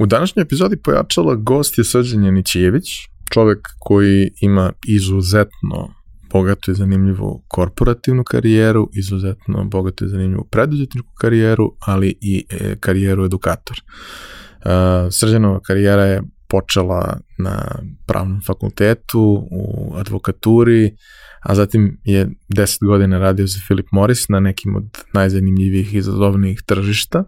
U 0.00 0.06
današnjoj 0.06 0.42
epizodi 0.42 0.76
pojačala 0.76 1.34
gost 1.34 1.78
je 1.78 1.84
Srđan 1.84 2.24
Janićijević, 2.24 2.84
čovek 3.30 3.58
koji 3.78 4.30
ima 4.40 4.72
izuzetno 4.88 5.94
bogatu 6.32 6.70
i 6.70 6.74
zanimljivu 6.74 7.44
korporativnu 7.48 8.24
karijeru, 8.24 8.88
izuzetno 8.92 9.64
bogatu 9.64 10.04
i 10.04 10.08
zanimljivu 10.08 10.48
preduzetničku 10.50 11.12
karijeru, 11.20 11.72
ali 11.86 12.14
i 12.20 12.44
e, 12.50 12.76
karijeru 12.80 13.24
edukator. 13.24 13.76
Uh, 13.78 14.72
Srđanova 15.10 15.60
karijera 15.60 16.04
je 16.04 16.22
počela 16.48 17.20
na 17.38 17.82
pravnom 18.06 18.40
fakultetu, 18.46 19.48
u 19.50 19.92
advokaturi, 19.96 20.96
a 21.40 21.54
zatim 21.54 22.00
je 22.04 22.30
10 22.56 22.86
godina 22.86 23.18
radio 23.18 23.46
za 23.46 23.58
Philip 23.66 23.86
Morris 23.92 24.28
na 24.28 24.40
nekim 24.40 24.76
od 24.76 24.84
najzanimljivijih 25.14 25.94
i 25.94 25.98
izazovnijih 25.98 26.62
tržišta. 26.66 27.24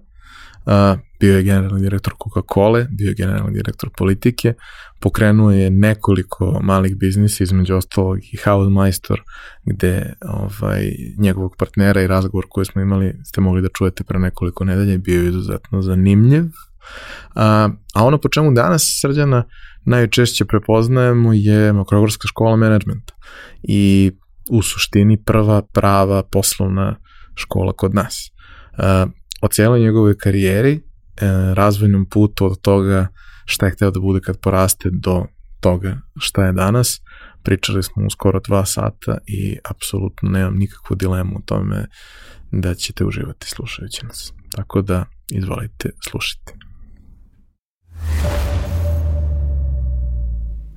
Bio 1.20 1.36
je 1.36 1.42
generalni 1.42 1.82
direktor 1.82 2.14
Coca-Cola, 2.14 2.86
bio 2.90 3.08
je 3.08 3.14
generalni 3.14 3.54
direktor 3.54 3.90
politike, 3.96 4.54
pokrenuo 5.00 5.50
je 5.50 5.70
nekoliko 5.70 6.60
malih 6.62 6.96
biznisa, 6.96 7.44
između 7.44 7.74
ostalog 7.76 8.18
i 8.18 8.36
Hausmeister, 8.44 9.20
gde 9.64 10.14
ovaj, 10.22 10.92
njegovog 11.18 11.56
partnera 11.58 12.02
i 12.02 12.06
razgovor 12.06 12.44
koji 12.50 12.66
smo 12.66 12.82
imali 12.82 13.14
ste 13.24 13.40
mogli 13.40 13.62
da 13.62 13.68
čujete 13.68 14.04
pre 14.04 14.18
nekoliko 14.18 14.64
nedelja 14.64 14.98
bio 14.98 15.22
je 15.22 15.28
izuzetno 15.28 15.82
zanimljiv. 15.82 16.44
A, 17.34 17.68
a 17.94 18.04
ono 18.04 18.18
po 18.18 18.28
čemu 18.28 18.52
danas 18.52 18.98
Srđana 19.00 19.44
najčešće 19.84 20.44
prepoznajemo 20.44 21.32
je 21.32 21.72
Makrogorska 21.72 22.28
škola 22.28 22.56
menadžmenta 22.56 23.14
i 23.62 24.12
u 24.50 24.62
suštini 24.62 25.22
prva 25.24 25.62
prava 25.62 26.22
poslovna 26.22 26.96
škola 27.34 27.72
kod 27.72 27.94
nas. 27.94 28.30
O 29.40 29.48
cijeloj 29.48 29.80
njegovoj 29.80 30.16
karijeri 30.18 30.80
E, 31.20 31.54
razvojnom 31.54 32.06
putu 32.06 32.46
od 32.46 32.60
toga 32.60 33.08
šta 33.44 33.66
je 33.66 33.72
hteo 33.72 33.90
da 33.90 34.00
bude 34.00 34.20
kad 34.20 34.40
poraste 34.40 34.88
do 34.92 35.24
toga 35.60 36.00
šta 36.18 36.44
je 36.44 36.52
danas. 36.52 37.00
Pričali 37.42 37.82
smo 37.82 38.02
mu 38.02 38.10
skoro 38.10 38.40
dva 38.40 38.66
sata 38.66 39.18
i 39.26 39.56
apsolutno 39.70 40.28
nemam 40.28 40.54
nikakvu 40.54 40.96
dilemu 40.96 41.36
u 41.36 41.42
tome 41.42 41.86
da 42.52 42.74
ćete 42.74 43.04
uživati 43.04 43.48
slušajući 43.48 44.06
nas. 44.06 44.32
Tako 44.56 44.82
da, 44.82 45.04
izvolite, 45.30 45.90
slušajte. 46.10 46.52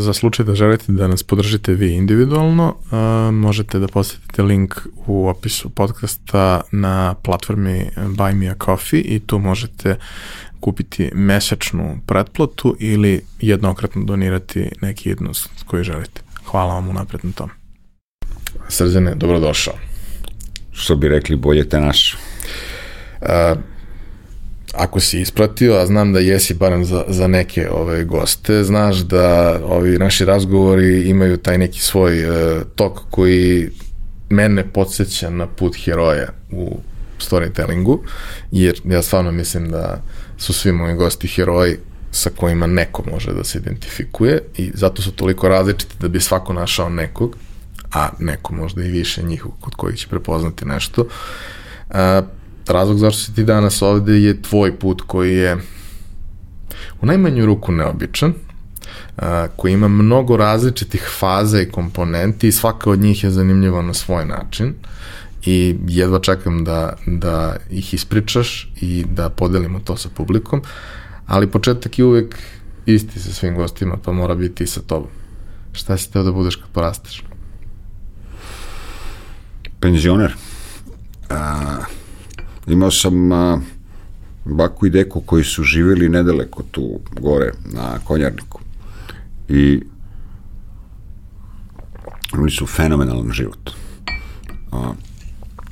Za 0.00 0.12
slučaj 0.12 0.46
da 0.46 0.54
želite 0.54 0.92
da 0.92 1.08
nas 1.08 1.22
podržite 1.22 1.72
vi 1.72 1.94
individualno, 1.94 2.68
uh, 2.68 3.34
možete 3.34 3.78
da 3.78 3.88
posetite 3.88 4.42
link 4.42 4.74
u 5.06 5.28
opisu 5.28 5.70
podcasta 5.70 6.60
na 6.72 7.14
platformi 7.14 7.90
Buy 7.96 8.34
Me 8.34 8.48
a 8.48 8.54
Coffee 8.64 9.00
i 9.00 9.20
tu 9.20 9.38
možete 9.38 9.96
kupiti 10.60 11.10
mesečnu 11.14 11.98
pretplatu 12.06 12.76
ili 12.78 13.24
jednokratno 13.40 14.04
donirati 14.04 14.70
neki 14.80 15.08
jednost 15.08 15.50
koji 15.66 15.84
želite. 15.84 16.20
Hvala 16.44 16.74
vam 16.74 16.88
unapred 16.88 17.24
na 17.24 17.32
tom. 17.32 17.50
Srđane, 18.68 19.14
dobrodošao. 19.14 19.74
Što 20.72 20.96
bi 20.96 21.08
rekli, 21.08 21.36
bolje 21.36 21.68
te 21.68 21.80
naš. 21.80 22.16
Uh, 23.20 23.28
ako 24.74 25.00
si 25.00 25.20
ispratio, 25.20 25.74
a 25.74 25.86
znam 25.86 26.12
da 26.12 26.18
jesi 26.18 26.54
barem 26.54 26.84
za, 26.84 27.04
za 27.08 27.26
neke 27.26 27.70
ove 27.70 28.04
goste, 28.04 28.64
znaš 28.64 28.96
da 28.96 29.58
ovi 29.64 29.98
naši 29.98 30.24
razgovori 30.24 31.08
imaju 31.08 31.36
taj 31.36 31.58
neki 31.58 31.80
svoj 31.80 32.24
uh, 32.24 32.62
tok 32.74 33.00
koji 33.10 33.70
mene 34.30 34.72
podsjeća 34.72 35.30
na 35.30 35.46
put 35.46 35.76
heroja 35.84 36.28
u 36.52 36.78
storytellingu, 37.20 37.98
jer 38.50 38.80
ja 38.84 39.02
stvarno 39.02 39.32
mislim 39.32 39.70
da 39.70 40.02
su 40.38 40.52
svi 40.52 40.72
moji 40.72 40.94
gosti 40.94 41.28
heroji 41.28 41.76
sa 42.10 42.30
kojima 42.36 42.66
neko 42.66 43.02
može 43.10 43.32
da 43.32 43.44
se 43.44 43.58
identifikuje 43.58 44.42
i 44.56 44.70
zato 44.74 45.02
su 45.02 45.12
toliko 45.12 45.48
različiti 45.48 45.94
da 46.00 46.08
bi 46.08 46.20
svako 46.20 46.52
našao 46.52 46.88
nekog, 46.88 47.36
a 47.92 48.08
neko 48.18 48.54
možda 48.54 48.84
i 48.84 48.90
više 48.90 49.22
njih 49.22 49.44
kod 49.60 49.74
kojih 49.74 49.98
će 49.98 50.08
prepoznati 50.08 50.64
nešto. 50.64 51.02
Uh, 51.90 51.96
razlog 52.70 52.98
zašto 52.98 53.22
si 53.22 53.34
ti 53.34 53.44
danas 53.44 53.82
ovde 53.82 54.22
je 54.22 54.42
tvoj 54.42 54.78
put 54.78 55.02
koji 55.06 55.36
je 55.36 55.56
u 57.00 57.06
najmanju 57.06 57.46
ruku 57.46 57.72
neobičan, 57.72 58.32
a, 59.16 59.46
koji 59.56 59.72
ima 59.72 59.88
mnogo 59.88 60.36
različitih 60.36 61.08
faza 61.18 61.60
i 61.60 61.70
komponenti 61.70 62.48
i 62.48 62.52
svaka 62.52 62.90
od 62.90 62.98
njih 62.98 63.24
je 63.24 63.30
zanimljiva 63.30 63.82
na 63.82 63.94
svoj 63.94 64.24
način 64.24 64.74
i 65.44 65.76
jedva 65.86 66.20
čekam 66.20 66.64
da, 66.64 66.96
da 67.06 67.56
ih 67.70 67.94
ispričaš 67.94 68.72
i 68.80 69.04
da 69.10 69.28
podelimo 69.28 69.80
to 69.80 69.96
sa 69.96 70.08
publikom, 70.08 70.62
ali 71.26 71.50
početak 71.50 71.98
je 71.98 72.04
uvek 72.04 72.36
isti 72.86 73.20
sa 73.20 73.32
svim 73.32 73.54
gostima, 73.54 73.96
pa 74.04 74.12
mora 74.12 74.34
biti 74.34 74.64
i 74.64 74.66
sa 74.66 74.80
tobom. 74.80 75.10
Šta 75.72 75.96
si 75.96 76.12
teo 76.12 76.22
da 76.22 76.32
budeš 76.32 76.56
kad 76.56 76.68
porasteš? 76.72 77.24
Penzioner. 79.80 80.34
A, 81.30 81.76
Imao 82.68 82.90
sam 82.90 83.32
a, 83.32 83.60
baku 84.44 84.86
i 84.86 84.90
deku 84.90 85.20
koji 85.20 85.44
su 85.44 85.62
živjeli 85.62 86.08
nedaleko 86.08 86.62
tu 86.70 87.00
gore 87.20 87.52
na 87.64 87.98
Konjarniku. 88.04 88.60
I 89.48 89.80
oni 92.32 92.50
su 92.50 92.66
fenomenalan 92.66 93.32
život. 93.32 93.70
A, 94.72 94.92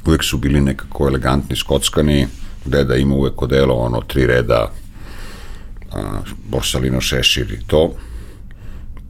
uvek 0.07 0.25
su 0.25 0.39
bili 0.39 0.61
nekako 0.61 1.09
elegantni, 1.09 1.57
skockani, 1.57 2.27
deda 2.65 2.97
ima 2.97 3.15
uvek 3.15 3.43
odelo, 3.43 3.75
ono, 3.75 4.01
tri 4.01 4.27
reda, 4.27 4.73
a, 5.93 6.21
borsalino, 6.51 7.01
šešir 7.01 7.53
i 7.53 7.67
to. 7.67 7.93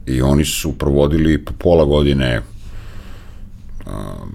I 0.05 0.21
oni 0.21 0.45
su 0.45 0.77
provodili 0.77 1.45
po 1.45 1.53
pola 1.59 1.85
godine 1.85 2.41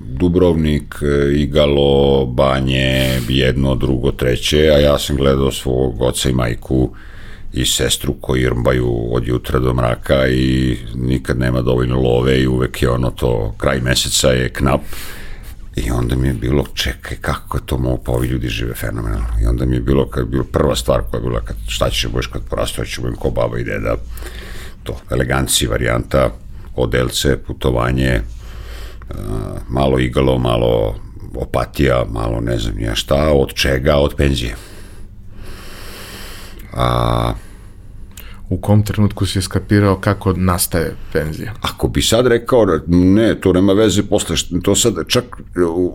Dubrovnik, 0.00 0.94
Igalo, 1.36 2.26
Banje, 2.26 3.20
jedno, 3.28 3.74
drugo, 3.74 4.12
treće, 4.12 4.58
a 4.58 4.78
ja 4.78 4.98
sam 4.98 5.16
gledao 5.16 5.52
svog 5.52 6.02
oca 6.02 6.28
i 6.28 6.32
majku 6.32 6.90
i 7.52 7.66
sestru 7.66 8.14
koji 8.20 8.48
rmbaju 8.48 9.14
od 9.14 9.26
jutra 9.26 9.58
do 9.58 9.74
mraka 9.74 10.26
i 10.28 10.76
nikad 10.94 11.38
nema 11.38 11.62
dovoljno 11.62 12.00
love 12.00 12.40
i 12.40 12.46
uvek 12.46 12.82
je 12.82 12.90
ono 12.90 13.10
to, 13.10 13.54
kraj 13.58 13.80
meseca 13.80 14.28
je 14.28 14.48
knap 14.48 14.80
i 15.76 15.90
onda 15.90 16.16
mi 16.16 16.28
je 16.28 16.34
bilo, 16.34 16.64
čekaj, 16.74 17.16
kako 17.20 17.56
je 17.56 17.66
to 17.66 17.78
mogu, 17.78 18.02
pa 18.04 18.12
ovi 18.12 18.28
ljudi 18.28 18.48
žive 18.48 18.74
fenomenalno. 18.74 19.26
I 19.42 19.46
onda 19.46 19.64
mi 19.64 19.76
je 19.76 19.80
bilo, 19.80 20.06
kad 20.06 20.24
je 20.24 20.30
bilo 20.30 20.44
prva 20.44 20.76
stvar 20.76 21.00
koja 21.10 21.18
je 21.18 21.28
bila, 21.28 21.40
kad, 21.40 21.56
šta 21.68 21.90
ćeš 21.90 22.06
budeš 22.06 22.26
kad 22.26 22.42
porastu, 22.50 22.80
ja 22.80 22.84
ću 22.84 23.02
budem 23.02 23.16
ko 23.16 23.30
baba 23.30 23.58
i 23.58 23.64
deda, 23.64 23.96
to, 24.82 24.96
eleganciji 25.10 25.68
varijanta, 25.68 26.30
odelce, 26.76 27.36
putovanje, 27.46 28.20
malo 29.68 29.98
igalo, 29.98 30.38
malo 30.38 30.94
opatija, 31.34 32.04
malo 32.10 32.40
ne 32.40 32.58
znam 32.58 32.78
ja 32.78 32.94
šta, 32.94 33.32
od 33.32 33.54
čega, 33.54 33.96
od 33.96 34.14
penzije. 34.14 34.56
A, 36.72 37.32
u 38.52 38.56
kom 38.56 38.82
trenutku 38.82 39.26
si 39.26 39.42
skapirao 39.42 39.96
kako 39.96 40.32
nastaje 40.32 40.96
penzija? 41.12 41.54
Ako 41.60 41.88
bi 41.88 42.02
sad 42.02 42.26
rekao, 42.26 42.66
ne, 42.86 43.40
to 43.40 43.52
nema 43.52 43.72
veze 43.72 44.02
posle, 44.02 44.36
to 44.62 44.74
sad, 44.74 44.94
čak, 45.08 45.24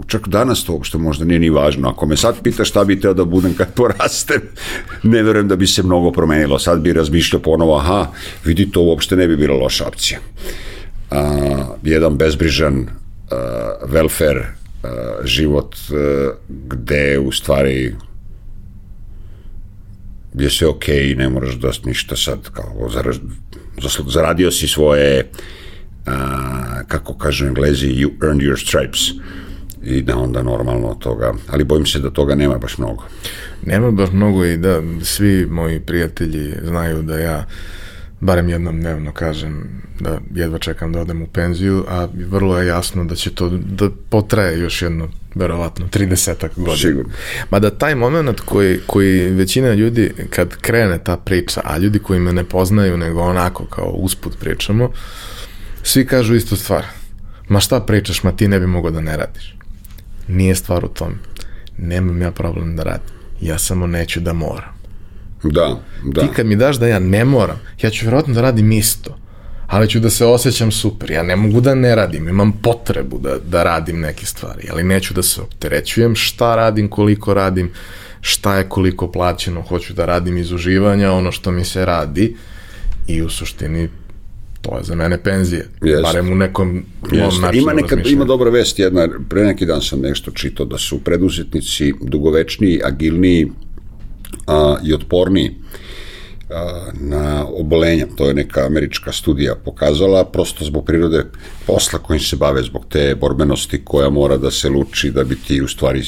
čak 0.07 0.27
danas 0.27 0.63
to 0.63 0.73
uopšte 0.73 0.97
možda 0.97 1.25
nije 1.25 1.39
ni 1.39 1.49
važno. 1.49 1.89
Ako 1.89 2.05
me 2.05 2.17
sad 2.17 2.41
pitaš 2.43 2.69
šta 2.69 2.83
bi 2.83 2.99
teo 3.01 3.13
da 3.13 3.25
budem 3.25 3.53
kad 3.53 3.73
porastem, 3.73 4.41
ne 5.03 5.23
verujem 5.23 5.47
da 5.47 5.55
bi 5.55 5.67
se 5.67 5.83
mnogo 5.83 6.11
promenilo. 6.11 6.59
Sad 6.59 6.81
bi 6.81 6.93
razmišljao 6.93 7.41
ponovo, 7.41 7.77
aha, 7.77 8.07
vidi, 8.45 8.71
to 8.71 8.81
uopšte 8.81 9.15
ne 9.15 9.27
bi 9.27 9.37
bila 9.37 9.55
loša 9.55 9.87
opcija. 9.87 10.19
A, 11.11 11.75
jedan 11.83 12.17
bezbrižan 12.17 12.79
uh, 12.79 12.87
welfare 13.91 14.45
život 15.23 15.75
uh, 15.75 15.97
gde 16.49 17.19
u 17.19 17.31
stvari 17.31 17.95
je 20.33 20.49
sve 20.49 20.67
okej 20.67 20.95
okay, 20.95 21.17
ne 21.17 21.29
moraš 21.29 21.55
da 21.55 21.71
ništa 21.85 22.15
sad 22.15 22.49
kao 22.51 22.89
zara, 22.93 23.11
zaradio 24.07 24.51
si 24.51 24.67
svoje 24.67 25.23
uh, 25.23 26.13
kako 26.87 27.13
kažu 27.17 27.45
englezi 27.45 27.87
you 27.87 28.11
earned 28.23 28.41
your 28.41 28.67
stripes 28.67 28.99
i 29.83 30.01
da 30.01 30.17
onda 30.17 30.43
normalno 30.43 30.93
toga, 30.93 31.33
ali 31.47 31.63
bojim 31.63 31.85
se 31.85 31.99
da 31.99 32.09
toga 32.09 32.35
nema 32.35 32.57
baš 32.57 32.77
mnogo. 32.77 33.03
Nema 33.65 33.91
baš 33.91 34.09
mnogo 34.11 34.45
i 34.45 34.57
da 34.57 34.81
svi 35.03 35.45
moji 35.45 35.79
prijatelji 35.79 36.53
znaju 36.63 37.01
da 37.01 37.17
ja 37.17 37.45
barem 38.19 38.49
jednom 38.49 38.79
dnevno 38.79 39.11
kažem 39.11 39.81
da 39.99 40.19
jedva 40.35 40.59
čekam 40.59 40.93
da 40.93 40.99
odem 40.99 41.21
u 41.21 41.27
penziju, 41.27 41.85
a 41.87 42.07
vrlo 42.29 42.59
je 42.59 42.67
jasno 42.67 43.05
da 43.05 43.15
će 43.15 43.35
to 43.35 43.49
da 43.49 43.89
potraje 44.09 44.59
još 44.59 44.81
jedno 44.81 45.09
verovatno 45.35 45.87
30 45.87 46.47
godina. 46.55 46.77
Sigurno. 46.77 47.11
Mada 47.51 47.69
taj 47.69 47.95
moment 47.95 48.39
koji, 48.39 48.79
koji 48.87 49.29
većina 49.29 49.73
ljudi 49.73 50.11
kad 50.29 50.55
krene 50.55 50.99
ta 51.03 51.17
priča, 51.17 51.61
a 51.63 51.77
ljudi 51.77 51.99
koji 51.99 52.19
me 52.19 52.33
ne 52.33 52.43
poznaju 52.43 52.97
nego 52.97 53.21
onako 53.21 53.65
kao 53.65 53.89
usput 53.89 54.39
pričamo, 54.39 54.91
svi 55.83 56.05
kažu 56.07 56.35
istu 56.35 56.55
stvar. 56.55 56.85
Ma 57.49 57.59
šta 57.59 57.79
pričaš, 57.79 58.23
ma 58.23 58.31
ti 58.31 58.47
ne 58.47 58.59
bi 58.59 58.67
mogao 58.67 58.91
da 58.91 59.01
ne 59.01 59.17
radiš. 59.17 59.55
Nije 60.27 60.55
stvar 60.55 60.85
u 60.85 60.87
tom. 60.87 61.13
Nemam 61.77 62.21
ja 62.21 62.31
problem 62.31 62.75
da 62.75 62.83
radim. 62.83 63.15
Ja 63.41 63.57
samo 63.57 63.87
neću 63.87 64.19
da 64.19 64.33
moram. 64.33 64.76
Da, 65.43 65.79
da. 66.05 66.21
Ti 66.21 66.27
kad 66.35 66.45
mi 66.45 66.55
daš 66.55 66.75
da 66.75 66.87
ja 66.87 66.99
ne 66.99 67.25
moram, 67.25 67.59
ja 67.81 67.89
ću 67.89 68.05
verovatno 68.05 68.33
da 68.33 68.41
radim 68.41 68.71
isto, 68.71 69.17
ali 69.67 69.89
ću 69.89 69.99
da 69.99 70.09
se 70.09 70.25
osjećam 70.25 70.71
super. 70.71 71.11
Ja 71.11 71.23
ne 71.23 71.35
mogu 71.35 71.61
da 71.61 71.75
ne 71.75 71.95
radim, 71.95 72.27
imam 72.27 72.51
potrebu 72.51 73.19
da, 73.19 73.37
da 73.37 73.63
radim 73.63 73.99
neke 73.99 74.25
stvari, 74.25 74.67
ali 74.71 74.83
neću 74.83 75.13
da 75.13 75.23
se 75.23 75.41
opterećujem 75.41 76.15
šta 76.15 76.55
radim, 76.55 76.89
koliko 76.89 77.33
radim, 77.33 77.71
šta 78.21 78.57
je 78.57 78.69
koliko 78.69 79.11
plaćeno, 79.11 79.61
hoću 79.61 79.93
da 79.93 80.05
radim 80.05 80.37
iz 80.37 80.51
uživanja, 80.51 81.11
ono 81.11 81.31
što 81.31 81.51
mi 81.51 81.65
se 81.65 81.85
radi 81.85 82.35
i 83.07 83.21
u 83.21 83.29
suštini 83.29 83.89
to 84.61 84.77
je 84.77 84.83
za 84.83 84.95
mene 84.95 85.23
penzija. 85.23 85.63
Yes. 85.81 86.01
Barem 86.01 86.31
u 86.31 86.35
nekom 86.35 86.83
yes. 87.01 87.41
načinu 87.41 87.61
ima, 87.61 87.73
neka, 87.73 87.97
ima 88.05 88.25
dobra 88.25 88.49
vest 88.49 88.79
jedna, 88.79 89.07
pre 89.29 89.43
neki 89.43 89.65
dan 89.65 89.81
sam 89.81 89.99
nešto 89.99 90.31
čitao 90.31 90.65
da 90.65 90.77
su 90.77 90.99
preduzetnici 91.03 91.93
dugovečniji, 92.01 92.81
agilniji, 92.83 93.51
a, 94.47 94.77
i 94.83 94.93
otporniji 94.93 95.55
a, 96.49 96.89
na 96.93 97.45
obolenja. 97.47 98.07
To 98.15 98.27
je 98.27 98.33
neka 98.33 98.65
američka 98.65 99.11
studija 99.11 99.55
pokazala, 99.55 100.25
prosto 100.25 100.65
zbog 100.65 100.85
prirode 100.85 101.25
posla 101.65 101.99
kojim 101.99 102.19
se 102.19 102.35
bave, 102.35 102.63
zbog 102.63 102.85
te 102.89 103.15
borbenosti 103.15 103.85
koja 103.85 104.09
mora 104.09 104.37
da 104.37 104.51
se 104.51 104.69
luči 104.69 105.11
da 105.11 105.23
bi 105.23 105.35
ti 105.35 105.61
u 105.61 105.67
stvari 105.67 106.03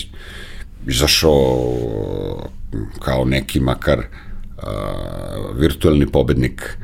izašao 0.87 1.75
kao 2.99 3.25
neki 3.25 3.59
makar 3.59 3.99
a, 4.57 4.71
virtualni 5.55 6.07
pobednik 6.07 6.77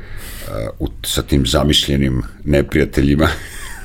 a, 0.48 0.68
u, 0.78 0.88
sa 1.04 1.22
tim 1.22 1.46
zamišljenim 1.46 2.22
neprijateljima 2.44 3.28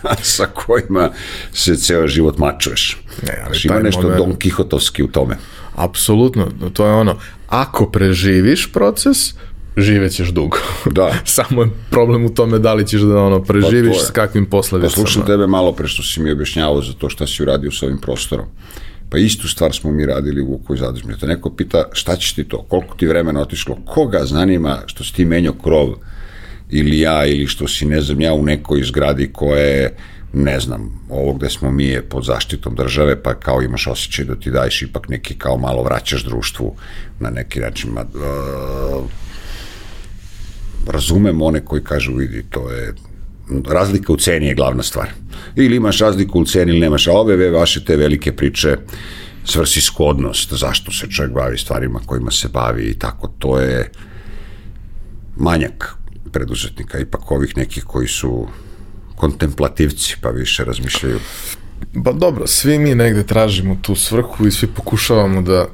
sa 0.21 0.45
kojima 0.45 1.12
se 1.53 1.75
ceo 1.75 2.07
život 2.07 2.38
mačuješ. 2.38 2.97
Ne, 3.27 3.44
ali 3.45 3.57
ima 3.63 3.79
nešto 3.79 4.01
moment... 4.01 4.18
Don 4.18 4.35
Kihotovski 4.35 5.03
u 5.03 5.07
tome. 5.07 5.38
Apsolutno, 5.75 6.47
to 6.73 6.85
je 6.85 6.94
ono, 6.94 7.15
ako 7.47 7.85
preživiš 7.91 8.71
proces, 8.71 9.18
živećeš 9.77 10.29
dugo. 10.29 10.57
Da. 10.91 11.13
Samo 11.25 11.62
je 11.62 11.69
problem 11.89 12.25
u 12.25 12.29
tome 12.29 12.59
da 12.59 12.73
li 12.73 12.88
ćeš 12.88 13.01
da 13.01 13.18
ono 13.18 13.44
preživiš 13.44 13.97
pa 13.97 14.06
s 14.06 14.12
kakvim 14.12 14.45
posledicama. 14.45 15.03
Poslušam 15.03 15.25
tebe 15.25 15.47
malo 15.47 15.71
pre 15.71 15.88
što 15.88 16.03
si 16.03 16.21
mi 16.21 16.31
objašnjavao 16.31 16.81
za 16.81 16.94
to 16.94 17.09
šta 17.09 17.27
si 17.27 17.44
uradio 17.44 17.71
sa 17.71 17.85
ovim 17.85 17.97
prostorom. 17.97 18.45
Pa 19.09 19.18
istu 19.18 19.47
stvar 19.47 19.73
smo 19.73 19.91
mi 19.91 20.06
radili 20.06 20.41
u 20.41 20.47
Vukovoj 20.47 20.77
zadružni. 20.77 21.19
Te 21.19 21.27
neko 21.27 21.50
pita 21.50 21.83
šta 21.91 22.15
ćeš 22.15 22.33
ti 22.33 22.44
to, 22.44 22.65
koliko 22.69 22.95
ti 22.95 23.07
vremena 23.07 23.41
otišlo, 23.41 23.77
koga 23.85 24.19
zanima 24.25 24.77
što 24.85 25.03
si 25.03 25.13
ti 25.13 25.25
menjao 25.25 25.53
krov 25.53 25.89
ili 26.69 27.00
ja, 27.00 27.25
ili 27.25 27.47
što 27.47 27.68
si, 27.68 27.85
ne 27.85 28.01
znam, 28.01 28.21
ja 28.21 28.33
u 28.33 28.44
nekoj 28.44 28.83
zgradi 28.83 29.29
koja 29.33 29.62
je 29.62 29.97
ne 30.33 30.60
znam, 30.60 31.07
ovo 31.10 31.33
gde 31.33 31.50
smo 31.50 31.72
mi 31.72 31.86
je 31.86 32.01
pod 32.10 32.25
zaštitom 32.25 32.75
države, 32.75 33.24
pa 33.24 33.33
kao 33.33 33.62
imaš 33.62 33.88
osjećaj 33.88 34.25
da 34.25 34.36
ti 34.36 34.51
daješ 34.51 34.81
ipak 34.81 35.10
neki 35.10 35.38
kao 35.38 35.57
malo 35.57 35.83
vraćaš 35.83 36.24
društvu 36.24 36.75
na 37.19 37.30
neki 37.30 37.60
način. 37.60 37.92
Ma, 37.92 38.01
uh, 38.01 39.04
razumem 40.88 41.42
one 41.42 41.66
koji 41.66 41.83
kažu, 41.83 42.16
vidi, 42.16 42.45
to 42.50 42.72
je 42.72 42.94
razlika 43.68 44.13
u 44.13 44.18
ceni 44.18 44.48
je 44.48 44.56
glavna 44.56 44.83
stvar. 44.83 45.10
Ili 45.56 45.75
imaš 45.75 46.00
razliku 46.00 46.39
u 46.39 46.45
ceni 46.45 46.72
ili 46.72 46.80
nemaš, 46.80 47.07
a 47.07 47.12
ove 47.12 47.50
vaše 47.50 47.86
te 47.86 47.95
velike 47.95 48.36
priče 48.36 48.78
svrsishodnost, 49.45 50.54
zašto 50.54 50.92
se 50.92 51.07
čovjek 51.07 51.33
bavi 51.33 51.57
stvarima 51.57 52.00
kojima 52.06 52.31
se 52.31 52.48
bavi 52.48 52.83
i 52.83 53.00
tako, 53.00 53.28
to 53.39 53.60
je 53.60 53.92
manjak 55.38 55.95
preduzetnika, 56.31 57.00
ipak 57.00 57.31
ovih 57.31 57.57
nekih 57.57 57.83
koji 57.83 58.07
su 58.07 58.48
kontemplativci, 59.21 60.15
pa 60.21 60.29
više 60.29 60.63
razmišljaju. 60.63 61.19
Pa 62.06 62.12
dobro, 62.12 62.47
svi 62.47 62.79
mi 62.79 62.95
negde 62.95 63.23
tražimo 63.23 63.77
tu 63.81 63.95
svrhu 63.95 64.47
i 64.47 64.51
svi 64.51 64.68
pokušavamo 64.68 65.41
da 65.41 65.68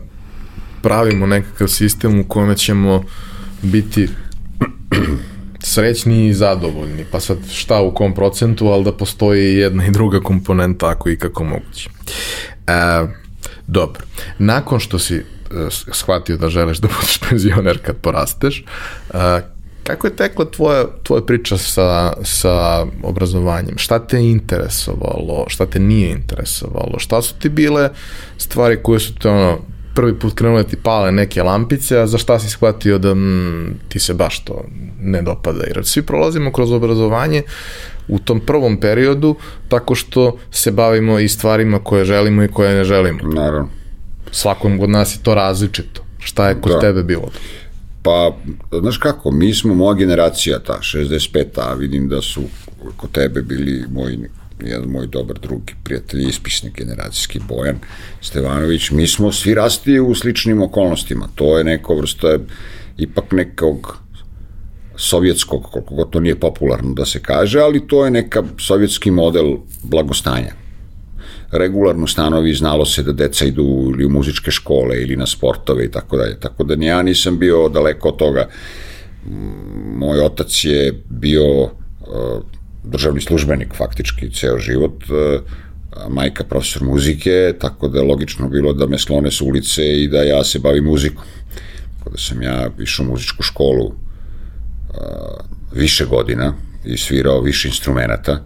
pravimo 0.81 1.25
nekakav 1.25 1.67
sistem 1.67 2.19
u 2.19 2.27
kome 2.27 2.57
ćemo 2.57 3.03
biti 3.61 4.09
srećni 5.73 6.27
i 6.27 6.33
zadovoljni, 6.33 7.05
pa 7.11 7.19
sad 7.19 7.37
šta 7.51 7.81
u 7.81 7.93
kom 7.93 8.13
procentu, 8.13 8.67
ali 8.67 8.83
da 8.83 8.91
postoji 8.91 9.55
jedna 9.55 9.85
i 9.85 9.91
druga 9.91 10.19
komponenta 10.19 10.89
ako 10.89 11.09
i 11.09 11.17
kako 11.17 11.43
moguće. 11.43 11.89
E, 12.67 13.07
dobro, 13.67 14.03
nakon 14.39 14.79
što 14.79 14.99
si 14.99 15.15
e, 15.15 15.23
shvatio 15.69 16.37
da 16.37 16.49
želiš 16.49 16.77
da 16.77 16.87
budeš 16.87 17.17
penzioner 17.29 17.79
kad 17.85 17.95
porasteš, 17.97 18.63
e, 19.13 19.56
Kako 19.87 20.07
je 20.07 20.15
tekla 20.15 20.45
tvoja, 20.45 20.85
tvoja 21.03 21.21
priča 21.21 21.57
sa, 21.57 22.13
sa 22.23 22.85
obrazovanjem? 23.03 23.77
Šta 23.77 23.99
te 23.99 24.19
interesovalo? 24.21 25.45
Šta 25.47 25.65
te 25.65 25.79
nije 25.79 26.11
interesovalo? 26.11 26.99
Šta 26.99 27.21
su 27.21 27.33
ti 27.39 27.49
bile 27.49 27.89
stvari 28.37 28.79
koje 28.83 28.99
su 28.99 29.15
te 29.15 29.29
ono, 29.29 29.59
prvi 29.95 30.19
put 30.19 30.33
krenule 30.33 30.63
ti 30.63 30.77
pale 30.83 31.11
neke 31.11 31.43
lampice, 31.43 31.99
a 31.99 32.07
za 32.07 32.17
šta 32.17 32.39
si 32.39 32.49
shvatio 32.49 32.97
da 32.97 33.15
mm, 33.15 33.79
ti 33.89 33.99
se 33.99 34.13
baš 34.13 34.43
to 34.43 34.63
ne 35.01 35.21
dopada? 35.21 35.63
Jer 35.63 35.85
svi 35.85 36.01
prolazimo 36.01 36.51
kroz 36.51 36.71
obrazovanje 36.71 37.41
u 38.07 38.19
tom 38.19 38.39
prvom 38.39 38.79
periodu 38.79 39.35
tako 39.67 39.95
što 39.95 40.37
se 40.51 40.71
bavimo 40.71 41.19
i 41.19 41.27
stvarima 41.27 41.79
koje 41.79 42.05
želimo 42.05 42.43
i 42.43 42.47
koje 42.47 42.75
ne 42.75 42.83
želimo. 42.83 43.19
Naravno. 43.23 43.69
Svakom 44.31 44.79
od 44.79 44.89
nas 44.89 45.15
je 45.15 45.23
to 45.23 45.35
različito. 45.35 46.03
Šta 46.19 46.49
je 46.49 46.61
kod 46.61 46.71
da. 46.71 46.79
tebe 46.79 47.03
bilo? 47.03 47.31
Pa, 48.07 48.37
znaš 48.79 48.97
kako, 48.97 49.31
mi 49.31 49.53
smo 49.53 49.73
moja 49.73 49.93
generacija, 49.93 50.59
ta 50.59 50.79
65-a, 50.81 51.73
vidim 51.73 52.09
da 52.09 52.21
su 52.21 52.41
kod 52.97 53.11
tebe 53.11 53.41
bili 53.41 53.85
moji 53.91 54.19
jedan 54.63 54.89
moj 54.89 55.07
dobar 55.07 55.39
drugi 55.39 55.73
prijatelj, 55.83 56.29
ispisnik 56.29 56.77
generacijski 56.77 57.39
Bojan 57.47 57.79
Stevanović, 58.21 58.91
mi 58.91 59.07
smo 59.07 59.31
svi 59.31 59.53
rasti 59.53 59.99
u 59.99 60.15
sličnim 60.15 60.61
okolnostima. 60.61 61.27
To 61.35 61.57
je 61.57 61.63
neko 61.63 61.95
vrsta 61.95 62.37
ipak 62.97 63.31
nekog 63.31 63.97
sovjetskog, 64.95 65.63
koliko 65.63 66.05
to 66.05 66.19
nije 66.19 66.39
popularno 66.39 66.93
da 66.93 67.05
se 67.05 67.19
kaže, 67.19 67.59
ali 67.59 67.87
to 67.87 68.05
je 68.05 68.11
neka 68.11 68.43
sovjetski 68.57 69.11
model 69.11 69.57
blagostanja 69.83 70.66
regularno 71.51 72.07
stanovi, 72.07 72.53
znalo 72.53 72.85
se 72.85 73.03
da 73.03 73.11
deca 73.11 73.45
idu 73.45 73.91
ili 73.93 74.05
u 74.05 74.09
muzičke 74.09 74.51
škole 74.51 75.01
ili 75.01 75.15
na 75.15 75.25
sportove 75.25 75.85
i 75.85 75.91
tako 75.91 76.17
dalje. 76.17 76.39
Tako 76.39 76.63
da 76.63 76.85
ja 76.85 77.01
nisam 77.01 77.39
bio 77.39 77.69
daleko 77.69 78.09
od 78.09 78.17
toga. 78.17 78.47
Moj 79.95 80.19
otac 80.19 80.65
je 80.65 81.03
bio 81.09 81.63
uh, 81.63 81.69
državni 82.83 83.21
službenik 83.21 83.73
faktički 83.73 84.31
ceo 84.31 84.59
život, 84.59 85.03
uh, 85.09 85.41
majka 86.09 86.43
profesor 86.43 86.83
muzike, 86.83 87.53
tako 87.59 87.87
da 87.87 87.99
je 87.99 88.05
logično 88.05 88.49
bilo 88.49 88.73
da 88.73 88.87
me 88.87 88.97
sklone 88.97 89.31
s 89.31 89.41
ulice 89.41 90.03
i 90.03 90.07
da 90.07 90.23
ja 90.23 90.43
se 90.43 90.59
bavim 90.59 90.83
muzikom. 90.83 91.23
Tako 91.97 92.09
da 92.09 92.17
sam 92.17 92.41
ja 92.41 92.69
išao 92.79 93.05
u 93.05 93.09
muzičku 93.09 93.43
školu 93.43 93.85
uh, 93.85 93.93
više 95.73 96.05
godina 96.05 96.53
i 96.85 96.97
svirao 96.97 97.41
više 97.41 97.67
instrumenta 97.67 98.43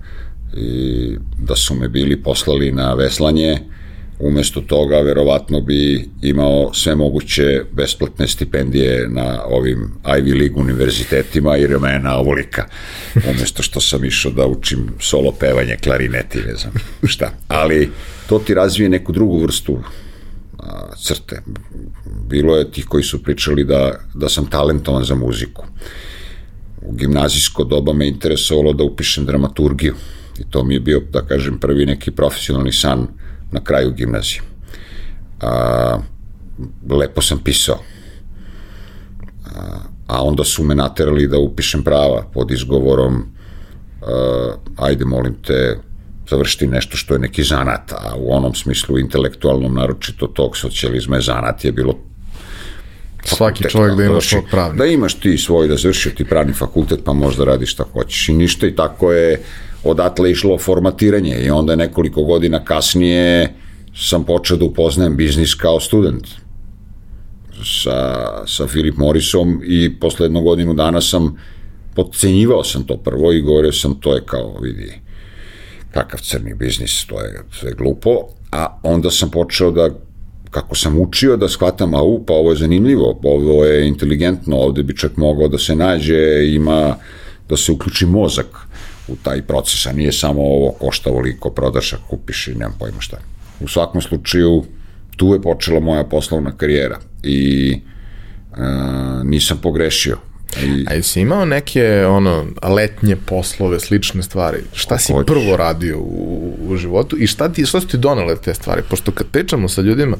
i 0.58 1.18
da 1.40 1.56
su 1.56 1.76
me 1.76 1.88
bili 1.90 2.24
poslali 2.24 2.72
na 2.72 2.94
veslanje, 2.94 3.58
umesto 4.22 4.62
toga 4.62 4.98
verovatno 4.98 5.62
bi 5.62 6.10
imao 6.22 6.74
sve 6.74 6.96
moguće 6.96 7.64
besplatne 7.72 8.28
stipendije 8.28 9.08
na 9.10 9.44
ovim 9.46 9.92
Ivy 10.04 10.40
League 10.40 10.62
univerzitetima 10.62 11.56
jer 11.56 11.72
je 11.72 11.80
mena 11.80 12.18
ovolika. 12.18 12.68
Umesto 13.30 13.64
što 13.64 13.82
sam 13.82 14.06
išao 14.06 14.32
da 14.32 14.46
učim 14.46 14.90
solo 15.00 15.32
pevanje, 15.32 15.78
klarineti, 15.84 16.38
ne 16.38 16.56
znam 16.56 16.74
šta. 17.04 17.34
Ali 17.48 17.90
to 18.30 18.40
ti 18.40 18.54
razvije 18.54 18.90
neku 18.90 19.12
drugu 19.12 19.44
vrstu 19.44 19.80
a, 20.60 20.96
crte. 20.98 21.42
Bilo 22.30 22.58
je 22.58 22.72
tih 22.72 22.86
koji 22.86 23.04
su 23.04 23.24
pričali 23.24 23.64
da, 23.64 24.00
da 24.14 24.30
sam 24.30 24.46
talentovan 24.46 25.04
za 25.04 25.16
muziku. 25.16 25.66
U 26.82 26.94
gimnazijsko 26.94 27.64
doba 27.64 27.94
me 27.94 28.08
interesovalo 28.08 28.74
da 28.74 28.84
upišem 28.84 29.26
dramaturgiju 29.26 29.96
I 30.42 30.44
to 30.50 30.64
mi 30.64 30.74
je 30.74 30.80
bio, 30.80 31.02
da 31.12 31.22
kažem, 31.22 31.60
prvi 31.60 31.86
neki 31.86 32.12
profesionalni 32.12 32.72
san 32.72 33.08
na 33.52 33.64
kraju 33.64 33.92
gimnazije. 33.92 34.42
A, 35.42 36.00
lepo 36.90 37.22
sam 37.22 37.40
pisao. 37.44 37.80
A, 39.56 39.78
a 40.08 40.24
onda 40.24 40.44
su 40.44 40.64
me 40.64 40.76
naterali 40.76 41.28
da 41.28 41.40
upišem 41.40 41.84
prava 41.84 42.24
pod 42.34 42.52
izgovorom 42.52 43.24
a, 44.02 44.56
ajde 44.78 45.06
molim 45.06 45.36
te 45.48 45.78
završiti 46.30 46.68
nešto 46.68 46.98
što 46.98 47.14
je 47.14 47.20
neki 47.20 47.44
zanat, 47.44 47.92
a 47.92 48.16
u 48.18 48.34
onom 48.34 48.56
smislu 48.56 49.00
intelektualnom, 49.00 49.76
naročito 49.76 50.28
tog 50.28 50.58
socijalizma 50.58 51.16
je 51.16 51.22
zanat 51.22 51.66
je 51.66 51.72
bilo 51.72 51.98
Svaki 53.24 53.70
čovjek 53.70 53.98
da 53.98 54.04
ima 54.04 54.22
svog 54.22 54.44
pravnika. 54.52 54.84
Da 54.84 54.86
imaš 54.86 55.14
ti 55.14 55.38
svoj, 55.38 55.68
da 55.68 55.78
završio 55.78 56.12
ti 56.12 56.26
pravni 56.26 56.54
fakultet, 56.54 57.00
pa 57.06 57.14
možda 57.14 57.44
radiš 57.44 57.72
šta 57.72 57.84
hoćeš 57.94 58.30
i 58.30 58.34
ništa 58.34 58.68
i 58.68 58.76
tako 58.76 59.12
je 59.12 59.42
odatle 59.84 60.32
išlo 60.32 60.58
formatiranje 60.58 61.36
i 61.46 61.50
onda 61.50 61.76
nekoliko 61.76 62.24
godina 62.24 62.66
kasnije 62.66 63.54
sam 63.96 64.24
počeo 64.24 64.58
da 64.58 64.66
upoznajem 64.66 65.18
biznis 65.18 65.56
kao 65.56 65.80
student 65.80 66.28
sa, 67.84 68.28
sa 68.48 68.68
Filip 68.68 68.98
Morrisom 68.98 69.62
i 69.64 70.00
posle 70.00 70.26
jednu 70.26 70.42
godinu 70.42 70.74
dana 70.74 71.02
sam 71.02 71.38
podcenjivao 71.96 72.64
sam 72.64 72.84
to 72.84 72.98
prvo 72.98 73.32
i 73.32 73.42
govorio 73.42 73.72
sam 73.72 74.00
to 74.00 74.16
je 74.16 74.22
kao 74.26 74.58
vidi 74.62 75.02
kakav 75.92 76.20
crni 76.20 76.54
biznis, 76.54 77.06
to 77.06 77.22
je 77.22 77.44
sve 77.60 77.74
glupo, 77.74 78.28
a 78.52 78.80
onda 78.84 79.12
sam 79.12 79.32
počeo 79.32 79.72
da 79.72 79.90
kako 80.50 80.76
sam 80.76 81.00
učio 81.00 81.38
da 81.38 81.50
shvatam, 81.50 81.94
a 81.94 82.02
u, 82.02 82.26
pa 82.26 82.34
ovo 82.34 82.50
je 82.50 82.58
zanimljivo, 82.58 83.20
ovo 83.24 83.66
je 83.66 83.88
inteligentno, 83.88 84.58
ovde 84.58 84.84
bi 84.84 84.98
čak 84.98 85.18
mogao 85.18 85.48
da 85.48 85.58
se 85.58 85.76
nađe, 85.76 86.48
ima 86.48 86.96
da 87.50 87.58
se 87.58 87.72
uključi 87.72 88.06
mozak 88.06 88.68
u 89.12 89.16
taj 89.24 89.42
proces, 89.42 89.86
a 89.86 89.92
nije 89.92 90.12
samo 90.12 90.42
ovo 90.42 90.72
košta 90.72 91.10
ovoliko, 91.10 91.50
prodaš, 91.50 91.94
a 91.94 91.98
kupiš 92.10 92.48
i 92.48 92.54
nemam 92.54 92.76
pojma 92.80 93.02
šta. 93.02 93.18
U 93.60 93.68
svakom 93.68 94.02
slučaju, 94.02 94.66
tu 95.16 95.34
je 95.34 95.42
počela 95.42 95.80
moja 95.80 96.04
poslovna 96.04 96.58
karijera 96.58 97.00
i 97.24 97.72
e, 97.72 98.62
nisam 99.24 99.58
pogrešio. 99.62 100.18
I... 100.64 100.86
A 100.88 100.94
jesi 100.94 101.22
imao 101.22 101.46
neke 101.46 102.06
ono 102.06 102.46
letnje 102.64 103.16
poslove, 103.16 103.80
slične 103.80 104.24
stvari? 104.24 104.58
Šta 104.74 104.98
si 104.98 105.14
Hoć. 105.14 105.28
prvo 105.28 105.58
radio 105.58 106.00
u, 106.00 106.56
u 106.68 106.78
životu 106.78 107.18
i 107.20 107.28
šta 107.28 107.50
ti 107.50 107.66
šta 107.66 107.82
su 107.82 107.88
ti 107.88 107.98
donele 107.98 108.36
te 108.36 108.54
stvari? 108.54 108.82
Pošto 108.90 109.12
kad 109.12 109.28
pričamo 109.28 109.70
sa 109.70 109.82
ljudima 109.82 110.18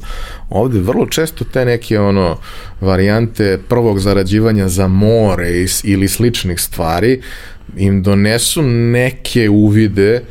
ovde 0.50 0.80
vrlo 0.80 1.06
često 1.06 1.44
te 1.44 1.64
neke 1.64 2.00
ono 2.00 2.38
varijante 2.80 3.58
prvog 3.68 3.98
zarađivanja 3.98 4.68
za 4.68 4.88
more 4.88 5.50
ili 5.82 6.08
sličnih 6.08 6.60
stvari 6.60 7.22
im 7.76 8.02
donesu 8.02 8.62
neke 8.62 9.50
uvide 9.50 10.22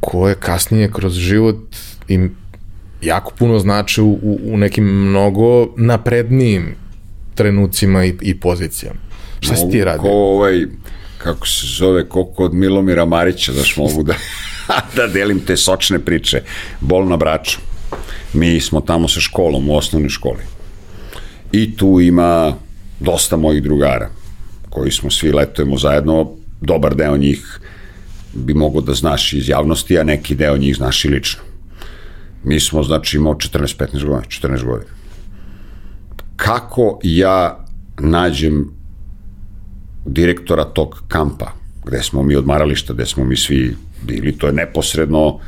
koje 0.00 0.34
kasnije 0.34 0.90
kroz 0.92 1.14
život 1.14 1.76
im 2.08 2.36
jako 3.02 3.32
puno 3.38 3.58
znači 3.58 4.00
u, 4.00 4.18
u 4.42 4.56
nekim 4.56 4.84
mnogo 4.84 5.74
naprednijim 5.76 6.74
trenucima 7.34 8.04
i, 8.04 8.14
i 8.20 8.40
pozicijama. 8.40 8.98
Šta 9.40 9.56
si 9.56 9.70
ti 9.70 9.84
radio? 9.84 10.02
Ko 10.02 10.08
ovaj, 10.08 10.66
kako 11.18 11.46
se 11.46 11.66
zove, 11.66 12.08
ko 12.08 12.24
kod 12.24 12.54
Milomira 12.54 13.04
Marića, 13.04 13.52
daš 13.52 13.76
mogu 13.76 14.02
da, 14.02 14.14
da 14.96 15.06
delim 15.06 15.40
te 15.40 15.56
sočne 15.56 15.98
priče. 15.98 16.42
Bol 16.80 17.08
na 17.08 17.16
braču. 17.16 17.58
Mi 18.32 18.60
smo 18.60 18.80
tamo 18.80 19.08
sa 19.08 19.20
školom, 19.20 19.70
u 19.70 19.76
osnovnoj 19.76 20.08
školi. 20.08 20.42
I 21.52 21.76
tu 21.76 22.00
ima 22.00 22.54
dosta 23.00 23.36
mojih 23.36 23.62
drugara, 23.62 24.10
koji 24.70 24.90
smo 24.90 25.10
svi 25.10 25.32
letujemo 25.32 25.78
zajedno, 25.78 26.36
dobar 26.66 26.94
deo 26.94 27.16
njih 27.16 27.60
bi 28.34 28.54
mogo 28.54 28.80
da 28.80 28.94
znaš 28.94 29.32
iz 29.32 29.48
javnosti, 29.48 29.98
a 29.98 30.04
neki 30.04 30.34
deo 30.34 30.56
njih 30.56 30.76
znaš 30.76 31.04
i 31.04 31.08
lično. 31.08 31.42
Mi 32.44 32.60
smo, 32.60 32.82
znači, 32.82 33.16
imao 33.16 33.34
14-15 33.34 34.04
godina, 34.04 34.22
14 34.28 34.64
godina. 34.64 34.90
Kako 36.36 37.00
ja 37.02 37.64
nađem 37.98 38.70
direktora 40.06 40.64
tog 40.64 41.02
kampa, 41.08 41.52
gde 41.84 42.02
smo 42.02 42.22
mi 42.22 42.36
odmarališta, 42.36 42.92
gde 42.92 43.06
smo 43.06 43.24
mi 43.24 43.36
svi 43.36 43.76
bili, 44.02 44.38
to 44.38 44.46
je 44.46 44.52
neposredno 44.52 45.40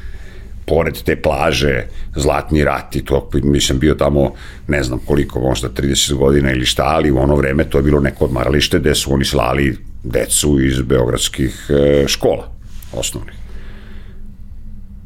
pored 0.67 1.03
te 1.03 1.17
plaže, 1.17 1.87
Zlatni 2.17 2.65
rat 2.65 2.97
i 2.97 3.05
to, 3.05 3.31
mislim 3.43 3.79
bio 3.79 3.95
tamo, 3.95 4.33
ne 4.69 4.83
znam 4.83 4.99
koliko, 5.07 5.41
možda 5.41 5.69
30 5.69 6.15
godina 6.15 6.53
ili 6.53 6.67
šta, 6.67 6.83
ali 6.85 7.11
u 7.11 7.19
ono 7.19 7.37
vreme 7.37 7.65
to 7.65 7.79
je 7.79 7.83
bilo 7.83 8.01
neko 8.01 8.25
odmaralište 8.25 8.79
gde 8.79 8.95
su 8.95 9.13
oni 9.13 9.25
slali 9.25 9.77
decu 10.09 10.61
iz 10.61 10.83
beogradskih 10.83 11.67
e, 11.71 12.05
škola, 12.09 12.49
osnovnih. 12.93 13.35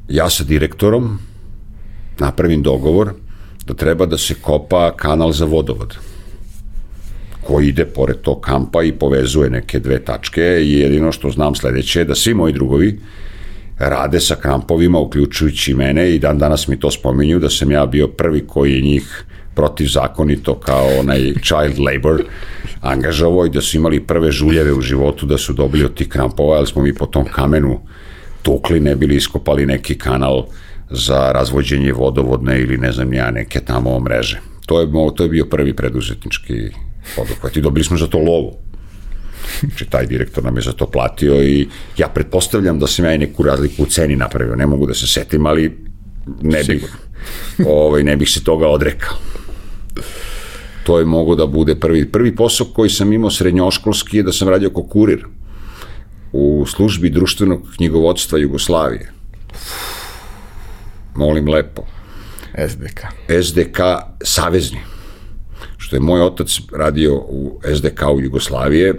Ja 0.09 0.31
sa 0.31 0.45
direktorom 0.45 1.19
napravim 2.19 2.63
dogovor 2.63 3.13
da 3.67 3.75
treba 3.75 4.07
da 4.07 4.19
se 4.19 4.35
kopa 4.35 4.93
kanal 4.97 5.33
za 5.33 5.45
vodovod 5.45 5.97
koji 7.43 7.69
ide 7.69 7.85
pored 7.85 8.17
tog 8.23 8.41
kampa 8.41 8.83
i 8.83 8.93
povezuje 8.93 9.51
neke 9.51 9.79
dve 9.79 9.99
tačke 10.05 10.43
i 10.43 10.73
jedino 10.79 11.13
što 11.13 11.31
znam 11.31 11.55
sledeće 11.55 12.01
je 12.01 12.05
da 12.05 12.15
svi 12.15 12.35
moji 12.35 12.53
drugovi 12.53 12.99
rade 13.79 14.21
sa 14.21 14.35
kampovima, 14.35 14.99
uključujući 14.99 15.75
mene 15.75 16.11
i 16.15 16.19
dan 16.19 16.39
danas 16.39 16.69
mi 16.69 16.81
to 16.81 16.91
spominju 16.91 17.39
da 17.39 17.51
sam 17.51 17.71
ja 17.71 17.87
bio 17.87 18.09
prvi 18.09 18.47
koji 18.47 18.75
je 18.75 18.81
njih 18.81 19.25
protivzakonito 19.55 20.55
kao 20.55 20.89
onaj 21.01 21.33
child 21.43 21.79
labor 21.79 22.25
angažavao 22.83 23.47
i 23.47 23.51
da 23.51 23.61
su 23.61 23.77
imali 23.77 24.01
prve 24.01 24.33
žuljeve 24.33 24.73
u 24.73 24.81
životu 24.81 25.27
da 25.27 25.39
su 25.39 25.53
dobili 25.53 25.85
od 25.85 25.95
tih 25.95 26.09
krampova, 26.09 26.57
ali 26.57 26.67
smo 26.67 26.83
mi 26.83 26.95
po 26.95 27.07
tom 27.07 27.25
kamenu 27.25 27.81
tukli, 28.43 28.81
ne 28.81 28.97
bili 28.97 29.17
iskopali 29.17 29.67
neki 29.67 29.99
kanal 29.99 30.47
za 30.91 31.33
razvođenje 31.33 31.93
vodovodne 31.93 32.61
ili 32.61 32.79
ne 32.79 32.93
znam 32.93 33.13
ja 33.13 33.31
neke 33.31 33.61
tamo 33.61 34.01
mreže. 34.01 34.41
To 34.67 34.81
je, 34.81 34.89
to 35.17 35.23
je 35.23 35.29
bio 35.29 35.45
prvi 35.45 35.77
preduzetnički 35.77 36.55
poduhvat 37.17 37.57
i 37.57 37.61
dobili 37.61 37.85
smo 37.85 37.97
za 37.97 38.07
to 38.07 38.19
lovu. 38.19 38.57
Znači, 39.61 39.85
taj 39.85 40.07
direktor 40.07 40.45
nam 40.45 40.57
je 40.57 40.63
za 40.63 40.73
to 40.73 40.87
platio 40.87 41.43
i 41.43 41.69
ja 41.99 42.09
pretpostavljam 42.09 42.79
da 42.79 42.87
sam 42.87 43.05
ja 43.05 43.15
i 43.15 43.19
neku 43.19 43.43
razliku 43.43 43.83
u 43.83 43.87
ceni 43.87 44.17
napravio. 44.17 44.57
Ne 44.57 44.67
mogu 44.67 44.87
da 44.87 44.95
se 44.95 45.07
setim, 45.07 45.47
ali 45.47 45.79
ne 46.43 46.65
bih, 46.65 46.85
ovaj, 47.67 48.03
ne 48.03 48.17
bih 48.17 48.31
se 48.31 48.45
toga 48.45 48.69
odrekao. 48.69 49.17
To 50.85 50.99
je 50.99 51.05
mogo 51.05 51.35
da 51.35 51.47
bude 51.47 51.75
prvi. 51.75 52.13
Prvi 52.13 52.37
posao 52.37 52.67
koji 52.75 52.91
sam 52.91 53.13
imao 53.13 53.31
srednjoškolski 53.31 54.17
je 54.17 54.23
da 54.23 54.33
sam 54.33 54.49
radio 54.49 54.71
kao 54.71 54.83
kurir 54.83 55.27
u 56.33 56.65
službi 56.67 57.11
društvenog 57.11 57.63
knjigovodstva 57.77 58.39
Jugoslavije. 58.39 59.13
Molim 61.15 61.49
lepo. 61.49 61.83
SDK. 62.69 63.01
SDK 63.43 63.79
Savezni 64.25 64.93
što 65.93 65.97
je 65.97 66.01
moj 66.01 66.23
otac 66.23 66.59
radio 66.77 67.15
u 67.17 67.61
SDK 67.77 68.03
u 68.15 68.21
Jugoslavije 68.21 68.95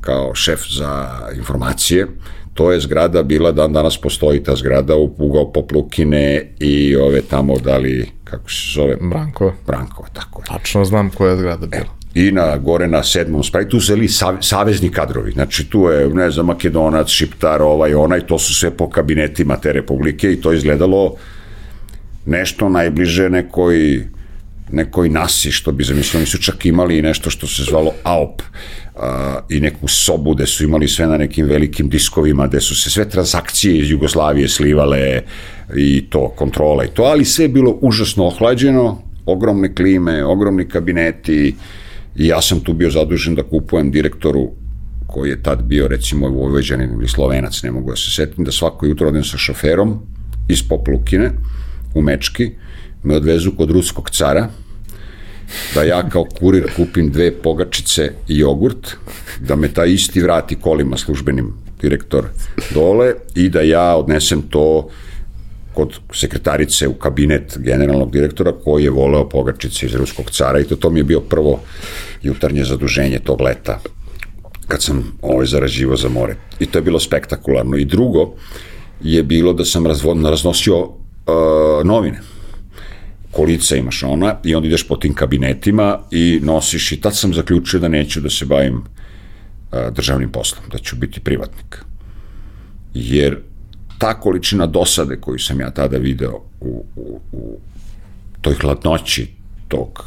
kao 0.00 0.34
šef 0.34 0.60
za 0.70 1.20
informacije, 1.36 2.06
to 2.54 2.72
je 2.72 2.80
zgrada 2.80 3.22
bila, 3.22 3.52
dan 3.52 3.72
danas 3.72 4.00
postoji 4.00 4.42
ta 4.42 4.56
zgrada 4.56 4.96
u 4.96 5.14
ugao 5.18 5.52
Poplukine 5.52 6.54
i 6.60 6.96
ove 6.96 7.22
tamo 7.22 7.58
dali, 7.58 8.08
kako 8.24 8.50
se 8.50 8.72
zove? 8.74 8.96
Branko. 9.00 9.52
Branko, 9.66 10.06
tako 10.12 10.42
je. 10.42 10.46
Tačno 10.46 10.84
znam 10.84 11.10
koja 11.10 11.30
je 11.30 11.36
zgrada 11.36 11.66
bila. 11.66 11.82
E, 11.82 12.02
I 12.14 12.32
na, 12.32 12.56
gore 12.58 12.86
na 12.88 13.02
sedmom 13.02 13.42
spravi, 13.42 13.68
tu 13.68 13.80
su 13.80 13.94
li 13.94 14.08
savezni 14.40 14.90
kadrovi, 14.90 15.32
znači 15.32 15.70
tu 15.70 15.88
je, 15.88 16.08
ne 16.08 16.30
znam, 16.30 16.46
Makedonac, 16.46 17.08
Šiptar, 17.08 17.62
ovaj, 17.62 17.94
onaj, 17.94 18.26
to 18.26 18.38
su 18.38 18.54
sve 18.54 18.70
po 18.70 18.90
kabinetima 18.90 19.56
te 19.56 19.72
republike 19.72 20.32
i 20.32 20.40
to 20.40 20.52
izgledalo 20.52 21.14
nešto 22.26 22.68
najbliže 22.68 23.30
nekoj 23.30 24.02
nekoj 24.72 25.08
nasi, 25.08 25.50
što 25.50 25.72
bi 25.72 25.84
zamislili, 25.84 26.20
oni 26.20 26.26
su 26.26 26.38
čak 26.38 26.66
imali 26.66 27.02
nešto 27.02 27.30
što 27.30 27.46
se 27.46 27.62
zvalo 27.62 27.92
AOP 28.02 28.42
a, 28.96 29.40
i 29.48 29.60
neku 29.60 29.88
sobu 29.88 30.34
gde 30.34 30.46
su 30.46 30.64
imali 30.64 30.88
sve 30.88 31.06
na 31.06 31.16
nekim 31.16 31.46
velikim 31.46 31.88
diskovima, 31.88 32.46
gde 32.46 32.60
su 32.60 32.76
se 32.76 32.90
sve 32.90 33.08
transakcije 33.08 33.78
iz 33.78 33.90
Jugoslavije 33.90 34.48
slivale 34.48 35.22
i 35.76 36.06
to, 36.10 36.28
kontrola 36.28 36.84
i 36.84 36.88
to, 36.88 37.02
ali 37.02 37.24
sve 37.24 37.44
je 37.44 37.48
bilo 37.48 37.78
užasno 37.80 38.24
ohlađeno, 38.24 39.02
ogromne 39.26 39.74
klime, 39.74 40.24
ogromni 40.24 40.68
kabineti 40.68 41.54
i 42.16 42.26
ja 42.26 42.42
sam 42.42 42.60
tu 42.60 42.72
bio 42.72 42.90
zadužen 42.90 43.34
da 43.34 43.42
kupujem 43.42 43.90
direktoru 43.90 44.50
koji 45.06 45.30
je 45.30 45.42
tad 45.42 45.62
bio 45.62 45.88
recimo 45.88 46.28
Vojvođanin 46.28 46.90
ili 46.92 47.08
Slovenac, 47.08 47.62
ne 47.62 47.70
mogu 47.70 47.90
da 47.90 47.96
se 47.96 48.10
setim, 48.10 48.44
da 48.44 48.52
svako 48.52 48.86
jutro 48.86 49.08
odem 49.08 49.24
sa 49.24 49.38
šoferom 49.38 49.98
iz 50.48 50.62
Poplukine 50.68 51.30
u 51.94 52.02
Mečki, 52.02 52.50
me 53.02 53.16
odvezu 53.16 53.52
kod 53.56 53.70
ruskog 53.70 54.10
cara, 54.10 54.48
da 55.74 55.82
ja 55.82 56.08
kao 56.08 56.24
kurir 56.38 56.70
kupim 56.76 57.10
dve 57.12 57.30
pogačice 57.30 58.12
i 58.28 58.38
jogurt, 58.38 58.96
da 59.40 59.56
me 59.56 59.68
ta 59.68 59.84
isti 59.84 60.22
vrati 60.22 60.56
kolima 60.56 60.96
službenim 60.96 61.52
direktor 61.82 62.26
dole 62.74 63.14
i 63.34 63.48
da 63.48 63.60
ja 63.60 63.96
odnesem 63.96 64.42
to 64.42 64.88
kod 65.74 65.98
sekretarice 66.12 66.88
u 66.88 66.94
kabinet 66.94 67.58
generalnog 67.58 68.12
direktora 68.12 68.52
koji 68.64 68.84
je 68.84 68.90
voleo 68.90 69.28
pogačice 69.28 69.86
iz 69.86 69.94
ruskog 69.94 70.30
cara 70.30 70.60
i 70.60 70.64
to, 70.64 70.76
to 70.76 70.90
mi 70.90 71.00
je 71.00 71.04
bio 71.04 71.20
prvo 71.20 71.60
jutarnje 72.22 72.64
zaduženje 72.64 73.18
tog 73.18 73.40
leta 73.40 73.80
kad 74.68 74.82
sam 74.82 75.18
ovaj 75.22 75.46
zarađivo 75.46 75.96
za 75.96 76.08
more. 76.08 76.36
I 76.60 76.66
to 76.66 76.78
je 76.78 76.82
bilo 76.82 77.00
spektakularno. 77.00 77.76
I 77.76 77.84
drugo 77.84 78.34
je 79.02 79.22
bilo 79.22 79.52
da 79.52 79.64
sam 79.64 79.86
razvo, 79.86 80.14
raznosio 80.30 80.78
uh, 80.80 81.84
novine 81.84 82.20
kolica 83.32 83.76
imaš 83.76 84.02
ona 84.02 84.36
i 84.44 84.54
onda 84.54 84.68
ideš 84.68 84.88
po 84.88 84.96
tim 84.96 85.14
kabinetima 85.14 85.98
i 86.10 86.40
nosiš 86.42 86.92
i 86.92 87.00
tad 87.00 87.16
sam 87.16 87.34
zaključio 87.34 87.80
da 87.80 87.88
neću 87.88 88.20
da 88.20 88.30
se 88.30 88.44
bavim 88.44 88.82
a, 89.70 89.90
državnim 89.90 90.32
poslom, 90.32 90.64
da 90.72 90.78
ću 90.78 90.96
biti 90.96 91.20
privatnik. 91.20 91.84
Jer 92.94 93.38
ta 93.98 94.20
količina 94.20 94.66
dosade 94.66 95.16
koju 95.20 95.38
sam 95.38 95.60
ja 95.60 95.70
tada 95.70 95.96
video 95.96 96.40
u, 96.60 96.84
u, 96.96 97.20
u 97.32 97.58
toj 98.40 98.54
hladnoći 98.54 99.26
tog, 99.68 100.04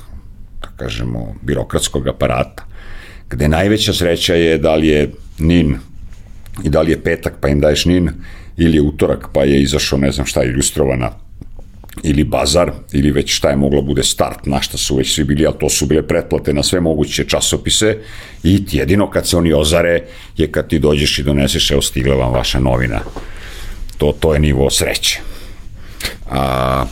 da 0.61 0.67
kažemo, 0.77 1.35
birokratskog 1.41 2.07
aparata, 2.07 2.65
gde 3.29 3.47
najveća 3.47 3.93
sreća 3.93 4.35
je 4.35 4.57
da 4.57 4.75
li 4.75 4.87
je 4.87 5.11
NIN 5.39 5.77
i 6.63 6.69
da 6.69 6.81
li 6.81 6.91
je 6.91 7.03
petak 7.03 7.33
pa 7.41 7.47
im 7.49 7.59
daješ 7.59 7.85
NIN 7.85 8.09
ili 8.57 8.77
je 8.77 8.81
utorak 8.81 9.27
pa 9.33 9.43
je 9.43 9.61
izašao 9.61 9.99
ne 9.99 10.11
znam 10.11 10.25
šta 10.25 10.43
ilustrovana 10.43 11.24
ili 12.03 12.23
bazar, 12.23 12.71
ili 12.91 13.11
već 13.11 13.35
šta 13.35 13.49
je 13.49 13.55
moglo 13.55 13.81
bude 13.81 14.03
start, 14.03 14.45
na 14.45 14.61
šta 14.61 14.77
su 14.77 14.95
već 14.95 15.15
svi 15.15 15.23
bili, 15.23 15.45
ali 15.45 15.55
to 15.59 15.69
su 15.69 15.85
bile 15.85 16.07
pretplate 16.07 16.53
na 16.53 16.63
sve 16.63 16.79
moguće 16.79 17.23
časopise 17.23 17.97
i 18.43 18.63
jedino 18.71 19.09
kad 19.09 19.27
se 19.27 19.37
oni 19.37 19.53
ozare 19.53 20.03
je 20.37 20.51
kad 20.51 20.67
ti 20.67 20.79
dođeš 20.79 21.19
i 21.19 21.23
doneseš, 21.23 21.71
evo 21.71 21.81
stigla 21.81 22.15
vam 22.15 22.33
vaša 22.33 22.59
novina. 22.59 22.99
To, 23.97 24.13
to 24.19 24.33
je 24.33 24.39
nivo 24.39 24.69
sreće. 24.69 25.19
A, 26.29 26.85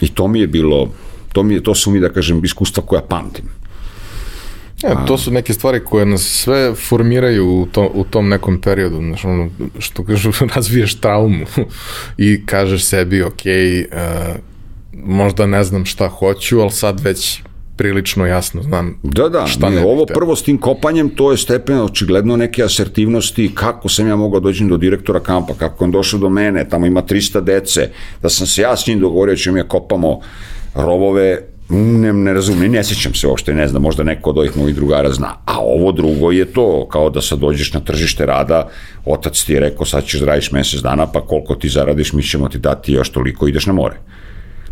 I 0.00 0.08
to 0.08 0.28
mi 0.28 0.40
je 0.40 0.46
bilo, 0.46 0.92
to, 1.32 1.42
mi 1.42 1.54
je, 1.54 1.62
to 1.62 1.74
su 1.74 1.90
mi, 1.90 2.00
da 2.00 2.12
kažem, 2.12 2.44
iskustva 2.44 2.82
koja 2.82 3.02
pamtim. 3.02 3.57
Ja, 4.82 5.04
to 5.06 5.18
su 5.18 5.30
neke 5.30 5.52
stvari 5.52 5.80
koje 5.84 6.06
nas 6.06 6.22
sve 6.22 6.74
formiraju 6.74 7.60
u, 7.60 7.66
to, 7.66 7.90
u 7.94 8.04
tom 8.04 8.28
nekom 8.28 8.60
periodu, 8.60 8.96
znaš, 8.96 9.24
ono, 9.24 9.50
što 9.78 10.04
kažu, 10.04 10.32
razviješ 10.54 10.94
traumu 10.94 11.46
i 12.18 12.46
kažeš 12.46 12.84
sebi, 12.84 13.22
ok, 13.22 13.32
uh, 13.32 14.36
možda 14.92 15.46
ne 15.46 15.64
znam 15.64 15.84
šta 15.84 16.08
hoću, 16.08 16.60
ali 16.60 16.70
sad 16.70 17.00
već 17.00 17.42
prilično 17.76 18.26
jasno 18.26 18.62
znam 18.62 19.00
da, 19.02 19.28
da, 19.28 19.46
šta 19.46 19.70
ne 19.70 19.84
ovo 19.84 20.06
prvo 20.06 20.36
s 20.36 20.42
tim 20.42 20.58
kopanjem, 20.58 21.08
to 21.08 21.30
je 21.30 21.36
stepen 21.36 21.80
očigledno 21.80 22.36
neke 22.36 22.62
asertivnosti, 22.62 23.50
kako 23.54 23.88
sam 23.88 24.08
ja 24.08 24.16
mogao 24.16 24.40
doći 24.40 24.64
do 24.64 24.76
direktora 24.76 25.20
kampa, 25.20 25.54
kako 25.54 25.84
on 25.84 25.90
došao 25.90 26.20
do 26.20 26.28
mene, 26.28 26.68
tamo 26.68 26.86
ima 26.86 27.02
300 27.02 27.40
dece, 27.40 27.90
da 28.22 28.28
sam 28.28 28.46
se 28.46 28.62
ja 28.62 28.76
s 28.76 28.86
njim 28.86 29.00
dogovorio, 29.00 29.36
ćemo 29.36 29.58
ja 29.58 29.64
kopamo 29.64 30.20
rovove, 30.74 31.42
ne, 31.68 32.12
ne 32.12 32.32
razumim, 32.32 32.72
ne 32.72 32.84
sjećam 32.84 33.14
se 33.14 33.26
uopšte, 33.26 33.54
ne 33.54 33.68
znam, 33.68 33.82
možda 33.82 34.02
neko 34.02 34.30
od 34.30 34.38
ovih 34.38 34.56
mojih 34.56 34.76
drugara 34.76 35.12
zna. 35.12 35.34
A 35.44 35.58
ovo 35.58 35.92
drugo 35.92 36.30
je 36.30 36.44
to, 36.44 36.88
kao 36.88 37.10
da 37.10 37.20
sad 37.20 37.38
dođeš 37.38 37.72
na 37.72 37.80
tržište 37.80 38.26
rada, 38.26 38.68
otac 39.04 39.44
ti 39.44 39.52
je 39.52 39.60
rekao 39.60 39.86
sad 39.86 40.04
ćeš 40.04 40.20
da 40.20 40.26
radiš 40.26 40.52
mesec 40.52 40.80
dana, 40.80 41.06
pa 41.06 41.20
koliko 41.20 41.54
ti 41.54 41.68
zaradiš, 41.68 42.12
mi 42.12 42.22
ćemo 42.22 42.48
ti 42.48 42.58
dati 42.58 42.92
još 42.92 43.10
toliko, 43.10 43.48
ideš 43.48 43.66
na 43.66 43.72
more. 43.72 43.96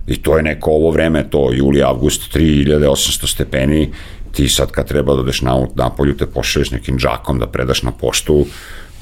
I 0.06 0.22
to 0.22 0.36
je 0.36 0.42
neko 0.42 0.70
ovo 0.70 0.90
vreme, 0.90 1.30
to 1.30 1.50
juli, 1.52 1.82
avgust, 1.82 2.34
3800 2.34 3.32
stepeni, 3.34 3.92
ti 4.32 4.48
sad 4.48 4.70
kad 4.70 4.88
treba 4.88 5.14
da 5.14 5.20
odeš 5.20 5.42
na, 5.42 5.66
na 5.74 5.90
polju 5.90 6.16
te 6.16 6.26
pošalješ 6.26 6.70
nekim 6.70 6.98
džakom 6.98 7.38
da 7.38 7.46
predaš 7.46 7.82
na 7.82 7.92
poštu, 7.92 8.46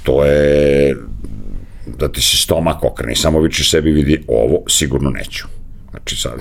to 0.02 0.24
je 0.24 0.96
da 1.86 2.08
ti 2.12 2.22
se 2.22 2.36
stomak 2.36 2.84
okreni, 2.84 3.16
samo 3.16 3.40
viče 3.40 3.64
sebi 3.64 3.92
vidi 3.92 4.24
ovo, 4.28 4.62
sigurno 4.68 5.10
neću. 5.10 5.46
Znači 5.90 6.16
sad, 6.16 6.40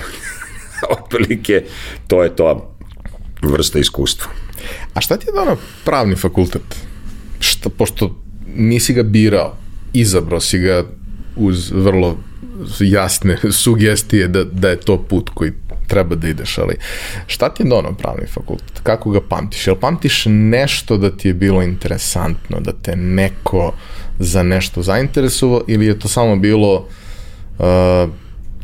otprilike 0.97 1.63
to 2.07 2.23
je 2.23 2.35
to 2.35 2.75
vrsta 3.41 3.79
iskustva. 3.79 4.27
A 4.93 5.01
šta 5.01 5.17
ti 5.17 5.27
je 5.27 5.33
dano 5.33 5.57
pravni 5.85 6.15
fakultet? 6.15 6.75
Šta, 7.39 7.69
pošto 7.69 8.15
nisi 8.55 8.93
ga 8.93 9.03
birao, 9.03 9.57
izabrao 9.93 10.39
si 10.39 10.59
ga 10.59 10.83
uz 11.35 11.71
vrlo 11.71 12.17
jasne 12.79 13.37
sugestije 13.63 14.27
da, 14.27 14.43
da 14.43 14.69
je 14.69 14.79
to 14.79 14.97
put 14.97 15.29
koji 15.33 15.51
treba 15.87 16.15
da 16.15 16.27
ideš, 16.27 16.57
ali 16.57 16.75
šta 17.27 17.49
ti 17.49 17.63
je 17.63 17.69
dono 17.69 17.93
pravni 17.93 18.27
fakultet? 18.27 18.79
Kako 18.83 19.09
ga 19.09 19.21
pamtiš? 19.29 19.67
Jel 19.67 19.75
pamtiš 19.75 20.23
nešto 20.27 20.97
da 20.97 21.17
ti 21.17 21.27
je 21.27 21.33
bilo 21.33 21.61
interesantno, 21.61 22.59
da 22.59 22.71
te 22.71 22.95
neko 22.95 23.73
za 24.19 24.43
nešto 24.43 24.81
zainteresovao 24.81 25.61
ili 25.67 25.85
je 25.85 25.99
to 25.99 26.07
samo 26.07 26.35
bilo 26.35 26.75
uh, 27.57 27.65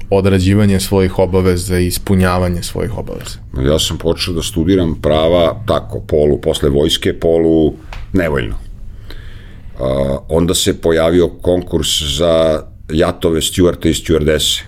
odrađivanje 0.10 0.80
svojih 0.80 1.20
obaveza 1.20 1.80
i 1.80 1.88
ispunjavanje 1.88 2.64
svojih 2.64 2.98
obaveza? 2.98 3.40
Ja 3.66 3.80
sam 3.80 3.98
počeo 3.98 4.34
da 4.34 4.44
studiram 4.44 4.96
prava 5.02 5.64
tako, 5.68 6.00
polu, 6.00 6.42
posle 6.42 6.70
vojske, 6.70 7.14
polu 7.20 7.74
nevoljno. 8.14 8.56
Uh, 8.56 9.86
onda 10.30 10.54
se 10.54 10.82
pojavio 10.82 11.28
konkurs 11.28 12.02
za 12.18 12.64
jatove 12.92 13.42
stjuarte 13.42 13.90
i 13.90 13.94
stjuardese, 13.94 14.62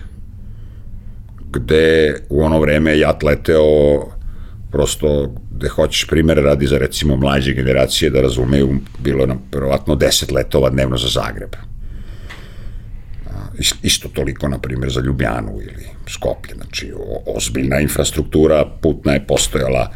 gde 1.52 2.14
u 2.28 2.42
ono 2.42 2.60
vreme 2.60 2.98
jat 2.98 3.22
leteo 3.22 4.06
prosto 4.70 5.34
gde 5.50 5.68
hoćeš 5.68 6.06
primere 6.06 6.42
radi 6.42 6.66
za 6.66 6.78
recimo 6.78 7.16
mlađe 7.16 7.52
generacije 7.52 8.10
da 8.10 8.20
razumeju, 8.20 8.78
bilo 8.98 9.26
nam 9.26 9.38
verovatno 9.52 9.94
10 9.94 10.32
letova 10.32 10.70
dnevno 10.70 10.96
za 10.96 11.08
Zagreb 11.08 11.50
isto 13.82 14.08
toliko, 14.08 14.48
na 14.48 14.58
primjer, 14.58 14.92
za 14.92 15.00
Ljubljanu 15.00 15.58
ili 15.62 15.86
Skoplje, 16.08 16.54
znači 16.54 16.92
ozbiljna 17.26 17.80
infrastruktura 17.80 18.64
putna 18.82 19.12
je 19.12 19.26
postojala, 19.26 19.92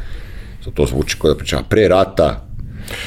to 0.74 0.86
zvuči 0.86 1.16
kao 1.20 1.30
da 1.30 1.38
pričam, 1.38 1.64
pre 1.68 1.88
rata 1.88 2.46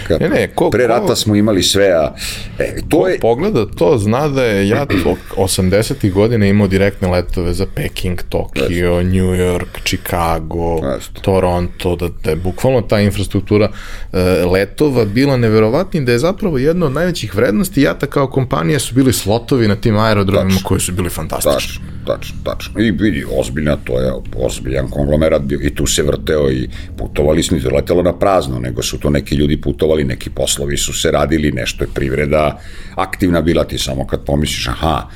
Kad 0.08 0.22
ne, 0.22 0.30
ne, 0.30 0.48
ko, 0.56 0.70
pre 0.70 0.88
rata 0.88 1.08
ko, 1.08 1.16
smo 1.16 1.36
imali 1.36 1.64
sve, 1.64 1.92
a 1.92 2.14
e, 2.60 2.76
to 2.90 3.08
je... 3.08 3.20
pogleda 3.20 3.66
to, 3.66 3.98
zna 3.98 4.28
da 4.28 4.44
je 4.44 4.68
ja 4.68 4.86
80. 5.36 6.12
godine 6.12 6.50
imao 6.50 6.68
direktne 6.68 7.08
letove 7.08 7.54
za 7.54 7.66
Peking, 7.76 8.22
Tokio, 8.30 8.94
Yes. 8.94 9.04
New 9.04 9.36
York, 9.36 9.84
Chicago, 9.84 10.80
Yes. 10.82 11.22
Toronto, 11.22 11.96
da, 11.96 12.08
da 12.24 12.30
je 12.30 12.36
bukvalno 12.36 12.82
ta 12.82 13.00
infrastruktura 13.00 13.70
e, 14.14 14.20
letova 14.46 15.06
bila 15.06 15.38
neverovatna 15.38 15.90
da 15.94 16.12
je 16.12 16.20
zapravo 16.20 16.58
jedna 16.58 16.86
od 16.86 16.92
najvećih 16.92 17.36
vrednosti 17.36 17.82
jata 17.82 18.06
kao 18.06 18.28
kompanija 18.28 18.80
su 18.80 18.96
bili 18.96 19.14
slotovi 19.14 19.68
na 19.68 19.76
tim 19.76 19.98
aerodromima 19.98 20.50
tačno, 20.50 20.68
koji 20.68 20.80
su 20.80 20.92
bili 20.92 21.10
fantastični. 21.10 21.54
Tačno, 21.54 21.82
tačno, 22.10 22.38
tačno. 22.44 22.82
I 22.82 22.92
vidi, 22.92 23.26
ozbiljna, 23.40 23.78
to 23.84 24.02
je 24.02 24.14
ozbiljan 24.36 24.90
konglomerat 24.90 25.42
bio 25.42 25.60
i 25.62 25.76
tu 25.76 25.88
se 25.88 26.04
vrteo 26.04 26.52
i 26.52 26.70
putovali 26.98 27.44
smo, 27.44 27.58
letelo 27.76 28.04
na 28.04 28.14
prazno, 28.14 28.60
nego 28.60 28.84
su 28.84 29.00
to 29.00 29.10
neki 29.10 29.36
ljudi 29.36 29.62
putovali, 29.62 30.04
neki 30.04 30.30
poslovi 30.30 30.78
su 30.78 30.94
se 30.94 31.12
radili, 31.12 31.52
nešto 31.52 31.84
je 31.84 31.90
privreda 31.96 32.60
aktivna 32.96 33.42
bila, 33.42 33.64
ti 33.64 33.78
samo 33.78 34.08
kad 34.08 34.26
pomisliš, 34.26 34.68
aha, 34.68 35.08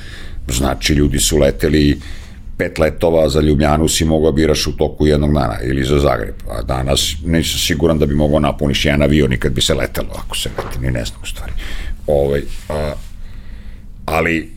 znači 0.48 0.94
ljudi 0.94 1.18
su 1.18 1.38
leteli 1.38 2.00
pet 2.58 2.78
letova 2.78 3.28
za 3.28 3.40
Ljubljanu 3.40 3.88
si 3.88 4.04
mogao 4.04 4.32
biraš 4.32 4.66
u 4.66 4.76
toku 4.76 5.06
jednog 5.06 5.34
dana 5.34 5.56
ili 5.62 5.84
za 5.84 5.98
Zagreb, 5.98 6.34
a 6.50 6.62
danas 6.62 7.14
nisam 7.26 7.58
siguran 7.58 7.98
da 7.98 8.06
bi 8.06 8.14
mogao 8.14 8.40
napuniš 8.40 8.84
jedan 8.84 9.02
avion 9.02 9.32
i 9.32 9.38
kad 9.38 9.52
bi 9.52 9.60
se 9.60 9.74
letelo, 9.74 10.14
ako 10.24 10.36
se 10.36 10.50
leti, 10.58 10.78
ni 10.80 10.90
ne 10.90 11.04
znam 11.04 11.20
u 11.22 11.26
stvari. 11.26 11.52
Ovaj, 12.06 12.42
a, 12.68 12.92
ali 14.06 14.53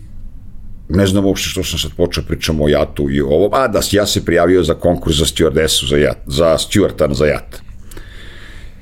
ne 0.89 1.07
znam 1.07 1.25
uopšte 1.25 1.49
što 1.49 1.63
sam 1.63 1.79
sad 1.79 1.91
počeo 1.97 2.23
pričamo 2.27 2.63
o 2.63 2.67
jatu 2.67 3.09
i 3.11 3.21
ovo, 3.21 3.49
a 3.51 3.67
da 3.67 3.79
ja 3.91 4.05
se 4.05 4.25
prijavio 4.25 4.63
za 4.63 4.73
konkurs 4.73 5.17
za 5.17 5.25
stewardesu, 5.25 5.89
za, 5.89 5.97
jat, 5.97 6.17
za 6.25 6.57
stewardan 6.57 7.13
za 7.13 7.25
jat. 7.25 7.61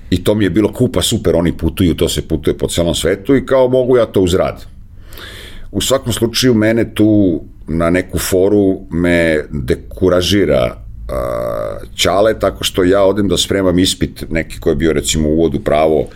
I 0.09 0.23
to 0.23 0.35
mi 0.35 0.43
je 0.43 0.49
bilo 0.49 0.73
kupa 0.73 1.01
super, 1.01 1.35
oni 1.35 1.57
putuju, 1.57 1.95
to 1.95 2.09
se 2.09 2.27
putuje 2.27 2.57
po 2.57 2.67
celom 2.67 2.95
svetu 2.95 3.35
i 3.35 3.45
kao 3.45 3.67
mogu 3.67 3.97
ja 3.97 4.05
to 4.05 4.21
uzrad. 4.21 4.65
U 5.71 5.81
svakom 5.81 6.13
slučaju 6.13 6.53
mene 6.53 6.93
tu 6.93 7.41
na 7.67 7.89
neku 7.89 8.19
foru 8.19 8.81
me 8.91 9.43
dekuražira 9.51 10.75
uh, 10.75 11.95
Ćale 11.95 12.39
tako 12.39 12.63
što 12.63 12.83
ja 12.83 13.03
odem 13.03 13.27
da 13.27 13.37
spremam 13.37 13.79
ispit 13.79 14.25
neki 14.29 14.59
koji 14.59 14.71
je 14.71 14.75
bio 14.75 14.93
recimo 14.93 15.29
u 15.29 15.33
uvodu 15.33 15.59
pravo 15.59 16.07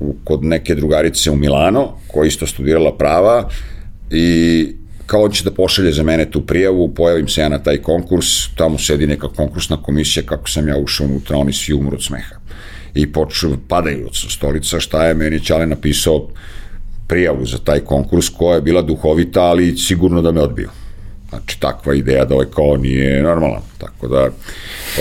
u, 0.00 0.14
kod 0.24 0.44
neke 0.44 0.74
drugarice 0.74 1.30
u 1.30 1.36
Milano 1.36 1.88
koja 2.06 2.26
isto 2.26 2.46
studirala 2.46 2.96
prava 2.96 3.48
i 4.10 4.66
kao 5.12 5.28
će 5.28 5.44
da 5.44 5.50
pošalje 5.50 5.92
za 5.92 6.02
mene 6.02 6.24
tu 6.30 6.40
prijavu, 6.46 6.88
pojavim 6.94 7.28
se 7.28 7.40
ja 7.40 7.48
na 7.48 7.58
taj 7.58 7.82
konkurs, 7.84 8.26
tamo 8.56 8.78
sedi 8.78 9.06
neka 9.06 9.28
konkursna 9.28 9.76
komisija, 9.82 10.22
kako 10.26 10.48
sam 10.48 10.68
ja 10.68 10.76
ušao 10.78 11.06
unutra, 11.06 11.36
oni 11.36 11.52
svi 11.52 11.74
umru 11.74 11.96
od 11.96 12.04
smeha 12.04 12.36
i 12.94 13.12
počnu, 13.12 13.58
padaju 13.68 14.06
od 14.06 14.16
stolica, 14.16 14.80
šta 14.80 15.04
je 15.06 15.14
meni 15.14 15.40
Ćale 15.44 15.66
napisao 15.66 16.28
prijavu 17.08 17.46
za 17.46 17.58
taj 17.58 17.80
konkurs 17.80 18.28
koja 18.28 18.54
je 18.54 18.62
bila 18.62 18.82
duhovita, 18.82 19.42
ali 19.42 19.76
sigurno 19.76 20.22
da 20.22 20.32
me 20.32 20.40
odbio. 20.40 20.70
Znači, 21.32 21.60
takva 21.60 21.94
ideja 21.94 22.24
da 22.24 22.34
ovaj 22.34 22.46
kao 22.54 22.76
nije 22.76 23.22
normalan. 23.22 23.62
Tako 23.78 24.08
da, 24.08 24.28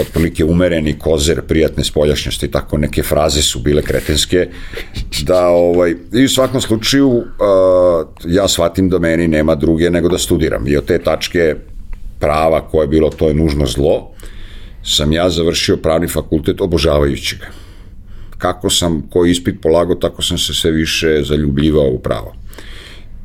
otprilike 0.02 0.46
umereni 0.46 1.00
kozer, 1.00 1.42
prijatne 1.42 1.84
spoljašnjosti, 1.84 2.52
tako 2.52 2.78
neke 2.78 3.04
fraze 3.04 3.42
su 3.42 3.60
bile 3.60 3.82
kretenske, 3.82 4.48
da, 5.22 5.48
ovaj, 5.48 5.96
i 6.14 6.26
u 6.26 6.30
svakom 6.30 6.62
slučaju, 6.62 7.08
uh, 7.10 7.24
ja 8.26 8.48
shvatim 8.48 8.90
da 8.90 9.00
meni 9.00 9.28
nema 9.28 9.56
druge 9.56 9.90
nego 9.90 10.10
da 10.10 10.18
studiram. 10.18 10.68
I 10.68 10.78
od 10.78 10.86
te 10.86 11.00
tačke 11.00 11.56
prava 12.20 12.68
koje 12.68 12.84
je 12.84 12.88
bilo, 12.88 13.10
to 13.10 13.28
je 13.28 13.34
nužno 13.34 13.66
zlo, 13.66 14.12
sam 14.84 15.12
ja 15.12 15.30
završio 15.30 15.78
pravni 15.78 16.08
fakultet 16.08 16.62
obožavajući 16.62 17.36
ga 17.36 17.62
kako 18.42 18.70
sam 18.70 19.02
koji 19.10 19.32
ispit 19.32 19.62
polagao, 19.62 19.96
tako 19.96 20.22
sam 20.22 20.38
se 20.38 20.54
sve 20.54 20.72
više 20.72 21.22
zaljubljivao 21.24 21.90
u 21.90 22.00
pravo. 22.00 22.36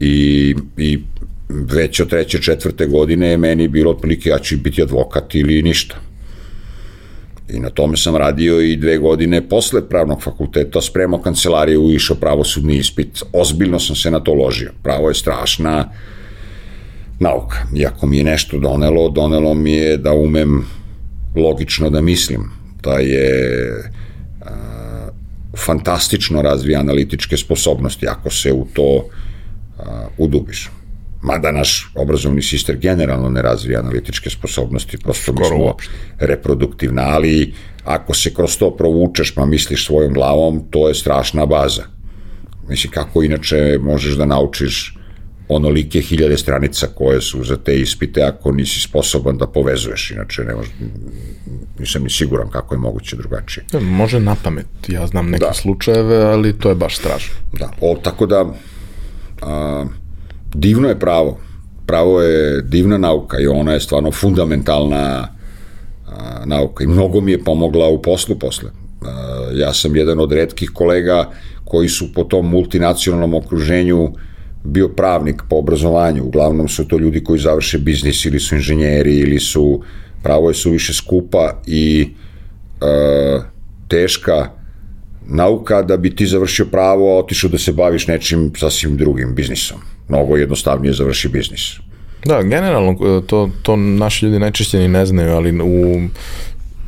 I, 0.01 0.55
i 0.77 0.99
već 1.48 2.00
od 2.00 2.09
treće, 2.09 2.42
četvrte 2.42 2.87
godine 2.87 3.28
je 3.28 3.37
meni 3.37 3.68
bilo 3.68 3.90
otprilike 3.90 4.28
ja 4.28 4.38
ću 4.38 4.56
biti 4.56 4.82
advokat 4.82 5.35
ili 5.35 5.62
ništa. 5.62 5.96
I 7.48 7.61
na 7.61 7.70
tome 7.70 7.96
sam 7.96 8.16
radio 8.16 8.61
i 8.61 8.76
dve 8.76 8.98
godine 8.98 9.48
posle 9.48 9.88
pravnog 9.88 10.22
fakulteta, 10.22 10.80
spremao 10.80 11.20
kancelariju, 11.22 11.90
išao 11.90 12.16
pravosudni 12.16 12.76
ispit. 12.76 13.22
Ozbiljno 13.32 13.78
sam 13.78 13.96
se 13.96 14.11
na 14.11 14.20
to 14.20 14.35
ložio. 14.35 14.72
Pravo 14.82 15.09
je 15.09 15.14
strašna 15.14 15.90
nauka. 17.20 17.56
Iako 17.76 18.06
mi 18.06 18.18
je 18.18 18.24
nešto 18.24 18.59
donelo, 18.59 19.09
donelo 19.09 19.54
mi 19.54 19.72
je 19.72 19.96
da 19.96 20.12
umem 20.12 20.64
logično 21.37 21.90
da 21.90 22.00
mislim. 22.00 22.50
Da 22.82 22.98
je 22.98 23.30
a, 24.40 25.09
fantastično 25.56 26.42
razvija 26.42 26.80
analitičke 26.80 27.37
sposobnosti 27.37 28.09
ako 28.09 28.30
se 28.30 28.52
u 28.52 28.66
to 28.74 29.04
a, 29.78 30.06
udubiš 30.18 30.70
mada 31.26 31.52
naš 31.52 31.90
obrazovni 31.94 32.42
sistem 32.42 32.78
generalno 32.80 33.28
ne 33.28 33.42
razvija 33.42 33.80
analitičke 33.80 34.30
sposobnosti, 34.30 34.98
prosto 34.98 35.32
mi 35.32 35.44
smo 35.44 35.64
uopšte. 35.64 35.90
reproduktivna, 36.18 37.02
ali 37.02 37.54
ako 37.84 38.14
se 38.14 38.34
kroz 38.34 38.58
to 38.58 38.76
provučeš 38.76 39.34
pa 39.34 39.46
misliš 39.46 39.86
svojom 39.86 40.14
glavom, 40.14 40.64
to 40.70 40.88
je 40.88 40.94
strašna 40.94 41.46
baza. 41.46 41.84
Mislim, 42.68 42.92
kako 42.92 43.22
inače 43.22 43.78
možeš 43.80 44.14
da 44.14 44.26
naučiš 44.26 44.96
onolike 45.48 46.00
hiljade 46.00 46.36
stranica 46.36 46.86
koje 46.94 47.20
su 47.20 47.44
za 47.44 47.56
te 47.56 47.80
ispite 47.80 48.22
ako 48.22 48.52
nisi 48.52 48.80
sposoban 48.80 49.38
da 49.38 49.46
povezuješ, 49.46 50.10
inače 50.10 50.44
ne 50.44 50.54
može, 50.54 50.70
nisam 51.78 52.02
ni 52.02 52.10
siguran 52.10 52.50
kako 52.50 52.74
je 52.74 52.78
moguće 52.78 53.16
drugačije. 53.16 53.64
Da, 53.72 53.80
može 53.80 54.20
na 54.20 54.36
pamet, 54.42 54.66
ja 54.88 55.06
znam 55.06 55.30
neke 55.30 55.44
da. 55.44 55.54
slučajeve, 55.54 56.16
ali 56.16 56.58
to 56.58 56.68
je 56.68 56.74
baš 56.74 56.96
strašno. 56.96 57.34
Da, 57.58 57.70
o, 57.80 57.96
tako 58.02 58.26
da 58.26 58.54
a, 59.42 59.84
divno 60.57 60.88
je 60.88 60.99
pravo. 60.99 61.38
Pravo 61.87 62.23
je 62.23 62.62
divna 62.62 62.99
nauka 62.99 63.40
i 63.40 63.47
ona 63.47 63.73
je 63.73 63.81
stvarno 63.81 64.11
fundamentalna 64.11 65.29
a, 66.07 66.45
nauka 66.47 66.85
i 66.85 66.87
mnogo 66.87 67.21
mi 67.21 67.33
je 67.33 67.45
pomogla 67.45 67.88
u 67.88 68.03
poslu 68.03 68.38
posle. 68.38 68.71
A, 69.03 69.51
ja 69.55 69.73
sam 69.73 69.97
jedan 69.97 70.21
od 70.21 70.33
redkih 70.33 70.71
kolega 70.75 71.31
koji 71.64 71.88
su 71.88 72.12
po 72.14 72.25
tom 72.25 72.51
multinacionalnom 72.51 73.35
okruženju 73.35 74.12
bio 74.64 74.88
pravnik 74.88 75.42
po 75.51 75.57
obrazovanju. 75.57 76.25
Uglavnom 76.25 76.69
su 76.69 76.88
to 76.88 76.99
ljudi 76.99 77.25
koji 77.25 77.40
završe 77.40 77.79
biznis 77.79 78.25
ili 78.25 78.40
su 78.40 78.55
inženjeri 78.55 79.19
ili 79.19 79.40
su 79.40 79.83
pravo 80.23 80.49
je 80.49 80.55
su 80.55 80.71
više 80.71 80.95
skupa 80.95 81.62
i 81.66 82.09
e, 82.81 83.40
teška 83.88 84.51
nauka 85.27 85.83
da 85.83 85.97
bi 85.97 86.16
ti 86.16 86.27
završio 86.27 86.66
pravo, 86.66 87.19
otišao 87.19 87.51
da 87.51 87.59
se 87.59 87.73
baviš 87.73 88.07
nečim 88.07 88.53
sasvim 88.57 88.97
drugim 88.97 89.35
biznisom 89.35 89.95
mnogo 90.09 90.37
jednostavnije 90.37 90.92
završi 90.92 91.29
biznis. 91.29 91.73
Da, 92.25 92.42
generalno 92.42 92.92
e, 92.92 93.27
to, 93.27 93.51
to 93.62 93.77
naši 93.77 94.25
ljudi 94.25 94.38
najčešće 94.38 94.79
ni 94.79 94.88
ne 94.88 95.07
znaju, 95.07 95.33
ali 95.33 95.61
u 95.62 96.01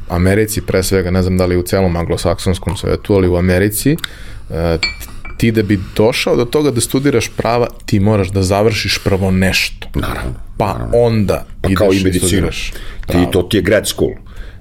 Americi 0.09 0.61
pre 0.61 0.83
svega, 0.83 1.11
ne 1.11 1.23
znam 1.23 1.39
da 1.39 1.47
li 1.47 1.57
u 1.57 1.63
celom 1.63 1.97
anglosaksonskom 1.97 2.77
svetu, 2.77 3.15
ali 3.15 3.29
u 3.29 3.37
Americi 3.37 3.97
e, 4.51 4.79
ti 5.37 5.53
da 5.53 5.63
bi 5.63 5.79
došao 5.97 6.37
do 6.37 6.45
toga 6.45 6.71
da 6.71 6.81
studiraš 6.81 7.31
prava, 7.37 7.67
ti 7.87 8.01
moraš 8.01 8.29
da 8.29 8.43
završiš 8.43 8.99
prvo 9.05 9.31
nešto. 9.31 9.89
Naravno. 9.95 10.35
Pa 10.59 10.67
naravno. 10.67 10.93
onda 10.95 11.45
pa 11.63 11.69
ideš 11.69 11.79
kao 11.79 11.93
i 11.93 12.05
medicinu. 12.05 12.49
Ti, 13.07 13.19
to 13.33 13.43
ti 13.43 13.57
je 13.57 13.63
grad 13.63 13.89
school. 13.89 14.11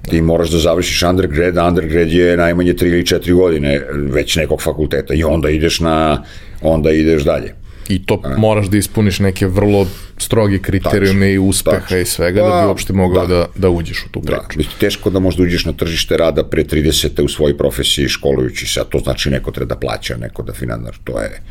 Ti 0.09 0.21
moraš 0.21 0.49
da 0.49 0.57
završiš 0.57 1.03
undergrad, 1.03 1.57
undergrad 1.57 2.11
je 2.11 2.37
najmanje 2.37 2.73
3 2.73 2.87
ili 2.87 3.03
4 3.03 3.33
godine 3.33 3.81
već 3.93 4.35
nekog 4.35 4.61
fakulteta 4.61 5.13
i 5.13 5.23
onda 5.23 5.49
ideš 5.49 5.79
na 5.79 6.23
onda 6.61 6.91
ideš 6.91 7.23
dalje. 7.23 7.55
I 7.89 8.05
to 8.05 8.21
A. 8.23 8.37
moraš 8.37 8.67
da 8.67 8.77
ispuniš 8.77 9.19
neke 9.19 9.47
vrlo 9.47 9.87
stroge 10.17 10.59
kriterijume 10.59 11.33
i 11.33 11.37
uspeha 11.37 11.79
tačno. 11.79 11.97
i 11.97 12.05
svega 12.05 12.41
da 12.41 12.47
bi 12.47 12.51
pa, 12.51 12.67
uopšte 12.67 12.93
mogao 12.93 13.27
da, 13.27 13.35
da, 13.35 13.47
da 13.55 13.69
uđeš 13.69 14.05
u 14.05 14.09
tu 14.09 14.21
da, 14.23 14.43
priču. 14.47 14.69
Da, 14.69 14.79
teško 14.79 15.09
da 15.09 15.19
možda 15.19 15.43
uđeš 15.43 15.65
na 15.65 15.73
tržište 15.73 16.17
rada 16.17 16.43
pre 16.43 16.63
30. 16.63 17.21
u 17.23 17.27
svojoj 17.27 17.57
profesiji 17.57 18.07
školujući 18.07 18.67
se, 18.67 18.79
a 18.79 18.83
to 18.83 18.99
znači 18.99 19.29
neko 19.29 19.51
treba 19.51 19.75
da 19.75 19.79
plaća, 19.79 20.17
neko 20.17 20.43
da 20.43 20.53
finanar, 20.53 20.97
to 21.03 21.19
je. 21.19 21.41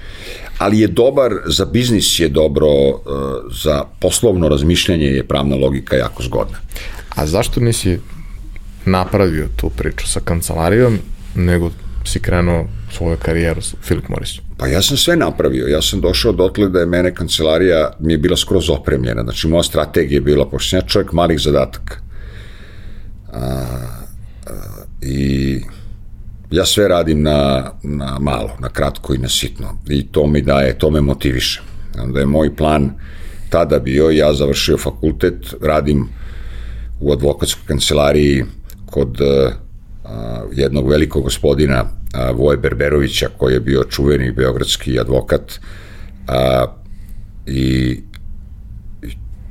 Ali 0.59 0.81
je 0.81 0.88
dobar, 0.88 1.33
za 1.46 1.64
biznis 1.64 2.20
je 2.20 2.29
dobro, 2.29 2.66
uh, 2.66 3.03
za 3.64 3.85
poslovno 4.01 4.49
razmišljanje 4.49 5.07
je 5.07 5.25
pravna 5.25 5.57
logika 5.57 5.96
jako 5.96 6.22
zgodna. 6.22 6.59
A 7.14 7.27
zašto 7.27 7.61
nisi 7.61 7.99
napravio 8.85 9.49
tu 9.57 9.70
priču 9.70 10.09
sa 10.09 10.20
kancelarijom, 10.20 10.99
nego 11.35 11.70
si 12.05 12.20
krenuo 12.20 12.66
svoju 12.92 13.16
karijeru 13.16 13.61
s 13.61 13.75
Philip 13.85 14.09
Morrisom? 14.09 14.44
Pa 14.57 14.66
ja 14.66 14.83
sam 14.83 14.96
sve 14.96 15.16
napravio. 15.16 15.66
Ja 15.66 15.83
sam 15.83 16.01
došao 16.01 16.33
dotle 16.33 16.68
da 16.68 16.81
je 16.81 16.87
mene 16.87 17.14
kancelarija 17.14 17.90
mi 18.01 18.12
je 18.12 18.18
bila 18.18 18.37
skroz 18.37 18.70
opremljena. 18.70 19.22
Znači, 19.22 19.49
moja 19.49 19.62
strategija 19.62 20.16
je 20.16 20.20
bila, 20.20 20.49
pošto 20.51 20.70
sam 20.70 20.79
ja 20.79 20.87
čovjek 20.87 21.12
malih 21.12 21.40
zadataka. 21.40 21.96
A, 23.33 23.40
a, 24.46 24.53
I 25.01 25.61
ja 26.51 26.66
sve 26.66 26.88
radim 26.88 27.22
na, 27.22 27.70
na 27.83 28.18
malo, 28.18 28.51
na 28.61 28.68
kratko 28.68 29.14
i 29.14 29.18
na 29.18 29.29
sitno. 29.29 29.79
I 29.88 30.07
to 30.07 30.27
mi 30.27 30.42
daje, 30.42 30.79
to 30.79 30.90
me 30.90 31.01
motiviše. 31.01 31.62
Onda 32.03 32.20
je 32.20 32.27
moj 32.27 32.57
plan 32.57 32.90
tada 33.51 33.79
bio, 33.79 34.11
ja 34.11 34.35
završio 34.35 34.79
fakultet, 34.79 35.55
radim 35.62 36.09
u 37.01 37.12
advokatskoj 37.12 37.62
kancelariji 37.66 38.44
kod 38.87 39.20
a, 39.20 40.42
jednog 40.53 40.88
velikog 40.88 41.22
gospodina 41.22 41.85
Voje 42.35 42.57
Berberovića 42.57 43.29
koji 43.37 43.55
je 43.55 43.61
bio 43.61 43.85
čuveni 43.85 44.33
beogradski 44.33 45.00
advokat 45.00 45.61
a, 46.29 46.66
i 47.46 48.00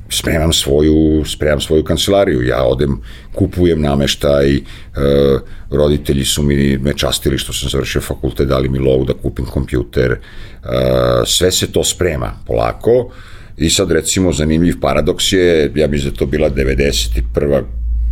spremam 0.08 0.52
svoju, 0.52 1.24
spremam 1.24 1.60
svoju 1.60 1.84
kancelariju. 1.84 2.42
Ja 2.42 2.62
odem, 2.64 3.00
kupujem 3.34 3.80
nameštaj, 3.80 4.56
e, 4.56 4.60
roditelji 5.70 6.24
su 6.24 6.42
mi 6.42 6.78
me 6.78 6.96
častili 6.96 7.38
što 7.38 7.52
sam 7.52 7.68
završio 7.68 8.00
fakultet, 8.00 8.48
dali 8.48 8.68
mi 8.68 8.78
lovu 8.78 9.04
da 9.04 9.14
kupim 9.14 9.44
kompjuter. 9.46 10.12
E, 10.12 10.18
sve 11.26 11.52
se 11.52 11.72
to 11.72 11.84
sprema 11.84 12.32
polako 12.46 13.10
i 13.56 13.70
sad 13.70 13.90
recimo 13.90 14.32
zanimljiv 14.32 14.80
paradoks 14.80 15.32
je, 15.32 15.72
ja 15.74 15.86
bih 15.86 16.04
da 16.04 16.10
to 16.10 16.26
bila 16.26 16.50
91. 16.50 17.62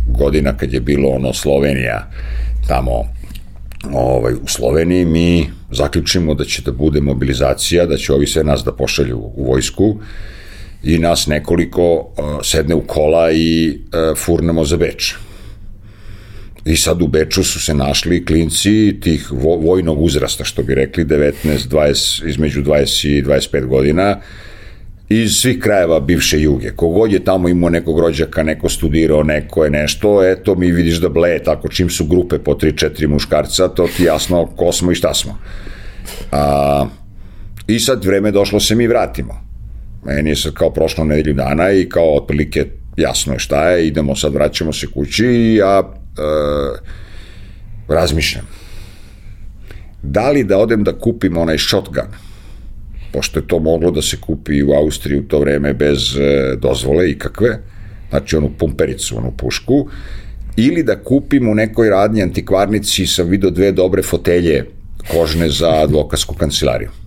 godina 0.07 0.57
kad 0.57 0.73
je 0.73 0.79
bilo 0.79 1.09
ono 1.09 1.33
Slovenija 1.33 2.11
tamo 2.67 3.03
ovaj, 3.93 4.33
u 4.33 4.47
Sloveniji 4.47 5.05
mi 5.05 5.49
zaključimo 5.71 6.33
da 6.33 6.45
će 6.45 6.61
da 6.61 6.71
bude 6.71 7.01
mobilizacija, 7.01 7.85
da 7.85 7.97
će 7.97 8.13
ovi 8.13 8.27
sve 8.27 8.43
nas 8.43 8.63
da 8.63 8.71
pošalju 8.71 9.17
u 9.17 9.45
vojsku 9.47 9.99
i 10.83 10.97
nas 10.97 11.27
nekoliko 11.27 11.93
uh, 11.95 12.25
sedne 12.43 12.75
u 12.75 12.81
kola 12.81 13.31
i 13.31 13.69
uh, 13.69 14.17
furnemo 14.17 14.65
za 14.65 14.77
Beč. 14.77 15.13
I 16.65 16.75
sad 16.75 17.01
u 17.01 17.07
Beču 17.07 17.43
su 17.43 17.59
se 17.59 17.73
našli 17.73 18.25
klinci 18.25 18.99
tih 19.01 19.31
vo, 19.31 19.55
vojnog 19.55 20.01
uzrasta, 20.01 20.43
što 20.43 20.63
bi 20.63 20.75
rekli, 20.75 21.05
19, 21.05 21.33
20, 21.43 22.29
između 22.29 22.63
20 22.63 23.07
i 23.07 23.23
25 23.23 23.65
godina, 23.65 24.21
iz 25.09 25.31
svih 25.31 25.59
krajeva 25.59 25.99
bivše 25.99 26.41
juge. 26.41 26.71
Kogod 26.75 27.11
je 27.11 27.23
tamo 27.23 27.49
imao 27.49 27.69
nekog 27.69 27.99
rođaka, 27.99 28.43
neko 28.43 28.69
studirao, 28.69 29.23
neko 29.23 29.63
je 29.63 29.69
nešto, 29.69 30.23
eto 30.23 30.55
mi 30.55 30.71
vidiš 30.71 30.97
da 30.97 31.09
bleje 31.09 31.43
tako 31.43 31.67
čim 31.67 31.89
su 31.89 32.05
grupe 32.05 32.39
po 32.39 32.53
3-4 32.53 33.07
muškarca, 33.07 33.67
to 33.67 33.87
ti 33.97 34.03
jasno 34.03 34.45
ko 34.45 34.71
smo 34.71 34.91
i 34.91 34.95
šta 34.95 35.13
smo. 35.13 35.37
A, 36.31 36.85
I 37.67 37.79
sad 37.79 38.05
vreme 38.05 38.31
došlo 38.31 38.59
se 38.59 38.75
mi 38.75 38.87
vratimo. 38.87 39.45
Meni 40.05 40.29
je 40.29 40.35
sad 40.35 40.53
kao 40.53 40.73
prošlo 40.73 41.03
nedelju 41.03 41.33
dana 41.33 41.71
i 41.71 41.89
kao 41.89 42.15
otprilike 42.15 42.65
jasno 42.97 43.33
je 43.33 43.39
šta 43.39 43.69
je, 43.69 43.87
idemo 43.87 44.15
sad, 44.15 44.33
vraćamo 44.33 44.73
se 44.73 44.87
kući 44.87 45.25
i 45.25 45.55
ja 45.55 45.79
e, 45.79 46.21
razmišljam. 47.87 48.45
Da 50.01 50.29
li 50.31 50.43
da 50.43 50.57
odem 50.57 50.83
da 50.83 50.99
kupim 50.99 51.37
onaj 51.37 51.57
shotgun, 51.57 52.09
pošto 53.15 53.39
je 53.39 53.47
to 53.47 53.59
moglo 53.59 53.91
da 53.91 54.01
se 54.01 54.17
kupi 54.21 54.63
u 54.63 54.73
Austriji 54.73 55.19
u 55.19 55.27
to 55.27 55.39
vreme 55.39 55.73
bez 55.73 56.17
e, 56.17 56.55
dozvole 56.59 57.09
ikakve, 57.09 57.59
znači 58.09 58.35
onu 58.35 58.49
pumpericu, 58.59 59.17
onu 59.17 59.31
pušku, 59.37 59.87
ili 60.57 60.83
da 60.83 60.99
kupim 61.03 61.49
u 61.49 61.55
nekoj 61.55 61.89
radnji 61.89 62.21
antikvarnici 62.21 63.07
sam 63.07 63.29
vidio 63.29 63.49
dve 63.49 63.71
dobre 63.71 64.03
fotelje 64.03 64.65
kožne 65.11 65.49
za 65.49 65.69
advokatsku 65.83 66.35
kancelariju. 66.35 67.04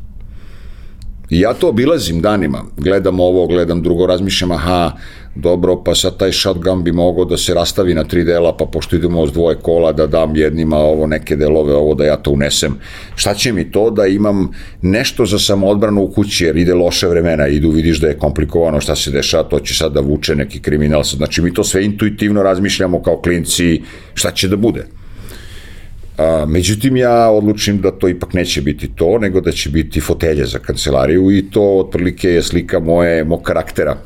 Ja 1.31 1.55
to 1.55 1.69
obilazim 1.69 2.21
danima, 2.21 2.65
gledam 2.77 3.21
ovo, 3.21 3.47
gledam 3.47 3.83
drugo, 3.83 4.07
razmišljam, 4.07 4.51
aha, 4.51 4.93
dobro, 5.35 5.83
pa 5.85 5.95
sad 5.95 6.17
taj 6.17 6.33
shotgun 6.33 6.85
bi 6.85 6.93
mogao 6.93 7.25
da 7.25 7.37
se 7.37 7.55
rastavi 7.55 7.95
na 7.95 8.05
tri 8.05 8.25
dela, 8.25 8.57
pa 8.57 8.65
pošto 8.65 8.97
idemo 8.97 9.27
s 9.27 9.33
dvoje 9.33 9.57
kola 9.57 9.93
da 9.93 10.07
dam 10.07 10.37
jednima 10.37 10.77
ovo 10.77 11.07
neke 11.07 11.37
delove, 11.37 11.75
ovo 11.75 11.95
da 11.95 12.05
ja 12.05 12.17
to 12.17 12.31
unesem. 12.31 12.75
Šta 13.15 13.35
će 13.35 13.53
mi 13.53 13.71
to 13.71 13.91
da 13.91 14.07
imam 14.07 14.49
nešto 14.83 15.27
za 15.27 15.39
samoodbranu 15.39 16.03
u 16.03 16.09
kući, 16.09 16.45
jer 16.45 16.57
ide 16.57 16.75
loše 16.75 17.09
vremena, 17.09 17.49
idu, 17.49 17.71
vidiš 17.71 18.01
da 18.01 18.09
je 18.09 18.19
komplikovano 18.19 18.81
šta 18.81 18.97
se 18.97 19.11
dešava, 19.11 19.49
to 19.49 19.61
će 19.61 19.75
sad 19.75 19.93
da 19.93 20.01
vuče 20.01 20.37
neki 20.37 20.61
kriminal. 20.61 21.03
Znači 21.03 21.43
mi 21.43 21.55
to 21.55 21.65
sve 21.65 21.85
intuitivno 21.85 22.43
razmišljamo 22.43 23.03
kao 23.03 23.21
klinci, 23.21 23.83
šta 24.15 24.31
će 24.31 24.49
da 24.49 24.57
bude. 24.57 24.87
A, 26.19 26.45
međutim, 26.49 26.97
ja 26.97 27.31
odlučim 27.31 27.81
da 27.81 27.91
to 27.91 28.09
ipak 28.09 28.33
neće 28.33 28.61
biti 28.61 28.89
to, 28.95 29.19
nego 29.19 29.41
da 29.41 29.53
će 29.53 29.71
biti 29.71 30.01
fotelje 30.01 30.47
za 30.47 30.59
kancelariju 30.59 31.31
i 31.31 31.51
to 31.51 31.79
otprilike 31.79 32.29
je 32.29 32.43
slika 32.43 32.81
moje, 32.81 33.25
mog 33.25 33.43
karaktera. 33.43 33.97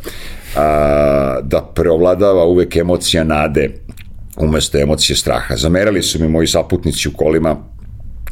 A, 0.56 1.40
da 1.42 1.72
preovladava 1.74 2.44
uvek 2.44 2.76
emocija 2.76 3.24
nade 3.24 3.70
umesto 4.36 4.78
emocije 4.78 5.16
straha. 5.16 5.56
Zamerali 5.56 6.02
su 6.02 6.20
mi 6.20 6.28
moji 6.28 6.46
saputnici 6.46 7.08
u 7.08 7.12
kolima 7.12 7.56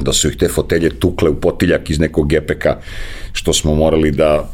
da 0.00 0.12
su 0.12 0.28
ih 0.28 0.36
te 0.36 0.48
fotelje 0.48 0.90
tukle 0.90 1.30
u 1.30 1.40
potiljak 1.40 1.90
iz 1.90 1.98
nekog 1.98 2.28
gepeka, 2.28 2.76
što 3.32 3.52
smo 3.52 3.74
morali 3.74 4.10
da, 4.10 4.50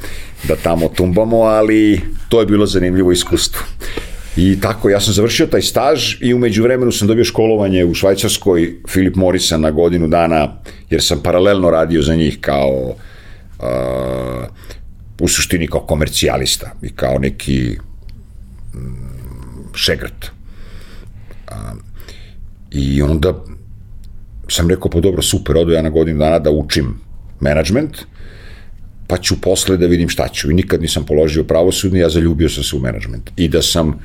da 0.49 0.57
tamo 0.57 0.89
tumbamo, 0.89 1.37
ali 1.37 2.01
to 2.29 2.41
je 2.41 2.47
bilo 2.47 2.67
zanimljivo 2.67 3.13
iskustvo. 3.13 3.63
I 4.37 4.61
tako, 4.61 4.91
ja 4.91 5.01
sam 5.01 5.15
završio 5.15 5.47
taj 5.47 5.63
staž 5.63 6.15
i 6.21 6.35
umeđu 6.35 6.63
vremenu 6.63 6.93
sam 6.93 7.09
dobio 7.09 7.25
školovanje 7.25 7.85
u 7.85 7.95
Švajcarskoj 7.95 8.77
Filip 8.89 9.17
Morisa 9.17 9.57
na 9.57 9.71
godinu 9.71 10.09
dana, 10.09 10.61
jer 10.91 11.03
sam 11.03 11.23
paralelno 11.23 11.71
radio 11.71 12.03
za 12.03 12.15
njih 12.15 12.39
kao 12.41 12.95
uh, 13.59 13.65
u 15.21 15.29
suštini 15.29 15.67
kao 15.67 15.81
komercijalista 15.81 16.73
i 16.83 16.89
kao 16.89 17.19
neki 17.19 17.79
mm, 18.75 19.75
šegrt. 19.75 20.31
Uh, 21.51 21.57
I 22.71 23.03
onda 23.03 23.45
sam 24.49 24.71
rekao, 24.71 24.91
pa 24.91 25.01
dobro, 25.01 25.23
super, 25.23 25.57
odu 25.57 25.73
ja 25.73 25.83
na 25.83 25.91
godinu 25.91 26.19
dana 26.19 26.39
da 26.39 26.51
učim 26.51 27.01
management, 27.41 27.97
pa 29.07 29.17
ću 29.17 29.41
posle 29.41 29.77
da 29.77 29.87
vidim 29.87 30.09
šta 30.09 30.29
ću. 30.29 30.51
I 30.51 30.55
nikad 30.55 30.83
nisam 30.83 31.07
položio 31.07 31.45
pravosudni, 31.45 31.99
ja 31.99 32.09
zaljubio 32.09 32.49
sam 32.49 32.65
se 32.65 32.77
u 32.77 32.81
management. 32.81 33.31
I 33.37 33.49
da 33.49 33.63
sam 33.63 33.99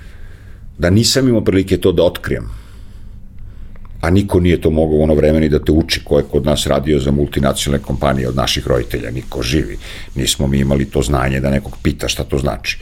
da 0.82 0.90
nisam 0.90 1.28
imao 1.28 1.44
prilike 1.44 1.78
to 1.78 1.92
da 1.92 2.04
otkrijem. 2.04 2.48
A 4.02 4.10
niko 4.10 4.40
nije 4.40 4.62
to 4.62 4.70
mogao 4.70 4.98
u 4.98 5.04
ono 5.04 5.14
vreme 5.14 5.40
ni 5.40 5.50
da 5.50 5.60
te 5.60 5.72
uči 5.72 6.02
ko 6.04 6.18
je 6.18 6.24
kod 6.32 6.46
nas 6.46 6.66
radio 6.68 7.00
za 7.00 7.12
multinacionalne 7.12 7.86
kompanije 7.86 8.28
od 8.28 8.36
naših 8.36 8.68
roditelja, 8.68 9.12
niko 9.12 9.44
živi. 9.44 9.78
Nismo 10.16 10.48
mi 10.48 10.60
imali 10.60 10.86
to 10.86 11.02
znanje 11.02 11.40
da 11.40 11.50
nekog 11.50 11.78
pita 11.84 12.08
šta 12.08 12.24
to 12.24 12.38
znači. 12.38 12.80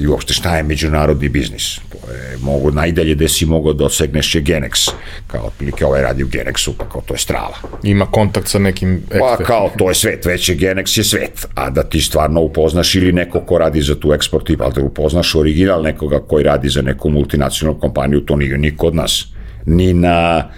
I 0.00 0.06
uopšte 0.06 0.34
šta 0.34 0.56
je 0.56 0.62
međunarodni 0.62 1.28
biznis? 1.28 1.80
To 1.88 2.12
je 2.12 2.36
mogo, 2.40 2.70
najdalje 2.70 3.14
gde 3.14 3.28
si 3.28 3.46
mogao 3.46 3.72
da 3.72 3.84
odsegneš 3.84 4.34
je 4.34 4.42
Genex, 4.42 4.90
kao 5.26 5.46
otprilike 5.46 5.86
ovaj 5.86 6.02
radi 6.02 6.24
u 6.24 6.28
Genexu, 6.28 6.72
pa 6.78 6.88
kao 6.88 7.02
to 7.06 7.14
je 7.14 7.18
strava. 7.18 7.54
Ima 7.82 8.06
kontakt 8.06 8.48
sa 8.48 8.58
nekim 8.58 9.02
Pa 9.18 9.36
kao 9.44 9.70
to 9.78 9.88
je 9.88 9.94
svet, 9.94 10.24
već 10.24 10.48
je 10.48 10.56
Genex 10.56 10.98
je 10.98 11.04
svet, 11.04 11.46
a 11.54 11.70
da 11.70 11.82
ti 11.82 12.00
stvarno 12.00 12.40
upoznaš 12.40 12.94
ili 12.94 13.12
neko 13.12 13.40
ko 13.40 13.58
radi 13.58 13.82
za 13.82 13.94
tu 13.94 14.12
eksport 14.12 14.50
i 14.50 14.56
da 14.56 14.82
upoznaš 14.82 15.34
original 15.34 15.82
nekoga 15.82 16.20
koji 16.20 16.44
radi 16.44 16.68
za 16.68 16.82
neku 16.82 17.10
multinacionalnu 17.10 17.80
kompaniju, 17.80 18.20
to 18.20 18.36
nije 18.36 18.58
niko 18.58 18.86
od 18.86 18.94
nas. 18.94 19.26
Ni 19.66 19.92
na 19.92 20.48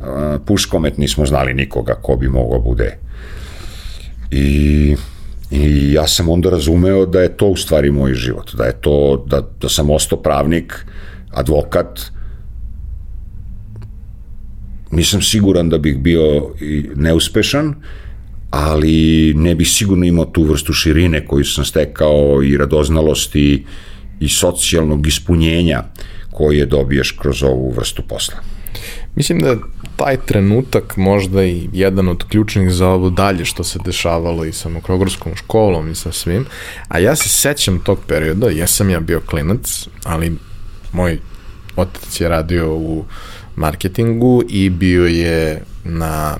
uh, 0.00 0.06
Puškomet 0.46 0.98
nismo 0.98 1.26
znali 1.26 1.54
nikoga 1.54 1.94
ko 1.94 2.16
bi 2.16 2.28
mogao 2.28 2.60
bude. 2.60 2.98
I 4.30 4.96
I 5.50 5.92
ja 5.92 6.06
sam 6.06 6.28
onda 6.28 6.50
razumeo 6.50 7.06
da 7.06 7.20
je 7.20 7.36
to 7.36 7.46
u 7.46 7.56
stvari 7.56 7.90
moj 7.90 8.14
život, 8.14 8.54
da 8.54 8.64
je 8.64 8.80
to, 8.80 9.24
da, 9.26 9.42
da 9.60 9.68
sam 9.68 9.90
ostao 9.90 10.22
pravnik, 10.22 10.86
advokat, 11.30 12.00
nisam 14.90 15.22
siguran 15.22 15.68
da 15.68 15.78
bih 15.78 15.98
bio 15.98 16.50
neuspešan, 16.94 17.74
ali 18.50 19.34
ne 19.36 19.54
bih 19.54 19.68
sigurno 19.68 20.04
imao 20.04 20.24
tu 20.24 20.42
vrstu 20.42 20.72
širine 20.72 21.26
koju 21.26 21.44
sam 21.44 21.64
stekao 21.64 22.42
i 22.42 22.56
radoznalosti 22.56 23.64
i 24.20 24.28
socijalnog 24.28 25.06
ispunjenja 25.06 25.82
koje 26.30 26.66
dobiješ 26.66 27.10
kroz 27.10 27.42
ovu 27.42 27.72
vrstu 27.76 28.02
posla. 28.08 28.36
Mislim 29.14 29.38
da 29.38 29.56
taj 29.98 30.16
trenutak 30.16 30.96
možda 30.96 31.44
i 31.44 31.68
jedan 31.72 32.08
od 32.08 32.24
ključnih 32.24 32.70
za 32.70 32.88
ovo 32.88 33.10
dalje 33.10 33.44
što 33.44 33.64
se 33.64 33.78
dešavalo 33.84 34.44
i 34.44 34.52
sa 34.52 34.68
Mokrogorskom 34.68 35.36
školom 35.36 35.90
i 35.90 35.94
sa 35.94 36.12
svim, 36.12 36.46
a 36.88 36.98
ja 36.98 37.16
se 37.16 37.28
sećam 37.28 37.78
tog 37.78 37.98
perioda, 38.06 38.48
jesam 38.48 38.90
ja 38.90 39.00
bio 39.00 39.20
klinac, 39.20 39.88
ali 40.04 40.36
moj 40.92 41.18
otac 41.76 42.20
je 42.20 42.28
radio 42.28 42.74
u 42.74 43.04
marketingu 43.56 44.42
i 44.48 44.70
bio 44.70 45.06
je 45.06 45.62
na 45.84 46.36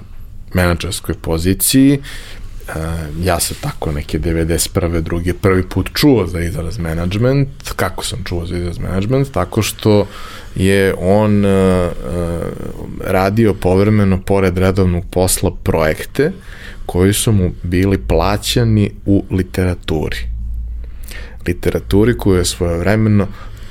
menadžerskoj 0.54 1.14
poziciji, 1.14 1.98
ja 3.22 3.40
sam 3.40 3.56
tako 3.60 3.92
neke 3.92 4.18
91. 4.18 5.00
druge 5.00 5.34
prvi 5.34 5.68
put 5.68 5.90
čuo 5.94 6.26
za 6.26 6.40
izraz 6.40 6.78
management. 6.78 7.48
Kako 7.76 8.04
sam 8.04 8.24
čuo 8.24 8.46
za 8.46 8.56
izraz 8.56 8.78
management? 8.78 9.32
Tako 9.32 9.62
što 9.62 10.06
je 10.54 10.94
on 10.98 11.44
uh, 11.44 11.90
radio 13.04 13.54
povremeno 13.54 14.20
pored 14.20 14.58
redovnog 14.58 15.04
posla 15.10 15.50
projekte 15.62 16.32
koji 16.86 17.12
su 17.12 17.32
mu 17.32 17.50
bili 17.62 17.98
plaćani 17.98 18.90
u 19.06 19.24
literaturi. 19.30 20.16
Literaturi 21.46 22.18
koju 22.18 22.38
je 22.38 22.44
svojevremeno 22.44 23.26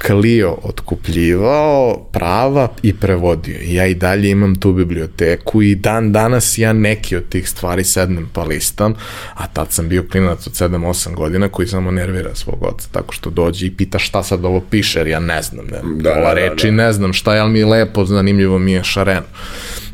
Clio 0.06 0.58
otkupljivao 0.64 2.08
prava 2.12 2.68
i 2.84 2.94
prevodio. 2.94 3.60
I 3.62 3.74
ja 3.74 3.86
i 3.86 3.96
dalje 3.96 4.30
imam 4.30 4.56
tu 4.56 4.74
biblioteku 4.74 5.62
i 5.62 5.76
dan 5.76 6.12
danas 6.12 6.58
ja 6.58 6.74
neki 6.74 7.16
od 7.16 7.30
tih 7.30 7.50
stvari 7.50 7.84
sednem 7.84 8.30
pa 8.34 8.44
listam, 8.44 8.94
a 9.34 9.48
tad 9.48 9.72
sam 9.72 9.90
bio 9.90 10.06
klinac 10.12 10.48
od 10.48 10.54
7-8 10.54 11.16
godina 11.16 11.50
koji 11.50 11.68
samo 11.68 11.92
nervira 11.92 12.36
svog 12.36 12.64
oca, 12.64 12.88
tako 12.92 13.14
što 13.14 13.30
dođe 13.30 13.66
i 13.66 13.72
pita 13.72 14.00
šta 14.00 14.24
sad 14.24 14.46
ovo 14.46 14.62
piše, 14.70 15.00
jer 15.00 15.08
ja 15.08 15.20
ne 15.20 15.42
znam, 15.42 15.66
ne, 15.66 15.80
da, 15.96 16.14
da, 16.14 16.22
da, 16.22 16.34
reči, 16.34 16.68
da. 16.68 16.74
ne 16.74 16.94
znam 16.94 17.14
šta 17.14 17.36
je, 17.36 17.42
ali 17.42 17.52
mi 17.52 17.60
je 17.60 17.66
lepo, 17.66 18.06
zanimljivo 18.06 18.60
mi 18.60 18.72
je 18.72 18.84
šareno. 18.84 19.28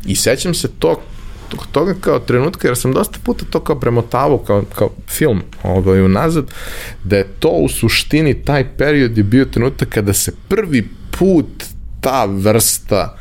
I 0.06 0.16
sećam 0.16 0.54
se 0.54 0.68
tog 0.78 0.98
toga 1.72 1.94
kao 2.00 2.18
trenutka, 2.18 2.68
jer 2.68 2.76
sam 2.76 2.92
dosta 2.92 3.18
puta 3.24 3.44
to 3.50 3.60
kao 3.60 3.80
premotavao 3.80 4.38
kao, 4.38 4.64
kao 4.74 4.90
film 5.08 5.42
ovaj, 5.62 6.02
unazad, 6.02 6.44
da 7.04 7.16
je 7.16 7.28
to 7.38 7.48
u 7.48 7.68
suštini 7.68 8.44
taj 8.44 8.76
period 8.76 9.18
je 9.18 9.24
bio 9.24 9.44
trenutak 9.44 9.88
kada 9.88 10.12
se 10.12 10.32
prvi 10.48 10.88
put 11.18 11.64
ta 12.00 12.24
vrsta 12.24 13.16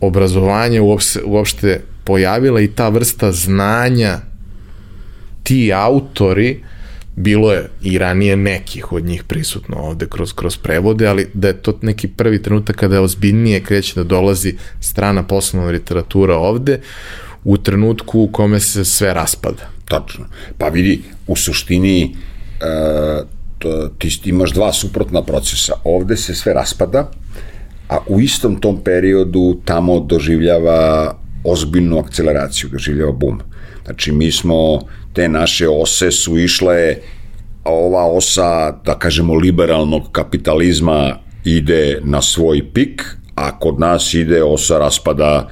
obrazovanja 0.00 0.82
uopšte, 0.82 1.20
uopšte 1.24 1.80
pojavila 2.04 2.60
i 2.60 2.68
ta 2.68 2.88
vrsta 2.88 3.32
znanja 3.32 4.18
ti 5.42 5.72
autori 5.72 6.60
bilo 7.16 7.52
je 7.52 7.68
i 7.82 7.98
ranije 7.98 8.36
nekih 8.36 8.92
od 8.92 9.04
njih 9.04 9.24
prisutno 9.24 9.76
ovde 9.76 10.06
kroz, 10.06 10.32
kroz 10.32 10.56
prevode, 10.56 11.06
ali 11.06 11.28
da 11.34 11.48
je 11.48 11.62
to 11.62 11.78
neki 11.82 12.08
prvi 12.08 12.42
trenutak 12.42 12.76
kada 12.76 12.94
je 12.94 13.00
ozbiljnije 13.00 13.60
kreće 13.60 13.94
da 13.94 14.04
dolazi 14.04 14.54
strana 14.80 15.22
poslovna 15.22 15.70
literatura 15.70 16.36
ovde, 16.36 16.80
u 17.44 17.56
trenutku 17.56 18.20
u 18.20 18.28
kome 18.32 18.60
se 18.60 18.84
sve 18.84 19.14
raspada. 19.14 19.70
Tačno. 19.88 20.24
Pa 20.58 20.68
vidi, 20.68 21.02
u 21.26 21.36
suštini 21.36 22.02
e, 22.02 23.22
to, 23.58 23.88
ti 23.98 24.20
imaš 24.24 24.52
dva 24.52 24.72
suprotna 24.72 25.22
procesa. 25.22 25.72
Ovde 25.84 26.16
se 26.16 26.34
sve 26.34 26.54
raspada, 26.54 27.10
a 27.88 27.98
u 28.06 28.20
istom 28.20 28.60
tom 28.60 28.80
periodu 28.84 29.60
tamo 29.64 30.00
doživljava 30.00 31.14
ozbiljnu 31.44 31.98
akceleraciju, 31.98 32.70
doživljava 32.72 33.12
bum. 33.12 33.40
Znači, 33.84 34.12
mi 34.12 34.32
smo, 34.32 34.80
te 35.12 35.28
naše 35.28 35.68
ose 35.68 36.10
su 36.10 36.38
išle, 36.38 36.96
ova 37.64 38.06
osa, 38.06 38.70
da 38.84 38.98
kažemo, 38.98 39.34
liberalnog 39.34 40.02
kapitalizma 40.12 41.18
ide 41.44 42.00
na 42.04 42.22
svoj 42.22 42.72
pik, 42.72 43.02
a 43.34 43.58
kod 43.58 43.80
nas 43.80 44.14
ide 44.14 44.42
osa 44.42 44.78
raspada 44.78 45.48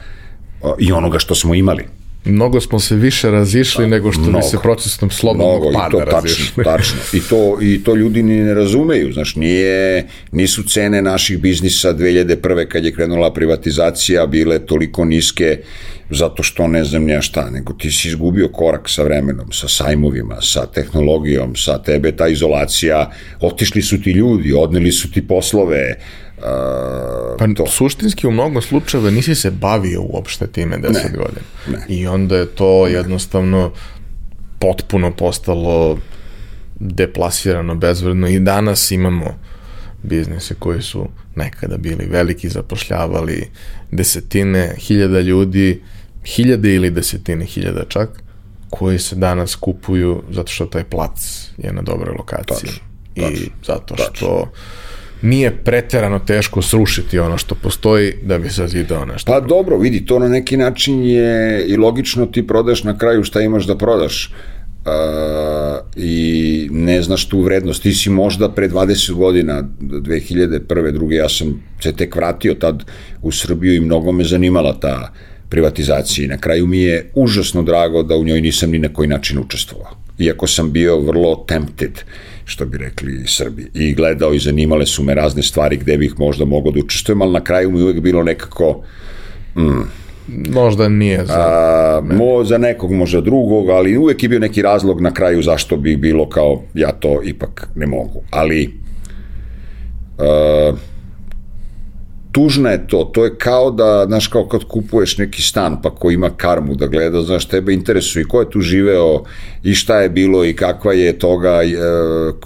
i 0.78 0.92
onoga 0.92 1.18
što 1.18 1.34
smo 1.34 1.54
imali. 1.54 1.84
Mnogo 2.24 2.60
smo 2.60 2.80
se 2.80 2.96
više 2.96 3.30
razišli 3.30 3.86
nego 3.86 4.12
što 4.12 4.22
mnogo, 4.22 4.38
bi 4.38 4.42
se 4.42 4.58
procesom 4.62 5.10
slobodnog 5.10 5.60
mnogo, 5.60 5.78
pada 5.78 5.96
i 5.96 6.04
to, 6.04 6.10
razišli. 6.10 6.64
Tačno, 6.64 6.72
tačno. 6.76 6.98
I 7.12 7.20
to, 7.20 7.58
I 7.62 7.84
to 7.84 7.94
ljudi 7.94 8.22
ni 8.22 8.40
ne 8.40 8.54
razumeju. 8.54 9.12
Znaš, 9.12 9.36
nije, 9.36 10.06
nisu 10.32 10.62
cene 10.62 11.02
naših 11.02 11.38
biznisa 11.38 11.94
2001. 11.94 12.66
kad 12.66 12.84
je 12.84 12.92
krenula 12.92 13.32
privatizacija 13.32 14.26
bile 14.26 14.58
toliko 14.58 15.04
niske 15.04 15.58
zato 16.10 16.42
što 16.42 16.66
ne 16.68 16.84
znam 16.84 17.04
nija 17.04 17.22
šta, 17.22 17.50
nego 17.50 17.72
ti 17.72 17.90
si 17.90 18.08
izgubio 18.08 18.48
korak 18.48 18.88
sa 18.88 19.02
vremenom, 19.02 19.52
sa 19.52 19.68
sajmovima, 19.68 20.36
sa 20.40 20.66
tehnologijom, 20.66 21.56
sa 21.56 21.78
tebe 21.82 22.16
ta 22.16 22.28
izolacija, 22.28 23.10
otišli 23.40 23.82
su 23.82 24.02
ti 24.02 24.10
ljudi, 24.10 24.52
odneli 24.52 24.92
su 24.92 25.10
ti 25.10 25.26
poslove, 25.28 25.96
Uh, 26.40 26.46
pa 27.38 27.46
to. 27.56 27.66
suštinski 27.66 28.26
u 28.26 28.30
mnogo 28.30 28.60
slučajeva 28.60 29.10
nisi 29.10 29.34
se 29.34 29.50
bavio 29.50 30.02
uopšte 30.02 30.46
time 30.46 30.76
10 30.76 30.82
ne, 30.82 31.16
godina. 31.16 31.46
Ne. 31.68 31.94
I 31.94 32.06
onda 32.06 32.36
je 32.36 32.46
to 32.46 32.86
ne. 32.86 32.92
jednostavno 32.92 33.72
potpuno 34.58 35.10
postalo 35.10 35.98
deplasirano, 36.78 37.74
bezvredno 37.74 38.28
i 38.28 38.40
danas 38.40 38.90
imamo 38.90 39.34
biznise 40.02 40.54
koji 40.54 40.82
su 40.82 41.08
nekada 41.36 41.76
bili 41.76 42.06
veliki, 42.06 42.48
zapošljavali 42.48 43.48
desetine 43.90 44.74
hiljada 44.78 45.20
ljudi, 45.20 45.82
hiljade 46.24 46.74
ili 46.74 46.90
desetine 46.90 47.44
hiljada 47.44 47.85
čak, 47.88 48.09
koji 48.70 48.98
se 48.98 49.16
danas 49.16 49.54
kupuju 49.54 50.22
zato 50.30 50.52
što 50.52 50.66
taj 50.66 50.85
plac 50.85 51.48
je 51.59 51.72
na 51.72 51.83
dobroj 51.83 52.14
lokaciji. 52.18 52.56
Tačno, 52.56 52.80
tačno, 53.14 53.30
I 53.30 53.50
zato 53.66 53.96
što 53.96 54.04
tačno 54.04 54.46
nije 55.22 55.56
preterano 55.64 56.18
teško 56.18 56.62
srušiti 56.62 57.18
ono 57.18 57.38
što 57.38 57.54
postoji 57.54 58.12
da 58.22 58.38
bi 58.38 58.50
sazidao 58.50 59.04
nešto. 59.04 59.33
Pa 59.33 59.40
dobro, 59.40 59.78
vidi, 59.78 60.06
to 60.06 60.18
na 60.18 60.28
neki 60.28 60.56
način 60.56 61.04
je 61.04 61.64
i 61.66 61.76
logično 61.76 62.26
ti 62.26 62.46
prodaš 62.46 62.85
na 62.85 62.98
kraju 62.98 63.24
šta 63.24 63.40
imaš 63.40 63.66
da 63.66 63.76
prodaš. 63.76 64.33
Uh, 64.80 64.87
i 65.96 66.68
ne 66.72 67.02
znaš 67.02 67.28
tu 67.28 67.40
vrednost. 67.40 67.83
Ti 67.83 67.92
si 67.92 68.11
možda 68.11 68.48
pre 68.48 68.68
20 68.68 69.12
godina, 69.12 69.62
2001. 69.80 70.92
druge, 70.92 71.16
ja 71.16 71.28
sam 71.28 71.62
se 71.83 71.92
tek 71.92 72.16
vratio 72.16 72.54
tad 72.54 72.85
u 73.22 73.33
Srbiju 73.33 73.74
i 73.74 73.80
mnogo 73.80 74.12
me 74.12 74.24
zanimala 74.24 74.80
ta 74.80 75.12
privatizacija. 75.50 76.28
Na 76.28 76.38
kraju 76.38 76.66
mi 76.66 76.78
je 76.78 77.10
užasno 77.14 77.62
drago 77.62 78.02
da 78.02 78.16
u 78.16 78.24
njoj 78.24 78.40
nisam 78.40 78.70
ni 78.70 78.78
na 78.78 78.88
koji 78.88 79.08
način 79.08 79.38
učestvovao. 79.38 79.96
Iako 80.18 80.46
sam 80.46 80.72
bio 80.72 81.00
vrlo 81.00 81.44
tempted, 81.48 82.00
što 82.44 82.66
bi 82.66 82.78
rekli 82.78 83.24
Srbi. 83.26 83.70
I 83.74 83.94
gledao 83.94 84.34
i 84.34 84.38
zanimale 84.38 84.86
su 84.86 85.02
me 85.02 85.14
razne 85.14 85.42
stvari 85.42 85.76
gde 85.76 85.96
bih 85.96 86.14
možda 86.18 86.44
mogao 86.44 86.72
da 86.72 86.80
učestvujem, 86.80 87.22
ali 87.22 87.32
na 87.32 87.44
kraju 87.44 87.70
mi 87.70 87.82
uvek 87.82 88.00
bilo 88.00 88.22
nekako... 88.22 88.82
Mm, 89.56 89.82
Možda 90.50 90.88
nije 90.88 91.24
za... 91.26 91.34
A, 91.36 92.00
mo, 92.00 92.44
za 92.44 92.58
nekog, 92.58 92.92
možda 92.92 93.20
drugog, 93.20 93.68
ali 93.68 93.96
uvek 93.96 94.22
je 94.22 94.28
bio 94.28 94.38
neki 94.38 94.62
razlog 94.62 95.00
na 95.00 95.14
kraju 95.14 95.42
zašto 95.42 95.76
bi 95.76 95.96
bilo 95.96 96.28
kao 96.28 96.62
ja 96.74 96.92
to 96.92 97.22
ipak 97.24 97.68
ne 97.74 97.86
mogu. 97.86 98.22
Ali 98.30 98.70
uh, 100.18 100.78
tužno 102.32 102.70
je 102.70 102.86
to, 102.86 103.04
to 103.04 103.24
je 103.24 103.36
kao 103.38 103.70
da, 103.70 104.04
znaš, 104.06 104.26
kao 104.26 104.48
kad 104.48 104.64
kupuješ 104.64 105.18
neki 105.18 105.42
stan, 105.42 105.82
pa 105.82 105.90
ko 105.90 106.10
ima 106.10 106.30
karmu 106.30 106.74
da 106.74 106.86
gleda, 106.86 107.22
znaš, 107.22 107.44
tebe 107.44 107.72
interesuje 107.72 108.24
ko 108.24 108.40
je 108.40 108.50
tu 108.50 108.60
živeo 108.60 109.24
i 109.64 109.74
šta 109.74 110.00
je 110.00 110.08
bilo 110.08 110.44
i 110.44 110.56
kakva 110.56 110.92
je 110.92 111.18
toga, 111.18 111.62
e, 111.62 111.76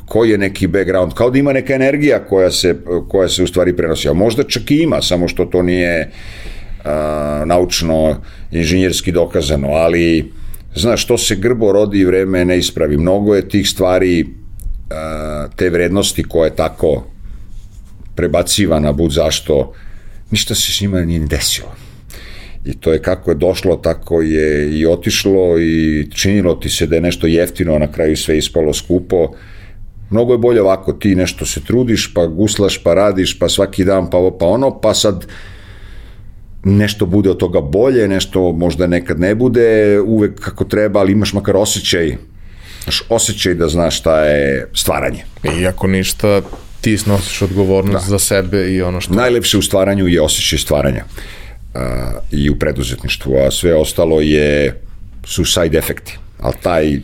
koji 0.06 0.30
je 0.30 0.38
neki 0.38 0.66
background, 0.66 1.14
kao 1.14 1.30
da 1.30 1.38
ima 1.38 1.52
neka 1.52 1.74
energija 1.74 2.24
koja 2.28 2.50
se, 2.50 2.76
koja 3.08 3.28
se 3.28 3.42
u 3.42 3.46
stvari 3.46 3.76
prenosi, 3.76 4.08
a 4.08 4.12
možda 4.12 4.42
čak 4.42 4.70
i 4.70 4.82
ima, 4.82 5.02
samo 5.02 5.28
što 5.28 5.44
to 5.44 5.62
nije 5.62 6.10
a, 6.84 7.42
naučno, 7.46 8.16
inženjerski 8.52 9.12
dokazano, 9.12 9.68
ali 9.68 10.32
znaš, 10.74 11.06
to 11.06 11.18
se 11.18 11.36
grbo 11.36 11.72
rodi 11.72 11.98
i 11.98 12.04
vreme 12.04 12.44
ne 12.44 12.58
ispravi. 12.58 12.96
Mnogo 12.96 13.34
je 13.34 13.48
tih 13.48 13.68
stvari, 13.68 14.26
a, 14.90 15.46
te 15.56 15.70
vrednosti 15.70 16.22
koje 16.22 16.56
tako 16.56 17.13
prebacivana, 18.14 18.92
bud 18.92 19.12
zašto, 19.12 19.72
ništa 20.30 20.54
se 20.54 20.72
s 20.72 20.80
njima 20.80 21.00
nije 21.00 21.20
ni 21.20 21.28
desilo. 21.28 21.74
I 22.64 22.74
to 22.74 22.92
je 22.92 23.02
kako 23.02 23.30
je 23.30 23.34
došlo, 23.34 23.76
tako 23.76 24.22
je 24.22 24.78
i 24.78 24.86
otišlo 24.86 25.58
i 25.58 26.06
činilo 26.14 26.54
ti 26.54 26.68
se 26.68 26.86
da 26.86 26.94
je 26.94 27.00
nešto 27.00 27.26
jeftino, 27.26 27.74
a 27.74 27.78
na 27.78 27.92
kraju 27.92 28.16
sve 28.16 28.38
ispalo 28.38 28.72
skupo. 28.72 29.34
Mnogo 30.10 30.32
je 30.32 30.38
bolje 30.38 30.62
ovako, 30.62 30.92
ti 30.92 31.14
nešto 31.14 31.46
se 31.46 31.60
trudiš, 31.64 32.14
pa 32.14 32.26
guslaš, 32.26 32.82
pa 32.82 32.94
radiš, 32.94 33.38
pa 33.38 33.48
svaki 33.48 33.84
dan, 33.84 34.10
pa 34.10 34.16
ovo, 34.16 34.38
pa 34.38 34.46
ono, 34.46 34.80
pa 34.80 34.94
sad 34.94 35.26
nešto 36.64 37.06
bude 37.06 37.30
od 37.30 37.36
toga 37.36 37.60
bolje, 37.60 38.08
nešto 38.08 38.52
možda 38.52 38.86
nekad 38.86 39.20
ne 39.20 39.34
bude 39.34 40.00
uvek 40.00 40.40
kako 40.40 40.64
treba, 40.64 41.00
ali 41.00 41.12
imaš 41.12 41.32
makar 41.32 41.56
osjećaj, 41.56 42.16
osjećaj 43.08 43.54
da 43.54 43.68
znaš 43.68 43.98
šta 43.98 44.24
je 44.24 44.68
stvaranje. 44.74 45.24
I 45.58 45.66
ako 45.66 45.86
ništa, 45.86 46.42
ti 46.84 46.98
snosiš 46.98 47.42
odgovornost 47.42 48.04
da. 48.04 48.10
za 48.10 48.18
sebe 48.18 48.72
i 48.72 48.82
ono 48.82 49.00
što... 49.00 49.14
Najlepše 49.14 49.58
u 49.58 49.62
stvaranju 49.62 50.06
je 50.06 50.22
osjećaj 50.22 50.58
stvaranja 50.58 51.04
uh, 51.04 51.80
i 52.30 52.50
u 52.50 52.58
preduzetništvu, 52.58 53.36
a 53.46 53.50
sve 53.50 53.74
ostalo 53.74 54.20
je 54.20 54.80
su 55.24 55.44
side 55.44 55.78
efekti, 55.78 56.18
ali 56.38 56.54
taj... 56.62 56.96
Uh, 56.96 57.00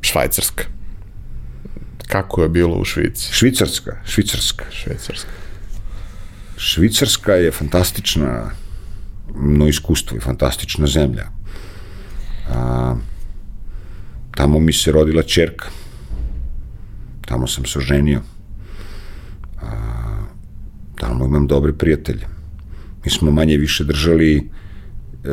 švajcarska. 0.00 0.64
Kako 2.06 2.42
je 2.42 2.48
bilo 2.48 2.76
u 2.76 2.84
Švici? 2.84 3.32
Švicarska, 3.32 3.96
švicarska. 4.04 4.64
Švajcarska. 4.70 5.30
Švicarska 6.56 7.32
je 7.32 7.50
fantastična 7.50 8.50
no 9.34 9.68
iskustvo 9.68 10.16
i 10.16 10.20
fantastična 10.20 10.86
zemlja. 10.86 11.24
A, 12.48 12.94
tamo 14.36 14.58
mi 14.58 14.72
se 14.72 14.92
rodila 14.92 15.22
čerka 15.22 15.66
tamo 17.26 17.46
sam 17.46 17.64
se 17.64 17.78
oženio. 17.78 18.20
A, 19.62 19.66
tamo 20.98 21.24
imam 21.24 21.46
dobre 21.46 21.72
prijatelje. 21.72 22.26
Mi 23.04 23.10
smo 23.10 23.30
manje 23.30 23.56
više 23.56 23.84
držali 23.84 24.36
e, 24.36 24.42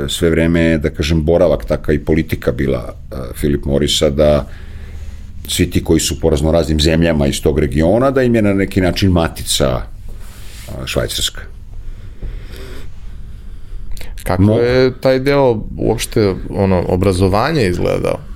sve 0.10 0.29
vreme, 0.29 0.77
da 0.77 0.89
kažem, 0.89 1.25
boravak, 1.25 1.65
taka 1.65 1.93
i 1.93 1.99
politika 1.99 2.51
bila 2.51 2.93
e, 3.12 3.15
Filip 3.36 3.65
Morisa, 3.65 4.10
da 4.10 4.47
svi 5.47 5.69
ti 5.69 5.84
koji 5.84 5.99
su 5.99 6.19
po 6.19 6.29
raznoraznim 6.29 6.79
zemljama 6.79 7.27
iz 7.27 7.41
tog 7.41 7.60
regiona, 7.60 8.12
da 8.12 8.23
im 8.23 8.36
je 8.36 8.41
na 8.41 8.53
neki 8.53 8.82
način 8.82 9.12
matica 9.12 9.69
a, 9.69 10.86
švajcarska. 10.86 11.41
Kako 14.23 14.41
Mo... 14.41 14.60
je 14.60 14.93
taj 15.01 15.19
deo 15.19 15.63
uopšte 15.77 16.36
ono, 16.49 16.86
obrazovanja 16.88 17.62
izgledao? 17.62 18.33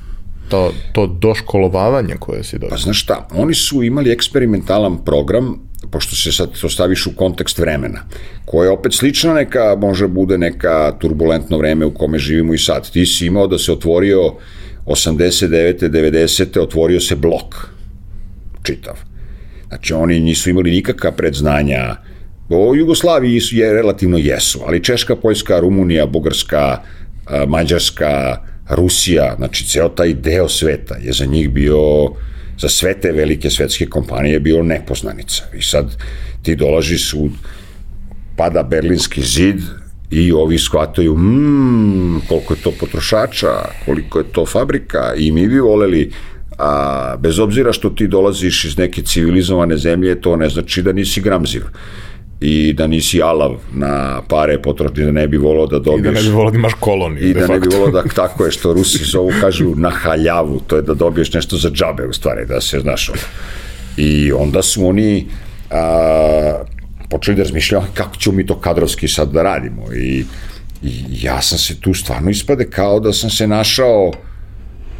To, 0.49 0.73
to 0.93 1.07
doškolovavanje 1.07 2.15
koje 2.19 2.43
si 2.43 2.55
dobio? 2.55 2.69
Pa 2.69 2.77
znaš 2.77 3.03
šta, 3.03 3.27
oni 3.31 3.53
su 3.53 3.83
imali 3.83 4.11
eksperimentalan 4.11 4.97
program, 5.05 5.69
pošto 5.91 6.15
se 6.15 6.31
sad 6.31 6.59
to 6.61 6.69
staviš 6.69 7.07
u 7.07 7.15
kontekst 7.15 7.59
vremena, 7.59 7.99
koje 8.45 8.67
je 8.67 8.71
opet 8.71 8.93
slična 8.93 9.33
neka, 9.33 9.75
može 9.79 10.07
bude 10.07 10.37
neka 10.37 10.97
turbulentno 10.99 11.57
vreme 11.57 11.85
u 11.85 11.93
kome 11.93 12.17
živimo 12.17 12.53
i 12.53 12.57
sad. 12.57 12.91
Ti 12.91 13.05
si 13.05 13.25
imao 13.25 13.47
da 13.47 13.57
se 13.57 13.71
otvorio 13.71 14.33
89. 14.85 15.89
90. 15.89 16.59
otvorio 16.61 16.99
se 16.99 17.15
blok 17.15 17.55
čitav. 18.63 18.93
Znači 19.67 19.93
oni 19.93 20.19
nisu 20.19 20.49
imali 20.49 20.71
nikakva 20.71 21.11
predznanja 21.11 21.95
o 22.49 22.75
Jugoslaviji 22.75 23.41
je 23.51 23.73
relativno 23.73 24.17
jesu, 24.17 24.59
ali 24.65 24.83
Češka, 24.83 25.15
Poljska, 25.15 25.59
Rumunija, 25.59 26.05
Bugarska, 26.05 26.81
Mađarska, 27.47 28.37
Rusija, 28.69 29.35
znači 29.37 29.65
ceo 29.65 29.89
taj 29.89 30.13
deo 30.13 30.49
sveta 30.49 30.95
je 30.95 31.13
za 31.13 31.25
njih 31.25 31.49
bio 31.49 31.77
za 32.59 32.69
sve 32.69 32.93
te 32.99 33.11
velike 33.11 33.49
svetske 33.49 33.85
kompanije 33.85 34.39
bio 34.39 34.63
nepoznanica. 34.63 35.43
I 35.57 35.61
sad 35.61 35.95
ti 36.41 36.55
dolažiš 36.55 37.13
u 37.13 37.29
pada 38.37 38.63
berlinski 38.63 39.21
zid 39.21 39.61
i 40.11 40.31
ovi 40.31 40.57
shvataju 40.57 41.17
mmm, 41.17 42.21
koliko 42.27 42.53
je 42.53 42.61
to 42.61 42.71
potrošača, 42.79 43.47
koliko 43.85 44.19
je 44.19 44.25
to 44.31 44.45
fabrika 44.45 45.13
i 45.17 45.31
mi 45.31 45.47
bi 45.47 45.59
voleli 45.59 46.11
a 46.57 47.15
bez 47.19 47.39
obzira 47.39 47.73
što 47.73 47.89
ti 47.89 48.07
dolaziš 48.07 48.65
iz 48.65 48.77
neke 48.77 49.01
civilizovane 49.01 49.77
zemlje, 49.77 50.21
to 50.21 50.35
ne 50.35 50.49
znači 50.49 50.81
da 50.81 50.91
nisi 50.91 51.21
gramziv 51.21 51.61
i 52.41 52.73
da 52.73 52.87
nisi 52.87 53.21
alav 53.21 53.55
na 53.73 54.21
pare 54.27 54.61
potrošni, 54.61 55.05
da 55.05 55.11
ne 55.11 55.27
bi 55.27 55.37
volao 55.37 55.67
da 55.67 55.79
dobiješ... 55.79 55.99
I 55.99 56.13
da 56.13 56.19
ne 56.21 56.21
bi 56.21 56.35
volao 56.35 56.51
da 56.51 56.57
imaš 56.57 56.73
koloniju. 56.79 57.29
I 57.29 57.33
da 57.33 57.47
ne 57.47 57.59
bi 57.59 57.67
volao 57.67 57.91
da, 57.91 58.03
tako 58.15 58.45
je, 58.45 58.51
što 58.51 58.73
Rusi 58.73 59.03
zovu, 59.05 59.31
kažu 59.41 59.75
na 59.75 59.89
haljavu, 59.89 60.61
to 60.67 60.75
je 60.75 60.81
da 60.81 60.93
dobiješ 60.93 61.33
nešto 61.33 61.57
za 61.57 61.69
džabe, 61.69 62.07
u 62.07 62.13
stvari, 62.13 62.45
da 62.45 62.61
se, 62.61 62.79
znaš, 62.79 63.11
I 63.97 64.31
onda 64.31 64.61
su 64.61 64.87
oni 64.87 65.27
a, 65.71 66.63
počeli 67.09 67.37
da 67.37 67.43
razmišljaju 67.43 67.83
kako 67.93 68.15
ćemo 68.15 68.35
mi 68.35 68.45
to 68.45 68.59
kadrovski 68.59 69.07
sad 69.07 69.31
da 69.31 69.43
radimo 69.43 69.93
i, 69.93 70.23
i 70.83 70.91
ja 71.21 71.41
sam 71.41 71.57
se 71.57 71.81
tu 71.81 71.93
stvarno 71.93 72.29
ispade 72.29 72.69
kao 72.69 72.99
da 72.99 73.13
sam 73.13 73.29
se 73.29 73.47
našao 73.47 74.11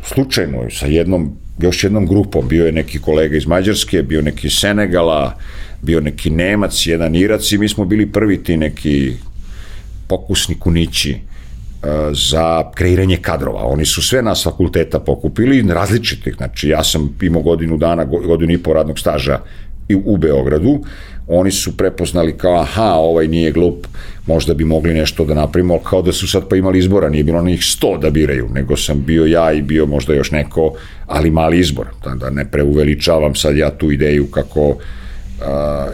slučajno 0.03 0.69
sa 0.69 0.85
jednom 0.85 1.37
još 1.59 1.83
jednom 1.83 2.07
grupom, 2.07 2.47
bio 2.47 2.65
je 2.65 2.71
neki 2.71 2.99
kolega 2.99 3.37
iz 3.37 3.45
Mađarske, 3.45 4.03
bio 4.03 4.21
neki 4.21 4.49
Senegala, 4.49 5.37
bio 5.81 6.01
neki 6.01 6.29
Nemac, 6.29 6.87
jedan 6.87 7.15
Irac 7.15 7.51
i 7.51 7.57
mi 7.57 7.69
smo 7.69 7.85
bili 7.85 8.11
prvi 8.11 8.43
ti 8.43 8.57
neki 8.57 9.13
pokusni 10.07 10.55
kunići 10.59 11.11
e, 11.11 11.17
za 12.11 12.71
kreiranje 12.75 13.17
kadrova. 13.17 13.63
Oni 13.63 13.85
su 13.85 14.01
sve 14.01 14.21
nas 14.21 14.43
fakulteta 14.43 14.99
pokupili, 14.99 15.65
različitih, 15.73 16.33
znači 16.37 16.69
ja 16.69 16.83
sam 16.83 17.17
imao 17.21 17.41
godinu 17.41 17.77
dana, 17.77 18.03
godinu 18.05 18.53
i 18.53 18.63
po 18.63 18.73
radnog 18.73 18.99
staža 18.99 19.39
u 19.95 20.17
Beogradu, 20.17 20.83
oni 21.27 21.51
su 21.51 21.77
prepoznali 21.77 22.37
kao, 22.37 22.59
aha, 22.59 22.93
ovaj 22.93 23.27
nije 23.27 23.51
glup, 23.51 23.87
možda 24.25 24.53
bi 24.53 24.65
mogli 24.65 24.93
nešto 24.93 25.25
da 25.25 25.33
napravimo, 25.33 25.79
kao 25.79 26.01
da 26.01 26.11
su 26.11 26.27
sad 26.27 26.49
pa 26.49 26.55
imali 26.55 26.79
izbora, 26.79 27.09
nije 27.09 27.23
bilo 27.23 27.41
njih 27.41 27.65
sto 27.65 27.97
da 27.97 28.09
biraju, 28.09 28.49
nego 28.53 28.77
sam 28.77 29.03
bio 29.05 29.25
ja 29.25 29.51
i 29.51 29.61
bio 29.61 29.85
možda 29.85 30.13
još 30.13 30.31
neko, 30.31 30.73
ali 31.05 31.31
mali 31.31 31.59
izbor, 31.59 31.87
da, 32.03 32.15
da 32.15 32.29
ne 32.29 32.51
preuveličavam 32.51 33.35
sad 33.35 33.57
ja 33.57 33.69
tu 33.69 33.91
ideju 33.91 34.27
kako 34.31 34.67
uh, 34.67 34.77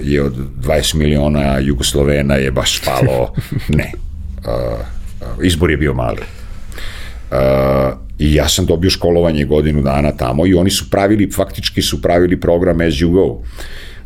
je 0.02 0.24
od 0.24 0.36
20 0.62 0.96
miliona 0.96 1.60
Jugoslovena 1.60 2.36
je 2.36 2.52
baš 2.52 2.82
palo, 2.86 3.34
ne, 3.78 3.92
uh, 4.38 5.46
izbor 5.46 5.72
je 5.72 5.78
bio 5.78 5.94
mali. 5.94 6.22
I 8.20 8.34
ja 8.34 8.50
sam 8.50 8.66
dobio 8.66 8.90
školovanje 8.90 9.46
godinu 9.46 9.82
dana 9.82 10.12
tamo 10.12 10.48
i 10.48 10.54
oni 10.54 10.70
su 10.70 10.90
pravili, 10.90 11.32
faktički 11.32 11.82
su 11.82 12.02
pravili 12.02 12.40
program 12.40 12.82
as 12.82 12.94
you 12.94 13.12
go. 13.12 13.44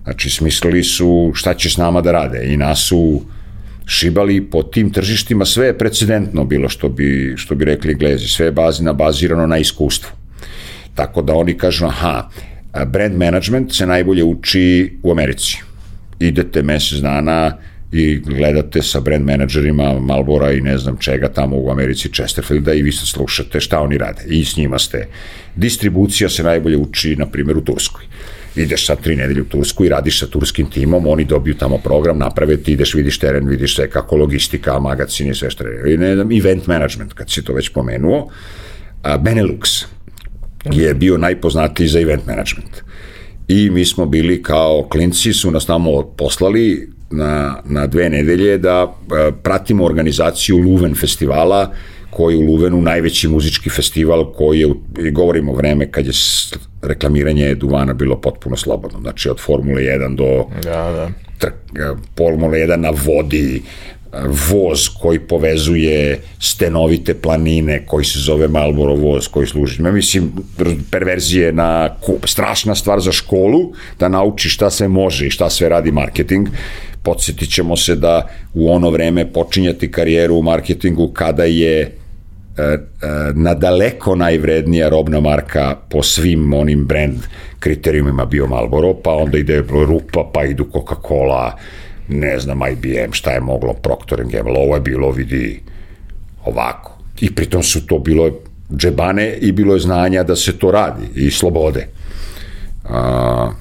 Znači, 0.04 0.30
smislili 0.30 0.84
su 0.84 1.32
šta 1.36 1.54
će 1.54 1.70
s 1.70 1.78
nama 1.78 2.02
da 2.02 2.12
rade 2.12 2.46
i 2.46 2.58
nas 2.58 2.80
su 2.80 3.22
šibali 3.86 4.42
po 4.50 4.64
tim 4.64 4.92
tržištima, 4.92 5.46
sve 5.46 5.68
je 5.68 5.78
precedentno 5.78 6.46
bilo 6.46 6.70
što 6.70 6.90
bi, 6.90 7.34
što 7.38 7.56
bi 7.56 7.66
rekli 7.66 7.94
glezi, 7.94 8.28
sve 8.28 8.46
je 8.46 8.52
bazina 8.52 8.94
bazirano 8.94 9.48
na 9.48 9.58
iskustvu. 9.58 10.12
Tako 10.96 11.22
da 11.22 11.34
oni 11.34 11.58
kažu, 11.58 11.86
aha, 11.86 12.30
brand 12.86 13.18
management 13.18 13.74
se 13.74 13.86
najbolje 13.86 14.24
uči 14.24 14.98
u 15.04 15.12
Americi. 15.12 15.58
Idete 16.20 16.64
mesec 16.64 17.00
dana 17.00 17.58
i 17.92 18.16
gledate 18.16 18.82
sa 18.82 19.00
brand 19.00 19.26
menadžerima 19.26 20.00
Malbora 20.00 20.52
i 20.52 20.62
ne 20.62 20.78
znam 20.78 20.98
čega 20.98 21.28
tamo 21.28 21.58
u 21.58 21.72
Americi 21.72 22.10
Chesterfielda 22.14 22.74
i 22.74 22.82
vi 22.82 22.92
se 22.92 23.06
slušate 23.06 23.60
šta 23.60 23.80
oni 23.80 23.98
rade 23.98 24.24
i 24.28 24.46
s 24.46 24.58
njima 24.58 24.80
ste. 24.80 25.08
Distribucija 25.56 26.30
se 26.30 26.44
najbolje 26.44 26.78
uči, 26.78 27.16
na 27.16 27.26
primjer, 27.26 27.58
u 27.58 27.62
Turskoj 27.62 28.06
ideš 28.62 28.86
sa 28.86 28.96
tri 28.96 29.16
nedelje 29.16 29.42
u 29.42 29.46
Tursku 29.46 29.86
i 29.86 29.90
radiš 29.90 30.20
sa 30.20 30.28
turskim 30.28 30.70
timom, 30.70 31.08
oni 31.08 31.26
dobiju 31.26 31.56
tamo 31.58 31.78
program, 31.78 32.18
naprave, 32.18 32.58
ti 32.58 32.72
ideš, 32.72 32.94
vidiš 32.94 33.20
teren, 33.20 33.48
vidiš 33.48 33.76
sve 33.76 33.90
kako 33.90 34.16
logistika, 34.16 34.80
magazin 34.80 35.30
i 35.30 35.36
sve 35.36 35.50
što 35.50 35.68
je, 35.68 35.94
i 35.94 35.98
ne 35.98 36.16
znam, 36.16 36.32
event 36.32 36.68
management, 36.68 37.14
kad 37.14 37.32
si 37.32 37.44
to 37.44 37.54
već 37.54 37.70
pomenuo, 37.70 38.30
a, 39.04 39.18
Benelux 39.18 39.86
je 40.72 40.94
bio 40.94 41.18
najpoznatiji 41.18 41.88
za 41.88 42.00
event 42.00 42.26
management. 42.26 42.84
I 43.48 43.70
mi 43.70 43.86
smo 43.86 44.06
bili 44.06 44.44
kao 44.44 44.88
klinci, 44.90 45.34
su 45.34 45.52
nas 45.52 45.66
tamo 45.66 46.04
poslali 46.18 46.90
na, 47.12 47.62
na 47.66 47.88
dve 47.88 48.10
nedelje 48.10 48.58
da 48.58 48.82
a, 48.82 49.32
pratimo 49.44 49.86
organizaciju 49.86 50.58
Luven 50.58 50.96
festivala, 50.96 51.72
koji 52.10 52.36
je 52.36 52.40
u 52.40 52.52
Luvenu 52.52 52.82
najveći 52.82 53.28
muzički 53.28 53.70
festival 53.70 54.34
koji 54.34 54.60
je, 54.60 55.12
govorimo 55.12 55.54
vreme 55.54 55.92
kad 55.92 56.06
je 56.06 56.14
reklamiranje 56.82 57.56
duvana 57.56 57.94
bilo 57.94 58.22
potpuno 58.22 58.56
slobodno, 58.58 59.00
znači 59.00 59.30
od 59.30 59.40
Formule 59.40 59.82
1 59.82 60.16
do 60.16 60.46
da, 60.64 60.92
da. 60.92 61.10
Trk, 61.38 61.54
Formule 62.18 62.60
1 62.60 62.76
na 62.76 62.90
vodi, 62.90 63.62
voz 64.52 64.90
koji 65.02 65.20
povezuje 65.20 66.20
stenovite 66.40 67.14
planine, 67.14 67.86
koji 67.86 68.06
se 68.06 68.20
zove 68.20 68.48
Marlboro 68.48 68.96
voz, 68.96 69.28
koji 69.28 69.48
služi. 69.48 69.84
Ja 69.84 69.92
mislim, 69.92 70.32
perverzije 70.92 71.52
na. 71.52 71.90
Strašna 72.26 72.76
stvar 72.76 73.00
za 73.00 73.12
školu, 73.12 73.74
da 74.00 74.10
nauči 74.10 74.50
šta 74.50 74.70
sve 74.70 74.88
može 74.88 75.28
i 75.28 75.30
šta 75.30 75.50
sve 75.50 75.70
radi 75.70 75.92
marketing. 75.92 76.48
Podsjetit 77.04 77.54
ćemo 77.54 77.78
se 77.78 77.96
da 77.96 78.28
u 78.54 78.72
ono 78.72 78.90
vreme 78.90 79.34
počinjati 79.34 79.92
karijeru 79.92 80.36
u 80.36 80.42
marketingu 80.42 81.08
kada 81.14 81.44
je 81.44 81.98
E, 82.58 82.64
e, 82.64 82.78
nadaleko 83.34 84.16
najvrednija 84.16 84.90
robna 84.90 85.20
marka 85.20 85.76
po 85.90 86.04
svim 86.04 86.54
onim 86.54 86.86
brand 86.86 87.18
kriterijumima 87.60 88.26
bio 88.26 88.48
Marlboro, 88.48 88.94
pa 88.94 89.12
onda 89.12 89.38
ide 89.38 89.64
Rupa, 89.88 90.30
pa 90.34 90.44
idu 90.44 90.66
Coca-Cola, 90.74 91.52
ne 92.08 92.40
znam, 92.40 92.60
IBM, 92.72 93.12
šta 93.12 93.32
je 93.32 93.40
moglo, 93.40 93.74
Procter 93.74 94.24
Gamble, 94.24 94.54
ovo 94.58 94.76
je 94.76 94.82
bilo, 94.82 95.12
vidi, 95.12 95.62
ovako. 96.46 96.98
I 97.20 97.36
pritom 97.36 97.64
su 97.64 97.86
to 97.86 98.00
bilo 98.00 98.32
džebane 98.76 99.38
i 99.42 99.52
bilo 99.52 99.74
je 99.74 99.80
znanja 99.80 100.24
da 100.24 100.36
se 100.36 100.58
to 100.58 100.72
radi 100.72 101.08
i 101.16 101.32
slobode. 101.32 101.88
A, 102.90 103.52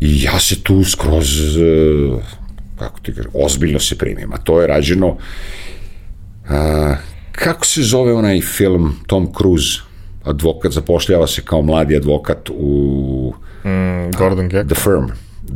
I 0.00 0.22
ja 0.22 0.40
se 0.40 0.62
tu 0.62 0.84
skroz, 0.84 1.56
e, 1.56 1.60
kako 2.78 3.00
ti 3.00 3.14
kažem, 3.14 3.30
ozbiljno 3.34 3.78
se 3.78 3.98
primim, 3.98 4.32
a 4.32 4.36
to 4.36 4.60
je 4.60 4.66
rađeno 4.66 5.16
a, 6.48 6.94
kako 7.32 7.66
se 7.66 7.82
zove 7.82 8.12
onaj 8.14 8.40
film 8.40 8.96
Tom 9.06 9.32
Cruise, 9.38 9.80
advokat, 10.24 10.72
zapošljava 10.72 11.26
se 11.26 11.42
kao 11.44 11.62
mladi 11.62 11.96
advokat 11.96 12.50
u... 12.50 13.34
Mm, 13.64 14.10
Gordon 14.18 14.48
Gekko. 14.48 14.74
The 14.74 14.82
Firm. 14.82 15.06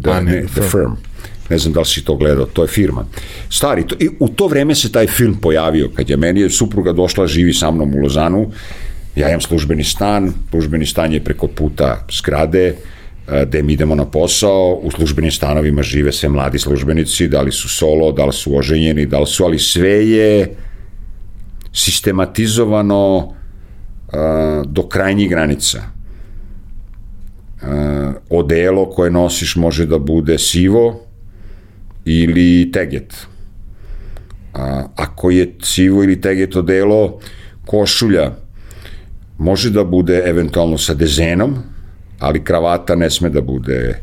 The, 0.03 0.11
A, 0.11 0.21
ne, 0.21 0.47
the, 0.47 0.61
the 0.61 0.71
firm. 0.71 0.93
Ne 1.51 1.59
znam 1.59 1.73
da 1.73 1.81
li 1.81 1.87
si 1.87 2.05
to 2.05 2.17
gledao, 2.17 2.47
to 2.47 2.63
je 2.63 2.69
firma. 2.69 3.05
Stari, 3.51 3.87
to, 3.87 3.97
i 4.01 4.09
u 4.19 4.29
to 4.29 4.47
vreme 4.47 4.75
se 4.75 4.93
taj 4.93 5.07
film 5.07 5.35
pojavio, 5.41 5.91
kad 5.95 6.11
je 6.11 6.17
meni 6.17 6.41
je 6.41 6.51
supruga 6.51 6.93
došla, 6.93 7.27
živi 7.27 7.53
sa 7.53 7.71
mnom 7.71 7.95
u 7.95 7.99
Lozanu, 7.99 8.51
ja 9.17 9.29
imam 9.29 9.41
službeni 9.41 9.85
stan, 9.85 10.33
službeni 10.51 10.87
stan 10.87 11.13
je 11.13 11.25
preko 11.25 11.47
puta 11.47 12.07
zgrade, 12.13 12.75
gde 13.47 13.63
mi 13.63 13.73
idemo 13.73 13.95
na 13.95 14.05
posao, 14.05 14.81
u 14.83 14.91
službenim 14.91 15.31
stanovima 15.31 15.83
žive 15.83 16.13
sve 16.13 16.29
mladi 16.29 16.59
službenici, 16.59 17.29
da 17.29 17.43
li 17.43 17.53
su 17.53 17.69
solo, 17.69 18.13
da 18.13 18.25
li 18.25 18.33
su 18.33 18.57
oženjeni, 18.57 19.07
da 19.07 19.21
li 19.21 19.27
su, 19.27 19.45
ali 19.45 19.59
sve 19.59 20.11
je 20.11 20.57
sistematizovano 21.73 23.17
uh, 23.17 23.33
do 24.67 24.89
krajnjih 24.89 25.31
granica. 25.31 25.79
Uh, 27.63 27.69
odelo 28.31 28.91
koje 28.91 29.11
nosiš 29.11 29.57
može 29.57 29.87
da 29.87 29.99
bude 29.99 30.39
sivo 30.39 31.04
ili 32.05 32.71
teget. 32.73 33.27
A, 34.55 34.87
ako 34.97 35.31
je 35.31 35.55
sivo 35.63 36.05
ili 36.05 36.21
teget 36.21 36.57
odelo, 36.57 37.21
košulja 37.67 38.33
može 39.39 39.71
da 39.71 39.85
bude 39.85 40.23
eventualno 40.27 40.79
sa 40.79 40.95
dezenom, 40.95 41.57
ali 42.19 42.45
kravata 42.45 42.95
ne 42.95 43.11
sme 43.11 43.31
da 43.31 43.41
bude 43.41 44.01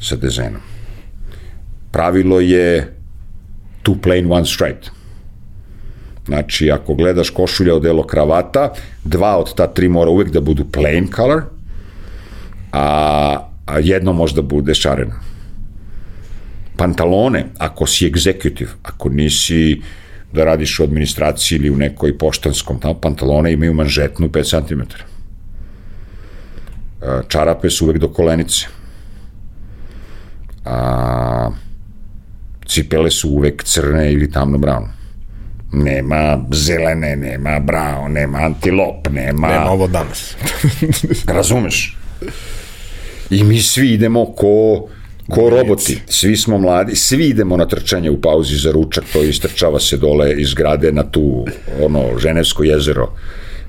sa 0.00 0.16
dezenom. 0.16 0.60
Pravilo 1.92 2.40
je 2.40 2.88
two 3.82 4.00
plain, 4.02 4.32
one 4.32 4.46
straight. 4.46 4.90
Znači, 6.26 6.70
ako 6.70 6.94
gledaš 6.94 7.30
košulja 7.30 7.74
od 7.74 7.82
delo 7.82 8.06
kravata, 8.06 8.72
dva 9.04 9.36
od 9.36 9.54
ta 9.54 9.66
tri 9.66 9.88
mora 9.88 10.10
uvek 10.10 10.30
da 10.30 10.40
budu 10.40 10.64
plain 10.64 11.08
color, 11.16 11.42
a, 12.72 13.48
a 13.66 13.78
jedno 13.78 14.12
možda 14.12 14.42
bude 14.42 14.74
šareno. 14.74 15.31
Pantalone, 16.82 17.44
ako 17.58 17.86
si 17.86 18.08
executive, 18.10 18.70
ako 18.82 19.08
nisi 19.08 19.82
da 20.32 20.44
radiš 20.44 20.80
u 20.80 20.84
administraciji 20.84 21.56
ili 21.56 21.70
u 21.70 21.76
nekoj 21.76 22.16
poštanskom, 22.18 22.80
tamo 22.80 22.94
pantalone 23.00 23.52
imaju 23.52 23.74
manžetnu 23.74 24.28
5 24.28 24.66
cm. 24.66 24.80
Čarape 27.28 27.70
su 27.70 27.84
uvek 27.84 27.98
do 27.98 28.08
kolenice. 28.08 28.66
A, 30.64 31.50
cipele 32.66 33.10
su 33.10 33.30
uvek 33.30 33.62
crne 33.64 34.12
ili 34.12 34.30
tamno 34.30 34.58
brown 34.58 35.02
nema 35.72 36.44
zelene, 36.52 37.16
nema 37.16 37.60
brao, 37.60 38.08
nema 38.08 38.38
antilop, 38.38 39.08
nema... 39.08 39.48
Nema 39.48 39.70
ovo 39.70 39.86
danas. 39.86 40.36
Razumeš? 41.36 41.96
I 43.30 43.44
mi 43.44 43.62
svi 43.62 43.92
idemo 43.92 44.26
ko, 44.26 44.88
ko 45.30 45.50
roboti. 45.50 45.98
Svi 46.06 46.36
smo 46.36 46.58
mladi, 46.58 46.96
svi 46.96 47.28
idemo 47.28 47.56
na 47.56 47.66
trčanje 47.66 48.10
u 48.10 48.20
pauzi 48.20 48.56
za 48.56 48.72
ručak, 48.72 49.04
to 49.12 49.22
istrčava 49.22 49.80
se 49.80 49.96
dole 49.96 50.32
iz 50.32 50.54
grade 50.54 50.92
na 50.92 51.02
tu, 51.02 51.46
ono, 51.82 52.18
Ženevsko 52.18 52.64
jezero 52.64 53.12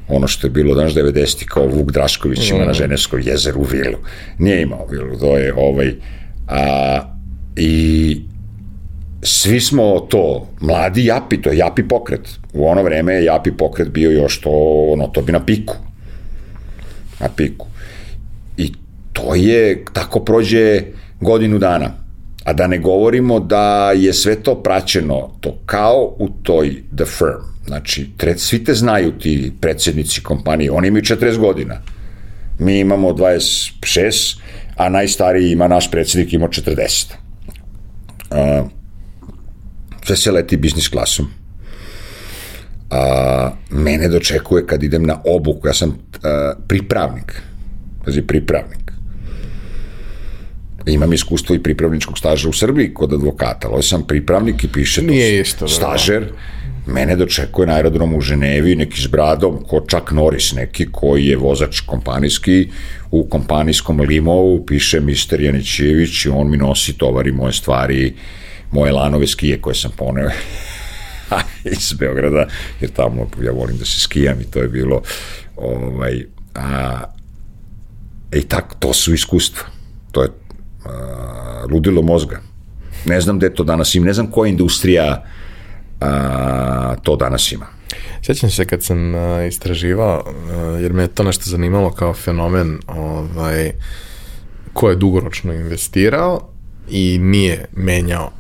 ono 0.08 0.28
što 0.28 0.47
je 0.47 0.51
bilo 0.51 0.76
danas 0.76 0.93
90. 0.93 1.45
kao 1.45 1.68
Vuk 1.68 1.91
Drašković 1.91 2.49
ima 2.49 2.66
na 2.66 2.72
mm. 2.72 2.74
Ženevskoj 2.74 3.22
jezeru 3.26 3.64
vilu. 3.64 3.97
Nije 4.38 4.62
imao 4.62 4.88
vilu, 4.91 5.20
to 5.20 5.38
je 5.38 5.54
ovaj... 5.54 5.93
A, 6.47 6.99
I 7.56 8.22
svi 9.22 9.60
smo 9.60 9.99
to, 9.99 10.47
mladi 10.62 11.06
japi, 11.06 11.41
to 11.41 11.49
je 11.49 11.58
japi 11.58 11.88
pokret. 11.88 12.30
U 12.54 12.68
ono 12.68 12.84
vreme 12.84 13.14
je 13.14 13.24
japi 13.24 13.51
pokret 13.51 13.89
bio 13.89 14.12
još 14.12 14.41
to, 14.41 14.51
ono, 14.93 15.08
to 15.08 15.22
bi 15.22 15.32
na 15.32 15.45
piku. 15.45 15.76
Na 17.20 17.30
piku. 17.30 17.68
I 18.58 18.74
to 19.14 19.36
je, 19.36 19.86
tako 19.93 20.20
prođe 20.20 20.82
godinu 21.24 21.59
dana. 21.59 21.91
A 22.43 22.53
da 22.53 22.67
ne 22.67 22.78
govorimo 22.80 23.39
da 23.39 23.91
je 23.91 24.13
sve 24.13 24.36
to 24.36 24.63
praćeno, 24.63 25.32
to 25.39 25.59
kao 25.65 26.15
u 26.19 26.30
toj 26.43 26.84
The 26.95 27.05
Firm. 27.05 27.53
Znači, 27.65 28.09
tre, 28.17 28.38
svi 28.38 28.63
te 28.63 28.74
znaju 28.74 29.11
ti 29.11 29.51
predsednici 29.61 30.21
kompanije, 30.21 30.71
oni 30.71 30.88
imaju 30.88 31.03
40 31.03 31.38
godina. 31.38 31.82
Mi 32.59 32.80
imamo 32.80 33.09
26, 33.09 34.38
a 34.78 34.89
najstariji 34.89 35.51
ima, 35.51 35.67
naš 35.67 35.91
predsednik 35.91 36.34
ima 36.34 36.47
40. 36.47 37.05
Uh, 38.32 38.69
sve 40.05 40.15
se 40.15 40.32
leti 40.32 40.57
biznis 40.57 40.88
klasom. 40.88 41.28
A, 42.89 43.51
mene 43.69 44.07
dočekuje 44.07 44.67
kad 44.67 44.84
idem 44.84 45.03
na 45.03 45.21
obuku, 45.26 45.67
ja 45.67 45.74
sam 45.74 45.97
a, 46.24 46.53
pripravnik. 46.67 47.41
Pazi, 48.05 48.21
pripravnik. 48.21 48.92
Imam 50.86 51.13
iskustvo 51.13 51.55
i 51.55 51.63
pripravničkog 51.63 52.17
staža 52.17 52.49
u 52.49 52.53
Srbiji 52.53 52.93
kod 52.93 53.13
advokata, 53.13 53.67
ali 53.71 53.84
sam 53.84 54.03
pripravnik 54.07 54.63
i 54.63 54.67
piše 54.67 55.01
to 55.01 55.07
Nije 55.07 55.41
isto, 55.41 55.65
da. 55.65 55.71
stažer. 55.71 56.31
Mene 56.88 57.15
dočekuje 57.15 57.67
na 57.67 57.73
aerodromu 57.73 58.17
u 58.17 58.21
Ženevi, 58.21 58.75
neki 58.75 59.01
s 59.01 59.07
bradom, 59.07 59.63
ko 59.67 59.86
čak 59.88 60.11
Norris 60.11 60.53
neki, 60.53 60.88
koji 60.91 61.25
je 61.25 61.38
vozač 61.38 61.79
kompanijski, 61.79 62.69
u 63.11 63.23
kompanijskom 63.29 63.99
limovu 63.99 64.65
piše 64.65 64.99
Mister 64.99 65.41
Janićević 65.41 66.25
i 66.25 66.29
on 66.29 66.49
mi 66.49 66.57
nosi 66.57 66.97
tovari 66.97 67.31
moje 67.31 67.53
stvari, 67.53 68.13
moje 68.71 68.91
lanove 68.91 69.27
skije 69.27 69.61
koje 69.61 69.75
sam 69.75 69.91
poneo 69.97 70.29
iz 71.77 71.93
Beograda, 71.93 72.47
jer 72.81 72.91
tamo 72.91 73.27
ja 73.43 73.51
volim 73.51 73.77
da 73.77 73.86
se 73.86 73.99
skijam 73.99 74.41
i 74.41 74.43
to 74.43 74.59
je 74.59 74.67
bilo 74.67 75.01
ovaj, 75.55 76.25
a, 76.55 77.03
i 78.34 78.41
tak, 78.41 78.75
to 78.79 78.93
su 78.93 79.13
iskustva. 79.13 79.63
To 80.11 80.23
je 80.23 80.29
a, 80.86 81.65
ludilo 81.71 82.01
mozga. 82.01 82.39
Ne 83.05 83.21
znam 83.21 83.38
gde 83.38 83.53
to 83.53 83.63
danas 83.63 83.95
ima, 83.95 84.05
ne 84.05 84.13
znam 84.13 84.27
koja 84.27 84.49
industrija 84.49 85.25
a, 86.01 86.95
to 87.03 87.15
danas 87.15 87.51
ima. 87.51 87.65
Sjećam 88.21 88.49
se 88.49 88.65
kad 88.65 88.84
sam 88.84 89.15
uh, 89.15 89.21
istraživao, 89.47 90.23
uh, 90.25 90.81
jer 90.81 90.93
me 90.93 91.03
je 91.03 91.07
to 91.07 91.23
nešto 91.23 91.49
zanimalo 91.49 91.91
kao 91.91 92.13
fenomen 92.13 92.79
ovaj, 92.88 93.71
ko 94.73 94.89
je 94.89 94.95
dugoročno 94.95 95.53
investirao 95.53 96.49
i 96.89 97.19
nije 97.21 97.65
menjao 97.75 98.31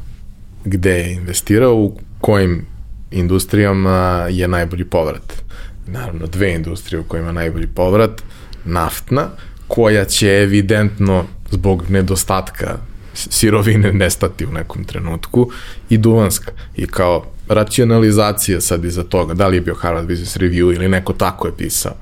gde 0.65 0.91
je 0.91 1.13
investirao, 1.13 1.75
u 1.75 1.97
kojim 2.19 2.65
industrijama 3.11 4.27
je 4.29 4.47
najbolji 4.47 4.85
povrat. 4.85 5.43
Naravno, 5.87 6.27
dve 6.27 6.53
industrije 6.53 6.99
u 6.99 7.03
kojima 7.03 7.27
je 7.27 7.33
najbolji 7.33 7.67
povrat, 7.67 8.21
naftna, 8.65 9.27
koja 9.67 10.05
će 10.05 10.27
evidentno 10.27 11.25
zbog 11.53 11.89
nedostatka 11.89 12.77
sirovine 13.13 13.93
nestati 13.93 14.45
u 14.45 14.51
nekom 14.51 14.83
trenutku 14.83 15.51
i 15.89 15.97
duvanska. 15.97 16.51
I 16.75 16.87
kao 16.87 17.25
racionalizacija 17.47 18.61
sad 18.61 18.85
iza 18.85 19.03
toga, 19.03 19.33
da 19.33 19.47
li 19.47 19.57
je 19.57 19.61
bio 19.61 19.75
Harvard 19.75 20.07
Business 20.07 20.37
Review 20.37 20.75
ili 20.75 20.89
neko 20.89 21.13
tako 21.13 21.47
je 21.47 21.57
pisao. 21.57 21.93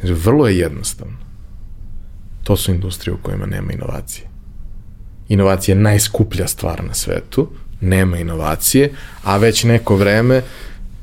Znači, 0.00 0.14
vrlo 0.14 0.48
je 0.48 0.58
jednostavno. 0.58 1.16
To 2.44 2.56
su 2.56 2.70
industrije 2.70 3.14
u 3.14 3.22
kojima 3.22 3.46
nema 3.46 3.72
inovacije. 3.72 4.28
Inovacija 5.28 5.74
je 5.74 5.82
najskuplja 5.82 6.46
stvar 6.46 6.84
na 6.84 6.94
svetu, 6.94 7.48
nema 7.80 8.18
inovacije, 8.18 8.92
a 9.24 9.36
već 9.36 9.64
neko 9.64 9.96
vreme 9.96 10.42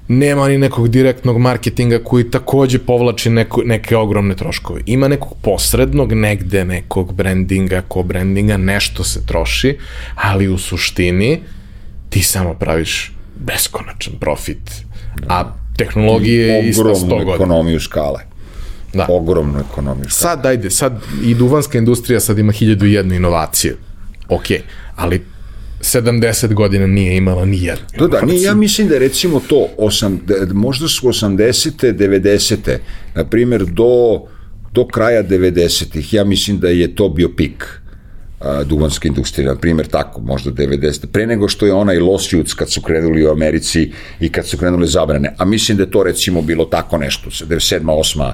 nema 0.10 0.48
ni 0.48 0.58
nekog 0.58 0.88
direktnog 0.88 1.38
marketinga 1.38 2.00
koji 2.04 2.32
takođe 2.32 2.80
povlači 2.80 3.30
neko, 3.30 3.62
neke 3.66 3.98
ogromne 3.98 4.36
troškove. 4.36 4.82
Ima 4.86 5.08
nekog 5.08 5.38
posrednog, 5.42 6.14
negde 6.14 6.66
nekog 6.66 7.14
brandinga, 7.14 7.82
ko 7.88 8.04
brandinga, 8.04 8.58
nešto 8.58 9.04
se 9.04 9.26
troši, 9.26 9.78
ali 10.16 10.48
u 10.48 10.58
suštini 10.58 11.40
ti 12.10 12.24
samo 12.24 12.54
praviš 12.54 13.14
beskonačan 13.36 14.14
profit, 14.20 14.72
a 15.28 15.54
tehnologije 15.78 16.48
je 16.48 16.70
ista 16.70 16.84
100 16.84 17.10
godina. 17.10 17.34
ekonomiju 17.34 17.80
skale. 17.80 18.20
Da. 18.94 19.06
Ogromnu 19.10 19.60
ekonomiju 19.72 20.10
skale. 20.10 20.36
Sad, 20.36 20.46
ajde, 20.46 20.70
sad 20.70 21.02
i 21.24 21.36
duvanska 21.36 21.78
industrija 21.78 22.20
sad 22.20 22.40
ima 22.40 22.52
1001 22.54 23.16
inovacije. 23.16 23.76
Ok, 24.30 24.46
ali 24.96 25.26
70 25.82 26.54
godina 26.54 26.88
nije 26.88 27.18
imala 27.18 27.46
ni 27.46 27.64
jednu. 27.64 27.86
Da, 28.00 28.08
da, 28.08 28.22
nije, 28.22 28.42
ja 28.42 28.54
mislim 28.54 28.88
da 28.88 28.94
je 28.94 29.00
recimo 29.00 29.42
to, 29.48 29.68
osam, 29.78 30.20
možda 30.54 30.88
su 30.88 31.08
80. 31.08 31.94
90. 31.94 32.78
na 33.16 33.26
primjer 33.26 33.66
do, 33.66 34.22
do 34.74 34.88
kraja 34.88 35.24
90. 35.24 36.16
ja 36.16 36.24
mislim 36.24 36.60
da 36.60 36.70
je 36.70 36.96
to 36.96 37.10
bio 37.10 37.30
pik 37.38 37.82
a, 38.40 38.64
duvanske 38.64 39.08
industrije, 39.08 39.48
na 39.48 39.56
primjer 39.56 39.88
tako, 39.88 40.22
možda 40.22 40.52
90. 40.52 41.06
Pre 41.06 41.28
nego 41.28 41.48
što 41.48 41.66
je 41.66 41.74
onaj 41.74 41.98
lawsuits 41.98 42.56
kad 42.56 42.72
su 42.72 42.82
krenuli 42.82 43.26
u 43.26 43.32
Americi 43.32 43.92
i 44.20 44.30
kad 44.30 44.48
su 44.48 44.58
krenuli 44.58 44.88
zabrane, 44.88 45.36
a 45.38 45.46
mislim 45.46 45.78
da 45.78 45.84
je 45.84 45.92
to 45.92 46.04
recimo 46.04 46.42
bilo 46.42 46.66
tako 46.66 46.98
nešto, 46.98 47.30
97. 47.30 47.82
8. 47.82 48.34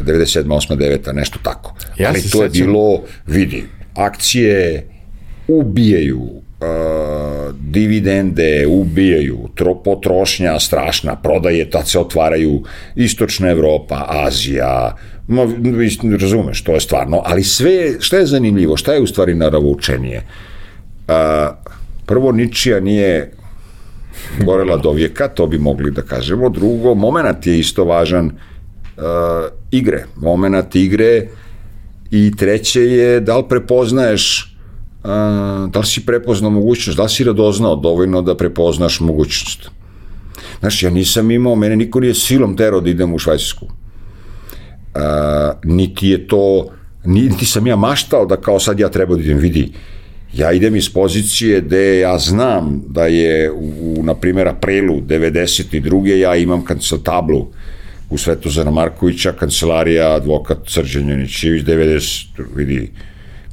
97. 0.00 0.44
8. 0.44 0.76
9. 0.76 1.14
nešto 1.14 1.38
tako. 1.42 1.74
Ja 1.98 2.08
Ali 2.08 2.22
to 2.22 2.28
sećam. 2.28 2.42
je 2.42 2.48
bilo, 2.48 3.02
vidi, 3.26 3.64
akcije 3.94 4.88
ubijaju 5.48 6.43
dividende 7.52 8.66
ubijaju, 8.68 9.48
tro, 9.54 9.74
potrošnja 9.74 10.58
strašna, 10.60 11.16
prodaje, 11.16 11.70
tad 11.70 11.88
se 11.88 11.98
otvaraju 11.98 12.62
Istočna 12.96 13.50
Evropa, 13.50 14.06
Azija, 14.08 14.96
ma, 15.28 15.46
razumeš, 16.20 16.62
to 16.62 16.74
je 16.74 16.80
stvarno, 16.80 17.22
ali 17.24 17.42
sve, 17.42 18.00
šta 18.00 18.16
je 18.16 18.26
zanimljivo, 18.26 18.76
šta 18.76 18.94
je 18.94 19.00
u 19.00 19.06
stvari 19.06 19.34
naravučenije? 19.34 20.22
A, 21.08 21.50
prvo, 22.06 22.32
ničija 22.32 22.80
nije 22.80 23.32
gorela 24.44 24.76
do 24.76 24.92
vijeka, 24.92 25.28
to 25.28 25.46
bi 25.46 25.58
mogli 25.58 25.90
da 25.90 26.02
kažemo. 26.02 26.48
Drugo, 26.48 26.94
moment 26.94 27.46
je 27.46 27.58
isto 27.58 27.84
važan 27.84 28.26
uh, 28.26 29.02
igre. 29.70 30.04
Moment 30.16 30.74
igre 30.74 31.26
i 32.10 32.32
treće 32.36 32.80
je 32.80 33.20
da 33.20 33.36
li 33.36 33.44
prepoznaješ 33.48 34.42
a, 34.42 34.53
da 35.68 35.78
li 35.80 35.86
si 35.86 36.06
prepoznao 36.06 36.50
mogućnost, 36.50 36.96
da 36.96 37.02
li 37.02 37.08
si 37.08 37.24
radoznao 37.24 37.76
dovoljno 37.76 38.22
da 38.22 38.36
prepoznaš 38.36 39.00
mogućnost. 39.00 39.70
Znaš, 40.60 40.82
ja 40.82 40.90
nisam 40.90 41.30
imao, 41.30 41.54
mene 41.54 41.76
niko 41.76 42.00
nije 42.00 42.14
silom 42.14 42.56
terao 42.56 42.80
da 42.80 42.90
idem 42.90 43.14
u 43.14 43.18
Švajcarsku. 43.18 43.66
A, 44.94 45.52
niti 45.64 46.08
je 46.08 46.26
to, 46.26 46.68
niti 47.04 47.46
sam 47.46 47.66
ja 47.66 47.76
maštao 47.76 48.26
da 48.26 48.36
kao 48.36 48.60
sad 48.60 48.80
ja 48.80 48.88
treba 48.88 49.14
da 49.14 49.22
idem, 49.22 49.38
vidi, 49.38 49.72
ja 50.32 50.52
idem 50.52 50.76
iz 50.76 50.92
pozicije 50.92 51.60
gde 51.60 51.98
ja 51.98 52.18
znam 52.18 52.82
da 52.88 53.06
je 53.06 53.52
u, 53.52 54.02
na 54.02 54.14
primjer, 54.14 54.48
aprilu 54.48 55.00
92. 55.00 56.06
ja 56.06 56.36
imam 56.36 56.64
kancel 56.64 56.98
tablu 56.98 57.46
u 58.10 58.18
Svetozara 58.18 58.70
Markovića, 58.70 59.32
kancelarija 59.32 60.14
advokat 60.14 60.58
Srđan 60.66 61.08
Janićević, 61.08 61.64
90, 61.64 62.26
vidi, 62.54 62.90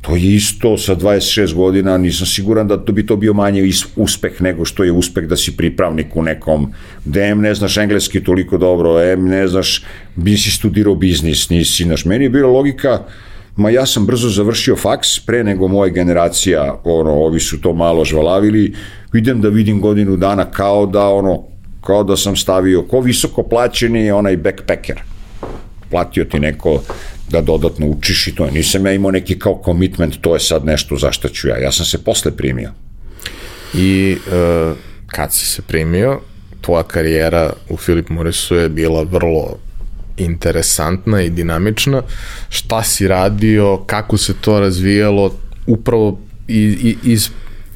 to 0.01 0.15
je 0.15 0.35
isto 0.35 0.77
sa 0.77 0.95
26 0.95 1.53
godina, 1.53 1.97
nisam 1.97 2.27
siguran 2.27 2.67
da 2.67 2.77
to 2.77 2.91
bi 2.91 3.05
to 3.05 3.15
bio 3.15 3.33
manje 3.33 3.69
uspeh 3.95 4.41
nego 4.41 4.65
što 4.65 4.83
je 4.83 4.91
uspeh 4.91 5.27
da 5.27 5.37
si 5.37 5.57
pripravnik 5.57 6.15
u 6.15 6.23
nekom, 6.23 6.73
da 7.05 7.21
em 7.21 7.41
ne 7.41 7.53
znaš 7.55 7.77
engleski 7.77 8.23
toliko 8.23 8.57
dobro, 8.57 9.01
em 9.01 9.25
ne 9.25 9.47
znaš, 9.47 9.83
bi 10.15 10.37
si 10.37 10.51
studirao 10.51 10.95
biznis, 10.95 11.49
nisi, 11.49 11.83
znaš, 11.83 12.05
meni 12.05 12.25
je 12.25 12.29
bila 12.29 12.49
logika, 12.49 12.99
ma 13.55 13.69
ja 13.69 13.85
sam 13.85 14.05
brzo 14.05 14.29
završio 14.29 14.75
faks, 14.75 15.19
pre 15.19 15.43
nego 15.43 15.67
moja 15.67 15.93
generacija, 15.93 16.81
ono, 16.83 17.11
ovi 17.11 17.39
su 17.39 17.61
to 17.61 17.73
malo 17.73 18.05
žvalavili, 18.05 18.73
idem 19.13 19.41
da 19.41 19.49
vidim 19.49 19.81
godinu 19.81 20.17
dana 20.17 20.45
kao 20.51 20.85
da, 20.85 21.07
ono, 21.09 21.43
kao 21.81 22.03
da 22.03 22.17
sam 22.17 22.35
stavio, 22.35 22.81
ko 22.81 22.99
visoko 22.99 23.43
plaćeni 23.43 24.11
onaj 24.11 24.37
backpacker. 24.37 25.10
Platio 25.91 26.25
ti 26.25 26.39
neko 26.39 26.81
da 27.29 27.41
dodatno 27.41 27.87
učiš 27.87 28.27
i 28.27 28.35
to. 28.35 28.49
Nisam 28.49 28.85
ja 28.85 28.93
imao 28.93 29.11
neki 29.11 29.39
kao 29.39 29.61
commitment, 29.65 30.21
to 30.21 30.33
je 30.33 30.39
sad 30.39 30.65
nešto 30.65 30.95
za 30.95 31.11
šta 31.11 31.29
ću 31.29 31.47
ja. 31.47 31.57
Ja 31.57 31.71
sam 31.71 31.85
se 31.85 32.03
posle 32.03 32.31
primio. 32.31 32.71
I 33.73 34.17
uh, 34.27 34.77
kad 35.07 35.33
si 35.33 35.45
se 35.45 35.61
primio, 35.61 36.19
tvoja 36.61 36.83
karijera 36.83 37.53
u 37.69 37.77
Filip 37.77 38.09
Morrisu 38.09 38.55
je 38.55 38.69
bila 38.69 39.03
vrlo 39.03 39.57
interesantna 40.17 41.21
i 41.21 41.29
dinamična. 41.29 42.01
Šta 42.49 42.83
si 42.83 43.07
radio, 43.07 43.77
kako 43.85 44.17
se 44.17 44.33
to 44.41 44.59
razvijalo, 44.59 45.33
upravo 45.67 46.19
iz, 46.47 46.95
iz 47.03 47.29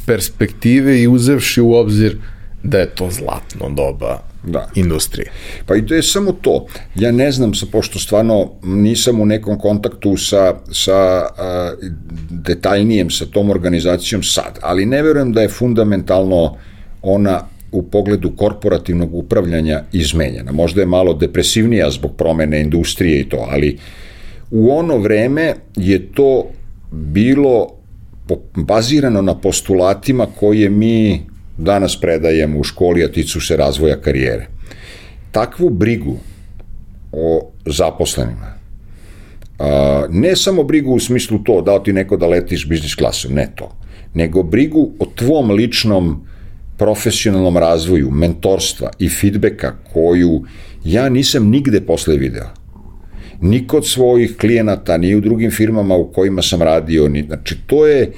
perspektive 0.06 1.02
i 1.02 1.08
uzevši 1.08 1.62
u 1.62 1.74
obzir 1.74 2.18
da 2.64 2.80
je 2.80 2.90
to 2.96 3.10
zlatno 3.12 3.70
doba 3.70 4.35
da. 4.46 4.70
industrije. 4.76 5.32
Pa 5.66 5.76
i 5.76 5.86
to 5.86 5.96
je 5.96 6.04
samo 6.04 6.32
to. 6.32 6.66
Ja 6.96 7.12
ne 7.12 7.32
znam, 7.32 7.54
sa, 7.54 7.66
pošto 7.72 8.00
stvarno 8.00 8.52
nisam 8.64 9.22
u 9.22 9.26
nekom 9.26 9.60
kontaktu 9.60 10.18
sa, 10.18 10.56
sa 10.72 10.96
a, 10.96 11.74
detaljnijem 12.30 13.10
sa 13.10 13.26
tom 13.26 13.50
organizacijom 13.50 14.24
sad, 14.24 14.60
ali 14.62 14.86
ne 14.86 15.02
verujem 15.02 15.34
da 15.34 15.42
je 15.42 15.50
fundamentalno 15.50 16.58
ona 17.02 17.42
u 17.72 17.84
pogledu 17.84 18.32
korporativnog 18.36 19.14
upravljanja 19.14 19.84
izmenjena. 19.92 20.52
Možda 20.52 20.82
je 20.82 20.88
malo 20.88 21.14
depresivnija 21.14 21.92
zbog 21.92 22.16
promene 22.18 22.62
industrije 22.62 23.20
i 23.20 23.30
to, 23.30 23.48
ali 23.50 23.78
u 24.52 24.72
ono 24.72 24.98
vreme 24.98 25.54
je 25.76 26.14
to 26.14 26.46
bilo 26.92 27.68
bazirano 28.56 29.22
na 29.22 29.36
postulatima 29.36 30.28
koje 30.40 30.70
mi 30.70 31.26
danas 31.58 32.00
predajemo 32.02 32.60
u 32.60 32.64
školi, 32.64 33.04
a 33.04 33.12
ticu 33.12 33.42
se 33.42 33.58
razvoja 33.58 34.02
karijere. 34.02 34.48
Takvu 35.32 35.70
brigu 35.70 36.18
o 37.12 37.52
zaposlenima, 37.66 38.54
a, 39.60 40.06
ne 40.10 40.36
samo 40.36 40.64
brigu 40.64 40.92
u 40.92 41.00
smislu 41.00 41.40
to, 41.44 41.62
dao 41.62 41.80
ti 41.80 41.94
neko 41.94 42.18
da 42.18 42.28
letiš 42.28 42.68
biznis 42.68 42.96
klasom, 42.96 43.34
ne 43.34 43.48
to, 43.56 43.72
nego 44.14 44.44
brigu 44.44 44.92
o 45.00 45.06
tvom 45.16 45.52
ličnom 45.52 46.26
profesionalnom 46.78 47.58
razvoju, 47.58 48.12
mentorstva 48.12 48.90
i 49.00 49.10
feedbacka 49.10 49.74
koju 49.94 50.44
ja 50.84 51.10
nisam 51.10 51.50
nigde 51.50 51.82
posle 51.82 52.18
video. 52.18 52.50
Ni 53.42 53.68
kod 53.68 53.88
svojih 53.88 54.38
klijenata, 54.38 54.98
ni 54.98 55.16
u 55.16 55.22
drugim 55.22 55.52
firmama 55.52 55.96
u 55.96 56.12
kojima 56.12 56.42
sam 56.42 56.62
radio, 56.62 57.08
ni, 57.08 57.24
znači 57.24 57.58
to 57.68 57.88
je 57.88 58.12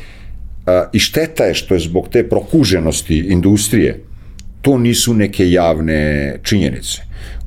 I 0.94 1.00
šteta 1.00 1.44
je 1.44 1.54
što 1.54 1.74
je 1.74 1.80
zbog 1.80 2.10
te 2.10 2.30
prokuženosti 2.30 3.18
industrije 3.18 4.04
to 4.62 4.78
nisu 4.78 5.14
neke 5.14 5.52
javne 5.52 6.36
činjenice. 6.44 7.02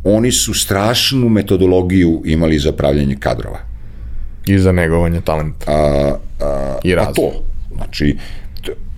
Oni 0.04 0.32
su 0.32 0.54
strašnu 0.54 1.28
metodologiju 1.28 2.22
imali 2.24 2.58
za 2.58 2.72
pravljanje 2.72 3.16
kadrova. 3.20 3.58
I 4.46 4.58
za 4.58 4.72
negovanje 4.72 5.20
talenta. 5.20 5.72
A, 5.72 6.16
a, 6.40 6.78
I 6.84 6.94
razvoj. 6.94 7.12
Pa 7.14 7.20
to. 7.20 7.44
Znači, 7.74 8.16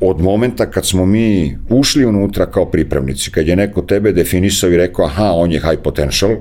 od 0.01 0.21
momenta 0.21 0.71
kad 0.71 0.87
smo 0.87 1.07
mi 1.07 1.59
ušli 1.69 2.07
unutra 2.07 2.47
kao 2.47 2.67
pripravnici, 2.71 3.31
kad 3.31 3.49
je 3.49 3.57
neko 3.57 3.83
tebe 3.83 4.13
definisao 4.13 4.71
i 4.71 4.77
rekao, 4.77 5.05
aha, 5.05 5.33
on 5.35 5.53
je 5.53 5.61
high 5.61 5.83
potential, 5.85 6.37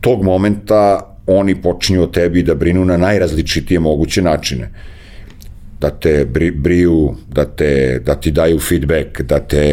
tog 0.00 0.24
momenta 0.24 1.10
oni 1.26 1.62
počinju 1.62 2.02
o 2.02 2.06
tebi 2.06 2.42
da 2.42 2.54
brinu 2.54 2.84
na 2.84 2.96
najrazličitije 2.96 3.80
moguće 3.80 4.22
načine 4.22 4.70
da 5.84 5.90
te 5.90 6.24
bri, 6.24 6.50
briju, 6.50 7.14
da, 7.28 7.44
te, 7.44 8.00
da 8.06 8.14
ti 8.14 8.30
daju 8.30 8.60
feedback, 8.60 9.20
da 9.20 9.38
te, 9.38 9.66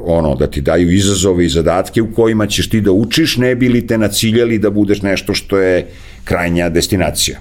ono, 0.00 0.34
da 0.34 0.46
ti 0.46 0.60
daju 0.60 0.90
izazove 0.90 1.44
i 1.46 1.48
zadatke 1.48 2.02
u 2.02 2.10
kojima 2.14 2.46
ćeš 2.46 2.68
ti 2.70 2.80
da 2.80 2.92
učiš, 2.92 3.36
ne 3.36 3.54
bi 3.54 3.68
li 3.68 3.86
te 3.86 3.98
naciljali 3.98 4.58
da 4.58 4.70
budeš 4.70 5.02
nešto 5.02 5.34
što 5.34 5.58
je 5.58 5.86
krajnja 6.24 6.68
destinacija. 6.68 7.38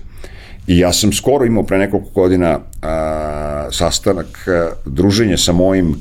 I 0.67 0.77
ja 0.79 0.93
sam 0.93 1.13
skoro 1.13 1.45
imao 1.45 1.63
pre 1.63 1.77
nekoliko 1.77 2.09
godina 2.13 2.59
a, 2.81 3.67
sastanak, 3.71 4.47
a, 4.47 4.69
druženje 4.85 5.37
sa 5.37 5.53
mojim 5.53 5.95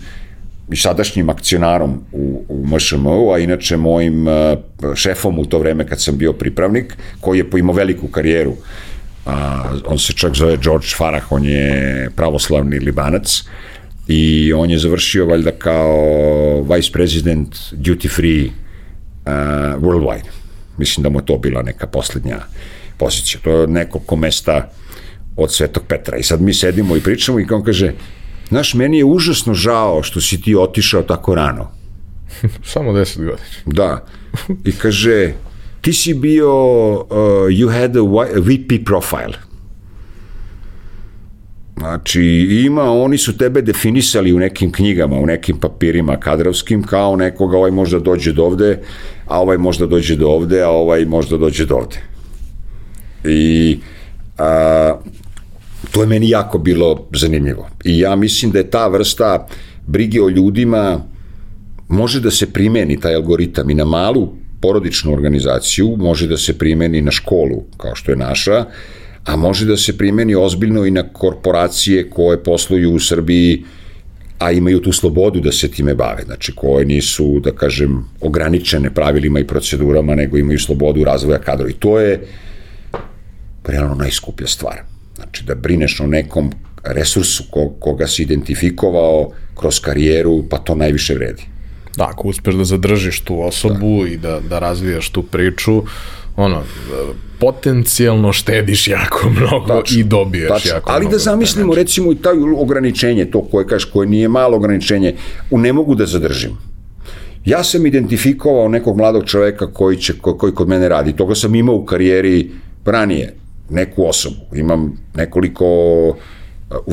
i 0.73 0.77
sadašnjim 0.77 1.31
akcionarom 1.31 1.97
u, 2.13 2.45
u 2.49 2.67
MŠM-u, 2.67 3.33
a 3.33 3.39
inače 3.39 3.77
mojim 3.77 4.29
a, 4.29 4.57
šefom 4.95 5.39
u 5.39 5.47
to 5.47 5.59
vreme 5.59 5.87
kad 5.87 6.03
sam 6.03 6.19
bio 6.19 6.33
pripravnik, 6.33 6.97
koji 7.21 7.39
je 7.39 7.47
imao 7.59 7.75
veliku 7.75 8.09
karijeru. 8.09 8.55
A, 9.27 9.65
on 9.85 9.99
se 9.99 10.13
čak 10.13 10.35
zove 10.35 10.57
George 10.57 10.87
Farah, 10.97 11.33
on 11.33 11.45
je 11.45 12.11
pravoslavni 12.17 12.79
libanac 12.79 13.43
i 14.09 14.53
on 14.53 14.71
je 14.71 14.79
završio 14.79 15.27
valjda 15.27 15.51
kao 15.51 16.63
vice 16.63 16.93
president 16.93 17.55
duty 17.73 18.09
free 18.09 18.45
uh, 18.47 19.83
worldwide. 19.83 20.31
Mislim 20.79 21.03
da 21.03 21.11
mu 21.11 21.21
to 21.21 21.39
bila 21.39 21.63
neka 21.63 21.87
poslednja 21.87 22.39
pozicija. 22.99 23.41
To 23.45 23.51
je 23.51 23.67
nekoliko 23.67 24.17
mesta 24.17 24.71
od 25.37 25.55
Svetog 25.55 25.83
Petra. 25.89 26.17
I 26.17 26.23
sad 26.23 26.41
mi 26.41 26.55
sedimo 26.55 26.97
i 26.97 27.01
pričamo 27.01 27.41
i 27.41 27.47
on 27.51 27.65
kaže, 27.65 27.93
znaš, 28.49 28.75
meni 28.75 28.99
je 28.99 29.05
užasno 29.05 29.55
žao 29.55 30.03
što 30.03 30.21
si 30.21 30.41
ti 30.41 30.57
otišao 30.57 31.03
tako 31.03 31.35
rano. 31.35 31.71
Samo 32.73 32.93
10 32.93 33.17
godina. 33.17 33.49
Da. 33.67 34.05
I 34.65 34.73
kaže, 34.73 35.33
ti 35.81 35.93
si 35.93 36.15
bio, 36.15 36.53
uh, 36.95 37.07
you 37.49 37.69
had 37.69 37.97
a 37.97 38.03
VP 38.41 38.85
profile. 38.85 39.51
Znači, 41.79 42.23
ima, 42.65 42.83
oni 42.83 43.19
su 43.19 43.37
tebe 43.37 43.63
definisali 43.63 44.33
u 44.33 44.39
nekim 44.39 44.73
knjigama, 44.73 45.17
u 45.17 45.27
nekim 45.27 45.57
papirima 45.57 46.17
kadrovskim, 46.17 46.83
kao 46.83 47.17
nekoga, 47.17 47.57
ovaj 47.57 47.71
možda 47.71 47.99
dođe 47.99 48.33
do 48.33 48.45
ovde, 48.45 48.79
a 49.27 49.41
ovaj 49.41 49.59
možda 49.59 49.87
dođe 49.87 50.17
do 50.17 50.29
ovde, 50.29 50.63
a 50.63 50.69
ovaj 50.69 51.05
možda 51.05 51.37
dođe 51.37 51.67
do 51.67 51.75
ovde. 51.75 51.97
I 53.25 53.79
a, 54.39 54.95
to 55.91 56.01
je 56.01 56.07
meni 56.07 56.29
jako 56.29 56.59
bilo 56.59 57.09
zanimljivo. 57.15 57.69
I 57.85 57.99
ja 57.99 58.17
mislim 58.17 58.53
da 58.53 58.59
je 58.59 58.71
ta 58.71 58.89
vrsta 58.89 59.47
brige 59.87 60.23
o 60.23 60.29
ljudima 60.29 61.01
može 61.89 62.21
da 62.21 62.31
se 62.31 62.53
primeni 62.53 63.01
taj 63.01 63.15
algoritam 63.15 63.71
i 63.71 63.75
na 63.75 63.85
malu 63.85 64.29
porodičnu 64.61 65.13
organizaciju, 65.13 65.97
može 65.99 66.27
da 66.27 66.37
se 66.37 66.59
primeni 66.59 67.03
na 67.03 67.11
školu, 67.11 67.65
kao 67.77 67.95
što 67.95 68.13
je 68.13 68.17
naša, 68.17 68.65
a 69.25 69.37
može 69.37 69.67
da 69.67 69.77
se 69.77 69.99
primeni 69.99 70.35
ozbiljno 70.35 70.85
i 70.87 70.91
na 70.91 71.03
korporacije 71.13 72.11
koje 72.11 72.43
posluju 72.45 72.95
u 72.95 73.01
Srbiji, 73.01 73.65
a 74.39 74.53
imaju 74.53 74.81
tu 74.81 74.93
slobodu 74.93 75.41
da 75.41 75.53
se 75.53 75.69
time 75.69 75.95
bave, 75.95 76.23
znači 76.25 76.53
koje 76.57 76.87
nisu, 76.87 77.41
da 77.45 77.53
kažem, 77.53 78.05
ograničene 78.21 78.95
pravilima 78.95 79.41
i 79.41 79.47
procedurama, 79.47 80.15
nego 80.15 80.39
imaju 80.39 80.59
slobodu 80.59 81.05
razvoja 81.05 81.39
kadrova. 81.39 81.71
I 81.71 81.73
to 81.79 81.99
je 82.01 82.21
realno 83.65 83.95
najskuplja 83.95 84.47
stvar. 84.47 84.81
Znači 85.17 85.45
da 85.45 85.55
brineš 85.55 86.01
o 86.01 86.07
nekom 86.07 86.53
resursu 86.85 87.45
koga 87.81 88.07
si 88.07 88.23
identifikovao 88.23 89.33
kroz 89.55 89.81
karijeru, 89.81 90.45
pa 90.49 90.59
to 90.59 90.75
najviše 90.75 91.15
vredi. 91.15 91.43
Da, 92.01 92.07
ako 92.07 92.29
uspeš 92.29 92.55
da 92.55 92.65
zadržiš 92.65 93.21
tu 93.21 93.43
osobu 93.43 94.03
da. 94.03 94.09
i 94.09 94.17
da, 94.17 94.41
da 94.49 94.59
razvijaš 94.59 95.11
tu 95.11 95.23
priču, 95.23 95.83
ono, 96.37 96.63
potencijalno 97.39 98.33
štediš 98.33 98.89
jako 98.89 99.31
mnogo 99.31 99.67
tačno, 99.67 99.99
i 99.99 100.05
dobiješ 100.05 100.49
tačno. 100.49 100.71
jako 100.71 100.93
Ali 100.93 101.01
mnogo. 101.01 101.13
da 101.13 101.19
zamislimo 101.19 101.75
recimo 101.75 102.13
i 102.13 102.15
taj 102.15 102.37
ograničenje, 102.57 103.25
to 103.25 103.43
koje 103.43 103.67
kažeš, 103.67 103.85
koje 103.85 104.09
nije 104.09 104.29
malo 104.29 104.57
ograničenje, 104.57 105.15
u 105.51 105.59
ne 105.59 105.73
mogu 105.73 105.95
da 105.95 106.07
zadržim. 106.07 106.57
Ja 107.45 107.65
sam 107.65 107.87
identifikovao 107.87 108.69
nekog 108.69 108.97
mladog 108.97 109.25
čoveka 109.27 109.73
koji, 109.73 109.97
će, 109.97 110.13
koji 110.19 110.55
kod 110.55 110.69
mene 110.69 110.89
radi. 110.89 111.17
Toga 111.17 111.35
sam 111.35 111.55
imao 111.55 111.75
u 111.75 111.85
karijeri 111.85 112.51
ranije, 112.85 113.35
neku 113.71 114.07
osobu. 114.07 114.57
Imam 114.57 114.97
nekoliko 115.15 115.65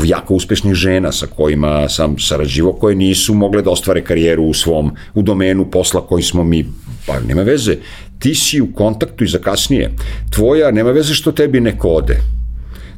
jako 0.04 0.34
uspešnih 0.34 0.74
žena 0.74 1.12
sa 1.12 1.28
kojima 1.28 1.90
sam 1.90 2.20
sarađivao, 2.20 2.74
koje 2.74 2.96
nisu 2.96 3.34
mogle 3.34 3.62
da 3.62 3.70
ostvare 3.70 4.04
karijeru 4.04 4.44
u 4.44 4.54
svom, 4.54 4.92
u 5.14 5.22
domenu 5.22 5.66
posla 5.72 6.02
koji 6.02 6.24
smo 6.24 6.44
mi, 6.44 6.66
pa 7.06 7.20
nema 7.20 7.42
veze, 7.42 7.78
ti 8.20 8.36
si 8.36 8.62
u 8.62 8.74
kontaktu 8.74 9.24
i 9.24 9.28
za 9.28 9.38
kasnije. 9.38 9.92
Tvoja, 10.30 10.72
nema 10.72 10.92
veze 10.92 11.14
što 11.14 11.32
tebi 11.32 11.60
neko 11.60 11.90
ode. 11.90 12.18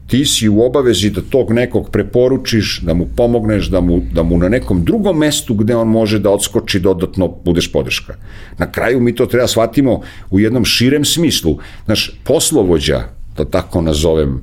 Ti 0.08 0.26
si 0.26 0.50
u 0.50 0.62
obavezi 0.62 1.10
da 1.10 1.22
tog 1.22 1.52
nekog 1.52 1.90
preporučiš, 1.92 2.80
da 2.82 2.94
mu 2.94 3.08
pomogneš, 3.16 3.68
da 3.68 3.82
mu, 3.82 4.02
da 4.14 4.24
mu 4.24 4.38
na 4.38 4.50
nekom 4.50 4.84
drugom 4.84 5.18
mestu 5.18 5.54
gde 5.54 5.76
on 5.76 5.88
može 5.88 6.20
da 6.20 6.30
odskoči 6.30 6.80
dodatno 6.80 7.28
budeš 7.46 7.72
podrška. 7.72 8.16
Na 8.58 8.72
kraju 8.72 9.00
mi 9.00 9.16
to 9.16 9.26
treba 9.26 9.48
shvatimo 9.48 10.02
u 10.32 10.40
jednom 10.40 10.66
širem 10.66 11.06
smislu. 11.06 11.58
Znaš, 11.86 12.12
poslovođa, 12.24 13.04
da 13.38 13.46
tako 13.46 13.82
nazovem, 13.82 14.42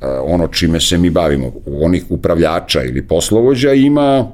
ono 0.00 0.48
čime 0.48 0.80
se 0.80 0.98
mi 0.98 1.10
bavimo, 1.10 1.52
onih 1.66 2.04
upravljača 2.08 2.82
ili 2.82 3.06
poslovođa 3.06 3.72
ima 3.72 4.30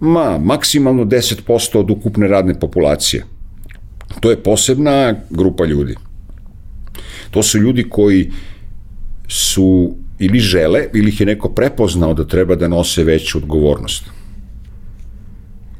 ma, 0.00 0.38
maksimalno 0.38 1.04
10% 1.04 1.78
od 1.78 1.90
ukupne 1.90 2.28
radne 2.28 2.60
populacije. 2.60 3.24
To 4.20 4.30
je 4.30 4.42
posebna 4.42 5.14
grupa 5.30 5.64
ljudi. 5.64 5.94
To 7.30 7.42
su 7.42 7.58
ljudi 7.58 7.86
koji 7.90 8.32
su 9.28 9.94
ili 10.18 10.38
žele, 10.38 10.86
ili 10.94 11.08
ih 11.08 11.20
je 11.20 11.26
neko 11.26 11.48
prepoznao 11.48 12.14
da 12.14 12.24
treba 12.24 12.54
da 12.54 12.68
nose 12.68 13.04
veću 13.04 13.38
odgovornost 13.38 14.15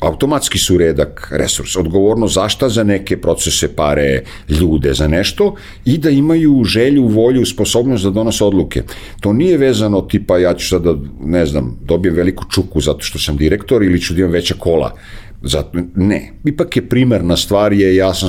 automatski 0.01 0.59
su 0.59 0.79
redak 0.79 1.29
resurs, 1.33 1.77
odgovorno 1.77 2.29
zašta 2.29 2.69
za 2.69 2.85
neke 2.85 3.17
procese, 3.21 3.69
pare, 3.77 4.23
ljude, 4.49 4.95
za 4.95 5.09
nešto 5.09 5.55
i 5.85 5.99
da 5.99 6.11
imaju 6.11 6.65
želju, 6.65 7.07
volju, 7.07 7.47
sposobnost 7.47 8.05
da 8.05 8.11
donose 8.11 8.45
odluke. 8.45 8.83
To 9.21 9.33
nije 9.33 9.59
vezano 9.59 10.01
tipa 10.01 10.39
ja 10.39 10.55
ću 10.55 10.69
sada, 10.69 10.95
ne 11.21 11.47
znam, 11.47 11.79
dobijem 11.85 12.15
veliku 12.15 12.45
čuku 12.51 12.81
zato 12.81 13.01
što 13.01 13.19
sam 13.19 13.37
direktor 13.37 13.83
ili 13.83 14.01
ću 14.01 14.15
da 14.15 14.21
imam 14.21 14.33
veća 14.33 14.55
kola. 14.59 14.95
Zato, 15.43 15.79
ne, 15.95 16.33
ipak 16.45 16.77
je 16.77 16.89
primarna 16.89 17.37
stvar 17.37 17.73
je 17.73 17.97
ja 17.97 18.15
sam 18.15 18.29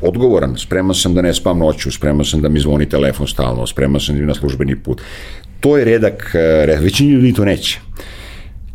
odgovoran, 0.00 0.56
spreman 0.58 0.94
sam 0.94 1.14
da 1.14 1.22
ne 1.22 1.34
spam 1.34 1.58
noću, 1.58 1.90
spreman 1.90 2.24
sam 2.24 2.40
da 2.40 2.48
mi 2.48 2.60
zvoni 2.60 2.88
telefon 2.88 3.26
stalno, 3.26 3.66
spreman 3.66 4.00
sam 4.00 4.18
da 4.18 4.24
na 4.24 4.34
službeni 4.34 4.76
put. 4.76 5.02
To 5.60 5.78
je 5.78 5.84
redak, 5.84 6.30
eh, 6.34 6.78
većini 6.80 7.12
ljudi 7.12 7.32
to 7.32 7.44
neće. 7.44 7.80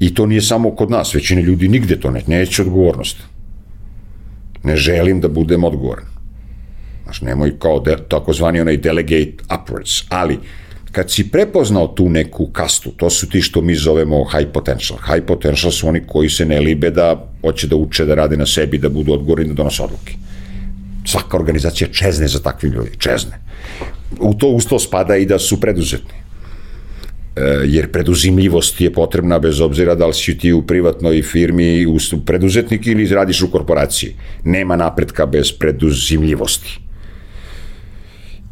I 0.02 0.14
to 0.14 0.26
nije 0.26 0.41
samo 0.41 0.72
kod 0.76 0.89
nas, 0.91 1.14
većina 1.14 1.41
ljudi 1.41 1.68
nigde 1.68 1.99
to 1.99 2.12
ne, 2.12 2.24
neće 2.28 2.62
odgovornost. 2.62 3.18
Ne 4.64 4.76
želim 4.76 5.22
da 5.22 5.28
budem 5.28 5.64
odgovoran. 5.64 6.06
Znaš, 7.04 7.22
nemoj 7.22 7.60
kao 7.60 7.80
de, 7.80 7.97
takozvani 8.10 8.62
onaj 8.62 8.78
delegate 8.78 9.43
upwards, 9.49 10.06
ali 10.10 10.39
kad 10.91 11.12
si 11.12 11.30
prepoznao 11.30 11.88
tu 11.88 12.10
neku 12.10 12.47
kastu, 12.47 12.91
to 12.97 13.10
su 13.10 13.30
ti 13.30 13.41
što 13.41 13.62
mi 13.62 13.76
zovemo 13.76 14.26
high 14.26 14.52
potential. 14.54 14.99
High 15.14 15.26
potential 15.28 15.72
su 15.72 15.88
oni 15.88 16.02
koji 16.08 16.30
se 16.30 16.45
ne 16.45 16.60
libe 16.60 16.89
da 16.89 17.30
hoće 17.41 17.68
da 17.68 17.76
uče, 17.76 18.06
da 18.06 18.16
rade 18.16 18.38
na 18.38 18.45
sebi, 18.45 18.78
da 18.78 18.89
budu 18.89 19.14
odgovorni, 19.14 19.47
da 19.47 19.54
donose 19.54 19.84
odluke. 19.84 20.16
Svaka 21.06 21.38
organizacija 21.38 21.88
čezne 21.88 22.28
za 22.28 22.39
takvim 22.39 22.74
ljudi, 22.74 22.97
čezne. 22.97 23.38
U 24.20 24.34
to 24.34 24.47
usto 24.47 24.80
spada 24.80 25.16
i 25.16 25.26
da 25.26 25.39
su 25.39 25.62
preduzetni. 25.62 26.20
E, 27.42 27.66
jer 27.66 27.92
preduzimljivost 27.92 28.82
je 28.82 28.94
potrebna 28.94 29.39
bez 29.39 29.62
obzira 29.62 29.96
da 29.96 30.06
li 30.08 30.14
si 30.14 30.38
ti 30.38 30.54
u 30.54 30.62
privatnoj 30.62 31.22
firmi 31.22 31.86
u 31.86 31.98
preduzetnik 32.26 32.88
ili 32.88 33.08
radiš 33.08 33.42
u 33.42 33.52
korporaciji. 33.52 34.16
Nema 34.44 34.76
napretka 34.76 35.26
bez 35.26 35.52
preduzimljivosti. 35.52 36.80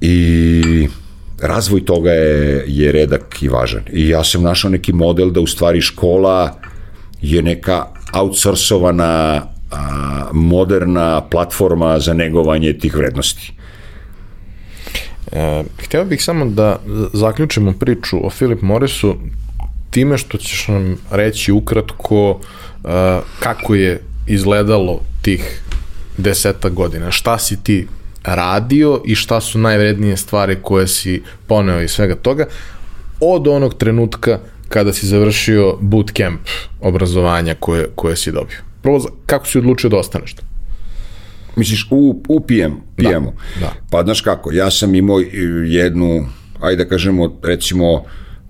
I 0.01 0.87
razvoj 1.41 1.85
toga 1.85 2.11
je, 2.11 2.63
je 2.67 2.91
redak 2.91 3.41
i 3.41 3.49
važan. 3.49 3.83
I 3.93 4.09
ja 4.09 4.23
sam 4.23 4.43
našao 4.43 4.71
neki 4.71 4.93
model 4.93 5.29
da 5.29 5.39
u 5.39 5.47
stvari 5.47 5.81
škola 5.81 6.59
je 7.21 7.41
neka 7.41 7.85
outsourcovana 8.13 9.41
a, 9.71 10.29
moderna 10.33 11.21
platforma 11.21 11.99
za 11.99 12.13
negovanje 12.13 12.73
tih 12.73 12.95
vrednosti. 12.95 13.53
E, 15.31 15.63
htio 15.77 16.05
bih 16.05 16.23
samo 16.23 16.45
da 16.45 16.79
zaključimo 17.13 17.73
priču 17.73 18.27
o 18.27 18.29
Philip 18.29 18.61
Morrisu 18.61 19.15
time 19.89 20.17
što 20.17 20.37
ćeš 20.37 20.67
nam 20.67 20.97
reći 21.11 21.51
ukratko 21.51 22.39
e, 22.83 23.19
kako 23.39 23.75
je 23.75 24.01
izgledalo 24.27 25.01
tih 25.21 25.61
deseta 26.17 26.69
godina. 26.69 27.11
Šta 27.11 27.37
si 27.37 27.63
ti 27.63 27.87
radio 28.23 29.01
i 29.05 29.15
šta 29.15 29.41
su 29.41 29.59
najvrednije 29.59 30.17
stvari 30.17 30.57
koje 30.61 30.87
si 30.87 31.21
poneo 31.47 31.81
iz 31.81 31.91
svega 31.91 32.15
toga 32.15 32.45
od 33.19 33.47
onog 33.47 33.73
trenutka 33.73 34.39
kada 34.69 34.93
si 34.93 35.07
završio 35.07 35.77
bootcamp 35.81 36.41
obrazovanja 36.81 37.55
koje, 37.59 37.87
koje 37.95 38.15
si 38.15 38.31
dobio. 38.31 38.57
Prvo, 38.81 39.05
kako 39.25 39.47
si 39.47 39.57
odlučio 39.57 39.89
da 39.89 39.97
ostaneš 39.97 40.33
to? 40.33 40.48
Misliš, 41.59 41.87
u, 41.91 42.23
u 42.27 42.39
PM, 42.39 42.73
PM-u. 42.95 43.31
Da, 43.59 43.59
da. 43.59 43.73
Pa 43.91 44.03
znaš 44.03 44.21
kako, 44.21 44.51
ja 44.51 44.71
sam 44.71 44.95
imao 44.95 45.19
jednu, 45.65 46.25
ajde 46.61 46.83
da 46.83 46.89
kažemo, 46.89 47.39
recimo, 47.43 48.03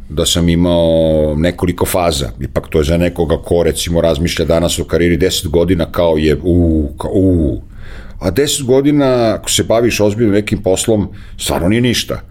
da 0.09 0.25
sam 0.25 0.49
imao 0.49 1.35
nekoliko 1.37 1.85
faza. 1.85 2.29
Ipak 2.41 2.67
to 2.69 2.77
je 2.77 2.83
za 2.83 2.97
nekoga 2.97 3.37
ko 3.37 3.63
recimo 3.63 4.01
razmišlja 4.01 4.45
danas 4.45 4.79
o 4.79 4.83
karijeri 4.83 5.17
10 5.17 5.47
godina 5.47 5.91
kao 5.91 6.17
je 6.17 6.37
u, 6.43 6.89
kao, 6.97 7.11
u. 7.13 7.61
A 8.19 8.31
10 8.31 8.63
godina 8.63 9.35
ako 9.35 9.49
se 9.51 9.63
baviš 9.63 9.99
ozbiljno 9.99 10.33
nekim 10.33 10.63
poslom, 10.63 11.07
stvarno 11.37 11.67
nije 11.67 11.81
ništa. 11.81 12.21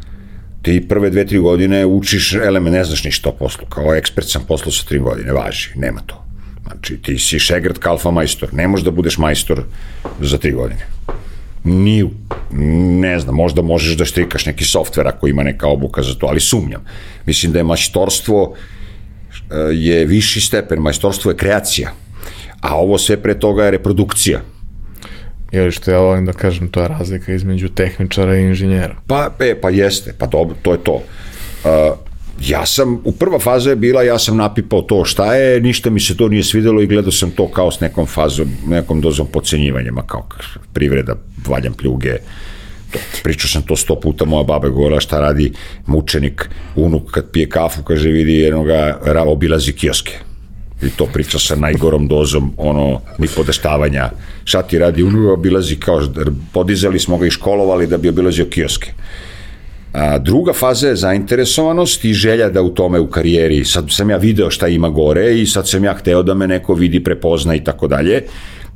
ti 0.63 0.89
prve 0.89 1.11
dve, 1.11 1.27
tri 1.27 1.39
godine 1.39 1.87
učiš 1.87 2.35
element, 2.35 2.75
ne 2.75 2.85
znaš 2.85 3.05
ništa 3.05 3.29
o 3.29 3.33
poslu, 3.33 3.67
kao 3.69 3.95
ekspert 3.95 4.29
sam 4.29 4.43
poslu 4.49 4.73
sa 4.73 4.85
tri 4.85 4.99
godine, 4.99 5.33
važi, 5.33 5.71
nema 5.77 6.01
to. 6.07 6.28
Znači, 6.73 6.97
ti 7.03 7.19
si 7.19 7.39
šegrt 7.39 7.79
kalfa 7.79 8.11
majstor, 8.11 8.49
ne 8.55 8.69
možeš 8.69 8.85
da 8.85 8.91
budeš 8.91 9.19
majstor 9.19 9.63
za 10.21 10.39
tri 10.39 10.53
godine. 10.53 10.87
Ni, 11.65 12.11
ne 13.01 13.19
znam, 13.19 13.35
možda 13.35 13.63
možeš 13.63 13.97
da 13.97 14.05
štrikaš 14.05 14.47
neki 14.47 14.65
softver 14.65 15.09
ako 15.09 15.29
ima 15.29 15.43
neka 15.43 15.67
obuka 15.67 16.03
za 16.03 16.15
to, 16.15 16.27
ali 16.27 16.41
sumnjam. 16.41 16.85
Mislim 17.27 17.53
da 17.53 17.59
je 17.59 17.65
majstorstvo 17.65 18.55
e, 19.51 19.57
je 19.73 20.05
viši 20.05 20.41
stepen, 20.41 20.79
majstorstvo 20.79 21.31
je 21.31 21.37
kreacija, 21.37 21.93
a 22.61 22.77
ovo 22.77 22.99
sve 22.99 23.17
pre 23.23 23.39
toga 23.39 23.65
je 23.65 23.71
reprodukcija. 23.71 24.41
Ili 25.53 25.73
što 25.73 25.91
ja 25.91 25.99
volim 25.99 26.27
da 26.27 26.33
kažem, 26.33 26.69
to 26.69 26.83
je 26.83 26.89
razlika 26.89 27.33
između 27.33 27.69
tehničara 27.69 28.37
i 28.37 28.43
inženjera. 28.43 28.97
Pa, 29.07 29.31
e, 29.41 29.61
pa 29.61 29.71
jeste, 29.71 30.15
pa 30.19 30.27
dobro, 30.27 30.57
to 30.63 30.73
je 30.73 30.85
to. 30.85 30.95
Uh, 31.65 32.08
ja 32.41 32.67
sam, 32.67 33.01
u 33.05 33.13
prva 33.13 33.39
faza 33.39 33.71
je 33.71 33.77
bila, 33.77 34.03
ja 34.03 34.19
sam 34.19 34.37
napipao 34.37 34.83
to 34.83 35.05
šta 35.05 35.35
je, 35.35 35.61
ništa 35.61 35.91
mi 35.91 36.01
se 36.01 36.17
to 36.17 36.29
nije 36.29 36.45
svidelo 36.45 36.83
i 36.83 36.87
gledao 36.87 37.13
sam 37.13 37.31
to 37.31 37.49
kao 37.49 37.71
s 37.71 37.81
nekom 37.81 38.07
fazom, 38.07 38.49
nekom 38.67 39.01
dozom 39.01 39.27
pocenjivanja, 39.27 39.93
ma 39.93 40.03
kao 40.03 40.29
privreda, 40.73 41.17
valjam 41.49 41.73
pljuge, 41.73 42.17
to, 42.93 42.99
pričao 43.23 43.49
sam 43.49 43.63
to 43.63 43.77
sto 43.77 44.01
puta, 44.01 44.25
moja 44.25 44.45
baba 44.45 44.67
je 44.67 44.73
govorila 44.73 45.01
šta 45.01 45.21
radi 45.21 45.53
mučenik, 45.87 46.51
unuk 46.77 47.11
kad 47.11 47.31
pije 47.31 47.49
kafu, 47.49 47.83
kaže 47.83 48.09
vidi 48.09 48.33
jednoga, 48.33 49.01
obilazi 49.27 49.73
kioske. 49.73 50.19
I 50.83 50.91
to 50.91 51.07
priča 51.07 51.39
sa 51.39 51.57
najgorom 51.57 52.09
dozom 52.09 52.53
ono 52.57 53.01
ni 53.19 53.29
podeštavanja. 53.37 54.11
Šta 54.45 54.63
ti 54.63 54.79
radi 54.79 55.03
unuk 55.03 55.39
obilazi 55.39 55.77
kao 55.77 56.03
podizali 56.53 56.99
smo 56.99 57.19
ga 57.19 57.27
i 57.27 57.31
školovali 57.31 57.87
da 57.87 57.99
bi 57.99 58.09
obilazio 58.09 58.45
kioske 58.45 58.93
A, 59.99 60.19
druga 60.19 60.53
faza 60.53 60.89
je 60.89 60.97
zainteresovanost 60.97 62.05
i 62.05 62.13
želja 62.13 62.49
da 62.49 62.63
u 62.63 62.69
tome 62.69 63.01
u 63.01 63.07
karijeri, 63.07 63.65
sad 63.65 63.91
sam 63.91 64.11
ja 64.11 64.17
video 64.17 64.51
šta 64.51 64.69
ima 64.69 64.89
gore 64.89 65.41
i 65.41 65.47
sad 65.47 65.69
sam 65.69 65.85
ja 65.85 65.95
hteo 65.95 66.23
da 66.23 66.35
me 66.35 66.47
neko 66.47 66.75
vidi, 66.75 67.05
prepozna 67.05 67.55
i 67.55 67.65
tako 67.65 67.89
dalje. 67.89 68.23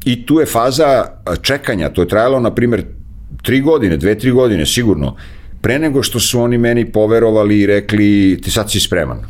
I 0.05 0.27
tu 0.27 0.41
je 0.41 0.47
faza 0.47 1.05
čekanja, 1.43 1.89
to 1.89 2.03
je 2.03 2.09
trajalo, 2.09 2.41
na 2.41 2.55
primjer, 2.55 2.85
tri 3.43 3.61
godine, 3.61 3.97
dve, 3.97 4.19
tri 4.19 4.31
godine, 4.31 4.67
sigurno, 4.67 5.17
pre 5.61 5.79
nego 5.79 6.03
što 6.03 6.21
su 6.21 6.41
oni 6.41 6.59
meni 6.59 6.93
poverovali 6.93 7.61
i 7.61 7.67
rekli, 7.67 8.41
ti 8.43 8.51
sad 8.51 8.71
si 8.71 8.81
spreman. 8.81 9.23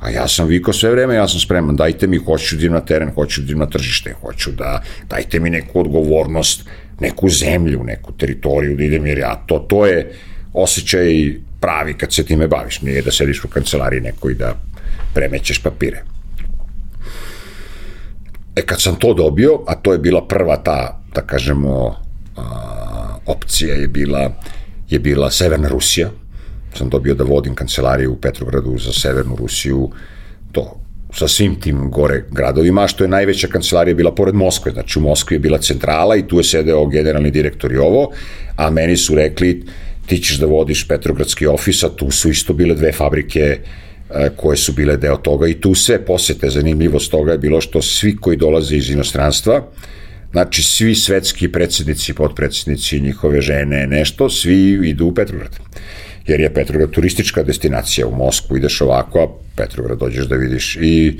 A 0.00 0.10
ja 0.10 0.28
sam 0.28 0.46
vikao 0.48 0.74
sve 0.74 0.90
vreme, 0.90 1.14
ja 1.14 1.28
sam 1.28 1.40
spreman, 1.40 1.76
dajte 1.76 2.06
mi, 2.06 2.16
hoću 2.16 2.56
da 2.56 2.68
na 2.68 2.80
teren, 2.80 3.10
hoću 3.14 3.42
da 3.42 3.54
na 3.54 3.66
tržište, 3.66 4.14
hoću 4.20 4.50
da, 4.50 4.82
dajte 5.10 5.40
mi 5.40 5.50
neku 5.50 5.80
odgovornost, 5.80 6.68
neku 7.00 7.28
zemlju, 7.28 7.82
neku 7.84 8.12
teritoriju 8.12 8.76
da 8.76 8.84
idem, 8.84 9.06
jer 9.06 9.18
ja, 9.18 9.34
to, 9.46 9.58
to 9.58 9.86
je, 9.86 10.12
osjećaj 10.52 11.34
pravi 11.60 11.94
kad 11.94 12.12
se 12.12 12.24
time 12.24 12.48
baviš, 12.48 12.80
nije 12.82 13.02
da 13.02 13.10
sediš 13.10 13.44
u 13.44 13.48
kancelariji 13.48 14.00
neko 14.00 14.30
i 14.30 14.34
da 14.34 14.54
premećeš 15.14 15.62
papire. 15.62 16.02
E 18.56 18.62
kad 18.62 18.82
sam 18.82 18.96
to 18.96 19.14
dobio, 19.14 19.60
a 19.66 19.74
to 19.74 19.92
je 19.92 19.98
bila 19.98 20.26
prva 20.28 20.56
ta, 20.56 21.00
da 21.14 21.20
kažemo, 21.20 21.96
a, 22.36 23.16
opcija 23.26 23.74
je 23.74 23.88
bila, 23.88 24.32
je 24.90 24.98
bila 24.98 25.30
Severna 25.30 25.68
Rusija, 25.68 26.10
sam 26.74 26.88
dobio 26.88 27.14
da 27.14 27.24
vodim 27.24 27.54
kancelariju 27.54 28.12
u 28.12 28.16
Petrogradu 28.16 28.78
za 28.78 28.92
Severnu 28.92 29.36
Rusiju, 29.36 29.90
to 30.52 30.82
sa 31.14 31.28
svim 31.28 31.60
tim 31.60 31.90
gore 31.90 32.24
gradovima, 32.30 32.86
što 32.86 33.04
je 33.04 33.08
najveća 33.08 33.48
kancelarija 33.48 33.94
bila 33.94 34.14
pored 34.14 34.34
Moskve, 34.34 34.72
znači 34.72 34.98
u 34.98 35.02
Moskvi 35.02 35.36
je 35.36 35.40
bila 35.40 35.58
centrala 35.58 36.16
i 36.16 36.26
tu 36.28 36.38
je 36.38 36.44
sedeo 36.44 36.86
generalni 36.86 37.30
direktor 37.30 37.72
i 37.72 37.76
ovo, 37.76 38.10
a 38.56 38.70
meni 38.70 38.96
su 38.96 39.14
rekli, 39.14 39.64
ti 40.06 40.18
ćeš 40.18 40.38
da 40.38 40.46
vodiš 40.46 40.88
Petrogradski 40.88 41.46
ofis, 41.46 41.82
a 41.84 41.88
tu 41.88 42.10
su 42.10 42.30
isto 42.30 42.52
bile 42.52 42.74
dve 42.74 42.92
fabrike 42.92 43.40
e, 43.40 44.30
koje 44.36 44.56
su 44.56 44.72
bile 44.72 44.96
deo 44.96 45.16
toga 45.16 45.48
i 45.48 45.54
tu 45.54 45.74
sve 45.74 46.04
posete, 46.04 46.50
zanimljivost 46.50 47.10
toga 47.10 47.32
je 47.32 47.38
bilo 47.38 47.60
što 47.60 47.82
svi 47.82 48.16
koji 48.16 48.36
dolaze 48.36 48.76
iz 48.76 48.90
inostranstva, 48.90 49.66
znači 50.32 50.62
svi 50.62 50.94
svetski 50.94 51.52
predsednici, 51.52 52.14
podpredsednici, 52.14 53.00
njihove 53.00 53.40
žene, 53.40 53.86
nešto, 53.86 54.30
svi 54.30 54.88
idu 54.88 55.06
u 55.06 55.14
Petrograd. 55.14 55.58
Jer 56.26 56.40
je 56.40 56.54
Petrograd 56.54 56.90
turistička 56.90 57.42
destinacija, 57.42 58.06
u 58.06 58.16
Moskvu 58.16 58.56
ideš 58.56 58.80
ovako, 58.80 59.18
a 59.18 59.28
Petrograd 59.56 59.98
dođeš 59.98 60.26
da 60.26 60.36
vidiš 60.36 60.78
i 60.80 61.18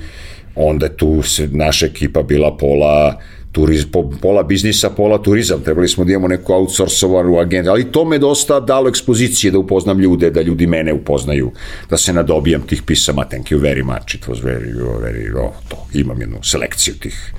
onda 0.54 0.88
tu 0.88 1.22
naša 1.50 1.86
ekipa 1.86 2.22
bila 2.22 2.56
pola 2.56 3.20
turiz, 3.52 3.84
po, 3.92 4.10
pola 4.20 4.42
biznisa, 4.42 4.90
pola 4.90 5.18
turizam. 5.22 5.60
Trebali 5.60 5.88
smo 5.88 6.04
da 6.04 6.12
imamo 6.12 6.28
neku 6.28 6.52
outsourcovanu 6.52 7.38
agendu, 7.38 7.70
ali 7.70 7.92
to 7.92 8.04
me 8.04 8.18
dosta 8.18 8.60
dalo 8.60 8.88
ekspozicije 8.88 9.50
da 9.50 9.58
upoznam 9.58 10.00
ljude, 10.00 10.30
da 10.30 10.42
ljudi 10.42 10.66
mene 10.66 10.92
upoznaju, 10.92 11.52
da 11.90 11.96
se 11.96 12.12
nadobijam 12.12 12.62
tih 12.66 12.82
pisama, 12.82 13.24
thank 13.24 13.46
you 13.46 13.60
very 13.60 13.84
much, 13.84 14.14
it 14.14 14.26
was 14.26 14.42
very, 14.42 14.72
very, 15.02 15.44
oh, 15.44 15.52
to, 15.68 15.76
imam 15.92 16.20
jednu 16.20 16.38
selekciju 16.42 16.94
tih 16.94 17.32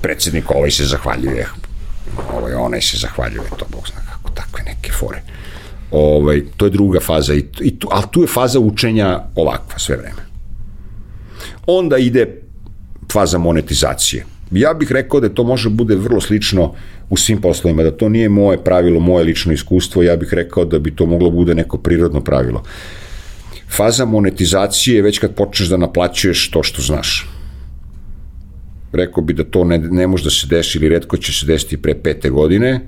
predsednika, 0.00 0.54
ovaj 0.54 0.70
se 0.70 0.84
zahvaljuje, 0.84 1.46
ovaj, 2.32 2.54
onaj 2.54 2.80
se 2.80 2.96
zahvaljuje, 2.96 3.48
to 3.58 3.66
Bog 3.72 3.88
zna 3.88 4.00
kako, 4.12 4.30
takve 4.30 4.64
neke 4.64 4.92
fore. 4.92 5.22
Ovaj, 5.90 6.42
to 6.56 6.64
je 6.66 6.70
druga 6.70 7.00
faza, 7.00 7.34
i, 7.34 7.44
i 7.60 7.78
tu, 7.78 7.88
ali 7.90 8.04
tu 8.10 8.20
je 8.20 8.26
faza 8.26 8.60
učenja 8.60 9.20
ovakva 9.34 9.78
sve 9.78 9.96
vreme. 9.96 10.26
Onda 11.66 11.98
ide 11.98 12.42
faza 13.12 13.38
monetizacije 13.38 14.24
Ja 14.50 14.74
bih 14.74 14.92
rekao 14.92 15.20
da 15.20 15.28
to 15.28 15.44
može 15.44 15.70
bude 15.70 15.94
vrlo 15.94 16.20
slično 16.20 16.74
u 17.10 17.16
svim 17.16 17.40
poslovima, 17.40 17.82
da 17.82 17.90
to 17.90 18.08
nije 18.08 18.28
moje 18.28 18.64
pravilo, 18.64 19.00
moje 19.00 19.24
lično 19.24 19.52
iskustvo, 19.52 20.02
ja 20.02 20.16
bih 20.16 20.34
rekao 20.34 20.64
da 20.64 20.78
bi 20.78 20.94
to 20.96 21.06
moglo 21.06 21.30
bude 21.30 21.54
neko 21.54 21.78
prirodno 21.78 22.20
pravilo. 22.20 22.62
Faza 23.76 24.04
monetizacije 24.04 24.96
je 24.96 25.02
već 25.02 25.18
kad 25.18 25.34
počneš 25.34 25.68
da 25.68 25.76
naplaćuješ 25.76 26.50
to 26.50 26.62
što 26.62 26.82
znaš. 26.82 27.28
Rekao 28.92 29.22
bi 29.22 29.32
da 29.34 29.44
to 29.44 29.64
ne, 29.64 29.78
ne 29.78 30.06
može 30.06 30.24
da 30.24 30.30
se 30.30 30.46
desi 30.46 30.78
ili 30.78 30.88
redko 30.88 31.16
će 31.16 31.32
se 31.32 31.46
desiti 31.46 31.76
pre 31.76 31.94
pete 31.94 32.30
godine, 32.30 32.80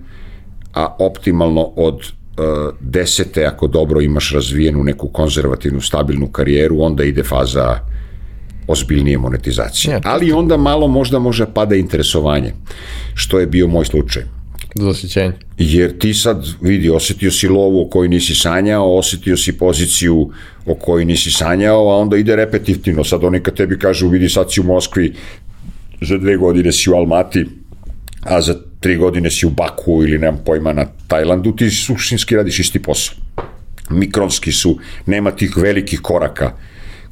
a 0.75 0.97
optimalno 0.99 1.63
od 1.77 1.95
uh, 1.95 2.75
desete, 2.81 3.45
ako 3.45 3.67
dobro 3.67 4.01
imaš 4.01 4.33
razvijenu 4.33 4.85
neku 4.85 5.09
konzervativnu, 5.09 5.81
stabilnu 5.81 6.27
karijeru, 6.27 6.81
onda 6.81 7.05
ide 7.05 7.23
faza 7.23 7.71
uh, 7.71 7.98
ozbiljnije 8.69 9.19
monetizacije. 9.19 9.93
Ja, 9.93 10.01
Ali 10.05 10.33
onda 10.33 10.57
malo 10.57 10.89
možda 10.89 11.19
može 11.19 11.47
pada 11.55 11.75
interesovanje, 11.75 12.53
što 13.15 13.41
je 13.41 13.47
bio 13.47 13.69
moj 13.69 13.85
slučaj. 13.85 14.23
Zasjećenje. 14.75 15.33
Jer 15.59 15.99
ti 15.99 16.15
sad, 16.15 16.47
vidi, 16.61 16.91
osetio 16.91 17.31
si 17.31 17.49
lovu 17.49 17.83
o 17.83 17.89
kojoj 17.89 18.09
nisi 18.09 18.35
sanjao, 18.35 18.97
osetio 18.97 19.37
si 19.37 19.59
poziciju 19.59 20.31
o 20.67 20.75
kojoj 20.75 21.05
nisi 21.05 21.31
sanjao, 21.31 21.91
a 21.91 21.97
onda 21.97 22.17
ide 22.17 22.37
repetitivno. 22.37 23.05
Sad 23.05 23.25
oni 23.25 23.41
kad 23.41 23.57
tebi 23.57 23.79
kažu, 23.79 24.09
vidi, 24.09 24.29
sad 24.29 24.53
si 24.53 24.61
u 24.61 24.65
Moskvi, 24.65 25.15
za 26.01 26.19
dve 26.19 26.37
godine 26.37 26.73
si 26.73 26.91
u 26.91 26.95
Almati, 26.95 27.47
a 28.23 28.41
za 28.41 28.55
tri 28.81 28.97
godine 28.97 29.31
si 29.31 29.47
u 29.47 29.51
Baku 29.51 30.03
ili 30.03 30.19
nemam 30.19 30.41
pojma 30.47 30.73
na 30.73 30.87
Tajlandu, 31.07 31.53
ti 31.57 31.71
suštinski 31.71 32.37
radiš 32.37 32.59
isti 32.59 32.83
posao. 32.83 33.17
Mikronski 33.91 34.53
su, 34.53 34.79
nema 35.07 35.31
tih 35.31 35.57
velikih 35.57 36.01
koraka 36.01 36.53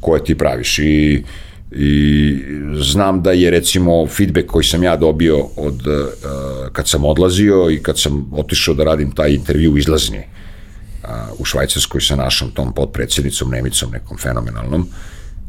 koje 0.07 0.25
ti 0.25 0.39
praviš. 0.39 0.79
I 0.79 1.25
i 1.71 2.45
znam 2.81 3.23
da 3.23 3.33
je 3.33 3.51
recimo 3.51 4.07
feedback 4.07 4.47
koji 4.47 4.65
sam 4.65 4.83
ja 4.83 4.97
dobio 4.97 5.39
od 5.57 5.87
uh, 5.87 6.69
kad 6.73 6.89
sam 6.89 7.05
odlazio 7.05 7.71
i 7.71 7.81
kad 7.83 7.99
sam 7.99 8.31
otišao 8.33 8.75
da 8.75 8.85
radim 8.85 9.11
taj 9.11 9.35
intervju 9.35 9.77
izlazni 9.77 10.19
uh, 10.19 11.11
u 11.39 11.45
Švajcarskoj 11.45 12.01
sa 12.01 12.17
našom 12.17 12.51
tom 12.51 12.73
podpredsednicom 12.75 13.51
Nemicom 13.51 13.91
nekom 13.93 14.19
fenomenalnom 14.19 14.87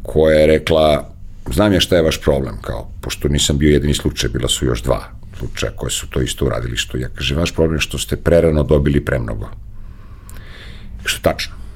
koja 0.03 0.39
je 0.39 0.47
rekla 0.47 1.13
znam 1.53 1.73
ja 1.73 1.79
šta 1.79 1.95
je 1.95 2.07
vaš 2.09 2.21
problem 2.21 2.57
kao 2.61 2.89
pošto 3.01 3.27
nisam 3.27 3.57
bio 3.57 3.73
jedini 3.73 3.93
slučaj 3.93 4.29
bila 4.29 4.49
su 4.49 4.65
još 4.65 4.81
dva 4.83 5.03
slučaja 5.37 5.71
koje 5.75 5.91
su 5.91 6.09
to 6.09 6.21
isto 6.21 6.45
uradili 6.45 6.77
što 6.77 6.97
ja 6.97 7.09
kaže 7.13 7.35
vaš 7.35 7.53
problem 7.53 7.79
što 7.79 7.97
ste 7.97 8.17
prerano 8.17 8.63
dobili 8.63 9.05
premnogo. 9.05 9.49
Što 11.05 11.21
tačno 11.21 11.66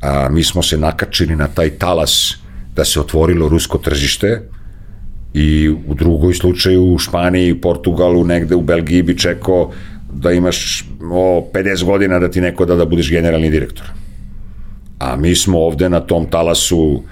a, 0.00 0.28
mi 0.30 0.44
smo 0.44 0.62
se 0.62 0.78
nakačili 0.78 1.36
na 1.36 1.48
taj 1.48 1.70
talas 1.70 2.36
da 2.76 2.84
se 2.84 3.00
otvorilo 3.00 3.48
rusko 3.48 3.78
tržište 3.78 4.42
i 5.34 5.68
u 5.68 5.94
drugoj 5.94 6.34
slučaju 6.34 6.84
u 6.84 6.98
Španiji, 6.98 7.60
Portugalu, 7.60 8.24
negde 8.24 8.54
u 8.54 8.60
Belgiji 8.60 9.02
bi 9.02 9.18
čekao 9.18 9.72
da 10.12 10.32
imaš 10.32 10.84
o, 11.12 11.50
50 11.54 11.84
godina 11.84 12.18
da 12.18 12.30
ti 12.30 12.40
neko 12.40 12.64
da 12.64 12.74
da 12.74 12.84
budeš 12.84 13.10
generalni 13.10 13.50
direktor. 13.50 13.86
A 14.98 15.16
mi 15.16 15.34
smo 15.34 15.58
ovde 15.58 15.88
na 15.88 16.00
tom 16.00 16.26
talasu 16.30 17.02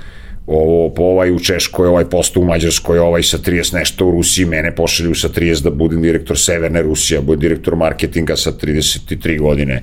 ovo, 0.46 0.92
ovaj 0.96 1.30
u 1.30 1.38
Češkoj, 1.38 1.88
ovaj 1.88 2.04
posto 2.04 2.40
u 2.40 2.44
Mađarskoj, 2.44 2.98
ovaj 2.98 3.22
sa 3.22 3.38
30 3.38 3.74
nešto 3.74 4.06
u 4.06 4.10
Rusiji, 4.10 4.44
mene 4.44 4.74
pošalju 4.74 5.14
sa 5.14 5.28
30 5.28 5.62
da 5.62 5.70
budem 5.70 6.02
direktor 6.02 6.38
Severne 6.38 6.82
Rusije, 6.82 7.20
budem 7.20 7.40
direktor 7.40 7.76
marketinga 7.76 8.36
sa 8.36 8.52
33 8.52 9.40
godine 9.40 9.82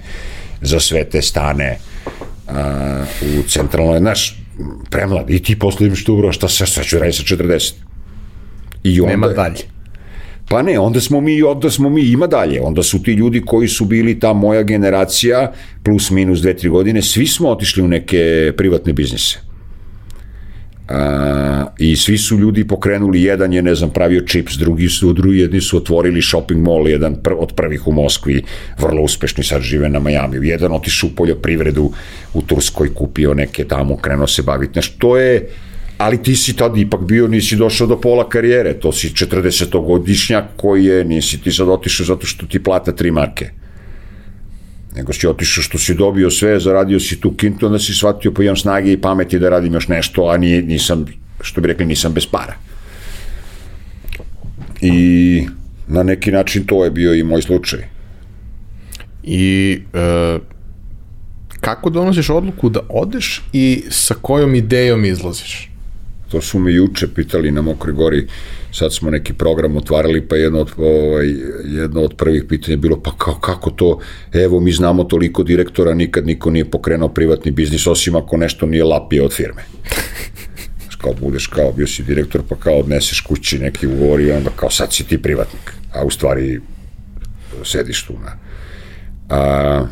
za 0.61 0.79
sve 0.79 1.03
te 1.03 1.21
stane 1.21 1.77
a, 2.47 3.05
u 3.21 3.43
centralnoj, 3.47 3.99
znaš, 3.99 4.39
premlad, 4.89 5.29
i 5.29 5.39
ti 5.39 5.59
posle 5.59 5.87
imaš 5.87 6.03
tu 6.03 6.31
šta, 6.31 6.47
šta, 6.47 6.65
šta 6.65 6.83
ću 6.83 6.99
raditi 6.99 7.17
sa 7.17 7.35
40? 7.35 7.73
I 8.83 9.01
onda, 9.01 9.11
Nema 9.11 9.27
dalje. 9.27 9.73
Pa 10.49 10.61
ne, 10.61 10.79
onda 10.79 11.01
smo 11.01 11.21
mi, 11.21 11.43
onda 11.43 11.69
smo 11.71 11.89
mi, 11.89 12.01
ima 12.01 12.27
dalje. 12.27 12.61
Onda 12.61 12.83
su 12.83 13.03
ti 13.03 13.11
ljudi 13.11 13.41
koji 13.45 13.67
su 13.67 13.85
bili 13.85 14.19
ta 14.19 14.33
moja 14.33 14.63
generacija, 14.63 15.51
plus 15.83 16.11
minus 16.11 16.39
dve, 16.39 16.57
tri 16.57 16.69
godine, 16.69 17.01
svi 17.01 17.27
smo 17.27 17.49
otišli 17.49 17.83
u 17.83 17.87
neke 17.87 18.53
privatne 18.57 18.93
biznise. 18.93 19.52
A, 20.87 21.65
I 21.77 21.95
svi 21.95 22.17
su 22.17 22.37
ljudi 22.37 22.67
pokrenuli, 22.67 23.23
jedan 23.23 23.53
je, 23.53 23.61
ne 23.61 23.75
znam, 23.75 23.89
pravio 23.89 24.21
čips, 24.21 24.53
drugi 24.57 24.89
su, 24.89 25.13
drugi 25.13 25.39
jedni 25.39 25.61
su 25.61 25.77
otvorili 25.77 26.21
shopping 26.21 26.67
mall, 26.67 26.87
jedan 26.87 27.15
pr, 27.23 27.33
od 27.37 27.53
prvih 27.55 27.87
u 27.87 27.91
Moskvi, 27.91 28.43
vrlo 28.79 29.01
uspešni, 29.01 29.43
sad 29.43 29.61
žive 29.61 29.89
na 29.89 29.99
Majamiju. 29.99 30.43
Jedan 30.43 30.71
otišao 30.71 31.09
u 31.09 31.15
poljoprivredu 31.15 31.91
u 32.33 32.41
Turskoj, 32.41 32.93
kupio 32.93 33.33
neke 33.33 33.63
tamo, 33.63 33.97
krenuo 33.97 34.27
se 34.27 34.41
baviti. 34.41 34.73
Znaš, 34.73 34.89
to 34.97 35.17
je, 35.17 35.47
ali 35.97 36.23
ti 36.23 36.35
si 36.35 36.55
tad 36.55 36.77
ipak 36.77 37.01
bio, 37.01 37.27
nisi 37.27 37.55
došao 37.55 37.87
do 37.87 38.01
pola 38.01 38.29
karijere, 38.29 38.73
to 38.73 38.91
si 38.91 39.09
40-godišnjak 39.09 40.43
koji 40.57 40.85
je, 40.85 41.03
nisi 41.05 41.41
ti 41.41 41.51
sad 41.51 41.69
otišao 41.69 42.05
zato 42.05 42.25
što 42.25 42.45
ti 42.45 42.63
plata 42.63 42.91
tri 42.91 43.11
marke 43.11 43.62
nego 44.95 45.13
si 45.13 45.27
otišao 45.27 45.63
što 45.63 45.77
si 45.77 45.93
dobio 45.93 46.29
sve, 46.29 46.59
zaradio 46.59 46.99
si 46.99 47.21
tu 47.21 47.33
kintu, 47.35 47.65
onda 47.65 47.79
si 47.79 47.93
shvatio 47.93 48.31
pa 48.31 48.43
imam 48.43 48.55
snage 48.55 48.93
i 48.93 49.01
pameti 49.01 49.39
da 49.39 49.49
radim 49.49 49.73
još 49.73 49.87
nešto, 49.87 50.27
a 50.29 50.37
nije, 50.37 50.61
nisam, 50.61 51.05
što 51.41 51.61
bi 51.61 51.67
rekli, 51.67 51.85
nisam 51.85 52.13
bez 52.13 52.25
para. 52.25 52.53
I 54.81 55.47
na 55.87 56.03
neki 56.03 56.31
način 56.31 56.65
to 56.65 56.83
je 56.83 56.91
bio 56.91 57.13
i 57.13 57.23
moj 57.23 57.41
slučaj. 57.41 57.79
I 59.23 59.79
e, 59.93 60.39
kako 61.61 61.89
donosiš 61.89 62.29
odluku 62.29 62.69
da 62.69 62.79
odeš 62.89 63.41
i 63.53 63.83
sa 63.89 64.15
kojom 64.21 64.55
idejom 64.55 65.05
izlaziš? 65.05 65.72
To 66.33 66.41
su 66.41 66.59
me 66.59 66.73
juče 66.73 67.07
pitali 67.07 67.51
na 67.51 67.61
Mokroj 67.61 67.93
gori, 67.93 68.27
sad 68.71 68.93
smo 68.93 69.11
neki 69.11 69.33
program 69.33 69.77
otvarali, 69.77 70.21
pa 70.27 70.35
jedno 70.35 70.61
od, 70.61 70.71
ovaj, 70.77 71.27
jedno 71.65 72.01
od 72.01 72.15
prvih 72.17 72.43
pitanja 72.49 72.73
je 72.73 72.77
bilo, 72.77 73.01
pa 73.01 73.11
kao, 73.17 73.35
kako 73.39 73.69
to, 73.69 73.99
evo 74.33 74.59
mi 74.59 74.71
znamo 74.71 75.03
toliko 75.03 75.43
direktora, 75.43 75.93
nikad 75.93 76.25
niko 76.25 76.51
nije 76.51 76.71
pokrenuo 76.71 77.09
privatni 77.09 77.51
biznis, 77.51 77.87
osim 77.87 78.15
ako 78.15 78.37
nešto 78.37 78.65
nije 78.65 78.83
lapije 78.83 79.23
od 79.23 79.33
firme. 79.33 79.61
kao 81.01 81.13
budeš 81.21 81.47
kao, 81.47 81.71
bio 81.71 81.87
si 81.87 82.03
direktor, 82.03 82.41
pa 82.49 82.55
kao 82.55 82.79
odneseš 82.79 83.21
kući 83.21 83.59
neki 83.59 83.87
ugovor 83.87 84.21
i 84.21 84.31
onda 84.31 84.49
kao 84.55 84.69
sad 84.69 84.93
si 84.93 85.03
ti 85.03 85.21
privatnik, 85.21 85.73
a 85.93 86.05
u 86.05 86.09
stvari 86.09 86.59
sediš 87.63 88.03
tu 88.03 88.13
na... 88.13 88.37
A, 89.29 89.85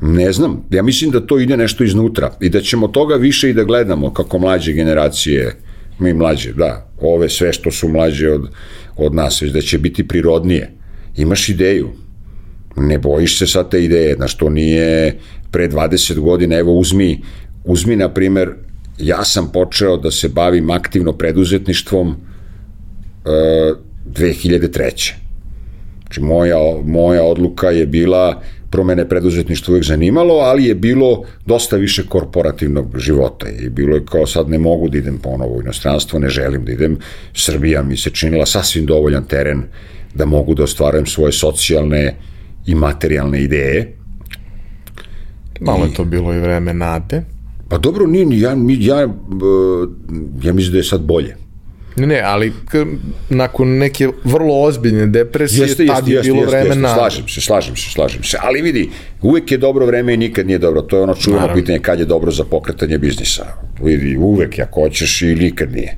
Ne 0.00 0.32
znam, 0.32 0.64
ja 0.70 0.82
mislim 0.82 1.10
da 1.10 1.26
to 1.26 1.38
ide 1.38 1.56
nešto 1.56 1.84
iznutra 1.84 2.30
i 2.40 2.48
da 2.48 2.60
ćemo 2.60 2.88
toga 2.88 3.14
više 3.14 3.50
i 3.50 3.52
da 3.52 3.64
gledamo 3.64 4.12
kako 4.12 4.38
mlađe 4.38 4.72
generacije, 4.72 5.56
mi 5.98 6.14
mlađe, 6.14 6.52
da, 6.52 6.90
ove 7.00 7.28
sve 7.28 7.52
što 7.52 7.70
su 7.70 7.88
mlađe 7.88 8.30
od, 8.30 8.48
od 8.96 9.14
nas, 9.14 9.42
već 9.42 9.52
da 9.52 9.60
će 9.60 9.78
biti 9.78 10.08
prirodnije. 10.08 10.70
Imaš 11.16 11.48
ideju, 11.48 11.88
ne 12.76 12.98
bojiš 12.98 13.38
se 13.38 13.46
sad 13.46 13.70
te 13.70 13.84
ideje, 13.84 14.14
znaš, 14.14 14.36
to 14.36 14.50
nije 14.50 15.18
pre 15.50 15.68
20 15.68 16.18
godina, 16.18 16.56
evo 16.56 16.72
uzmi, 16.72 17.20
uzmi 17.64 17.96
na 17.96 18.08
primer, 18.14 18.50
ja 18.98 19.24
sam 19.24 19.52
počeo 19.52 19.96
da 19.96 20.10
se 20.10 20.28
bavim 20.28 20.70
aktivno 20.70 21.12
preduzetništvom 21.12 22.08
e, 22.10 23.30
2003. 24.14 25.12
Znači, 26.02 26.20
moja, 26.20 26.56
moja 26.84 27.22
odluka 27.22 27.70
je 27.70 27.86
bila 27.86 28.42
promene 28.70 29.08
preduzetništva 29.08 29.72
uvijek 29.72 29.84
zanimalo, 29.84 30.34
ali 30.34 30.64
je 30.64 30.74
bilo 30.74 31.24
dosta 31.46 31.76
više 31.76 32.06
korporativnog 32.06 32.98
života 32.98 33.46
i 33.48 33.68
bilo 33.68 33.96
je 33.96 34.04
kao 34.04 34.26
sad 34.26 34.48
ne 34.48 34.58
mogu 34.58 34.88
da 34.88 34.98
idem 34.98 35.18
ponovo 35.18 35.56
u 35.56 35.60
inostranstvo, 35.62 36.18
ne 36.18 36.28
želim 36.28 36.64
da 36.64 36.72
idem. 36.72 36.98
Srbija 37.34 37.82
mi 37.82 37.96
se 37.96 38.10
činila 38.10 38.46
sasvim 38.46 38.86
dovoljan 38.86 39.24
teren 39.24 39.62
da 40.14 40.24
mogu 40.24 40.54
da 40.54 40.62
ostvarujem 40.62 41.06
svoje 41.06 41.32
socijalne 41.32 42.16
i 42.66 42.74
materijalne 42.74 43.42
ideje. 43.42 43.96
Malo 45.60 45.84
I, 45.86 45.88
je 45.88 45.94
to 45.94 46.04
bilo 46.04 46.34
i 46.34 46.40
vreme 46.40 46.74
nade. 46.74 47.22
Pa 47.68 47.78
dobro, 47.78 48.06
nije, 48.06 48.40
ja, 48.40 48.56
ja, 48.78 49.00
ja 50.42 50.52
mislim 50.52 50.72
da 50.72 50.78
je 50.78 50.84
sad 50.84 51.00
bolje. 51.00 51.47
Ne, 51.98 52.06
ne, 52.06 52.20
ali 52.24 52.52
nakon 53.28 53.68
neke 53.68 54.08
vrlo 54.24 54.62
ozbiljne 54.62 55.06
depresije, 55.06 55.62
jeste, 55.62 55.86
tad 55.86 56.08
jeste, 56.08 56.28
je 56.28 56.32
bilo 56.32 56.42
jeste, 56.42 56.56
vreme 56.56 56.74
na... 56.74 56.94
Slažem 56.94 57.28
se, 57.28 57.40
slažem 57.40 57.76
se, 57.76 57.90
slažem 57.90 58.24
se. 58.24 58.38
Ali 58.40 58.62
vidi, 58.62 58.90
uvek 59.22 59.52
je 59.52 59.58
dobro 59.58 59.86
vreme 59.86 60.14
i 60.14 60.16
nikad 60.16 60.46
nije 60.46 60.58
dobro. 60.58 60.82
To 60.82 60.96
je 60.96 61.02
ono 61.02 61.14
čuveno 61.14 61.40
Naravno. 61.40 61.62
pitanje 61.62 61.78
kad 61.78 61.98
je 61.98 62.04
dobro 62.04 62.30
za 62.30 62.44
pokretanje 62.44 62.98
biznisa. 62.98 63.46
Vidi, 63.82 64.16
uvek 64.16 64.58
ako 64.58 64.80
hoćeš 64.80 65.22
i 65.22 65.34
nikad 65.34 65.72
nije. 65.72 65.96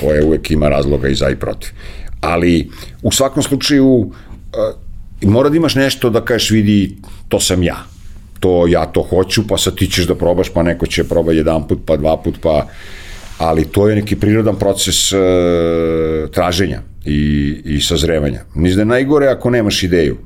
To 0.00 0.12
je 0.12 0.24
uvek 0.24 0.50
ima 0.50 0.68
razloga 0.68 1.08
i 1.08 1.14
za 1.14 1.30
i 1.30 1.36
protiv. 1.36 1.70
Ali 2.20 2.70
u 3.02 3.12
svakom 3.12 3.42
slučaju 3.42 3.86
uh, 3.86 4.10
mora 5.22 5.48
da 5.48 5.56
imaš 5.56 5.74
nešto 5.74 6.10
da 6.10 6.24
kažeš 6.24 6.50
vidi, 6.50 6.96
to 7.28 7.40
sam 7.40 7.62
ja. 7.62 7.76
To 8.40 8.66
ja 8.66 8.86
to 8.86 9.02
hoću, 9.02 9.46
pa 9.46 9.58
sad 9.58 9.74
ti 9.74 9.86
ćeš 9.86 10.06
da 10.06 10.14
probaš, 10.14 10.48
pa 10.54 10.62
neko 10.62 10.86
će 10.86 11.04
proba 11.04 11.32
jedan 11.32 11.68
put, 11.68 11.78
pa 11.86 11.96
dva 11.96 12.16
put, 12.16 12.34
pa 12.42 12.66
ali 13.38 13.64
to 13.64 13.88
je 13.88 13.96
neki 13.96 14.16
prirodan 14.16 14.56
proces 14.56 15.12
e, 15.12 15.16
traženja 16.32 16.80
i, 17.04 17.54
i 17.64 17.80
sazrevanja. 17.80 18.40
Mislim 18.54 18.76
da 18.76 18.80
je 18.82 18.86
najgore 18.86 19.26
ako 19.26 19.50
nemaš 19.50 19.82
ideju 19.82 20.16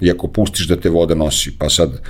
i 0.00 0.10
ako 0.10 0.28
pustiš 0.28 0.68
da 0.68 0.76
te 0.76 0.90
voda 0.90 1.14
nosi, 1.14 1.52
pa 1.58 1.68
sad 1.68 2.00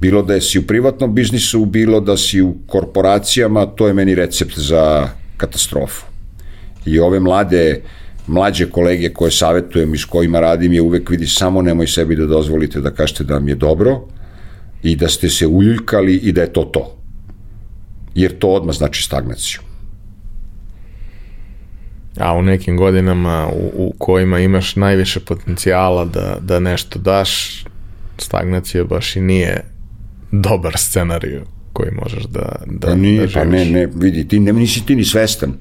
bilo 0.00 0.22
da 0.22 0.40
si 0.40 0.58
u 0.58 0.66
privatnom 0.66 1.14
biznisu, 1.14 1.64
bilo 1.64 2.00
da 2.00 2.16
si 2.16 2.42
u 2.42 2.54
korporacijama, 2.66 3.66
to 3.66 3.86
je 3.86 3.94
meni 3.94 4.14
recept 4.14 4.58
za 4.58 5.08
katastrofu. 5.36 6.06
I 6.86 6.98
ove 7.00 7.20
mlade, 7.20 7.82
mlađe 8.26 8.70
kolege 8.70 9.12
koje 9.12 9.30
savetujem 9.30 9.94
i 9.94 9.98
s 9.98 10.04
kojima 10.04 10.40
radim 10.40 10.72
je 10.72 10.82
uvek 10.82 11.10
vidi 11.10 11.26
samo 11.26 11.62
nemoj 11.62 11.86
sebi 11.86 12.16
da 12.16 12.26
dozvolite 12.26 12.80
da 12.80 12.90
kažete 12.90 13.24
da 13.24 13.34
vam 13.34 13.48
je 13.48 13.54
dobro 13.54 14.00
i 14.82 14.96
da 14.96 15.08
ste 15.08 15.28
se 15.28 15.46
uljuljkali 15.46 16.14
i 16.14 16.32
da 16.32 16.40
je 16.40 16.52
to 16.52 16.64
to 16.64 17.01
jer 18.14 18.38
to 18.38 18.48
odmah 18.48 18.74
znači 18.74 19.02
stagnaciju. 19.02 19.60
A 22.18 22.34
u 22.34 22.42
nekim 22.42 22.76
godinama 22.76 23.48
u, 23.52 23.70
u 23.74 23.94
kojima 23.98 24.38
imaš 24.38 24.76
najviše 24.76 25.20
potencijala 25.20 26.04
da, 26.04 26.36
da 26.40 26.60
nešto 26.60 26.98
daš, 26.98 27.64
stagnacija 28.18 28.84
baš 28.84 29.16
i 29.16 29.20
nije 29.20 29.64
dobar 30.32 30.72
scenariju 30.76 31.44
koji 31.72 31.90
možeš 31.90 32.24
da, 32.24 32.56
da, 32.66 32.86
pa 32.86 32.94
nije, 32.94 33.26
da 33.26 33.32
pa 33.34 33.44
ne, 33.44 33.64
ne, 33.64 33.88
vidi, 33.94 34.28
ti 34.28 34.40
ne, 34.40 34.52
nisi 34.52 34.86
ti 34.86 34.96
ni 34.96 35.04
svestan 35.04 35.52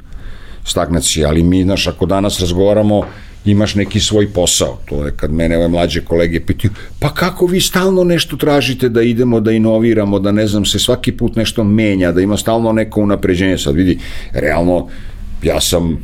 stagnacije, 0.65 1.25
ali 1.25 1.43
mi, 1.43 1.63
znaš, 1.63 1.87
ako 1.87 2.05
danas 2.05 2.39
razgovaramo, 2.39 3.05
imaš 3.45 3.75
neki 3.75 3.99
svoj 3.99 4.27
posao. 4.33 4.79
To 4.85 5.05
je 5.05 5.11
kad 5.15 5.31
mene 5.33 5.57
ove 5.57 5.67
mlađe 5.67 6.01
kolege 6.01 6.39
pitaju, 6.39 6.71
pa 6.99 7.13
kako 7.13 7.45
vi 7.45 7.61
stalno 7.61 8.03
nešto 8.03 8.37
tražite 8.37 8.89
da 8.89 9.01
idemo, 9.01 9.39
da 9.39 9.51
inoviramo, 9.51 10.19
da 10.19 10.31
ne 10.31 10.47
znam, 10.47 10.65
se 10.65 10.79
svaki 10.79 11.11
put 11.11 11.35
nešto 11.35 11.63
menja, 11.63 12.11
da 12.11 12.21
ima 12.21 12.37
stalno 12.37 12.71
neko 12.71 13.01
unapređenje. 13.01 13.57
Sad 13.57 13.75
vidi, 13.75 13.99
realno, 14.33 14.87
ja 15.43 15.61
sam 15.61 15.97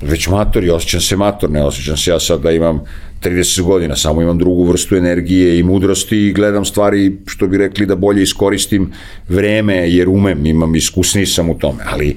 već 0.00 0.28
mator 0.28 0.64
i 0.64 0.70
osjećam 0.70 1.00
se 1.00 1.16
mator, 1.16 1.50
ne 1.50 1.64
osjećam 1.64 1.96
se 1.96 2.10
ja 2.10 2.20
sad 2.20 2.40
da 2.40 2.50
imam 2.50 2.80
30 3.22 3.62
godina, 3.62 3.96
samo 3.96 4.22
imam 4.22 4.38
drugu 4.38 4.64
vrstu 4.64 4.96
energije 4.96 5.58
i 5.58 5.62
mudrosti 5.62 6.18
i 6.18 6.32
gledam 6.32 6.64
stvari, 6.64 7.16
što 7.26 7.46
bi 7.46 7.58
rekli, 7.58 7.86
da 7.86 7.96
bolje 7.96 8.22
iskoristim 8.22 8.92
vreme, 9.28 9.90
jer 9.90 10.08
umem, 10.08 10.46
imam 10.46 10.74
iskusniji 10.74 11.26
sam 11.26 11.50
u 11.50 11.58
tome, 11.58 11.84
ali 11.86 12.16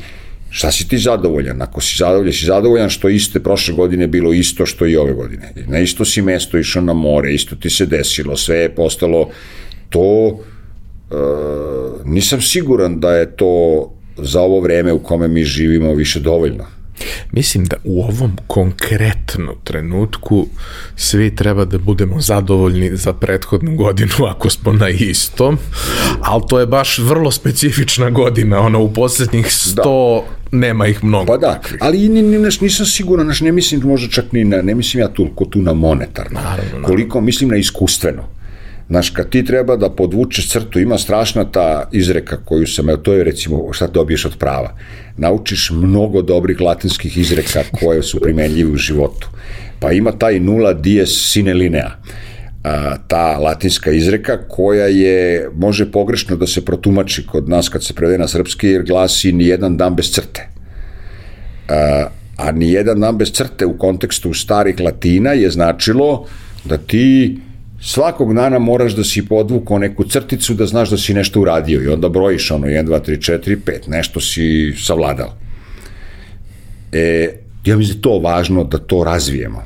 Šta 0.57 0.71
si 0.71 0.87
ti 0.87 0.97
zadovoljan? 0.97 1.61
Ako 1.61 1.81
si 1.81 1.97
zadovoljan, 1.97 2.33
si 2.33 2.45
zadovoljan 2.45 2.89
što 2.89 3.09
iste 3.09 3.39
prošle 3.39 3.73
godine 3.73 4.07
bilo 4.07 4.33
isto 4.33 4.65
što 4.65 4.85
i 4.85 4.95
ove 4.97 5.13
godine. 5.13 5.53
Na 5.67 5.79
isto 5.79 6.05
si 6.05 6.21
mesto 6.21 6.57
išao 6.57 6.81
na 6.81 6.93
more, 6.93 7.33
isto 7.33 7.55
ti 7.55 7.69
se 7.69 7.85
desilo, 7.85 8.37
sve 8.37 8.57
je 8.57 8.75
postalo 8.75 9.29
to 9.89 10.39
e, 11.11 11.15
nisam 12.05 12.41
siguran 12.41 12.99
da 12.99 13.11
je 13.13 13.35
to 13.35 13.53
za 14.17 14.41
ovo 14.41 14.59
vreme 14.59 14.93
u 14.93 14.99
kome 14.99 15.27
mi 15.27 15.43
živimo 15.43 15.93
više 15.93 16.19
dovoljno. 16.19 16.65
Mislim 17.31 17.65
da 17.65 17.75
u 17.83 18.01
ovom 18.03 18.37
konkretnom 18.47 19.55
trenutku 19.63 20.47
svi 20.95 21.35
treba 21.35 21.65
da 21.65 21.77
budemo 21.77 22.21
zadovoljni 22.21 22.95
za 22.95 23.13
prethodnu 23.13 23.75
godinu 23.75 24.13
ako 24.35 24.49
smo 24.49 24.73
na 24.73 24.89
istom, 24.89 25.57
ali 26.21 26.43
to 26.49 26.59
je 26.59 26.65
baš 26.65 26.99
vrlo 26.99 27.31
specifična 27.31 28.09
godina, 28.09 28.59
ono 28.59 28.81
u 28.81 28.93
poslednjih 28.93 29.45
100 29.45 29.75
da. 29.75 30.36
Nema 30.51 30.87
ih 30.87 31.03
mnogo. 31.03 31.25
Pa 31.25 31.37
da, 31.37 31.61
ali 31.79 32.09
ni, 32.09 32.21
ni, 32.21 32.37
nisam 32.37 32.85
siguran, 32.85 33.25
znaš, 33.25 33.41
ne 33.41 33.51
mislim 33.51 33.81
možda 33.83 34.07
čak 34.11 34.31
ni 34.31 34.43
na, 34.43 34.61
ne 34.61 34.75
mislim 34.75 35.01
ja 35.01 35.07
tu, 35.07 35.27
tu 35.49 35.61
na 35.61 35.73
monetarno, 35.73 36.39
naravno, 36.39 36.63
naravno. 36.63 36.87
koliko 36.87 37.21
mislim 37.21 37.49
na 37.49 37.57
iskustveno. 37.57 38.23
Znaš, 38.89 39.09
kad 39.09 39.29
ti 39.29 39.45
treba 39.45 39.75
da 39.75 39.89
podvučeš 39.89 40.49
crtu, 40.49 40.79
ima 40.79 40.97
strašna 40.97 41.51
ta 41.51 41.89
izreka 41.91 42.37
koju 42.45 42.67
sam, 42.67 42.87
to 43.03 43.13
je 43.13 43.23
recimo 43.23 43.73
šta 43.73 43.87
dobiješ 43.87 44.25
od 44.25 44.37
prava. 44.37 44.75
Naučiš 45.17 45.69
mnogo 45.73 46.21
dobrih 46.21 46.61
latinskih 46.61 47.17
izreka 47.17 47.63
koje 47.79 48.03
su 48.03 48.19
primenljive 48.19 48.71
u 48.71 48.75
životu. 48.75 49.27
Pa 49.79 49.91
ima 49.91 50.11
taj 50.11 50.39
nula 50.39 50.73
dies 50.73 51.31
sine 51.31 51.53
linea 51.53 51.91
a, 52.67 52.97
ta 53.07 53.37
latinska 53.37 53.91
izreka 53.91 54.37
koja 54.47 54.85
je, 54.85 55.49
može 55.55 55.91
pogrešno 55.91 56.35
da 56.35 56.47
se 56.47 56.65
protumači 56.65 57.25
kod 57.27 57.49
nas 57.49 57.69
kad 57.69 57.83
se 57.83 57.93
prevede 57.93 58.17
na 58.17 58.27
srpski 58.27 58.67
jer 58.67 58.83
glasi 58.83 59.31
ni 59.31 59.47
jedan 59.47 59.77
dan 59.77 59.95
bez 59.95 60.11
crte. 60.11 60.47
A, 61.69 62.07
a 62.37 62.51
ni 62.51 62.71
jedan 62.71 62.99
dan 62.99 63.17
bez 63.17 63.31
crte 63.31 63.65
u 63.65 63.77
kontekstu 63.77 64.33
starih 64.33 64.79
latina 64.79 65.31
je 65.31 65.49
značilo 65.49 66.25
da 66.65 66.77
ti 66.77 67.37
svakog 67.81 68.33
dana 68.33 68.59
moraš 68.59 68.95
da 68.95 69.03
si 69.03 69.25
podvukao 69.25 69.79
neku 69.79 70.03
crticu 70.03 70.53
da 70.53 70.65
znaš 70.65 70.89
da 70.89 70.97
si 70.97 71.13
nešto 71.13 71.41
uradio 71.41 71.81
i 71.83 71.87
onda 71.87 72.09
brojiš 72.09 72.51
ono 72.51 72.67
1, 72.67 72.85
2, 72.85 72.99
3, 73.09 73.39
4, 73.45 73.57
5, 73.65 73.87
nešto 73.87 74.19
si 74.19 74.73
savladao. 74.77 75.33
E, 76.91 77.29
ja 77.65 77.77
mislim 77.77 77.93
da 77.93 77.97
je 77.97 78.01
to 78.01 78.19
važno 78.19 78.63
da 78.63 78.77
to 78.77 79.03
razvijemo 79.03 79.63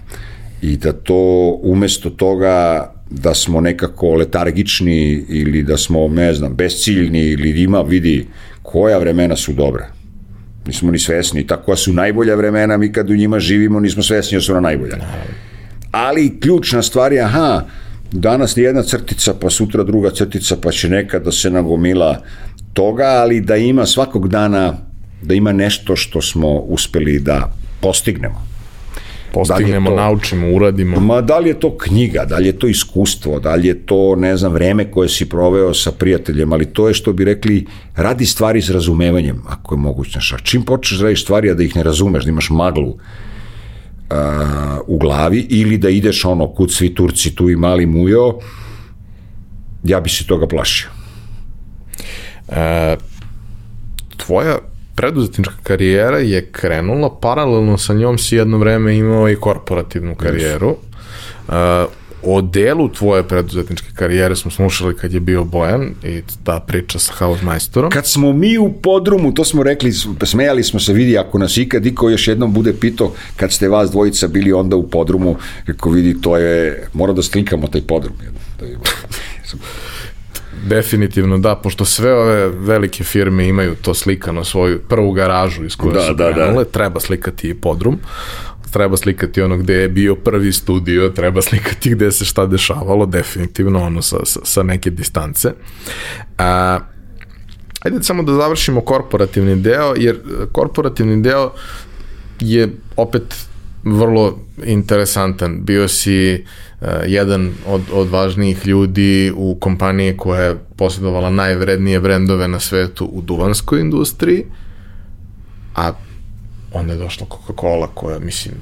i 0.61 0.77
da 0.77 0.93
to 0.93 1.59
umesto 1.63 2.09
toga 2.09 2.87
da 3.09 3.33
smo 3.33 3.61
nekako 3.61 4.15
letargični 4.15 5.25
ili 5.29 5.63
da 5.63 5.77
smo, 5.77 6.07
ne 6.07 6.33
znam, 6.33 6.55
besciljni 6.55 7.19
ili 7.19 7.61
ima, 7.61 7.81
vidi, 7.81 8.27
koja 8.61 8.97
vremena 8.97 9.35
su 9.35 9.53
dobra. 9.53 9.87
Nismo 10.67 10.91
ni 10.91 10.99
svesni. 10.99 11.47
Tako 11.47 11.75
su 11.75 11.93
najbolja 11.93 12.35
vremena, 12.35 12.77
mi 12.77 12.91
kad 12.91 13.09
u 13.09 13.15
njima 13.15 13.39
živimo 13.39 13.79
nismo 13.79 14.03
svesni 14.03 14.37
da 14.37 14.41
su 14.41 14.53
na 14.53 14.59
najbolja. 14.59 14.97
Ali 15.91 16.39
ključna 16.39 16.81
stvar 16.81 17.13
je, 17.13 17.21
aha, 17.21 17.65
danas 18.11 18.55
ni 18.55 18.63
jedna 18.63 18.83
crtica, 18.83 19.33
pa 19.33 19.49
sutra 19.49 19.83
druga 19.83 20.11
crtica, 20.11 20.55
pa 20.63 20.71
će 20.71 20.89
nekad 20.89 21.23
da 21.23 21.31
se 21.31 21.49
nagomila 21.49 22.23
toga, 22.73 23.05
ali 23.05 23.41
da 23.41 23.55
ima 23.55 23.85
svakog 23.85 24.27
dana, 24.27 24.77
da 25.21 25.33
ima 25.33 25.51
nešto 25.51 25.95
što 25.95 26.21
smo 26.21 26.59
uspeli 26.59 27.19
da 27.19 27.53
postignemo 27.81 28.50
postignemo, 29.33 29.89
da 29.89 29.95
to, 29.95 30.01
naučimo, 30.01 30.55
uradimo. 30.55 30.99
Ma 30.99 31.21
da 31.21 31.39
li 31.39 31.49
je 31.49 31.59
to 31.59 31.77
knjiga, 31.77 32.25
da 32.25 32.37
li 32.37 32.45
je 32.47 32.59
to 32.59 32.67
iskustvo, 32.67 33.39
da 33.39 33.55
li 33.55 33.67
je 33.67 33.85
to, 33.85 34.15
ne 34.15 34.37
znam, 34.37 34.53
vreme 34.53 34.91
koje 34.91 35.09
si 35.09 35.29
proveo 35.29 35.73
sa 35.73 35.91
prijateljem, 35.91 36.53
ali 36.53 36.65
to 36.65 36.87
je 36.87 36.93
što 36.93 37.13
bi 37.13 37.25
rekli, 37.25 37.65
radi 37.95 38.25
stvari 38.25 38.61
s 38.61 38.69
razumevanjem, 38.69 39.41
ako 39.47 39.75
je 39.75 39.79
moguće. 39.79 40.19
A 40.19 40.37
čim 40.37 40.63
počneš 40.63 40.99
da 40.99 41.03
radiš 41.03 41.23
stvari, 41.23 41.49
a 41.49 41.53
da 41.53 41.63
ih 41.63 41.75
ne 41.75 41.83
razumeš, 41.83 42.23
da 42.23 42.29
imaš 42.29 42.49
maglu 42.49 42.89
uh, 42.89 42.97
u 44.87 44.97
glavi, 44.97 45.45
ili 45.49 45.77
da 45.77 45.89
ideš 45.89 46.25
ono, 46.25 46.47
kud 46.47 46.73
svi 46.73 46.95
Turci, 46.95 47.35
tu 47.35 47.49
i 47.49 47.55
mali 47.55 47.85
mujo, 47.85 48.39
ja 49.83 49.99
bi 49.99 50.09
se 50.09 50.25
toga 50.27 50.47
plašio. 50.47 50.89
E, 52.47 52.95
tvoja 54.17 54.57
preduzetnička 54.95 55.53
karijera 55.63 56.17
je 56.17 56.45
krenula, 56.51 57.09
paralelno 57.21 57.77
sa 57.77 57.93
njom 57.93 58.17
si 58.17 58.35
jedno 58.35 58.57
vreme 58.57 58.95
imao 58.97 59.29
i 59.29 59.35
korporativnu 59.35 60.15
karijeru. 60.15 60.75
Uh, 61.47 61.53
o 62.23 62.41
delu 62.41 62.89
tvoje 62.89 63.23
preduzetničke 63.23 63.87
karijere 63.95 64.35
smo 64.35 64.51
slušali 64.51 64.97
kad 64.97 65.13
je 65.13 65.19
bio 65.19 65.43
Bojan 65.43 65.89
i 66.03 66.21
ta 66.43 66.59
priča 66.59 66.99
sa 66.99 67.13
Hausmeisterom. 67.13 67.91
Kad 67.91 68.07
smo 68.07 68.33
mi 68.33 68.57
u 68.57 68.73
podrumu, 68.73 69.33
to 69.33 69.45
smo 69.45 69.63
rekli, 69.63 69.91
smejali 70.25 70.63
smo 70.63 70.79
se, 70.79 70.93
vidi, 70.93 71.17
ako 71.17 71.37
nas 71.37 71.57
ikad 71.57 71.85
iko 71.85 72.09
još 72.09 72.27
jednom 72.27 72.53
bude 72.53 72.73
pitao, 72.73 73.11
kad 73.35 73.51
ste 73.51 73.69
vas 73.69 73.91
dvojica 73.91 74.27
bili 74.27 74.53
onda 74.53 74.75
u 74.75 74.89
podrumu, 74.89 75.35
kako 75.65 75.89
vidi, 75.89 76.21
to 76.21 76.37
je, 76.37 76.87
mora 76.93 77.13
da 77.13 77.21
slikamo 77.21 77.67
taj 77.67 77.81
podrum. 77.81 78.13
To 78.59 78.65
je, 78.65 78.77
Definitivno 80.67 81.37
da, 81.37 81.55
pošto 81.55 81.85
sve 81.85 82.13
ove 82.13 82.47
velike 82.47 83.03
firme 83.03 83.47
imaju 83.47 83.75
to 83.75 83.93
slikano 83.93 84.43
svoju 84.43 84.79
prvu 84.79 85.11
garažu 85.11 85.65
iz 85.65 85.75
koje 85.75 85.93
da, 85.93 86.01
su 86.01 86.13
da, 86.13 86.33
krenule, 86.33 86.63
da. 86.63 86.69
treba 86.69 86.99
slikati 86.99 87.49
i 87.49 87.53
podrum, 87.53 87.99
treba 88.71 88.97
slikati 88.97 89.41
ono 89.41 89.57
gde 89.57 89.73
je 89.73 89.89
bio 89.89 90.15
prvi 90.15 90.53
studio, 90.53 91.09
treba 91.09 91.41
slikati 91.41 91.89
gde 91.89 92.11
se 92.11 92.25
šta 92.25 92.45
dešavalo, 92.45 93.05
definitivno 93.05 93.83
ono 93.83 94.01
sa, 94.01 94.17
sa, 94.25 94.39
sa 94.43 94.63
neke 94.63 94.89
distance. 94.89 95.53
A, 96.37 96.79
ajde 97.81 98.03
samo 98.03 98.23
da 98.23 98.33
završimo 98.33 98.81
korporativni 98.81 99.55
deo, 99.55 99.93
jer 99.97 100.19
korporativni 100.51 101.21
deo 101.21 101.51
je 102.39 102.69
opet 102.97 103.50
vrlo 103.83 104.37
interesantan. 104.63 105.63
Bio 105.63 105.87
si 105.87 106.45
uh, 106.81 106.87
jedan 107.05 107.53
od, 107.67 107.81
od 107.93 108.09
važnijih 108.09 108.67
ljudi 108.67 109.33
u 109.35 109.57
kompaniji 109.59 110.17
koja 110.17 110.41
je 110.41 110.57
posjedovala 110.75 111.29
najvrednije 111.29 111.99
brendove 111.99 112.47
na 112.47 112.59
svetu 112.59 113.05
u 113.05 113.21
duvanskoj 113.21 113.81
industriji, 113.81 114.45
a 115.75 115.91
onda 116.73 116.93
je 116.93 116.99
došla 116.99 117.27
Coca-Cola 117.27 117.87
koja, 117.93 118.19
mislim, 118.19 118.55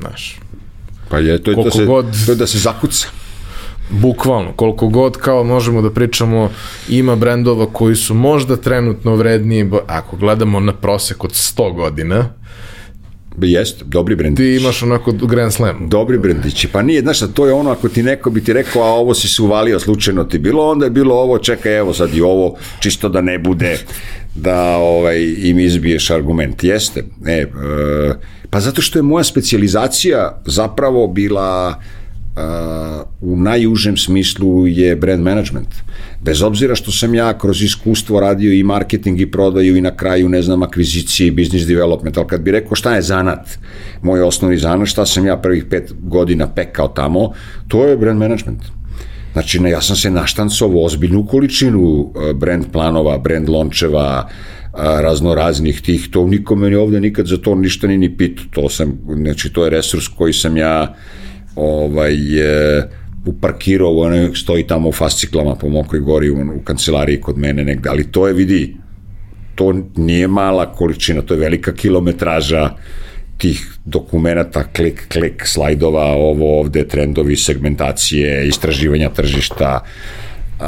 znaš, 0.00 0.40
pa 1.08 1.18
je, 1.18 1.42
to 1.42 1.50
je, 1.50 1.56
da 1.64 1.70
se, 1.70 1.84
god, 1.84 2.26
to 2.26 2.32
je 2.32 2.36
da 2.36 2.46
se 2.46 2.58
zakuca. 2.58 3.08
Bukvalno, 3.90 4.52
koliko 4.52 4.88
god 4.88 5.16
kao 5.16 5.44
možemo 5.44 5.82
da 5.82 5.90
pričamo, 5.90 6.50
ima 6.88 7.16
brendova 7.16 7.66
koji 7.72 7.96
su 7.96 8.14
možda 8.14 8.56
trenutno 8.56 9.14
vredniji, 9.16 9.70
ako 9.86 10.16
gledamo 10.16 10.60
na 10.60 10.72
prosek 10.72 11.24
od 11.24 11.30
100 11.30 11.74
godina, 11.74 12.28
Jeste, 13.38 13.84
dobri 13.84 14.16
brendići. 14.16 14.46
Ti 14.46 14.62
imaš 14.62 14.82
onako 14.82 15.12
Grand 15.12 15.52
Slam. 15.52 15.88
Dobri 15.88 16.18
brendići. 16.18 16.68
Pa 16.68 16.82
nije, 16.82 17.00
znaš, 17.00 17.18
to 17.34 17.46
je 17.46 17.52
ono 17.52 17.70
ako 17.70 17.88
ti 17.88 18.02
neko 18.02 18.30
bi 18.30 18.44
ti 18.44 18.52
rekao, 18.52 18.82
a 18.82 18.86
ovo 18.86 19.14
si 19.14 19.28
se 19.28 19.42
uvalio, 19.42 19.80
slučajno 19.80 20.24
ti 20.24 20.38
bilo, 20.38 20.70
onda 20.70 20.86
je 20.86 20.90
bilo 20.90 21.14
ovo, 21.14 21.38
čekaj, 21.38 21.78
evo 21.78 21.94
sad 21.94 22.14
i 22.14 22.20
ovo, 22.20 22.56
čisto 22.80 23.08
da 23.08 23.20
ne 23.20 23.38
bude 23.38 23.78
da 24.34 24.76
ovaj, 24.76 25.34
im 25.38 25.58
izbiješ 25.58 26.10
argument. 26.10 26.64
Jeste. 26.64 27.04
Ne, 27.20 27.38
e, 27.38 27.48
pa 28.50 28.60
zato 28.60 28.82
što 28.82 28.98
je 28.98 29.02
moja 29.02 29.24
specializacija 29.24 30.42
zapravo 30.46 31.06
bila 31.06 31.80
u 33.20 33.36
najužem 33.36 33.96
smislu 33.96 34.66
je 34.66 34.96
brand 34.96 35.22
management. 35.22 35.68
Bez 36.22 36.42
obzira 36.42 36.74
što 36.74 36.92
sam 36.92 37.14
ja 37.14 37.38
kroz 37.38 37.62
iskustvo 37.62 38.20
radio 38.20 38.52
i 38.52 38.62
marketing 38.62 39.20
i 39.20 39.30
prodaju 39.30 39.76
i 39.76 39.80
na 39.80 39.96
kraju, 39.96 40.28
ne 40.28 40.42
znam, 40.42 40.62
akvizicije 40.62 41.26
i 41.26 41.30
business 41.30 41.66
development, 41.66 42.16
ali 42.16 42.26
kad 42.26 42.40
bi 42.40 42.50
rekao 42.50 42.74
šta 42.74 42.94
je 42.94 43.02
zanat, 43.02 43.58
moj 44.02 44.22
osnovni 44.22 44.58
zanat, 44.58 44.88
šta 44.88 45.06
sam 45.06 45.26
ja 45.26 45.36
prvih 45.36 45.64
pet 45.70 45.92
godina 46.02 46.48
pekao 46.48 46.88
tamo, 46.88 47.32
to 47.68 47.84
je 47.84 47.96
brand 47.96 48.18
management. 48.18 48.62
Znači, 49.32 49.60
ja 49.70 49.80
sam 49.80 49.96
se 49.96 50.10
naštancovao 50.10 50.84
ozbiljnu 50.84 51.26
količinu 51.26 52.12
e, 52.30 52.34
brand 52.34 52.64
planova, 52.72 53.18
brand 53.18 53.48
launcheva, 53.48 54.28
razno 54.76 55.34
raznih 55.34 55.80
tih, 55.80 56.08
to 56.10 56.26
nikome 56.26 56.70
ni 56.70 56.76
ovde 56.76 57.00
nikad 57.00 57.26
za 57.26 57.36
to 57.36 57.54
ništa 57.54 57.86
ni 57.86 57.98
ni 57.98 58.16
pitu, 58.16 58.42
to 58.50 58.68
sam, 58.68 58.98
znači 59.16 59.52
to 59.52 59.64
je 59.64 59.70
resurs 59.70 60.08
koji 60.08 60.32
sam 60.32 60.56
ja 60.56 60.94
ovaj, 61.56 62.16
uparkirao, 63.26 63.98
ono 63.98 64.34
stoji 64.34 64.66
tamo 64.66 64.88
u 64.88 64.92
fasciklama 64.92 65.54
po 65.54 65.68
Mokoj 65.68 66.00
gori 66.00 66.30
u, 66.30 66.36
u 66.56 66.60
kancelariji 66.64 67.20
kod 67.20 67.38
mene 67.38 67.64
negde, 67.64 67.88
ali 67.88 68.12
to 68.12 68.26
je, 68.26 68.34
vidi, 68.34 68.76
to 69.54 69.74
nije 69.96 70.28
mala 70.28 70.72
količina, 70.72 71.22
to 71.22 71.34
je 71.34 71.40
velika 71.40 71.72
kilometraža 71.72 72.70
tih 73.38 73.78
dokumenta, 73.84 74.64
klik, 74.64 75.08
klik, 75.08 75.46
slajdova, 75.46 76.04
ovo 76.04 76.60
ovde, 76.60 76.88
trendovi, 76.88 77.36
segmentacije, 77.36 78.48
istraživanja 78.48 79.10
tržišta, 79.10 79.80
uh, 79.80 80.64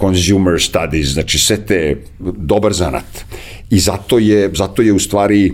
consumer 0.00 0.60
studies, 0.60 1.08
znači 1.08 1.38
sve 1.38 1.56
te, 1.56 1.96
dobar 2.18 2.72
zanat. 2.72 3.24
I 3.70 3.78
zato 3.78 4.18
je, 4.18 4.50
zato 4.54 4.82
je 4.82 4.92
u 4.92 4.98
stvari 4.98 5.52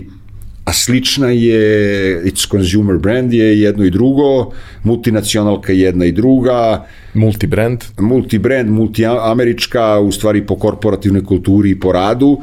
a 0.71 0.73
slična 0.73 1.29
je 1.29 2.23
It's 2.23 2.47
Consumer 2.51 2.97
Brand 2.97 3.33
je 3.33 3.61
jedno 3.61 3.85
i 3.85 3.89
drugo, 3.89 4.51
multinacionalka 4.83 5.73
jedna 5.73 6.05
i 6.05 6.11
druga, 6.11 6.85
multibrand, 7.13 7.83
multibrand, 7.99 8.69
multiamerička, 8.69 9.99
u 9.99 10.11
stvari 10.11 10.45
po 10.45 10.55
korporativnoj 10.55 11.25
kulturi 11.25 11.69
i 11.69 11.79
po 11.79 11.91
radu. 11.91 12.37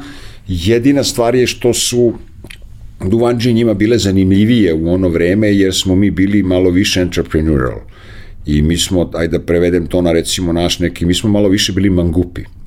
Jedina 0.47 1.03
stvar 1.03 1.35
je 1.35 1.47
što 1.47 1.73
su 1.73 2.13
Duvanđe 3.09 3.53
njima 3.53 3.73
bile 3.73 3.97
zanimljivije 3.97 4.73
u 4.73 4.93
ono 4.93 5.09
vreme 5.09 5.55
jer 5.55 5.73
smo 5.73 5.95
mi 5.95 6.11
bili 6.11 6.43
malo 6.43 6.69
više 6.69 7.01
entrepreneurial. 7.01 7.79
I 8.45 8.61
mi 8.61 8.77
smo, 8.77 9.09
ajde 9.13 9.37
da 9.37 9.45
prevedem 9.45 9.87
to 9.87 10.01
na 10.01 10.11
recimo 10.11 10.53
naš 10.53 10.79
neki, 10.79 11.05
mi 11.05 11.13
smo 11.13 11.29
malo 11.29 11.49
više 11.49 11.73
bili 11.73 11.89
mangupi 11.89 12.58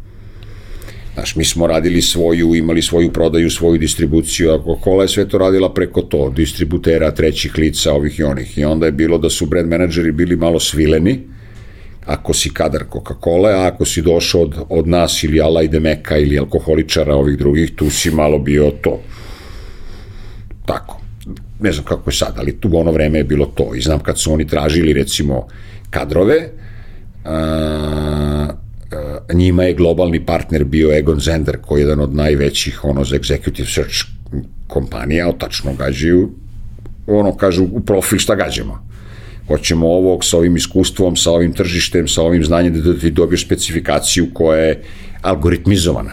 Znaš, 1.14 1.36
mi 1.36 1.44
smo 1.44 1.66
radili 1.66 2.02
svoju, 2.02 2.54
imali 2.54 2.82
svoju 2.82 3.12
prodaju, 3.12 3.50
svoju 3.50 3.78
distribuciju, 3.78 4.50
a 4.50 4.58
Coca-Cola 4.58 5.02
je 5.02 5.08
sve 5.08 5.28
to 5.28 5.38
radila 5.38 5.74
preko 5.74 6.02
to, 6.02 6.30
distributera, 6.30 7.10
trećih 7.10 7.58
lica, 7.58 7.92
ovih 7.92 8.18
i 8.18 8.22
onih. 8.22 8.58
I 8.58 8.64
onda 8.64 8.86
je 8.86 8.92
bilo 8.92 9.18
da 9.18 9.30
su 9.30 9.46
brand 9.46 9.68
menadžeri 9.68 10.12
bili 10.12 10.36
malo 10.36 10.60
svileni, 10.60 11.20
ako 12.06 12.34
si 12.34 12.50
kadar 12.50 12.84
Coca-Cola, 12.92 13.48
a 13.48 13.66
ako 13.66 13.84
si 13.84 14.02
došao 14.02 14.42
od, 14.42 14.54
od 14.68 14.88
nas 14.88 15.22
ili 15.22 15.40
Ala 15.40 15.62
i 15.62 15.68
Demeka 15.68 16.16
ili 16.16 16.38
alkoholičara 16.38 17.14
ovih 17.14 17.38
drugih, 17.38 17.70
tu 17.76 17.90
si 17.90 18.10
malo 18.10 18.38
bio 18.38 18.70
to. 18.70 19.00
Tako. 20.66 21.00
Ne 21.60 21.72
znam 21.72 21.84
kako 21.84 22.10
je 22.10 22.14
sad, 22.14 22.34
ali 22.38 22.60
tu 22.60 22.68
u 22.72 22.78
ono 22.78 22.90
vreme 22.92 23.18
je 23.18 23.24
bilo 23.24 23.46
to. 23.46 23.74
I 23.74 23.80
znam 23.80 24.00
kad 24.00 24.20
su 24.20 24.32
oni 24.32 24.46
tražili, 24.46 24.92
recimo, 24.92 25.46
kadrove, 25.90 26.48
a, 27.24 28.48
njima 29.34 29.64
je 29.64 29.74
globalni 29.74 30.26
partner 30.26 30.64
bio 30.64 30.98
Egon 30.98 31.20
Zender, 31.20 31.58
koji 31.60 31.80
je 31.80 31.82
jedan 31.82 32.00
od 32.00 32.14
najvećih 32.14 32.84
ono, 32.84 33.04
za 33.04 33.18
executive 33.18 33.74
search 33.74 33.96
kompanija, 34.66 35.32
tačno 35.32 35.74
gađaju, 35.74 36.30
ono 37.06 37.36
kažu 37.36 37.64
u 37.64 37.80
profil 37.80 38.18
šta 38.18 38.34
gađamo. 38.34 38.88
Hoćemo 39.46 39.88
ovog 39.88 40.24
sa 40.24 40.38
ovim 40.38 40.56
iskustvom, 40.56 41.16
sa 41.16 41.30
ovim 41.30 41.52
tržištem, 41.52 42.08
sa 42.08 42.22
ovim 42.22 42.44
znanjem 42.44 42.80
da 42.82 42.98
ti 42.98 43.10
dobiješ 43.10 43.44
specifikaciju 43.46 44.26
koja 44.34 44.58
je 44.58 44.82
algoritmizovana. 45.22 46.10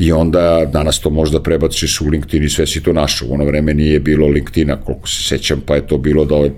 i 0.00 0.12
onda 0.12 0.64
danas 0.72 1.00
to 1.00 1.10
možda 1.10 1.42
prebaciš 1.42 2.00
u 2.00 2.08
LinkedIn 2.08 2.44
i 2.44 2.48
sve 2.48 2.66
si 2.66 2.82
to 2.82 2.92
našao. 2.92 3.28
U 3.28 3.34
ono 3.34 3.44
vreme 3.44 3.74
nije 3.74 4.00
bilo 4.00 4.26
LinkedIna, 4.26 4.76
koliko 4.76 5.08
se 5.08 5.22
sećam, 5.22 5.60
pa 5.66 5.74
je 5.74 5.86
to 5.86 5.98
bilo 5.98 6.24
da 6.24 6.34
ovaj 6.34 6.50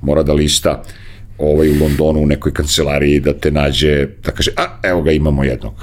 mora 0.00 0.22
da 0.22 0.32
lista 0.32 0.82
ovaj 1.38 1.70
u 1.70 1.74
Londonu 1.80 2.20
u 2.20 2.26
nekoj 2.26 2.52
kancelariji 2.52 3.20
da 3.20 3.32
te 3.32 3.50
nađe, 3.50 4.06
da 4.24 4.32
kaže, 4.32 4.50
a, 4.56 4.66
evo 4.82 5.02
ga, 5.02 5.12
imamo 5.12 5.44
jednog. 5.44 5.74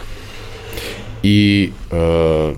I 1.23 1.69
uh, 1.91 2.57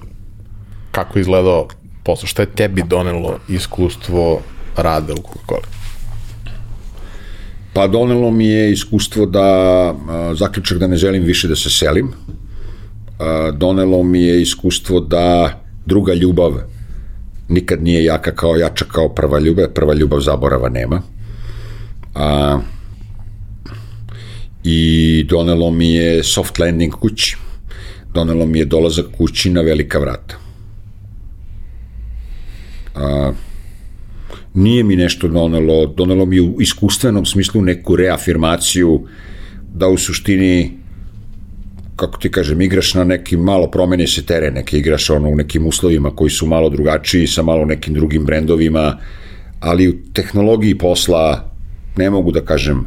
kako 0.91 1.19
je 1.19 1.21
izgledao 1.21 1.67
posao? 2.03 2.27
Šta 2.27 2.41
je 2.41 2.55
tebi 2.55 2.83
donelo 2.87 3.39
iskustvo 3.49 4.41
rada 4.77 5.13
u 5.13 5.17
Coca-Cola? 5.17 5.67
Pa 7.73 7.87
donelo 7.87 8.31
mi 8.31 8.45
je 8.45 8.71
iskustvo 8.71 9.25
da, 9.25 9.41
a, 10.09 10.33
zaključak 10.35 10.77
da 10.77 10.87
ne 10.87 10.97
želim 10.97 11.23
više 11.23 11.47
da 11.47 11.55
se 11.55 11.69
selim, 11.69 12.13
a, 13.19 13.51
donelo 13.51 14.03
mi 14.03 14.21
je 14.21 14.41
iskustvo 14.41 14.99
da 14.99 15.59
druga 15.85 16.13
ljubav 16.13 16.53
nikad 17.49 17.83
nije 17.83 18.03
jaka 18.03 18.31
kao 18.31 18.55
jača 18.55 18.85
kao 18.85 19.09
prva 19.09 19.39
ljubav, 19.39 19.67
prva 19.73 19.93
ljubav 19.93 20.19
zaborava 20.19 20.69
nema. 20.69 21.01
A, 22.15 22.59
I 24.67 25.25
donelo 25.29 25.71
mi 25.71 25.93
je 25.93 26.23
soft 26.23 26.59
landing 26.59 26.93
kući. 26.93 27.37
Donelo 28.13 28.45
mi 28.45 28.59
je 28.59 28.65
dolazak 28.65 29.05
kući 29.17 29.49
na 29.49 29.61
velika 29.61 29.99
vrata. 29.99 30.37
A, 32.95 33.31
nije 34.53 34.83
mi 34.83 34.95
nešto 34.95 35.27
donelo, 35.27 35.85
donelo 35.85 36.25
mi 36.25 36.39
u 36.39 36.61
iskustvenom 36.61 37.25
smislu 37.25 37.61
neku 37.61 37.95
reafirmaciju 37.95 39.07
da 39.73 39.87
u 39.87 39.97
suštini 39.97 40.71
kako 41.95 42.17
ti 42.17 42.31
kažem, 42.31 42.61
igraš 42.61 42.93
na 42.93 43.03
nekim, 43.03 43.39
malo 43.39 43.71
promeni 43.71 44.07
se 44.07 44.25
teren, 44.25 44.53
neke 44.53 44.77
igraš 44.77 45.09
ono 45.09 45.29
u 45.29 45.35
nekim 45.35 45.67
uslovima 45.67 46.15
koji 46.15 46.29
su 46.29 46.45
malo 46.45 46.69
drugačiji, 46.69 47.27
sa 47.27 47.43
malo 47.43 47.65
nekim 47.65 47.93
drugim 47.93 48.25
brendovima, 48.25 48.97
ali 49.59 49.89
u 49.89 49.93
tehnologiji 50.13 50.77
posla 50.77 51.51
ne 51.97 52.09
mogu 52.09 52.31
da 52.31 52.41
kažem 52.41 52.85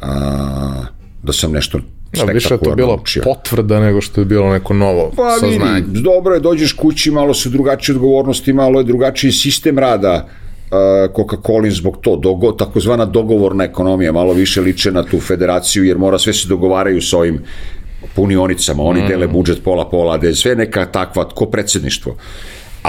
a, 0.00 0.84
da 1.22 1.32
sam 1.32 1.52
nešto 1.52 1.78
Da, 2.12 2.32
više 2.32 2.54
je 2.54 2.58
to 2.58 2.74
bilo 2.74 2.98
učio. 3.02 3.22
potvrda 3.24 3.80
nego 3.80 4.00
što 4.00 4.20
je 4.20 4.24
bilo 4.24 4.52
neko 4.52 4.74
novo 4.74 5.10
pa, 5.16 5.36
saznanje. 5.40 5.80
Vidi, 5.80 6.00
dobro 6.00 6.34
je, 6.34 6.40
dođeš 6.40 6.72
kući, 6.72 7.10
malo 7.10 7.34
su 7.34 7.50
drugačije 7.50 7.96
odgovornosti, 7.96 8.52
malo 8.52 8.80
je 8.80 8.84
drugačiji 8.84 9.32
sistem 9.32 9.78
rada, 9.78 10.28
Coca-Cola 11.16 11.70
zbog 11.70 11.98
to, 12.00 12.16
dogo, 12.16 12.52
takozvana 12.52 13.04
dogovorna 13.04 13.64
ekonomija, 13.64 14.12
malo 14.12 14.32
više 14.32 14.60
liče 14.60 14.92
na 14.92 15.02
tu 15.02 15.20
federaciju, 15.20 15.84
jer 15.84 15.98
mora 15.98 16.18
sve 16.18 16.32
se 16.32 16.48
dogovaraju 16.48 17.02
s 17.02 17.12
ovim 17.12 17.40
punionicama, 18.14 18.82
oni 18.82 19.02
mm. 19.02 19.08
dele 19.08 19.26
budžet 19.26 19.64
pola-pola, 19.64 20.18
da 20.18 20.26
je 20.26 20.34
sve 20.34 20.54
neka 20.56 20.86
takva, 20.86 21.28
ko 21.28 21.46
predsedništvo. 21.46 22.16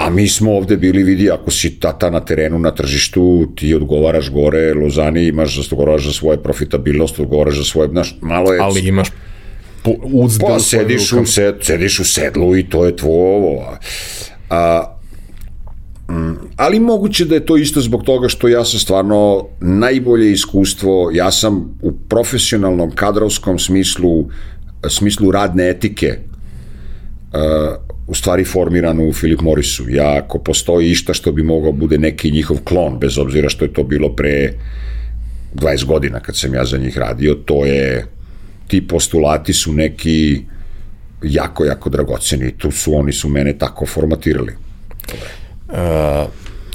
A 0.06 0.10
mi 0.10 0.28
smo 0.28 0.52
ovde 0.56 0.76
bili, 0.76 1.02
vidi, 1.02 1.30
ako 1.30 1.50
si 1.50 1.70
tata 1.80 2.10
na 2.10 2.20
terenu, 2.20 2.58
na 2.58 2.70
tržištu, 2.70 3.46
ti 3.56 3.74
odgovaraš 3.74 4.30
gore, 4.30 4.74
Lozani 4.74 5.24
imaš, 5.26 5.58
odgovaraš 5.58 6.04
za 6.04 6.12
svoje 6.12 6.42
profitabilnost, 6.42 7.20
odgovaraš 7.20 7.56
za 7.56 7.64
svoje, 7.64 7.88
znaš, 7.88 8.16
malo 8.20 8.52
je... 8.52 8.60
Ali 8.60 8.88
imaš 8.88 9.08
uzde 10.12 10.44
pa, 10.46 10.58
sediš 10.58 11.12
u, 11.12 11.26
sed, 11.26 11.56
sediš 11.62 12.00
u 12.00 12.04
sedlu 12.04 12.56
i 12.56 12.62
to 12.68 12.86
je 12.86 12.96
tvoje 12.96 13.60
A, 13.60 13.76
a, 14.50 14.96
mm, 16.12 16.34
ali 16.56 16.80
moguće 16.80 17.24
da 17.24 17.34
je 17.34 17.46
to 17.46 17.56
isto 17.56 17.80
zbog 17.80 18.02
toga 18.02 18.28
što 18.28 18.48
ja 18.48 18.64
sam 18.64 18.80
stvarno 18.80 19.48
najbolje 19.60 20.32
iskustvo, 20.32 21.10
ja 21.14 21.30
sam 21.30 21.78
u 21.82 21.92
profesionalnom 22.08 22.90
kadrovskom 22.90 23.58
smislu 23.58 24.28
smislu 24.88 25.30
radne 25.30 25.70
etike 25.70 26.18
uh, 27.32 27.95
u 28.06 28.14
stvari 28.14 28.44
formirano 28.44 29.04
u 29.04 29.12
Philip 29.12 29.40
Morrisu. 29.40 29.84
Ja, 29.88 30.16
ako 30.16 30.38
postoji 30.38 30.90
išta 30.90 31.14
što 31.14 31.32
bi 31.32 31.42
mogao 31.42 31.72
bude 31.72 31.98
neki 31.98 32.30
njihov 32.30 32.58
klon, 32.64 32.98
bez 32.98 33.18
obzira 33.18 33.48
što 33.48 33.64
je 33.64 33.72
to 33.72 33.82
bilo 33.82 34.08
pre 34.16 34.52
20 35.54 35.84
godina 35.84 36.20
kad 36.20 36.36
sam 36.36 36.54
ja 36.54 36.64
za 36.64 36.78
njih 36.78 36.98
radio, 36.98 37.34
to 37.34 37.64
je, 37.64 38.06
ti 38.68 38.88
postulati 38.88 39.52
su 39.52 39.72
neki 39.72 40.42
jako, 41.22 41.64
jako 41.64 41.90
dragoceni. 41.90 42.52
Tu 42.58 42.70
su, 42.70 42.94
oni 42.94 43.12
su 43.12 43.28
mene 43.28 43.58
tako 43.58 43.86
formatirali. 43.86 44.52
Uh, 45.68 45.74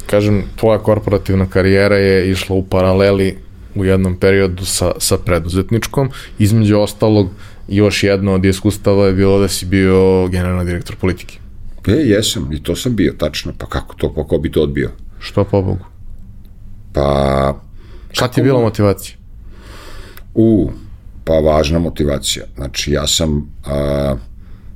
kažem, 0.05 0.43
tvoja 0.55 0.79
korporativna 0.79 1.49
karijera 1.49 1.97
je 1.97 2.31
išla 2.31 2.55
u 2.55 2.63
paraleli 2.63 3.37
u 3.75 3.85
jednom 3.85 4.19
periodu 4.19 4.65
sa, 4.65 4.91
sa 4.99 5.17
preduzetničkom, 5.17 6.09
između 6.39 6.79
ostalog 6.79 7.29
još 7.75 8.03
jedno 8.03 8.33
od 8.33 8.45
iskustava 8.45 9.05
je 9.05 9.13
bilo 9.13 9.39
da 9.39 9.47
si 9.47 9.65
bio 9.65 10.27
generalni 10.27 10.65
direktor 10.65 10.95
politike. 10.95 11.39
E, 11.87 11.91
jesam, 11.91 12.53
i 12.53 12.63
to 12.63 12.75
sam 12.75 12.95
bio, 12.95 13.13
tačno. 13.17 13.53
Pa 13.57 13.65
kako 13.65 13.95
to, 13.95 14.13
pa 14.13 14.23
ko 14.23 14.37
bi 14.37 14.51
to 14.51 14.61
odbio? 14.61 14.91
Što 15.19 15.43
po 15.43 15.61
Bogu? 15.61 15.85
Pa... 16.93 17.61
Šta 18.11 18.27
ti 18.27 18.39
je 18.39 18.43
bila 18.43 18.61
motivacija? 18.61 19.17
U, 20.33 20.71
pa 21.23 21.33
važna 21.33 21.79
motivacija. 21.79 22.45
Znači, 22.55 22.91
ja 22.91 23.07
sam... 23.07 23.49
A, 23.65 24.15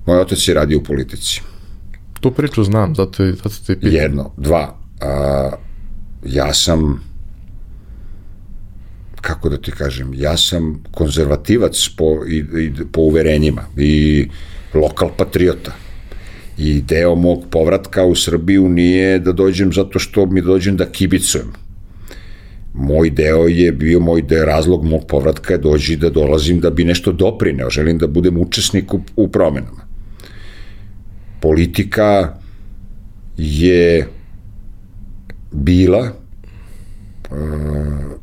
moj 0.06 0.20
otac 0.20 0.48
je 0.48 0.54
radio 0.54 0.78
u 0.78 0.84
politici. 0.84 1.42
Tu 2.20 2.32
priču 2.32 2.64
znam, 2.64 2.96
zato, 2.96 3.26
zato 3.26 3.56
te 3.68 3.76
pitam. 3.76 3.96
Jedno, 3.96 4.32
dva. 4.38 4.78
A, 5.02 5.52
ja 6.26 6.54
sam 6.54 7.02
kako 9.26 9.50
da 9.50 9.58
ti 9.58 9.72
kažem, 9.72 10.14
ja 10.14 10.38
sam 10.38 10.84
konzervativac 10.92 11.90
po, 11.98 12.26
i, 12.30 12.38
i, 12.38 12.72
po 12.92 13.02
uverenjima 13.02 13.66
i 13.78 14.28
lokal 14.74 15.10
patriota. 15.18 15.74
I 16.58 16.82
deo 16.82 17.16
mog 17.16 17.46
povratka 17.52 18.04
u 18.06 18.16
Srbiju 18.16 18.70
nije 18.70 19.20
da 19.20 19.32
dođem 19.32 19.74
zato 19.74 20.00
što 20.00 20.26
mi 20.26 20.42
dođem 20.42 20.78
da 20.78 20.86
kibicujem. 20.86 21.54
Moj 22.74 23.10
deo 23.10 23.48
je 23.48 23.72
bio, 23.72 24.00
moj 24.00 24.22
deo, 24.22 24.46
razlog 24.46 24.86
mog 24.86 25.08
povratka 25.08 25.54
je 25.54 25.64
dođi 25.64 25.96
da 25.96 26.10
dolazim 26.10 26.60
da 26.60 26.70
bi 26.70 26.84
nešto 26.84 27.12
doprineo, 27.12 27.70
želim 27.70 27.98
da 27.98 28.08
budem 28.08 28.38
učesnik 28.38 28.94
u, 28.94 29.02
u 29.16 29.28
promenama. 29.28 29.88
Politika 31.42 32.38
je 33.38 34.08
bila 35.52 36.25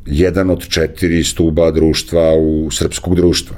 jedan 0.05 0.49
od 0.49 0.67
četiri 0.67 1.23
stuba 1.23 1.71
društva 1.71 2.33
u 2.39 2.71
srpskog 2.71 3.15
društva. 3.15 3.57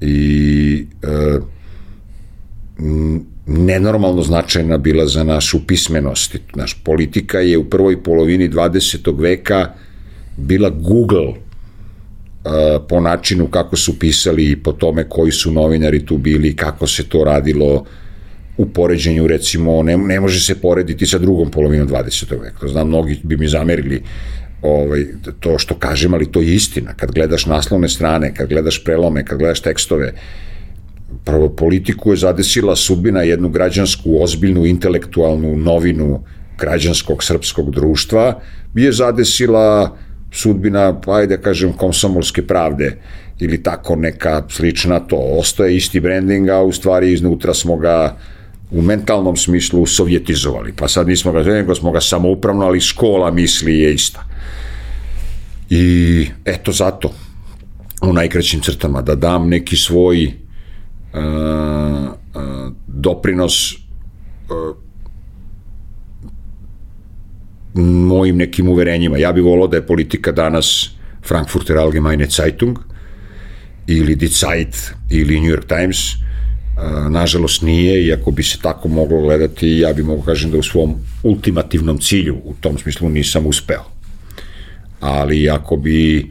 I 0.00 0.86
uh, 1.02 1.44
nenormalno 3.46 4.22
značajna 4.22 4.78
bila 4.78 5.06
za 5.06 5.24
našu 5.24 5.66
pismenost. 5.66 6.36
Naš 6.54 6.82
politika 6.84 7.38
je 7.38 7.58
u 7.58 7.70
prvoj 7.70 8.02
polovini 8.02 8.50
20. 8.50 9.20
veka 9.20 9.72
bila 10.36 10.70
Google 10.70 11.28
uh, 11.28 11.36
po 12.88 13.00
načinu 13.00 13.46
kako 13.46 13.76
su 13.76 13.98
pisali 13.98 14.50
i 14.50 14.56
po 14.56 14.72
tome 14.72 15.08
koji 15.08 15.32
su 15.32 15.52
novinari 15.52 16.06
tu 16.06 16.18
bili, 16.18 16.56
kako 16.56 16.86
se 16.86 17.08
to 17.08 17.24
radilo, 17.24 17.84
u 18.58 18.66
poređenju 18.66 19.26
recimo 19.26 19.82
ne, 19.82 19.96
ne 19.96 20.20
može 20.20 20.40
se 20.40 20.60
porediti 20.60 21.06
sa 21.06 21.18
drugom 21.18 21.50
polovinom 21.50 21.88
20. 21.88 22.40
veka. 22.42 22.68
Znam, 22.68 22.88
mnogi 22.88 23.20
bi 23.22 23.36
mi 23.36 23.48
zamerili 23.48 24.02
ovaj, 24.62 25.04
to 25.40 25.58
što 25.58 25.74
kažem, 25.74 26.14
ali 26.14 26.32
to 26.32 26.40
je 26.40 26.54
istina. 26.54 26.94
Kad 26.94 27.12
gledaš 27.12 27.46
naslovne 27.46 27.88
strane, 27.88 28.34
kad 28.34 28.48
gledaš 28.48 28.84
prelome, 28.84 29.24
kad 29.24 29.38
gledaš 29.38 29.60
tekstove, 29.60 30.12
prvo 31.24 31.48
politiku 31.48 32.12
je 32.12 32.16
zadesila 32.16 32.76
sudbina 32.76 33.22
jednu 33.22 33.48
građansku, 33.48 34.22
ozbiljnu, 34.22 34.66
intelektualnu 34.66 35.56
novinu 35.56 36.24
građanskog 36.58 37.24
srpskog 37.24 37.70
društva, 37.70 38.40
je 38.74 38.92
zadesila 38.92 39.96
sudbina, 40.32 41.00
pa 41.00 41.16
ajde 41.16 41.36
da 41.36 41.42
kažem, 41.42 41.72
komsomolske 41.72 42.46
pravde 42.46 42.96
ili 43.40 43.62
tako 43.62 43.96
neka 43.96 44.42
slična 44.48 45.00
to. 45.00 45.16
Ostaje 45.16 45.76
isti 45.76 46.00
branding, 46.00 46.48
a 46.48 46.62
u 46.62 46.72
stvari 46.72 47.12
iznutra 47.12 47.54
smo 47.54 47.76
ga 47.76 48.16
u 48.70 48.82
mentalnom 48.82 49.36
smislu 49.36 49.86
sovjetizovali. 49.86 50.72
Pa 50.76 50.88
sad 50.88 51.08
nismo 51.08 51.32
ga, 51.32 51.42
nego 51.42 51.74
smo 51.74 51.90
ga 51.90 52.00
samoupravno, 52.00 52.66
ali 52.66 52.80
škola 52.80 53.30
misli 53.30 53.78
je 53.78 53.94
ista. 53.94 54.24
I 55.70 56.26
eto 56.44 56.72
zato, 56.72 57.12
u 58.02 58.12
najkraćim 58.12 58.60
crtama, 58.60 59.02
da 59.02 59.14
dam 59.14 59.48
neki 59.48 59.76
svoj 59.76 60.26
uh, 60.26 60.32
uh, 62.34 62.72
doprinos 62.86 63.74
uh, 63.74 64.76
mojim 67.84 68.36
nekim 68.36 68.68
uverenjima. 68.68 69.18
Ja 69.18 69.32
bih 69.32 69.44
volao 69.44 69.66
da 69.66 69.76
je 69.76 69.86
politika 69.86 70.32
danas 70.32 70.90
Frankfurter 71.26 71.78
Allgemeine 71.78 72.26
Zeitung 72.26 72.78
ili 73.86 74.14
Die 74.14 74.28
Zeit 74.28 74.76
ili 75.10 75.40
New 75.40 75.50
York 75.50 75.66
Times, 75.66 75.98
nažalost 77.10 77.62
nije, 77.62 78.06
iako 78.06 78.30
bi 78.30 78.42
se 78.42 78.58
tako 78.62 78.88
moglo 78.88 79.20
gledati, 79.20 79.68
ja 79.68 79.92
bih 79.92 80.04
mogu 80.04 80.22
kažem 80.22 80.50
da 80.50 80.58
u 80.58 80.62
svom 80.62 80.94
ultimativnom 81.22 81.98
cilju 81.98 82.36
u 82.44 82.54
tom 82.60 82.78
smislu 82.78 83.08
nisam 83.08 83.46
uspeo. 83.46 83.84
Ali 85.00 85.50
ako 85.50 85.76
bi 85.76 86.30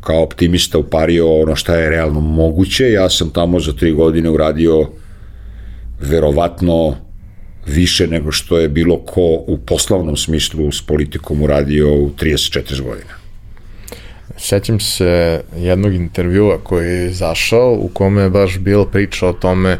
kao 0.00 0.22
optimista 0.22 0.78
upario 0.78 1.40
ono 1.40 1.56
šta 1.56 1.76
je 1.76 1.90
realno 1.90 2.20
moguće, 2.20 2.90
ja 2.90 3.10
sam 3.10 3.30
tamo 3.30 3.60
za 3.60 3.72
tri 3.72 3.92
godine 3.92 4.30
uradio 4.30 4.88
verovatno 6.00 6.96
više 7.66 8.06
nego 8.06 8.32
što 8.32 8.58
je 8.58 8.68
bilo 8.68 8.98
ko 8.98 9.44
u 9.46 9.58
poslovnom 9.66 10.16
smislu 10.16 10.72
s 10.72 10.82
politikom 10.82 11.42
uradio 11.42 11.94
u 11.94 12.10
34 12.10 12.82
godina. 12.82 13.23
Sećam 14.36 14.80
se 14.80 15.42
jednog 15.56 15.94
intervjua 15.94 16.58
koji 16.58 16.88
je 16.88 17.10
izašao 17.10 17.72
u 17.80 17.88
kome 17.88 18.22
je 18.22 18.30
baš 18.30 18.58
bilo 18.58 18.84
priča 18.84 19.28
o 19.28 19.32
tome 19.32 19.78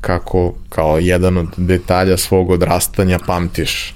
kako 0.00 0.54
kao 0.68 0.98
jedan 0.98 1.38
od 1.38 1.48
detalja 1.56 2.16
svog 2.16 2.50
odrastanja 2.50 3.18
pamtiš 3.26 3.94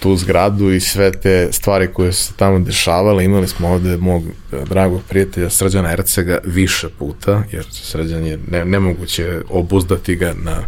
tu 0.00 0.16
zgradu 0.16 0.70
i 0.70 0.80
sve 0.80 1.12
te 1.12 1.48
stvari 1.52 1.88
koje 1.92 2.12
su 2.12 2.24
se 2.24 2.32
tamo 2.36 2.58
dešavale. 2.58 3.24
Imali 3.24 3.48
smo 3.48 3.68
ovde 3.68 3.96
mog 3.96 4.22
dragog 4.68 5.02
prijatelja 5.08 5.50
Srđana 5.50 5.92
Ercega 5.92 6.38
više 6.44 6.88
puta, 6.98 7.42
jer 7.52 7.64
Srđan 7.70 8.26
je 8.26 8.38
ne, 8.50 8.64
nemoguće 8.64 9.40
obuzdati 9.48 10.16
ga 10.16 10.34
na 10.42 10.62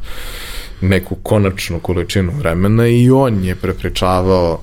neku 0.81 1.15
konačnu 1.15 1.81
količinu 1.81 2.33
vremena 2.39 2.89
i 2.89 3.11
on 3.11 3.45
je 3.45 3.57
prepričavao 3.57 4.61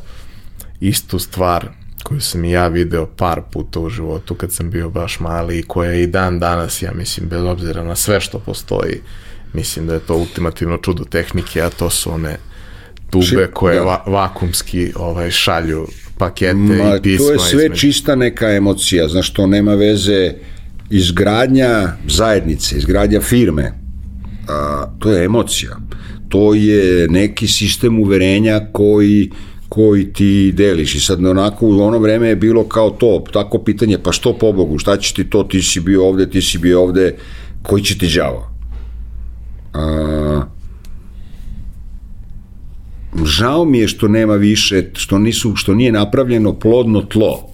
istu 0.80 1.20
stvar 1.20 1.78
koju 2.03 2.21
sam 2.21 2.45
i 2.45 2.51
ja 2.51 2.67
video 2.67 3.05
par 3.05 3.41
puta 3.51 3.80
u 3.80 3.89
životu 3.89 4.35
kad 4.35 4.51
sam 4.51 4.69
bio 4.69 4.89
baš 4.89 5.19
mali 5.19 5.59
i 5.59 5.63
koja 5.63 5.91
je 5.91 6.03
i 6.03 6.07
dan 6.07 6.39
danas, 6.39 6.81
ja 6.81 6.91
mislim, 6.91 7.30
bez 7.30 7.41
obzira 7.41 7.84
na 7.84 7.95
sve 7.95 8.21
što 8.21 8.39
postoji, 8.39 9.01
mislim 9.53 9.88
da 9.88 9.93
je 9.93 9.99
to 9.99 10.15
ultimativno 10.15 10.77
čudo 10.77 11.03
tehnike, 11.03 11.61
a 11.61 11.69
to 11.69 11.89
su 11.89 12.11
one 12.11 12.38
tube 13.09 13.47
koje 13.53 13.76
da. 13.76 13.81
va, 13.81 14.03
vakumski 14.07 14.91
ovaj, 14.95 15.31
šalju 15.31 15.88
pakete 16.17 16.53
Ma, 16.53 16.95
i 16.95 17.01
pisma. 17.01 17.27
To 17.27 17.34
je 17.34 17.39
sve 17.39 17.63
između. 17.65 17.81
čista 17.81 18.15
neka 18.15 18.51
emocija, 18.51 19.07
znaš, 19.07 19.34
to 19.34 19.47
nema 19.47 19.76
veze 19.76 20.34
izgradnja 20.89 21.93
zajednice, 22.07 22.77
izgradnja 22.77 23.21
firme, 23.21 23.73
a, 24.47 24.85
to 24.99 25.11
je 25.11 25.26
emocija. 25.26 25.77
To 26.30 26.53
je 26.53 27.07
neki 27.07 27.47
sistem 27.47 27.99
uverenja 27.99 28.61
koji 28.71 29.30
koji 29.70 30.14
ti 30.14 30.52
deliš 30.56 30.96
i 30.96 31.00
sad 31.00 31.26
onako 31.26 31.68
u 31.68 31.82
ono 31.82 32.00
vreme 32.00 32.28
je 32.28 32.36
bilo 32.36 32.64
kao 32.64 32.90
to, 32.90 33.24
tako 33.34 33.58
pitanje, 33.64 33.98
pa 34.04 34.12
što 34.12 34.34
po 34.34 34.52
Bogu, 34.52 34.78
šta 34.78 34.98
će 34.98 35.14
ti 35.14 35.30
to, 35.30 35.44
ti 35.44 35.62
si 35.62 35.80
bio 35.80 36.08
ovde, 36.08 36.30
ti 36.30 36.41
si 36.41 36.58
bio 36.58 36.82
ovde, 36.82 37.16
koji 37.62 37.84
će 37.84 37.98
ti 37.98 38.08
đavo? 38.16 38.50
A, 39.74 40.41
žao 43.24 43.66
mi 43.66 43.80
je 43.80 43.88
što 43.88 44.08
nema 44.08 44.36
više, 44.36 44.84
što, 44.94 45.20
nisu, 45.20 45.56
što 45.56 45.74
nije 45.74 45.91
napravljeno 45.91 46.54
plodno 46.60 47.02
tlo 47.02 47.50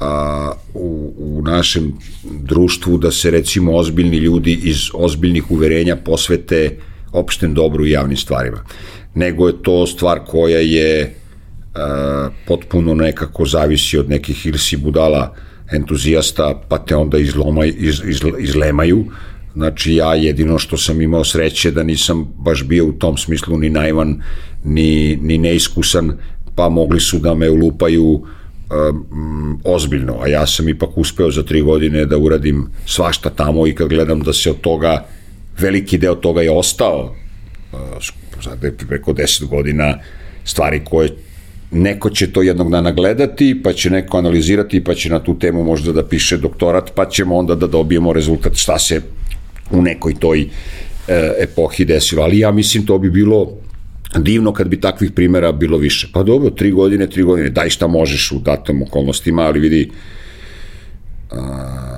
a, 0.00 0.52
u, 0.74 1.14
u 1.18 1.42
našem 1.42 1.92
društvu 2.24 2.98
da 2.98 3.10
se 3.10 3.30
recimo 3.30 3.76
ozbiljni 3.76 4.16
ljudi 4.16 4.60
iz 4.62 4.90
ozbiljnih 4.94 5.50
uverenja 5.50 5.96
posvete 5.96 6.78
opštem 7.12 7.54
dobru 7.54 7.86
i 7.86 7.90
javnim 7.90 8.16
stvarima. 8.16 8.64
Nego 9.14 9.46
je 9.46 9.62
to 9.62 9.86
stvar 9.86 10.20
koja 10.26 10.58
je 10.58 11.14
a, 11.74 12.28
potpuno 12.46 12.94
nekako 12.94 13.46
zavisi 13.46 13.98
od 13.98 14.10
nekih 14.10 14.46
ili 14.46 14.58
si 14.58 14.76
budala 14.76 15.34
entuzijasta 15.72 16.62
pa 16.68 16.78
te 16.78 16.96
onda 16.96 17.18
izlomaj, 17.18 17.72
iz, 17.76 18.02
iz, 18.06 18.20
izlemaju. 18.38 19.04
Znači 19.54 19.94
ja 19.94 20.14
jedino 20.14 20.58
što 20.58 20.76
sam 20.76 21.00
imao 21.00 21.24
sreće 21.24 21.70
da 21.70 21.82
nisam 21.82 22.28
baš 22.38 22.64
bio 22.64 22.86
u 22.86 22.92
tom 22.92 23.16
smislu 23.16 23.58
ni 23.58 23.70
naivan, 23.70 24.22
ni, 24.64 25.16
ni 25.16 25.38
neiskusan, 25.38 26.12
pa 26.54 26.68
mogli 26.68 27.00
su 27.00 27.18
da 27.18 27.34
me 27.34 27.50
ulupaju 27.50 28.04
um, 28.72 29.60
ozbiljno, 29.64 30.18
a 30.22 30.28
ja 30.28 30.46
sam 30.46 30.68
ipak 30.68 30.98
uspeo 30.98 31.30
za 31.30 31.42
tri 31.42 31.60
godine 31.62 32.06
da 32.06 32.18
uradim 32.18 32.66
svašta 32.86 33.30
tamo 33.30 33.66
i 33.66 33.74
kad 33.74 33.88
gledam 33.88 34.20
da 34.20 34.32
se 34.32 34.50
od 34.50 34.60
toga, 34.60 35.04
veliki 35.58 35.98
deo 35.98 36.14
toga 36.14 36.42
je 36.42 36.50
ostao, 36.50 37.14
sad 38.42 38.64
je 38.64 38.76
preko 38.88 39.12
deset 39.12 39.48
godina, 39.48 39.98
stvari 40.44 40.80
koje 40.84 41.10
neko 41.70 42.10
će 42.10 42.32
to 42.32 42.42
jednog 42.42 42.70
dana 42.70 42.92
gledati, 42.92 43.60
pa 43.64 43.72
će 43.72 43.90
neko 43.90 44.18
analizirati, 44.18 44.84
pa 44.84 44.94
će 44.94 45.10
na 45.10 45.18
tu 45.18 45.38
temu 45.38 45.64
možda 45.64 45.92
da 45.92 46.04
piše 46.04 46.36
doktorat, 46.36 46.92
pa 46.94 47.08
ćemo 47.08 47.36
onda 47.36 47.54
da 47.54 47.66
dobijemo 47.66 48.12
rezultat 48.12 48.54
šta 48.54 48.78
se 48.78 49.00
u 49.70 49.82
nekoj 49.82 50.14
toj 50.14 50.40
e, 50.40 50.48
epohi 51.38 51.84
desilo. 51.84 52.22
Ali 52.22 52.38
ja 52.38 52.52
mislim 52.52 52.86
to 52.86 52.98
bi 52.98 53.10
bilo 53.10 53.48
divno 54.18 54.52
kad 54.52 54.68
bi 54.68 54.80
takvih 54.80 55.10
primera 55.12 55.52
bilo 55.52 55.78
više. 55.78 56.08
Pa 56.12 56.22
dobro, 56.22 56.50
tri 56.50 56.70
godine, 56.70 57.06
tri 57.10 57.22
godine, 57.22 57.50
daj 57.50 57.70
šta 57.70 57.86
možeš 57.86 58.32
u 58.32 58.38
datom 58.38 58.82
okolnostima, 58.82 59.42
ali 59.42 59.60
vidi, 59.60 59.90
a, 61.30 61.92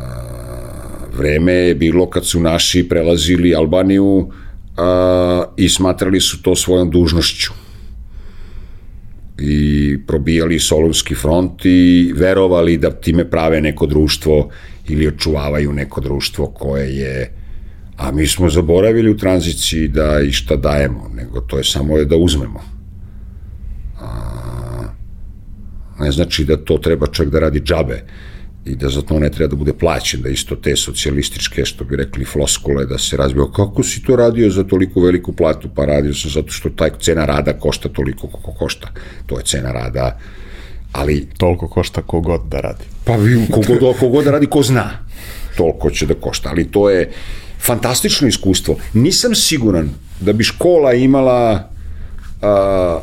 vreme 1.17 1.53
je 1.53 1.75
bilo 1.75 2.11
kad 2.11 2.27
su 2.27 2.41
naši 2.41 2.89
prelazili 2.89 3.55
Albaniju 3.55 4.31
a, 4.77 5.45
i 5.57 5.69
smatrali 5.69 6.21
su 6.21 6.43
to 6.43 6.57
svojom 6.57 6.91
dužnošću 6.91 7.53
i 9.39 9.99
probijali 10.07 10.59
Solunski 10.59 11.15
front 11.15 11.65
i 11.65 12.13
verovali 12.17 12.79
da 12.79 12.91
time 12.91 13.31
prave 13.31 13.61
neko 13.61 13.87
društvo 13.87 14.51
ili 14.89 15.09
očuvavaju 15.09 15.73
neko 15.73 16.01
društvo 16.01 16.47
koje 16.47 16.97
je 16.97 17.45
A 17.97 18.13
mi 18.13 18.27
smo 18.27 18.51
zaboravili 18.51 19.11
u 19.11 19.17
tranziciji 19.17 19.89
da 19.89 20.21
i 20.21 20.33
šta 20.33 20.57
dajemo, 20.57 21.11
nego 21.15 21.41
to 21.41 21.59
je 21.59 21.65
samo 21.65 22.05
da 22.05 22.17
uzmemo. 22.17 22.61
A, 24.01 24.09
ne 26.01 26.13
znači 26.13 26.45
da 26.45 26.57
to 26.57 26.79
treba 26.79 27.07
čak 27.07 27.31
da 27.31 27.39
radi 27.39 27.61
džabe 27.61 28.05
i 28.65 28.77
da 28.77 28.89
za 28.89 29.03
to 29.03 29.19
ne 29.19 29.31
treba 29.31 29.51
da 29.51 29.57
bude 29.57 29.73
plaćen, 29.73 30.23
da 30.23 30.29
isto 30.29 30.57
te 30.57 30.77
socijalističke, 30.77 31.65
što 31.65 31.85
bi 31.85 31.97
rekli, 31.97 32.25
floskule, 32.25 32.87
da 32.87 32.99
se 32.99 33.17
razbio, 33.17 33.47
kako 33.47 33.83
si 33.83 34.03
to 34.03 34.17
radio 34.17 34.51
za 34.51 34.65
toliko 34.65 35.01
veliku 35.01 35.33
platu? 35.33 35.69
Pa 35.75 35.85
radio 35.85 36.15
sam 36.15 36.31
zato 36.31 36.53
što 36.53 36.71
taj 36.71 36.91
cena 37.01 37.25
rada 37.25 37.53
košta 37.53 37.89
toliko 37.89 38.27
koliko 38.27 38.53
košta. 38.53 38.89
To 39.27 39.39
je 39.39 39.45
cena 39.45 39.73
rada, 39.73 40.19
ali... 40.93 41.29
Toliko 41.39 41.69
košta 41.69 42.03
kogod 42.03 42.41
da 42.49 42.61
radi. 42.61 42.85
Pa 43.05 43.17
kogod, 43.51 43.97
kogod 44.01 44.25
da 44.25 44.31
radi, 44.31 44.47
ko 44.47 44.63
zna. 44.63 44.91
Toliko 45.57 45.91
će 45.91 46.07
da 46.07 46.15
košta, 46.15 46.49
ali 46.49 46.71
to 46.71 46.91
je 46.91 47.13
fantastično 47.61 48.29
iskustvo. 48.29 48.77
Nisam 48.93 49.35
siguran 49.35 49.91
da 50.21 50.33
bi 50.33 50.45
škola 50.45 50.95
imala 50.95 51.69
a, 52.43 53.01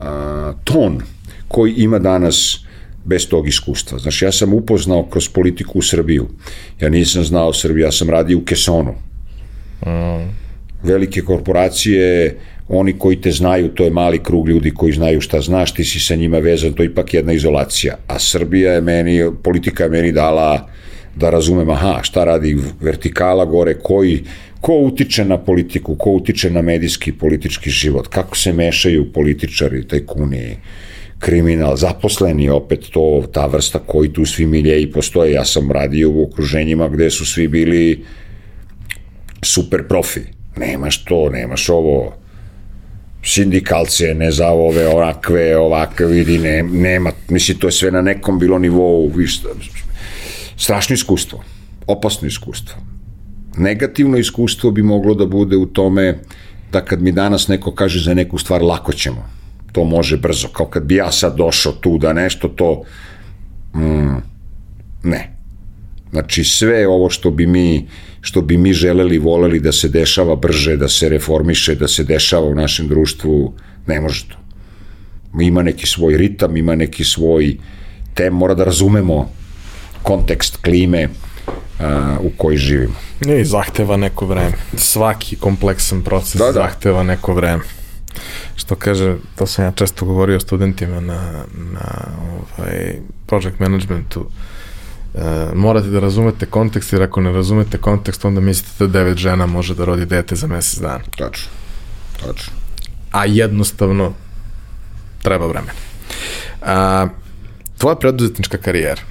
a, 0.00 0.52
ton 0.64 1.00
koji 1.48 1.72
ima 1.72 1.98
danas 1.98 2.67
bez 3.08 3.28
tog 3.28 3.48
iskustva. 3.48 3.98
Znači, 3.98 4.24
ja 4.24 4.32
sam 4.32 4.54
upoznao 4.54 5.06
kroz 5.06 5.28
politiku 5.28 5.78
u 5.78 5.82
Srbiju. 5.82 6.28
Ja 6.80 6.88
nisam 6.88 7.24
znao 7.24 7.52
Srbiju, 7.52 7.84
ja 7.84 7.92
sam 7.92 8.10
radio 8.10 8.38
u 8.38 8.44
Kesonu. 8.44 8.94
Mm. 9.86 10.28
Velike 10.82 11.20
korporacije, 11.20 12.36
oni 12.68 12.92
koji 12.98 13.20
te 13.20 13.32
znaju, 13.32 13.68
to 13.68 13.84
je 13.84 13.90
mali 13.90 14.22
krug 14.22 14.48
ljudi 14.48 14.70
koji 14.70 14.92
znaju 14.92 15.20
šta 15.20 15.40
znaš, 15.40 15.74
ti 15.74 15.84
si 15.84 16.00
sa 16.00 16.14
njima 16.14 16.38
vezan, 16.38 16.72
to 16.72 16.82
je 16.82 16.86
ipak 16.92 17.14
jedna 17.14 17.32
izolacija. 17.32 17.96
A 18.06 18.18
Srbija 18.18 18.72
je 18.72 18.80
meni, 18.80 19.30
politika 19.42 19.84
je 19.84 19.90
meni 19.90 20.12
dala 20.12 20.68
da 21.16 21.30
razumem, 21.30 21.70
aha, 21.70 22.00
šta 22.02 22.24
radi 22.24 22.56
vertikala 22.80 23.44
gore, 23.44 23.74
koji, 23.82 24.24
ko 24.60 24.74
utiče 24.74 25.24
na 25.24 25.38
politiku, 25.38 25.96
ko 25.96 26.10
utiče 26.10 26.50
na 26.50 26.62
medijski 26.62 27.12
politički 27.12 27.70
život, 27.70 28.08
kako 28.08 28.36
se 28.36 28.52
mešaju 28.52 29.12
političari, 29.12 29.86
tajkuni, 29.88 30.56
kriminal, 31.18 31.76
zaposleni 31.76 32.50
opet 32.50 32.90
to, 32.92 33.24
ta 33.32 33.46
vrsta 33.46 33.78
koji 33.78 34.12
tu 34.12 34.24
svi 34.24 34.46
miljeji 34.46 34.92
postoje. 34.92 35.32
Ja 35.32 35.44
sam 35.44 35.72
radio 35.72 36.10
u 36.10 36.22
okruženjima 36.22 36.88
gde 36.88 37.10
su 37.10 37.26
svi 37.26 37.48
bili 37.48 38.04
super 39.42 39.88
profi. 39.88 40.20
Nemaš 40.56 41.04
to, 41.04 41.28
nemaš 41.30 41.68
ovo, 41.68 42.14
sindikalce, 43.24 44.14
ne 44.14 44.30
za 44.32 44.48
ove, 44.48 44.88
onakve, 44.88 45.56
ovakve, 45.56 46.06
vidi, 46.06 46.38
ne, 46.38 46.62
nema, 46.62 47.12
misli, 47.28 47.58
to 47.58 47.68
je 47.68 47.72
sve 47.72 47.90
na 47.90 48.02
nekom 48.02 48.38
bilo 48.38 48.58
nivou, 48.58 49.08
viš, 49.08 49.40
strašno 50.56 50.94
iskustvo, 50.94 51.44
opasno 51.86 52.28
iskustvo. 52.28 52.76
Negativno 53.56 54.18
iskustvo 54.18 54.70
bi 54.70 54.82
moglo 54.82 55.14
da 55.14 55.26
bude 55.26 55.56
u 55.56 55.66
tome 55.66 56.18
da 56.72 56.84
kad 56.84 57.02
mi 57.02 57.12
danas 57.12 57.48
neko 57.48 57.74
kaže 57.74 58.04
za 58.04 58.14
neku 58.14 58.38
stvar 58.38 58.62
lako 58.62 58.92
ćemo, 58.92 59.28
to 59.72 59.84
može 59.84 60.16
brzo, 60.16 60.48
kao 60.48 60.66
kad 60.66 60.82
bi 60.82 60.94
ja 60.94 61.12
sad 61.12 61.36
došao 61.36 61.72
tu 61.72 61.98
da 61.98 62.12
nešto 62.12 62.48
to, 62.48 62.82
mm, 63.74 64.16
ne. 65.02 65.34
Znači 66.10 66.44
sve 66.44 66.88
ovo 66.88 67.10
što 67.10 67.30
bi 67.30 67.46
mi 67.46 67.86
što 68.20 68.40
bi 68.40 68.56
mi 68.56 68.72
želeli, 68.72 69.18
voleli 69.18 69.60
da 69.60 69.72
se 69.72 69.88
dešava 69.88 70.36
brže, 70.36 70.76
da 70.76 70.88
se 70.88 71.08
reformiše, 71.08 71.74
da 71.74 71.88
se 71.88 72.04
dešava 72.04 72.46
u 72.46 72.54
našem 72.54 72.88
društvu, 72.88 73.54
ne 73.86 74.00
može 74.00 74.24
to. 74.28 74.36
Ima 75.40 75.62
neki 75.62 75.86
svoj 75.86 76.16
ritam, 76.16 76.56
ima 76.56 76.74
neki 76.74 77.04
svoj 77.04 77.56
tem, 78.14 78.34
mora 78.34 78.54
da 78.54 78.64
razumemo 78.64 79.30
kontekst 80.02 80.56
klime 80.56 81.08
uh, 81.08 82.24
u 82.24 82.30
kojoj 82.36 82.56
živimo. 82.56 82.94
I 83.40 83.44
zahteva 83.44 83.96
neko 83.96 84.26
vreme. 84.26 84.52
Svaki 84.76 85.36
kompleksan 85.36 86.02
proces 86.02 86.34
da, 86.34 86.46
da. 86.46 86.52
zahteva 86.52 87.02
neko 87.02 87.34
vreme. 87.34 87.62
Što 88.56 88.74
kaže, 88.74 89.16
to 89.36 89.46
sam 89.46 89.64
ja 89.64 89.72
često 89.72 90.04
govorio 90.04 90.40
studentima 90.40 91.00
na, 91.00 91.44
na 91.54 91.88
ovaj, 92.58 93.00
project 93.26 93.58
managementu, 93.58 94.26
morate 95.54 95.88
da 95.88 96.00
razumete 96.00 96.46
kontekst, 96.46 96.92
jer 96.92 97.02
ako 97.02 97.20
ne 97.20 97.32
razumete 97.32 97.78
kontekst, 97.78 98.24
onda 98.24 98.40
mislite 98.40 98.86
da 98.86 98.92
devet 98.92 99.16
žena 99.16 99.46
može 99.46 99.74
da 99.74 99.84
rodi 99.84 100.06
dete 100.06 100.36
za 100.36 100.46
mesec 100.46 100.80
dana. 100.80 101.04
Tačno. 101.16 101.50
Tačno. 102.20 102.52
A 103.12 103.24
jednostavno 103.24 104.12
treba 105.22 105.46
vremena. 105.46 105.72
A, 106.62 107.06
tvoja 107.78 107.96
preduzetnička 107.96 108.58
karijera. 108.58 109.02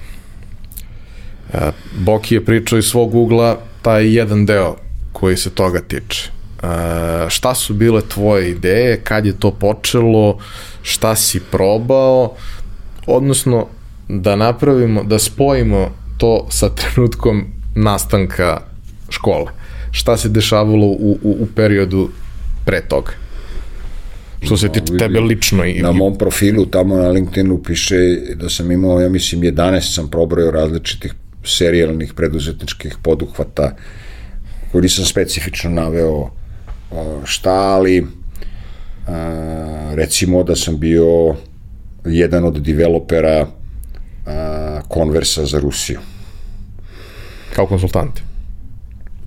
A, 1.52 1.70
Boki 1.98 2.34
je 2.34 2.44
pričao 2.44 2.78
iz 2.78 2.84
svog 2.84 3.14
ugla 3.14 3.58
taj 3.82 4.14
jedan 4.14 4.46
deo 4.46 4.76
koji 5.12 5.36
se 5.36 5.50
toga 5.50 5.80
tiče. 5.80 6.30
A, 6.62 7.26
šta 7.28 7.54
su 7.54 7.74
bile 7.74 8.02
tvoje 8.08 8.50
ideje, 8.50 9.00
kad 9.04 9.26
je 9.26 9.32
to 9.40 9.50
počelo, 9.50 10.38
šta 10.82 11.16
si 11.16 11.40
probao, 11.40 12.34
odnosno 13.06 13.66
da 14.08 14.36
napravimo, 14.36 15.04
da 15.04 15.18
spojimo 15.18 15.90
to 16.18 16.46
sa 16.50 16.68
trenutkom 16.68 17.44
nastanka 17.74 18.60
škole. 19.08 19.52
Šta 19.90 20.16
se 20.16 20.28
dešavalo 20.28 20.86
u, 20.86 21.18
u, 21.22 21.36
u 21.40 21.46
periodu 21.54 22.10
pre 22.64 22.80
toga? 22.80 23.12
Što 24.42 24.56
se 24.56 24.68
tiče 24.68 24.96
tebe 24.98 25.20
lično. 25.20 25.64
I, 25.64 25.82
na 25.82 25.92
mom 25.92 26.18
profilu 26.18 26.66
tamo 26.66 26.96
na 26.96 27.08
LinkedInu 27.08 27.62
piše 27.62 27.96
da 28.34 28.48
sam 28.48 28.72
imao, 28.72 29.00
ja 29.00 29.08
mislim, 29.08 29.40
11 29.40 29.94
sam 29.94 30.10
probrojao 30.10 30.50
različitih 30.50 31.14
serijalnih 31.44 32.14
preduzetničkih 32.14 32.96
poduhvata 33.02 33.76
koji 34.72 34.82
nisam 34.82 35.04
specifično 35.04 35.70
naveo 35.70 36.30
šta, 37.24 37.52
ali 37.52 38.06
recimo 39.94 40.42
da 40.42 40.56
sam 40.56 40.78
bio 40.78 41.34
jedan 42.04 42.44
od 42.44 42.60
developera 42.62 43.46
konversa 44.88 45.46
za 45.46 45.58
Rusiju. 45.58 45.98
Kao 47.54 47.66
konsultant? 47.66 48.20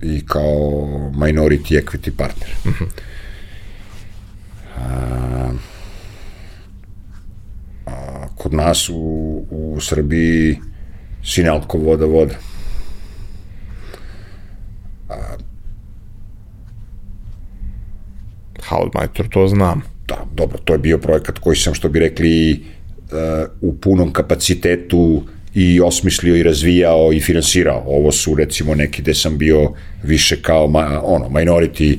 I 0.02 0.26
kao 0.26 0.88
minority 1.14 1.82
equity 1.82 2.10
partner. 2.16 2.50
Uh. 2.64 2.72
-huh. 2.72 2.86
a, 4.76 5.50
a, 7.86 8.26
kod 8.36 8.54
nas 8.54 8.88
u, 8.88 8.94
u 9.50 9.80
Srbiji 9.80 10.58
Sinalko 11.24 11.78
voda 11.78 12.06
voda. 12.06 12.34
A, 15.08 15.14
Haudmajtor, 18.62 19.28
to 19.28 19.48
znam. 19.48 19.82
Da, 20.08 20.26
dobro, 20.34 20.58
to 20.58 20.72
je 20.72 20.78
bio 20.78 20.98
projekat 20.98 21.38
koji 21.38 21.56
sam, 21.56 21.74
što 21.74 21.88
bi 21.88 21.98
rekli, 21.98 22.64
u 23.60 23.74
punom 23.76 24.12
kapacitetu 24.12 25.22
i 25.54 25.80
osmislio 25.80 26.36
i 26.36 26.42
razvijao 26.42 27.12
i 27.12 27.20
finansirao. 27.20 27.84
Ovo 27.86 28.12
su 28.12 28.34
recimo 28.34 28.74
neki 28.74 29.02
gde 29.02 29.14
sam 29.14 29.38
bio 29.38 29.72
više 30.02 30.42
kao 30.42 30.66
ma, 30.66 31.00
ono, 31.04 31.28
minority 31.28 31.98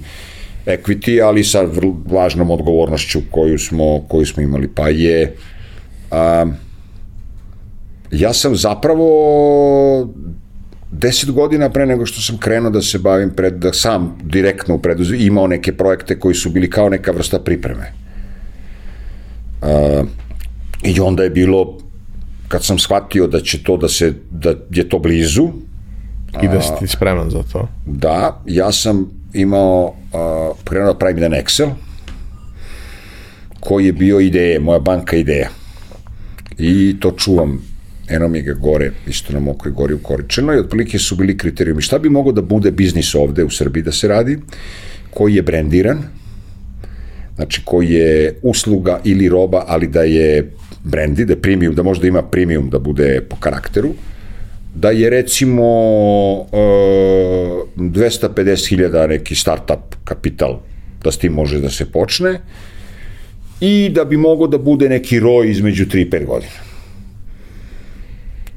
equity, 0.65 1.21
ali 1.23 1.43
sa 1.43 1.65
važnom 2.05 2.51
odgovornošću 2.51 3.19
koju 3.31 3.59
smo, 3.59 4.01
koju 4.07 4.25
smo 4.25 4.43
imali. 4.43 4.67
Pa 4.75 4.89
je 4.89 5.35
a, 6.11 6.45
ja 8.11 8.33
sam 8.33 8.55
zapravo 8.55 10.09
deset 10.93 11.31
godina 11.31 11.69
pre 11.69 11.85
nego 11.85 12.05
što 12.05 12.21
sam 12.21 12.37
krenuo 12.37 12.69
da 12.69 12.81
se 12.81 12.99
bavim 12.99 13.29
pred, 13.35 13.53
da 13.53 13.73
sam 13.73 14.17
direktno 14.23 14.75
u 14.75 14.79
preduzu, 14.79 15.15
imao 15.15 15.47
neke 15.47 15.73
projekte 15.77 16.19
koji 16.19 16.35
su 16.35 16.49
bili 16.49 16.69
kao 16.69 16.89
neka 16.89 17.11
vrsta 17.11 17.39
pripreme. 17.39 17.91
A, 19.61 20.03
I 20.83 20.99
onda 20.99 21.23
je 21.23 21.29
bilo, 21.29 21.77
kad 22.47 22.63
sam 22.63 22.79
shvatio 22.79 23.27
da 23.27 23.39
će 23.39 23.63
to 23.63 23.77
da 23.77 23.87
se, 23.89 24.13
da 24.31 24.53
je 24.69 24.89
to 24.89 24.99
blizu, 24.99 25.49
I 26.41 26.47
da 26.47 26.61
si 26.61 26.71
ti 26.79 26.87
spreman 26.87 27.29
za 27.29 27.43
to. 27.51 27.67
Da, 27.85 28.41
ja 28.45 28.71
sam 28.71 29.09
imao, 29.33 29.85
uh, 29.85 30.57
krenuo 30.63 30.93
da 30.93 30.99
pravim 30.99 31.17
jedan 31.17 31.39
Excel, 31.39 31.69
koji 33.59 33.85
je 33.85 33.93
bio 33.93 34.19
ideje, 34.19 34.59
moja 34.59 34.79
banka 34.79 35.15
ideja. 35.15 35.49
I 36.57 36.95
to 36.99 37.11
čuvam, 37.11 37.61
eno 38.09 38.27
mi 38.27 38.41
ga 38.41 38.53
gore, 38.53 38.91
isto 39.07 39.33
na 39.33 39.39
mokroj 39.39 39.73
gori 39.73 39.93
u 39.93 39.99
Koričeno, 39.99 40.53
i 40.53 40.59
otprilike 40.59 40.99
su 40.99 41.15
bili 41.15 41.37
kriterijumi. 41.37 41.81
Šta 41.81 41.99
bi 41.99 42.09
mogo 42.09 42.31
da 42.31 42.41
bude 42.41 42.71
biznis 42.71 43.15
ovde 43.15 43.43
u 43.43 43.49
Srbiji 43.49 43.83
da 43.83 43.91
se 43.91 44.07
radi, 44.07 44.39
koji 45.13 45.35
je 45.35 45.41
brendiran, 45.41 46.03
znači 47.35 47.61
koji 47.65 47.89
je 47.89 48.39
usluga 48.41 48.99
ili 49.03 49.29
roba, 49.29 49.63
ali 49.67 49.87
da 49.87 50.03
je 50.03 50.51
brendi, 50.83 51.25
da 51.25 51.35
premium, 51.35 51.75
da 51.75 51.83
možda 51.83 52.07
ima 52.07 52.21
premium 52.21 52.69
da 52.69 52.79
bude 52.79 53.21
po 53.29 53.35
karakteru, 53.35 53.93
da 54.75 54.89
je 54.89 55.09
recimo 55.09 55.63
uh, 56.33 56.47
250.000 57.77 59.07
neki 59.07 59.35
startup 59.35 59.95
kapital 60.03 60.59
da 61.03 61.11
s 61.11 61.17
tim 61.17 61.33
može 61.33 61.59
da 61.61 61.69
se 61.69 61.85
počne 61.91 62.39
i 63.61 63.89
da 63.89 64.05
bi 64.05 64.17
mogo 64.17 64.47
da 64.47 64.57
bude 64.57 64.89
neki 64.89 65.19
roj 65.19 65.51
između 65.51 65.85
3 65.85 66.01
i 66.01 66.09
5 66.09 66.25
godina. 66.25 66.72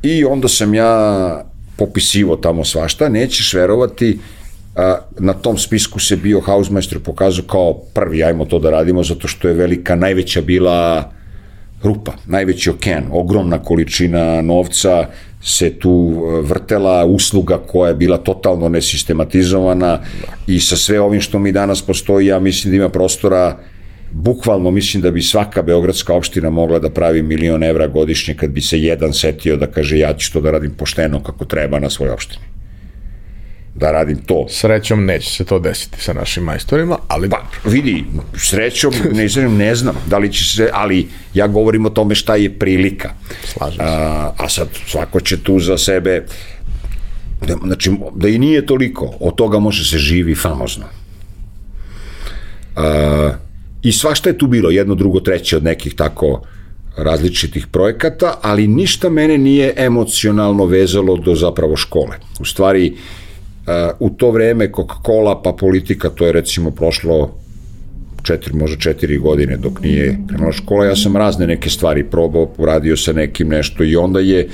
I 0.06 0.24
onda 0.24 0.48
sam 0.48 0.74
ja 0.74 1.44
popisivo 1.76 2.36
tamo 2.36 2.64
svašta, 2.64 3.08
nećeš 3.08 3.54
verovati, 3.54 4.18
a, 4.76 4.98
na 5.18 5.32
tom 5.32 5.58
spisku 5.58 6.00
se 6.00 6.16
bio 6.16 6.40
Hausmeister 6.40 6.98
pokazao 6.98 7.44
kao 7.44 7.74
prvi, 7.94 8.24
ajmo 8.24 8.44
to 8.44 8.58
da 8.58 8.70
radimo, 8.70 9.02
zato 9.02 9.28
što 9.28 9.48
je 9.48 9.54
velika, 9.54 9.94
najveća 9.94 10.40
bila 10.40 11.12
rupa, 11.82 12.12
najveći 12.26 12.70
okean, 12.70 13.04
ogromna 13.10 13.58
količina 13.62 14.42
novca 14.42 15.06
se 15.42 15.78
tu 15.78 16.14
e, 16.16 16.40
vrtela, 16.40 17.04
usluga 17.04 17.58
koja 17.66 17.88
je 17.88 17.94
bila 17.94 18.18
totalno 18.18 18.68
nesistematizovana 18.68 20.00
i 20.46 20.60
sa 20.60 20.76
sve 20.76 21.00
ovim 21.00 21.20
što 21.20 21.38
mi 21.38 21.52
danas 21.52 21.82
postoji, 21.82 22.26
ja 22.26 22.38
mislim 22.38 22.70
da 22.70 22.76
ima 22.76 22.88
prostora 22.88 23.58
bukvalno 24.22 24.70
mislim 24.70 25.02
da 25.02 25.10
bi 25.10 25.22
svaka 25.22 25.62
beogradska 25.62 26.14
opština 26.14 26.50
mogla 26.50 26.78
da 26.78 26.90
pravi 26.90 27.22
milion 27.22 27.64
evra 27.64 27.86
godišnje 27.86 28.34
kad 28.34 28.50
bi 28.50 28.60
se 28.60 28.80
jedan 28.80 29.12
setio 29.12 29.56
da 29.56 29.66
kaže 29.66 29.98
ja 29.98 30.14
ću 30.14 30.32
to 30.32 30.40
da 30.40 30.50
radim 30.50 30.70
pošteno 30.70 31.22
kako 31.22 31.44
treba 31.44 31.78
na 31.78 31.90
svojoj 31.90 32.12
opštini 32.12 32.44
da 33.74 33.92
radim 33.92 34.16
to. 34.16 34.46
Srećom 34.48 35.04
neće 35.04 35.30
se 35.30 35.44
to 35.44 35.58
desiti 35.58 36.00
sa 36.00 36.12
našim 36.12 36.44
majstorima, 36.44 36.98
ali 37.08 37.28
pa, 37.28 37.42
vidi, 37.64 38.04
srećom 38.36 38.92
ne 39.12 39.28
znam, 39.28 39.56
ne 39.56 39.74
znam 39.74 39.96
da 40.06 40.18
li 40.18 40.32
će 40.32 40.44
se, 40.44 40.70
ali 40.72 41.08
ja 41.34 41.46
govorim 41.46 41.86
o 41.86 41.90
tome 41.90 42.14
šta 42.14 42.36
je 42.36 42.58
prilika. 42.58 43.10
Slažem 43.44 43.78
se. 43.78 43.84
A, 43.84 44.32
a 44.38 44.48
sad 44.48 44.68
svako 44.86 45.20
će 45.20 45.42
tu 45.42 45.60
za 45.60 45.78
sebe 45.78 46.24
da, 47.46 47.54
znači, 47.64 47.92
da 48.14 48.28
i 48.28 48.38
nije 48.38 48.66
toliko, 48.66 49.14
od 49.20 49.34
toga 49.34 49.58
može 49.58 49.84
se 49.90 49.98
živi 49.98 50.34
famozno. 50.34 50.84
A, 52.76 53.32
I 53.86 53.92
svašta 53.92 54.30
je 54.30 54.38
tu 54.38 54.46
bilo, 54.46 54.70
jedno, 54.70 54.94
drugo, 54.94 55.20
treće 55.20 55.56
od 55.56 55.64
nekih 55.64 55.94
tako 55.94 56.40
različitih 56.96 57.66
projekata, 57.66 58.38
ali 58.42 58.66
ništa 58.66 59.10
mene 59.10 59.38
nije 59.38 59.74
emocionalno 59.76 60.64
vezalo 60.64 61.16
do 61.16 61.34
zapravo 61.34 61.76
škole. 61.76 62.16
U 62.40 62.44
stvari, 62.44 62.90
uh, 62.90 63.72
u 64.00 64.10
to 64.10 64.30
vreme 64.30 64.72
Coca-Cola 64.72 65.42
pa 65.44 65.52
politika, 65.52 66.10
to 66.10 66.26
je 66.26 66.32
recimo 66.32 66.70
prošlo 66.70 67.38
četiri, 68.22 68.54
možda 68.54 68.76
četiri 68.76 69.18
godine 69.18 69.56
dok 69.56 69.80
nije 69.82 70.18
krenula 70.28 70.52
škola, 70.52 70.84
ja 70.84 70.96
sam 70.96 71.16
razne 71.16 71.46
neke 71.46 71.70
stvari 71.70 72.04
probao, 72.10 72.50
uradio 72.58 72.96
sa 72.96 73.12
nekim 73.12 73.48
nešto 73.48 73.84
i 73.84 73.96
onda 73.96 74.20
je 74.20 74.48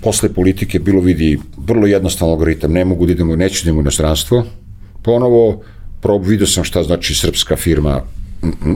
posle 0.00 0.28
politike 0.34 0.78
bilo 0.78 1.00
vidi 1.00 1.38
vrlo 1.56 1.86
jednostavan 1.86 2.32
algoritam, 2.32 2.72
ne 2.72 2.84
mogu 2.84 3.06
da 3.06 3.12
idemo, 3.12 3.36
neću 3.36 3.64
da 3.64 3.68
idemo 3.68 3.78
u 3.78 3.82
inostranstvo, 3.82 4.44
ponovo 5.02 5.62
prob, 6.00 6.26
vidio 6.26 6.46
sam 6.46 6.64
šta 6.64 6.82
znači 6.82 7.14
srpska 7.14 7.56
firma, 7.56 8.02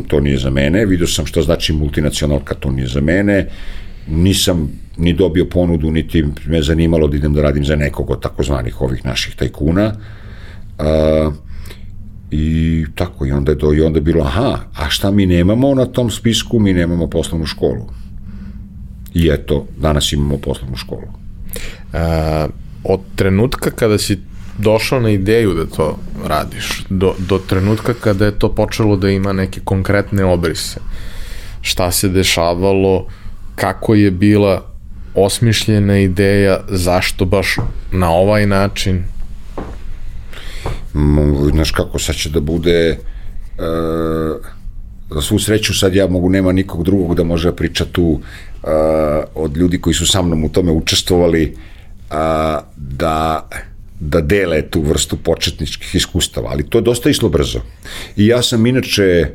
to 0.08 0.20
nije 0.20 0.38
za 0.38 0.50
mene, 0.50 0.86
vidio 0.86 1.06
sam 1.06 1.26
šta 1.26 1.42
znači 1.42 1.72
multinacionalka, 1.72 2.54
to 2.54 2.70
nije 2.70 2.88
za 2.88 3.00
mene, 3.00 3.48
nisam 4.08 4.70
ni 4.96 5.12
dobio 5.12 5.44
ponudu, 5.44 5.90
niti 5.90 6.24
me 6.46 6.62
zanimalo 6.62 7.08
da 7.08 7.16
idem 7.16 7.34
da 7.34 7.42
radim 7.42 7.64
za 7.64 7.76
nekog 7.76 8.10
od 8.10 8.22
takozvanih 8.22 8.80
ovih 8.80 9.04
naših 9.04 9.34
tajkuna. 9.34 9.92
A, 10.78 11.30
I 12.30 12.84
tako, 12.94 13.26
i 13.26 13.32
onda 13.32 13.52
je, 13.52 13.56
do, 13.56 13.72
i 13.72 13.80
onda 13.80 13.98
je 13.98 14.02
bilo, 14.02 14.24
aha, 14.24 14.58
a 14.74 14.88
šta 14.88 15.10
mi 15.10 15.26
nemamo 15.26 15.74
na 15.74 15.86
tom 15.86 16.10
spisku? 16.10 16.58
Mi 16.58 16.72
nemamo 16.72 17.06
poslovnu 17.06 17.46
školu. 17.46 17.86
I 19.14 19.28
eto, 19.32 19.66
danas 19.78 20.12
imamo 20.12 20.38
poslovnu 20.38 20.76
školu. 20.76 21.06
A, 21.92 22.48
od 22.84 23.00
trenutka 23.16 23.70
kada 23.70 23.98
si 23.98 24.18
došao 24.58 25.00
na 25.00 25.10
ideju 25.10 25.54
da 25.54 25.66
to 25.66 25.98
radiš, 26.24 26.84
do, 26.90 27.14
do 27.18 27.38
trenutka 27.38 27.94
kada 27.94 28.24
je 28.24 28.38
to 28.38 28.54
počelo 28.54 28.96
da 28.96 29.10
ima 29.10 29.32
neke 29.32 29.60
konkretne 29.64 30.24
obrise, 30.24 30.80
šta 31.60 31.90
se 31.90 32.08
dešavalo, 32.08 33.06
kako 33.54 33.94
je 33.94 34.10
bila 34.10 34.76
osmišljena 35.14 35.98
ideja, 35.98 36.60
zašto 36.68 37.24
baš 37.24 37.56
na 37.92 38.10
ovaj 38.10 38.46
način? 38.46 39.04
Znaš 41.52 41.70
kako, 41.70 41.98
sad 41.98 42.14
će 42.14 42.30
da 42.30 42.40
bude 42.40 42.88
e, 42.88 42.98
za 45.10 45.20
svu 45.20 45.38
sreću 45.38 45.78
sad 45.78 45.94
ja 45.94 46.06
mogu, 46.06 46.28
nema 46.28 46.52
nikog 46.52 46.84
drugog 46.84 47.14
da 47.14 47.24
može 47.24 47.52
priča 47.56 47.84
tu 47.84 48.20
e, 48.20 48.66
od 49.34 49.56
ljudi 49.56 49.80
koji 49.80 49.94
su 49.94 50.06
sa 50.06 50.22
mnom 50.22 50.44
u 50.44 50.48
tome 50.48 50.72
učestvovali 50.72 51.56
a, 52.10 52.60
da 52.76 53.48
da 54.00 54.20
dele 54.20 54.62
tu 54.62 54.82
vrstu 54.82 55.16
početničkih 55.16 55.94
iskustava, 55.94 56.50
ali 56.50 56.68
to 56.68 56.78
je 56.78 56.82
dosta 56.82 57.10
išlo 57.10 57.28
brzo. 57.28 57.60
I 58.16 58.26
ja 58.26 58.42
sam 58.42 58.66
inače 58.66 59.30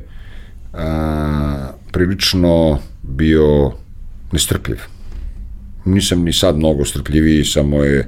a, 0.74 1.72
prilično 1.92 2.80
bio 3.02 3.72
nestrpljiv. 4.32 4.78
Nisam 5.86 6.24
ni 6.24 6.34
sad 6.34 6.58
mnogo 6.58 6.86
strpljiviji, 6.86 7.46
samo 7.46 7.84
je 7.84 8.08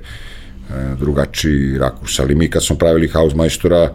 drugačiji 1.00 1.78
rakurs, 1.78 2.20
ali 2.20 2.36
mi 2.36 2.50
kad 2.50 2.66
smo 2.66 2.76
pravili 2.76 3.08
House 3.08 3.36
Majstora, 3.36 3.94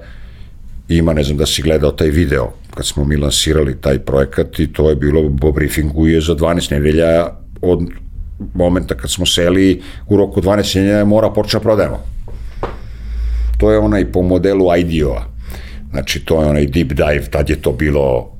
ima, 0.89 1.13
ne 1.13 1.25
znam 1.25 1.37
da 1.37 1.47
si 1.47 1.63
gledao 1.63 1.91
taj 1.91 2.09
video, 2.09 2.53
kad 2.75 2.87
smo 2.87 3.05
mi 3.05 3.17
lansirali 3.17 3.81
taj 3.81 3.99
projekat 3.99 4.59
i 4.59 4.73
to 4.73 4.91
je 4.91 4.97
bilo, 4.97 5.37
po 5.41 5.53
briefingu 5.53 6.07
je 6.07 6.21
za 6.21 6.35
12 6.35 6.73
nedelja 6.73 7.29
od 7.63 7.81
momenta 8.55 8.95
kad 8.95 9.11
smo 9.11 9.27
seli 9.27 9.83
u 10.09 10.17
roku 10.17 10.41
12 10.41 10.77
nedelja 10.77 11.05
mora 11.05 11.31
početi 11.31 11.57
da 11.57 11.61
prodajemo 11.61 12.18
to 13.59 13.73
je 13.73 13.79
onaj 13.79 14.13
po 14.13 14.23
modelu 14.23 14.77
IDEO-a. 14.77 15.25
Znači, 15.91 16.25
to 16.25 16.43
je 16.43 16.49
onaj 16.49 16.67
deep 16.67 16.89
dive, 16.89 17.31
tad 17.31 17.51
je 17.51 17.57
to 17.57 17.73
bilo 17.73 18.39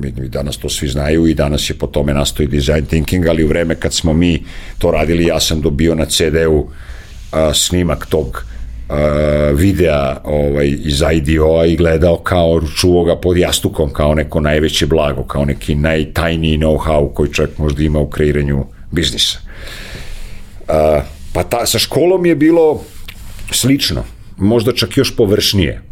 mi 0.00 0.28
danas 0.28 0.56
to 0.56 0.68
svi 0.68 0.88
znaju 0.88 1.26
i 1.26 1.34
danas 1.34 1.70
je 1.70 1.74
po 1.74 1.86
tome 1.86 2.14
nastoji 2.14 2.48
design 2.48 2.86
thinking, 2.86 3.26
ali 3.26 3.44
u 3.44 3.48
vreme 3.48 3.74
kad 3.74 3.94
smo 3.94 4.12
mi 4.12 4.42
to 4.78 4.90
radili, 4.90 5.26
ja 5.26 5.40
sam 5.40 5.60
dobio 5.60 5.94
na 5.94 6.04
CD-u 6.04 6.68
snimak 7.54 8.06
tog 8.06 8.26
uh, 8.88 8.96
videa 9.58 10.16
ovaj, 10.24 10.76
iz 10.84 11.02
IDO-a 11.12 11.66
i 11.66 11.76
gledao 11.76 12.16
kao 12.16 12.60
čuo 12.76 13.04
ga 13.04 13.16
pod 13.16 13.36
jastukom 13.36 13.92
kao 13.92 14.14
neko 14.14 14.40
najveće 14.40 14.86
blago, 14.86 15.22
kao 15.22 15.44
neki 15.44 15.74
najtajniji 15.74 16.58
know-how 16.58 17.12
koji 17.14 17.32
čovjek 17.32 17.58
možda 17.58 17.82
ima 17.82 17.98
u 17.98 18.10
kreiranju 18.10 18.64
biznisa. 18.90 19.38
Uh, 20.68 21.02
pa 21.32 21.42
ta, 21.42 21.66
sa 21.66 21.78
školom 21.78 22.26
je 22.26 22.34
bilo 22.34 22.82
slično 23.50 24.04
možda 24.40 24.72
čak 24.72 24.96
još 24.96 25.16
površnije. 25.16 25.82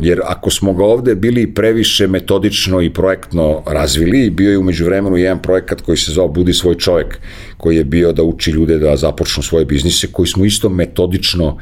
Jer 0.00 0.20
ako 0.24 0.50
smo 0.50 0.72
ga 0.74 0.84
ovde 0.84 1.14
bili 1.14 1.54
previše 1.54 2.06
metodično 2.06 2.80
i 2.82 2.90
projektno 2.90 3.62
razvili, 3.66 4.30
bio 4.30 4.50
je 4.50 4.58
umeđu 4.58 4.84
vremenu 4.84 5.16
jedan 5.16 5.42
projekat 5.42 5.80
koji 5.80 5.96
se 5.96 6.12
zove 6.12 6.28
Budi 6.28 6.52
svoj 6.52 6.74
čovjek, 6.74 7.18
koji 7.56 7.76
je 7.76 7.84
bio 7.84 8.12
da 8.12 8.22
uči 8.22 8.50
ljude 8.50 8.78
da 8.78 8.96
započnu 8.96 9.42
svoje 9.42 9.64
biznise, 9.64 10.06
koji 10.12 10.26
smo 10.26 10.44
isto 10.44 10.68
metodično 10.68 11.58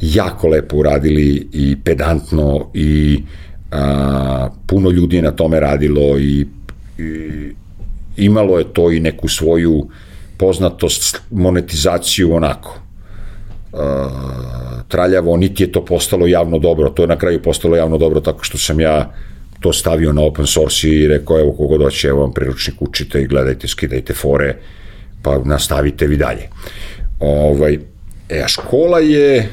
jako 0.00 0.48
lepo 0.48 0.76
uradili 0.76 1.48
i 1.52 1.76
pedantno 1.84 2.70
i 2.74 3.22
a, 3.70 4.48
puno 4.66 4.90
ljudi 4.90 5.16
je 5.16 5.22
na 5.22 5.30
tome 5.30 5.60
radilo 5.60 6.18
i, 6.18 6.46
i 6.98 7.52
imalo 8.16 8.58
je 8.58 8.72
to 8.72 8.90
i 8.90 9.00
neku 9.00 9.28
svoju 9.28 9.88
poznatost, 10.36 11.20
monetizaciju 11.30 12.32
onako 12.34 12.87
traljavo, 14.88 15.36
niti 15.36 15.62
je 15.62 15.72
to 15.72 15.84
postalo 15.84 16.26
javno 16.26 16.58
dobro, 16.58 16.90
to 16.90 17.02
je 17.02 17.08
na 17.08 17.18
kraju 17.18 17.42
postalo 17.42 17.76
javno 17.76 17.98
dobro 17.98 18.20
tako 18.20 18.44
što 18.44 18.58
sam 18.58 18.80
ja 18.80 19.12
to 19.60 19.72
stavio 19.72 20.12
na 20.12 20.22
open 20.22 20.46
source 20.46 20.88
i 20.88 21.08
rekao, 21.08 21.40
evo 21.40 21.52
kogo 21.52 21.78
doće, 21.78 22.08
evo 22.08 22.20
vam 22.20 22.32
priručnik, 22.32 22.82
učite 22.82 23.22
i 23.22 23.26
gledajte, 23.26 23.68
skidajte 23.68 24.14
fore, 24.14 24.56
pa 25.22 25.38
nastavite 25.44 26.06
vi 26.06 26.16
dalje. 26.16 26.48
Ovaj, 27.20 27.78
e, 28.28 28.42
a 28.44 28.48
škola 28.48 28.98
je 28.98 29.48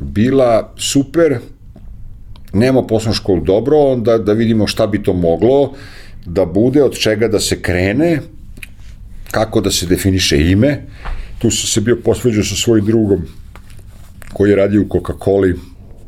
bila 0.00 0.72
super, 0.76 1.38
nema 2.52 2.82
poslovnu 2.82 3.14
školu 3.14 3.40
dobro, 3.40 3.78
onda 3.78 4.18
da 4.18 4.32
vidimo 4.32 4.66
šta 4.66 4.86
bi 4.86 5.02
to 5.02 5.12
moglo 5.12 5.72
da 6.26 6.44
bude, 6.44 6.82
od 6.82 6.98
čega 6.98 7.28
da 7.28 7.40
se 7.40 7.62
krene, 7.62 8.20
kako 9.30 9.60
da 9.60 9.70
se 9.70 9.86
definiše 9.86 10.50
ime, 10.50 10.80
tu 11.44 11.50
sam 11.50 11.66
se 11.66 11.80
bio 11.80 11.96
posveđao 12.04 12.44
sa 12.44 12.54
svojim 12.54 12.86
drugom 12.86 13.22
koji 14.32 14.50
je 14.50 14.56
radio 14.56 14.82
u 14.82 14.84
Coca-Coli, 14.84 15.56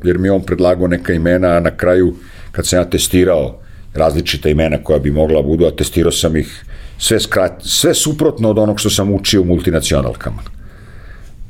jer 0.05 0.19
mi 0.19 0.29
on 0.29 0.43
predlagao 0.43 0.89
neka 0.89 1.13
imena, 1.13 1.49
a 1.49 1.61
na 1.61 1.71
kraju, 1.77 2.15
kad 2.53 2.67
sam 2.67 2.79
ja 2.79 2.85
testirao 2.85 3.59
različita 3.95 4.49
imena 4.49 4.79
koja 4.83 4.99
bi 4.99 5.11
mogla 5.11 5.43
budu, 5.43 5.67
a 5.67 5.77
testirao 5.77 6.13
sam 6.13 6.37
ih 6.37 6.65
sve, 6.99 7.21
skrat, 7.21 7.53
sve 7.65 7.95
suprotno 7.95 8.51
od 8.51 8.59
onog 8.59 8.81
što 8.81 8.91
sam 8.91 9.13
učio 9.13 9.43
u 9.43 9.45
multinacionalkama. 9.45 10.43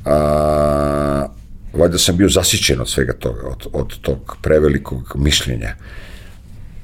A, 0.04 1.26
valjda 1.72 1.98
sam 1.98 2.16
bio 2.16 2.28
zasićen 2.28 2.80
od 2.80 2.88
svega 2.88 3.12
toga, 3.12 3.48
od, 3.48 3.66
od 3.72 3.98
tog 4.00 4.36
prevelikog 4.42 5.16
mišljenja. 5.18 5.76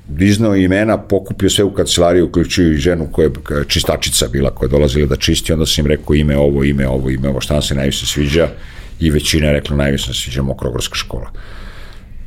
Diznao 0.09 0.57
imena, 0.57 0.99
pokupio 0.99 1.51
sve 1.51 1.65
u 1.65 1.75
kancelariju, 1.75 2.27
uključuju 2.27 2.73
i 2.73 2.79
ženu 2.79 3.09
koja 3.13 3.25
je 3.25 3.65
čistačica 3.69 4.29
bila, 4.29 4.51
koja 4.51 4.67
je 4.67 4.71
dolazila 4.71 5.07
da 5.07 5.17
čisti, 5.17 5.53
onda 5.53 5.67
sam 5.67 5.85
im 5.85 5.91
rekao 5.91 6.15
ime 6.15 6.37
ovo, 6.37 6.65
ime 6.65 6.89
ovo, 6.89 7.11
ime 7.11 7.29
ovo, 7.29 7.41
šta 7.41 7.55
nam 7.55 7.63
se 7.63 7.75
najviše 7.75 8.07
sviđa 8.07 8.49
i 9.01 9.11
većina 9.11 9.47
je 9.47 9.53
rekla 9.53 9.77
najviše 9.77 10.07
se 10.07 10.21
sviđa 10.21 10.43
Mokrogorska 10.43 10.95
škola. 10.95 11.31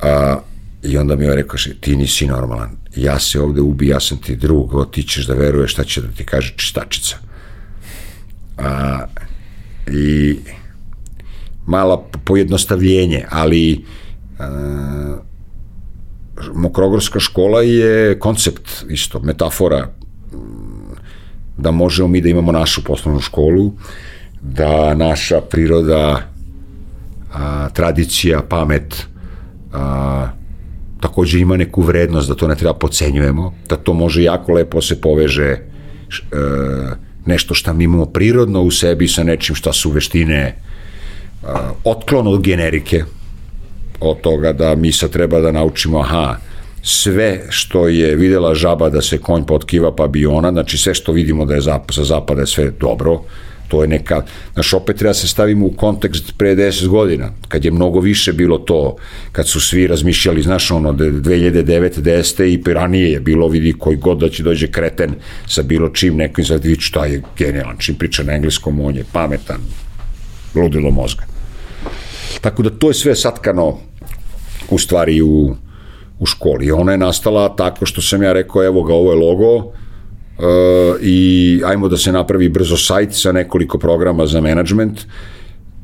A, 0.02 0.40
I 0.82 0.98
onda 0.98 1.16
mi 1.16 1.24
je 1.24 1.34
rekao, 1.34 1.58
ti 1.80 1.96
nisi 1.96 2.26
normalan, 2.26 2.76
ja 2.96 3.18
se 3.18 3.40
ovde 3.40 3.60
ubi, 3.60 3.88
ja 3.88 4.00
sam 4.00 4.18
ti 4.18 4.36
drug, 4.36 4.74
o, 4.74 4.84
ti 4.84 5.02
ćeš 5.02 5.26
da 5.26 5.34
veruješ 5.34 5.72
šta 5.72 5.84
će 5.84 6.00
da 6.00 6.08
ti 6.08 6.24
kaže 6.24 6.54
čistačica. 6.56 7.16
A, 8.58 9.06
I 9.92 10.36
mala 11.66 12.02
pojednostavljenje, 12.24 13.24
ali 13.30 13.84
a, 14.38 15.16
Mokrogorska 16.54 17.20
škola 17.20 17.62
je 17.62 18.18
koncept 18.18 18.84
isto, 18.88 19.20
metafora 19.20 19.88
da 21.56 21.70
možemo 21.70 22.08
mi 22.08 22.20
da 22.20 22.28
imamo 22.28 22.52
našu 22.52 22.84
poslovnu 22.84 23.20
školu, 23.20 23.72
da 24.42 24.94
naša 24.94 25.40
priroda 25.40 26.22
a, 27.32 27.68
tradicija, 27.68 28.42
pamet, 28.48 29.06
a, 29.72 30.28
takođe 31.00 31.40
ima 31.40 31.56
neku 31.56 31.82
vrednost, 31.82 32.28
da 32.28 32.34
to 32.34 32.48
ne 32.48 32.54
treba 32.56 32.74
pocenjujemo, 32.74 33.54
da 33.68 33.76
to 33.76 33.92
može 33.92 34.22
jako 34.22 34.52
lepo 34.52 34.82
se 34.82 35.00
poveže 35.00 35.58
š, 36.08 36.22
e, 36.32 36.36
nešto 37.26 37.54
što 37.54 37.72
mi 37.72 37.84
imamo 37.84 38.06
prirodno 38.06 38.62
u 38.62 38.70
sebi 38.70 39.08
sa 39.08 39.22
nečim 39.22 39.54
šta 39.54 39.72
su 39.72 39.90
veštine 39.90 40.54
a, 41.42 41.72
otklon 41.84 42.26
od 42.26 42.42
generike, 42.42 43.04
od 44.00 44.20
toga 44.20 44.52
da 44.52 44.74
mi 44.74 44.92
sad 44.92 45.10
treba 45.10 45.40
da 45.40 45.52
naučimo, 45.52 46.00
aha, 46.00 46.36
sve 46.82 47.40
što 47.48 47.88
je 47.88 48.16
videla 48.16 48.54
žaba 48.54 48.90
da 48.90 49.02
se 49.02 49.18
konj 49.18 49.46
potkiva 49.46 49.94
pa 49.96 50.06
bi 50.06 50.26
ona, 50.26 50.52
znači 50.52 50.78
sve 50.78 50.94
što 50.94 51.12
vidimo 51.12 51.44
da 51.44 51.54
je 51.54 51.60
zap, 51.60 51.92
sa 51.92 52.04
zapada 52.04 52.40
je 52.40 52.46
sve 52.46 52.70
dobro, 52.80 53.22
to 53.68 53.82
je 53.82 53.88
neka, 53.88 54.22
znaš, 54.54 54.72
opet 54.72 54.96
treba 54.96 55.14
se 55.14 55.28
stavimo 55.28 55.66
u 55.66 55.70
kontekst 55.70 56.32
pre 56.38 56.54
10 56.56 56.88
godina, 56.88 57.30
kad 57.48 57.64
je 57.64 57.70
mnogo 57.70 58.00
više 58.00 58.32
bilo 58.32 58.58
to, 58.58 58.96
kad 59.32 59.48
su 59.48 59.60
svi 59.60 59.86
razmišljali, 59.86 60.42
znaš, 60.42 60.70
ono, 60.70 60.92
2009. 60.92 62.00
10. 62.00 62.44
i 62.44 62.74
ranije 62.74 63.10
je 63.10 63.20
bilo, 63.20 63.48
vidi 63.48 63.72
koji 63.78 63.96
god 63.96 64.18
da 64.18 64.28
će 64.28 64.42
dođe 64.42 64.66
kreten 64.70 65.14
sa 65.46 65.62
bilo 65.62 65.88
čim, 65.88 66.16
neko 66.16 66.40
im 66.40 66.44
sad 66.44 66.64
vidi 66.64 66.80
šta 66.80 67.06
je 67.06 67.22
genijalan, 67.38 67.76
čim 67.78 67.94
priča 67.94 68.22
na 68.22 68.32
engleskom, 68.32 68.80
on 68.80 68.96
je 68.96 69.04
pametan, 69.12 69.60
ludilo 70.54 70.90
mozga. 70.90 71.22
Tako 72.40 72.62
da 72.62 72.70
to 72.70 72.88
je 72.88 72.94
sve 72.94 73.14
satkano 73.14 73.78
u 74.70 74.78
stvari 74.78 75.22
u, 75.22 75.54
u 76.18 76.26
školi. 76.26 76.70
Ona 76.70 76.92
je 76.92 76.98
nastala 76.98 77.56
tako 77.56 77.86
što 77.86 78.02
sam 78.02 78.22
ja 78.22 78.32
rekao, 78.32 78.64
evo 78.64 78.82
ga, 78.82 78.94
ovo 78.94 79.12
je 79.12 79.18
logo, 79.18 79.72
Uh, 80.38 80.44
i 81.02 81.60
ajmo 81.64 81.88
da 81.88 81.96
se 81.96 82.12
napravi 82.12 82.48
brzo 82.48 82.76
sajt 82.76 83.14
sa 83.14 83.32
nekoliko 83.32 83.78
programa 83.78 84.26
za 84.26 84.40
management 84.40 85.00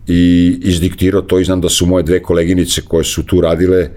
i 0.09 0.57
izdiktirao 0.63 1.23
to 1.23 1.39
i 1.39 1.45
znam 1.45 1.61
da 1.61 1.69
su 1.69 1.87
moje 1.87 2.03
dve 2.03 2.23
koleginice 2.23 2.83
koje 2.83 3.05
su 3.05 3.27
tu 3.27 3.41
radile 3.41 3.89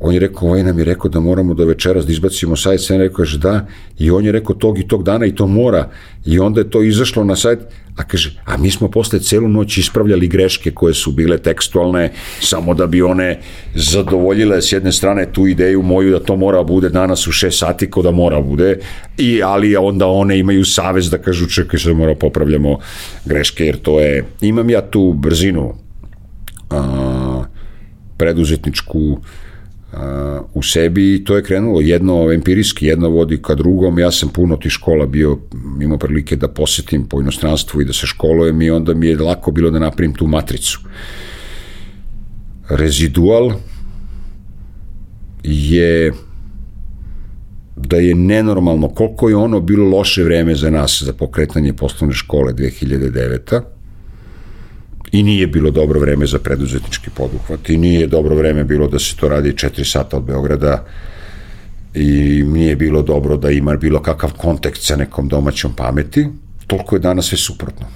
on 0.00 0.14
je 0.14 0.20
rekao, 0.20 0.48
ovaj 0.48 0.62
nam 0.62 0.78
je 0.78 0.84
rekao 0.84 1.10
da 1.10 1.20
moramo 1.20 1.54
do 1.54 1.64
večeras 1.64 2.06
da 2.06 2.12
izbacimo 2.12 2.56
sajt, 2.56 2.80
sam 2.80 2.98
rekao, 2.98 3.16
kaže 3.16 3.38
da, 3.38 3.66
i 3.98 4.10
on 4.10 4.24
je 4.24 4.32
rekao 4.32 4.56
tog 4.56 4.78
i 4.78 4.88
tog 4.88 5.02
dana 5.02 5.26
i 5.26 5.34
to 5.34 5.46
mora, 5.46 5.90
i 6.26 6.38
onda 6.38 6.60
je 6.60 6.70
to 6.70 6.82
izašlo 6.82 7.24
na 7.24 7.36
sajt, 7.36 7.58
a 7.96 8.04
kaže, 8.04 8.36
a 8.44 8.56
mi 8.56 8.70
smo 8.70 8.88
posle 8.88 9.18
celu 9.20 9.48
noć 9.48 9.78
ispravljali 9.78 10.28
greške 10.28 10.70
koje 10.70 10.94
su 10.94 11.12
bile 11.12 11.38
tekstualne, 11.38 12.12
samo 12.40 12.74
da 12.74 12.86
bi 12.86 13.02
one 13.02 13.40
zadovoljile 13.74 14.62
s 14.62 14.72
jedne 14.72 14.92
strane 14.92 15.32
tu 15.32 15.46
ideju 15.46 15.82
moju 15.82 16.10
da 16.10 16.20
to 16.20 16.36
mora 16.36 16.62
bude 16.62 16.88
danas 16.88 17.26
u 17.26 17.32
6 17.32 17.50
sati 17.50 17.90
ko 17.90 18.02
da 18.02 18.10
mora 18.10 18.40
bude, 18.40 18.78
i, 19.16 19.42
ali 19.42 19.76
onda 19.76 20.06
one 20.06 20.38
imaju 20.38 20.64
savez 20.64 21.10
da 21.10 21.18
kažu 21.18 21.46
čekaj 21.46 21.80
se 21.80 21.92
mora 21.92 22.14
popravljamo 22.14 22.78
greške, 23.24 23.66
jer 23.66 23.76
to 23.76 24.00
je, 24.00 24.24
imam 24.40 24.70
ja 24.70 24.80
tu 24.80 25.12
brzinu 25.12 25.74
a, 26.70 27.44
preduzetničku 28.16 29.18
u 30.54 30.62
sebi 30.62 31.14
i 31.14 31.24
to 31.24 31.36
je 31.36 31.42
krenulo 31.42 31.80
jedno 31.80 32.32
empirijski, 32.32 32.86
jedno 32.86 33.08
vodi 33.08 33.42
ka 33.42 33.54
drugom. 33.54 33.98
Ja 33.98 34.10
sam 34.10 34.28
puno 34.28 34.56
tih 34.56 34.72
škola 34.72 35.06
bio, 35.06 35.38
imao 35.82 35.98
prilike 35.98 36.36
da 36.36 36.48
posetim 36.48 37.08
po 37.08 37.20
inostranstvu 37.20 37.80
i 37.80 37.84
da 37.84 37.92
se 37.92 38.06
školujem 38.06 38.62
i 38.62 38.70
onda 38.70 38.94
mi 38.94 39.06
je 39.06 39.18
lako 39.18 39.50
bilo 39.50 39.70
da 39.70 39.78
napravim 39.78 40.14
tu 40.14 40.26
matricu. 40.26 40.80
Rezidual 42.68 43.52
je 45.42 46.12
da 47.76 47.96
je 47.96 48.14
nenormalno 48.14 48.88
koliko 48.88 49.28
je 49.28 49.36
ono 49.36 49.60
bilo 49.60 49.88
loše 49.88 50.24
vreme 50.24 50.54
za 50.54 50.70
nas 50.70 51.02
za 51.06 51.12
pokretanje 51.12 51.72
poslovne 51.72 52.14
škole 52.14 52.52
2009. 52.52 53.60
I 55.12 55.22
nije 55.22 55.46
bilo 55.46 55.70
dobro 55.70 56.00
vreme 56.00 56.26
za 56.26 56.38
preduzetnički 56.38 57.10
poduhvat 57.10 57.70
i 57.70 57.76
nije 57.76 58.06
dobro 58.06 58.34
vreme 58.34 58.64
bilo 58.64 58.88
da 58.88 58.98
se 58.98 59.16
to 59.16 59.28
radi 59.28 59.52
4 59.52 59.84
sata 59.84 60.16
od 60.16 60.22
Beograda 60.22 60.84
i 61.94 62.42
nije 62.46 62.76
bilo 62.76 63.02
dobro 63.02 63.36
da 63.36 63.50
ima 63.50 63.76
bilo 63.76 64.02
kakav 64.02 64.32
kontekst 64.36 64.86
sa 64.86 64.96
nekom 64.96 65.28
domaćom 65.28 65.72
pameti, 65.72 66.28
toliko 66.66 66.96
je 66.96 67.00
danas 67.00 67.26
sve 67.26 67.38
suprotno. 67.38 67.86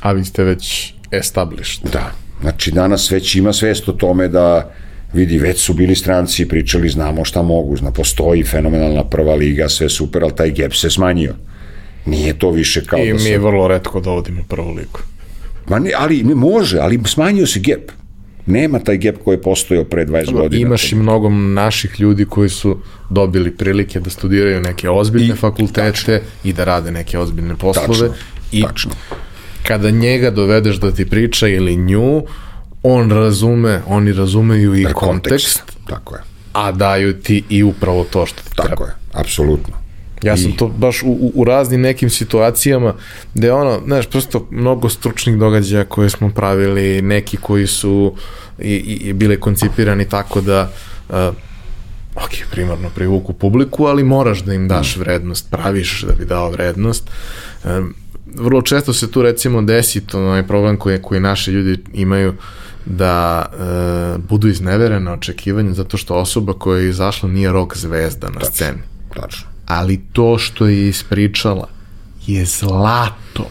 A 0.00 0.12
vi 0.12 0.24
ste 0.24 0.44
već 0.44 0.94
established. 1.10 1.90
Da, 1.92 2.12
znači 2.40 2.70
danas 2.70 3.10
već 3.10 3.34
ima 3.34 3.52
svest 3.52 3.88
o 3.88 3.92
tome 3.92 4.28
da 4.28 4.72
vidi, 5.12 5.38
već 5.38 5.60
su 5.60 5.74
bili 5.74 5.94
stranci 5.94 6.42
i 6.42 6.48
pričali, 6.48 6.88
znamo 6.88 7.24
šta 7.24 7.42
mogu, 7.42 7.76
zna, 7.76 7.90
postoji 7.90 8.44
fenomenalna 8.44 9.04
prva 9.04 9.34
liga, 9.34 9.68
sve 9.68 9.88
super, 9.88 10.22
ali 10.22 10.36
taj 10.36 10.50
gap 10.50 10.74
se 10.74 10.90
smanjio. 10.90 11.34
Nije 12.06 12.38
to 12.38 12.50
više 12.50 12.84
kao 12.84 12.98
I 12.98 13.08
da 13.08 13.14
mi 13.14 13.20
se... 13.20 13.38
vrlo 13.38 13.68
redko 13.68 14.00
dovodimo 14.00 14.42
prvu 14.48 14.70
ligu. 14.70 14.98
Ma 15.68 15.78
ne, 15.78 15.90
ali 15.96 16.22
ne 16.22 16.34
može, 16.34 16.78
ali 16.78 17.00
smanjio 17.06 17.46
se 17.46 17.60
gap. 17.60 17.90
Nema 18.46 18.78
taj 18.78 18.98
gap 18.98 19.14
koji 19.16 19.34
je 19.34 19.42
postojao 19.42 19.84
pre 19.84 20.06
20 20.06 20.32
godina. 20.32 20.62
Imaš 20.62 20.92
i 20.92 20.96
mnogo 20.96 21.28
naših 21.30 22.00
ljudi 22.00 22.24
koji 22.24 22.48
su 22.48 22.78
dobili 23.10 23.50
prilike 23.50 24.00
da 24.00 24.10
studiraju 24.10 24.60
neke 24.60 24.90
ozbiljne 24.90 25.34
I- 25.34 25.36
fakultete 25.36 25.80
tačno. 25.82 26.14
i 26.44 26.52
da 26.52 26.64
rade 26.64 26.90
neke 26.90 27.18
ozbiljne 27.18 27.56
poslove. 27.56 27.88
Tačno, 28.08 28.14
I 28.52 28.62
tačno. 28.62 28.90
kada 29.62 29.90
njega 29.90 30.30
dovedeš 30.30 30.76
da 30.76 30.92
ti 30.92 31.06
priča 31.06 31.48
ili 31.48 31.76
nju, 31.76 32.22
on 32.82 33.10
razume, 33.10 33.80
oni 33.86 34.12
razumeju 34.12 34.74
i 34.74 34.84
kontekst, 34.84 35.62
Tako 35.86 36.14
je, 36.14 36.20
a 36.52 36.72
daju 36.72 37.12
ti 37.14 37.42
i 37.48 37.62
upravo 37.62 38.04
to 38.04 38.26
što 38.26 38.42
ti 38.42 38.50
treba. 38.50 38.68
tako 38.68 38.84
je, 38.84 38.90
apsolutno. 39.12 39.74
Ja 40.22 40.36
sam 40.36 40.50
I- 40.50 40.56
to 40.56 40.68
baš 40.68 41.02
u, 41.02 41.32
u, 41.34 41.44
raznim 41.44 41.80
nekim 41.80 42.10
situacijama 42.10 42.94
gde 43.34 43.52
ono, 43.52 43.80
znaš, 43.84 44.06
prosto 44.06 44.46
mnogo 44.50 44.88
stručnih 44.88 45.36
događaja 45.38 45.84
koje 45.84 46.10
smo 46.10 46.30
pravili, 46.30 47.02
neki 47.02 47.36
koji 47.36 47.66
su 47.66 48.14
i, 48.58 48.74
i, 48.74 49.08
i 49.08 49.12
bile 49.12 49.40
koncipirani 49.40 50.08
tako 50.08 50.40
da 50.40 50.70
uh, 51.08 51.16
ok, 52.14 52.30
primarno 52.50 52.88
privuku 52.94 53.32
publiku, 53.32 53.84
ali 53.84 54.04
moraš 54.04 54.42
da 54.42 54.54
im 54.54 54.68
daš 54.68 54.96
vrednost, 54.96 55.50
praviš 55.50 56.02
da 56.02 56.12
bi 56.12 56.24
dao 56.24 56.50
vrednost. 56.50 57.10
Um, 57.64 57.94
vrlo 58.34 58.62
često 58.62 58.92
se 58.92 59.10
tu 59.10 59.22
recimo 59.22 59.62
desi 59.62 60.06
to 60.06 60.18
onaj 60.26 60.46
problem 60.46 60.76
koji, 60.76 61.02
koji 61.02 61.20
naši 61.20 61.50
ljudi 61.50 61.82
imaju 61.92 62.34
da 62.86 63.46
uh, 63.52 64.24
budu 64.24 64.48
izneverena 64.48 65.12
očekivanja 65.12 65.72
zato 65.72 65.96
što 65.96 66.14
osoba 66.14 66.52
koja 66.52 66.80
je 66.80 66.88
izašla 66.88 67.28
nije 67.28 67.52
rok 67.52 67.76
zvezda 67.76 68.28
na 68.28 68.40
sceni 68.44 68.78
Tačno. 69.14 69.49
Ali 69.70 70.00
to 70.12 70.38
što 70.38 70.66
je 70.66 70.88
ispričala 70.88 71.68
je 72.26 72.44
zlato. 72.44 73.50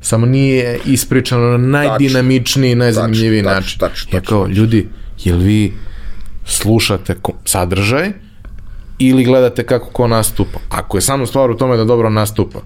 Samo 0.00 0.26
nije 0.26 0.80
ispričano 0.86 1.58
na 1.58 1.58
najdinamičniji, 1.58 2.74
najzanimljiviji 2.74 3.42
Tačno, 3.42 3.54
način. 3.54 3.78
tačno, 3.78 4.04
tačno, 4.04 4.18
ja 4.18 4.22
kao, 4.22 4.46
ljudi, 4.46 4.88
jel 5.24 5.38
vi 5.38 5.72
slušate 6.44 7.16
sadržaj 7.44 8.12
ili 8.98 9.24
gledate 9.24 9.66
kako 9.66 9.90
ko 9.90 10.08
nastupa? 10.08 10.58
Ako 10.68 10.96
je 10.96 11.00
samo 11.00 11.26
stvar 11.26 11.50
u 11.50 11.56
tome 11.56 11.76
da 11.76 11.84
dobro 11.84 12.10
nastupa, 12.10 12.58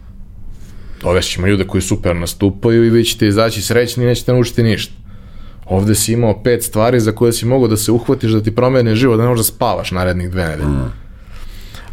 dovešćemo 1.03 1.47
ljude 1.47 1.67
koji 1.67 1.83
super 1.83 2.17
nastupaju 2.17 2.85
i 2.85 2.91
vi 2.91 3.05
ćete 3.05 3.27
izaći 3.27 3.63
srećni 3.63 4.05
i 4.05 4.07
nećete 4.07 4.33
naučiti 4.33 4.63
ništa. 4.63 4.95
Ovde 5.67 5.95
si 5.95 6.13
imao 6.13 6.43
pet 6.43 6.63
stvari 6.63 7.01
za 7.01 7.13
koje 7.13 7.33
si 7.33 7.47
mogao 7.47 7.69
da 7.69 7.77
se 7.77 7.93
uhvatiš 7.93 8.31
da 8.31 8.43
ti 8.43 8.55
promene 8.55 8.95
život, 8.95 9.17
da 9.17 9.23
ne 9.23 9.29
možeš 9.29 9.47
da 9.47 9.55
spavaš 9.55 9.91
narednih 9.91 10.31
dve 10.31 10.45
nedelje. 10.45 10.69
Mm. 10.69 11.04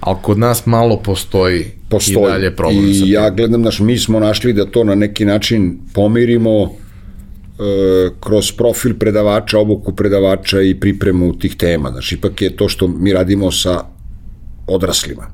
Ali 0.01 0.17
kod 0.21 0.39
nas 0.39 0.65
malo 0.65 0.97
postoji, 0.97 1.65
Postoji. 1.89 2.23
i 2.23 2.31
dalje 2.31 2.55
problem 2.55 2.85
I 2.85 3.09
ja 3.09 3.29
gledam, 3.29 3.61
znaš, 3.61 3.79
mi 3.79 3.97
smo 3.97 4.19
našli 4.19 4.53
da 4.53 4.65
to 4.65 4.83
na 4.83 4.95
neki 4.95 5.25
način 5.25 5.79
pomirimo 5.93 6.63
e, 6.63 6.69
kroz 8.19 8.51
profil 8.51 8.97
predavača, 8.99 9.59
obuku 9.59 9.95
predavača 9.95 10.61
i 10.61 10.79
pripremu 10.79 11.39
tih 11.39 11.55
tema. 11.55 11.91
Znaš, 11.91 12.11
ipak 12.11 12.41
je 12.41 12.55
to 12.55 12.69
što 12.69 12.87
mi 12.87 13.13
radimo 13.13 13.51
sa 13.51 13.83
odraslima. 14.67 15.27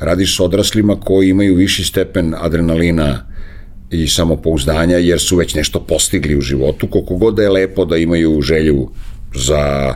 Radiš 0.00 0.36
sa 0.36 0.44
odraslima 0.44 1.00
koji 1.00 1.28
imaju 1.28 1.54
viši 1.54 1.84
stepen 1.84 2.34
adrenalina 2.38 3.26
i 3.90 4.08
samopouzdanja 4.08 4.96
jer 4.96 5.20
su 5.20 5.36
već 5.36 5.54
nešto 5.54 5.80
postigli 5.80 6.36
u 6.36 6.40
životu, 6.40 6.86
koliko 6.86 7.16
god 7.16 7.34
da 7.34 7.42
je 7.42 7.50
lepo 7.50 7.84
da 7.84 7.96
imaju 7.96 8.40
želju 8.42 8.88
za 9.34 9.94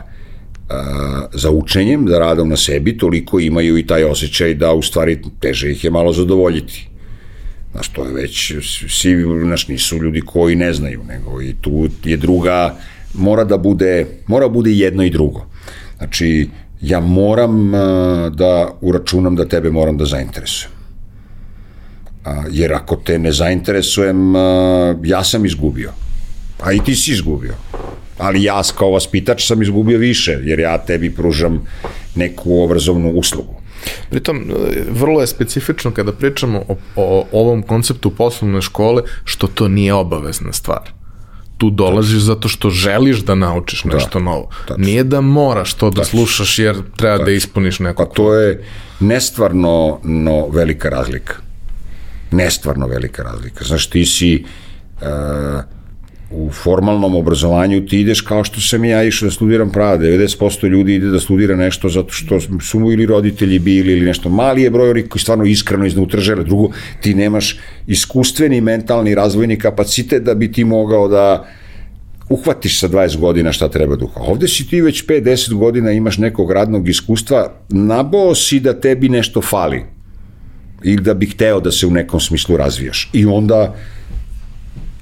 a, 0.69 1.27
za 1.33 1.51
učenjem, 1.51 2.05
da 2.05 2.19
radom 2.19 2.49
na 2.49 2.57
sebi, 2.57 2.97
toliko 2.97 3.39
imaju 3.39 3.77
i 3.77 3.87
taj 3.87 4.03
osjećaj 4.03 4.53
da 4.53 4.73
u 4.73 4.81
stvari 4.81 5.21
teže 5.39 5.71
ih 5.71 5.83
je 5.83 5.91
malo 5.91 6.13
zadovoljiti. 6.13 6.89
Znaš, 7.71 7.89
to 7.89 8.05
je 8.05 8.13
već, 8.13 8.53
svi, 8.89 9.23
znaš, 9.43 9.67
nisu 9.67 9.97
ljudi 9.97 10.21
koji 10.21 10.55
ne 10.55 10.73
znaju, 10.73 11.01
nego 11.07 11.41
i 11.41 11.55
tu 11.61 11.87
je 12.03 12.17
druga, 12.17 12.75
mora 13.13 13.43
da 13.43 13.57
bude, 13.57 14.05
mora 14.27 14.47
da 14.47 14.53
bude 14.53 14.71
jedno 14.71 15.03
i 15.03 15.09
drugo. 15.09 15.45
Znači, 15.97 16.49
ja 16.81 16.99
moram 16.99 17.71
da 18.31 18.71
uračunam 18.81 19.35
da 19.35 19.45
tebe 19.45 19.71
moram 19.71 19.97
da 19.97 20.05
zainteresujem. 20.05 20.71
A, 22.25 22.43
jer 22.51 22.73
ako 22.73 22.95
te 22.95 23.19
ne 23.19 23.31
zainteresujem, 23.31 24.33
ja 25.03 25.23
sam 25.23 25.45
izgubio. 25.45 25.91
A 26.63 26.73
i 26.73 26.79
ti 26.79 26.95
si 26.95 27.11
izgubio. 27.11 27.53
Ali 28.19 28.43
ja 28.43 28.61
kao 28.77 28.91
vaspitač 28.91 29.47
sam 29.47 29.61
izgubio 29.61 29.97
više, 29.97 30.39
jer 30.43 30.59
ja 30.59 30.77
tebi 30.77 31.15
pružam 31.15 31.65
neku 32.15 32.61
obrazovnu 32.61 33.11
uslugu. 33.11 33.59
Pritom, 34.09 34.37
e, 34.37 34.83
vrlo 34.91 35.21
je 35.21 35.27
specifično 35.27 35.91
kada 35.91 36.11
pričamo 36.11 36.63
o, 36.67 36.75
o 36.95 37.25
ovom 37.31 37.63
konceptu 37.63 38.11
poslovne 38.11 38.61
škole, 38.61 39.03
što 39.23 39.47
to 39.47 39.67
nije 39.67 39.93
obavezna 39.93 40.53
stvar. 40.53 40.91
Tu 41.57 41.69
dolaziš 41.69 42.19
zato 42.19 42.47
što 42.47 42.69
želiš 42.69 43.17
da 43.19 43.35
naučiš 43.35 43.83
nešto 43.83 44.19
novo. 44.19 44.49
tačno. 44.67 44.85
Nije 44.85 45.03
da 45.03 45.21
moraš 45.21 45.73
to 45.73 45.89
da 45.89 46.03
slušaš 46.03 46.59
jer 46.59 46.75
treba 46.95 47.17
da 47.17 47.31
ispuniš 47.31 47.79
neku 47.79 48.03
Pa 48.03 48.09
to 48.09 48.33
je 48.35 48.63
nestvarno 48.99 49.99
no, 50.03 50.47
velika 50.47 50.89
razlika. 50.89 51.33
Nestvarno 52.31 52.87
velika 52.87 53.23
razlika. 53.23 53.65
Znaš, 53.65 53.87
ti 53.87 54.05
si 54.05 54.45
uh, 55.01 55.07
u 56.31 56.49
formalnom 56.51 57.15
obrazovanju 57.15 57.85
ti 57.85 57.99
ideš 57.99 58.21
kao 58.21 58.43
što 58.43 58.61
sam 58.61 58.85
ja 58.85 59.03
išao 59.03 59.25
da 59.25 59.31
studiram 59.31 59.71
prava. 59.71 59.97
90% 59.97 60.67
ljudi 60.67 60.95
ide 60.95 61.07
da 61.07 61.19
studira 61.19 61.55
nešto 61.55 61.89
zato 61.89 62.13
što 62.13 62.39
su 62.39 62.79
mu 62.79 62.91
ili 62.91 63.05
roditelji 63.05 63.59
bili 63.59 63.91
ili 63.91 64.05
nešto. 64.05 64.29
Mali 64.29 64.61
je 64.61 64.69
broj 64.69 65.07
koji 65.09 65.21
stvarno 65.21 65.45
iskreno 65.45 65.85
iznutra 65.85 66.21
žele. 66.21 66.43
Drugo, 66.43 66.69
ti 67.01 67.13
nemaš 67.13 67.57
iskustveni, 67.87 68.61
mentalni, 68.61 69.15
razvojni 69.15 69.57
kapacitet 69.59 70.23
da 70.23 70.33
bi 70.33 70.51
ti 70.51 70.63
mogao 70.63 71.07
da 71.07 71.47
uhvatiš 72.29 72.79
sa 72.79 72.89
20 72.89 73.17
godina 73.17 73.51
šta 73.51 73.69
treba 73.69 73.95
uhvatiš. 73.95 74.29
Ovde 74.29 74.47
si 74.47 74.67
ti 74.67 74.81
već 74.81 75.05
5-10 75.05 75.53
godina 75.53 75.91
imaš 75.91 76.17
nekog 76.17 76.51
radnog 76.51 76.89
iskustva, 76.89 77.53
nabao 77.69 78.35
si 78.35 78.59
da 78.59 78.79
tebi 78.79 79.09
nešto 79.09 79.41
fali 79.41 79.83
ili 80.83 81.01
da 81.01 81.13
bi 81.13 81.25
hteo 81.25 81.59
da 81.59 81.71
se 81.71 81.87
u 81.87 81.91
nekom 81.91 82.19
smislu 82.19 82.57
razvijaš. 82.57 83.09
I 83.13 83.25
onda 83.25 83.75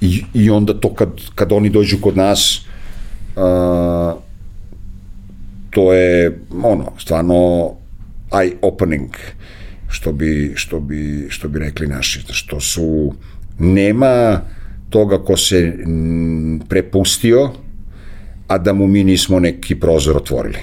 i, 0.00 0.24
i 0.34 0.50
onda 0.50 0.80
to 0.80 0.94
kad, 0.94 1.08
kad 1.34 1.52
oni 1.52 1.70
dođu 1.70 1.96
kod 2.00 2.16
nas 2.16 2.60
uh, 3.36 4.22
to 5.70 5.92
je 5.92 6.40
ono, 6.62 6.92
stvarno 6.98 7.70
eye 8.30 8.52
opening 8.62 9.10
što 9.88 10.12
bi, 10.12 10.52
što 10.54 10.80
bi, 10.80 11.26
što 11.28 11.48
bi 11.48 11.58
rekli 11.58 11.86
naši, 11.86 12.20
što 12.30 12.60
su 12.60 13.14
nema 13.58 14.40
toga 14.90 15.18
ko 15.18 15.36
se 15.36 15.66
mm, 15.86 16.60
prepustio 16.68 17.50
a 18.48 18.58
da 18.58 18.72
mu 18.72 18.86
mi 18.86 19.04
nismo 19.04 19.40
neki 19.40 19.74
prozor 19.74 20.16
otvorili. 20.16 20.58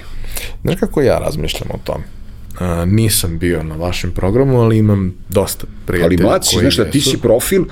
Znaš 0.62 0.76
kako 0.80 1.02
ja 1.02 1.18
razmišljam 1.18 1.70
o 1.74 1.78
tome? 1.84 2.04
A, 2.58 2.84
nisam 2.84 3.38
bio 3.38 3.62
na 3.62 3.76
vašem 3.76 4.10
programu, 4.10 4.60
ali 4.60 4.78
imam 4.78 5.14
dosta 5.28 5.66
Ali 5.66 5.86
prijatelja 5.86 6.22
mlad 6.22 6.46
si, 6.46 6.54
koji 6.54 6.62
znaš 6.62 6.76
da 6.76 6.90
ti 6.90 7.00
si 7.00 7.18
profil, 7.18 7.64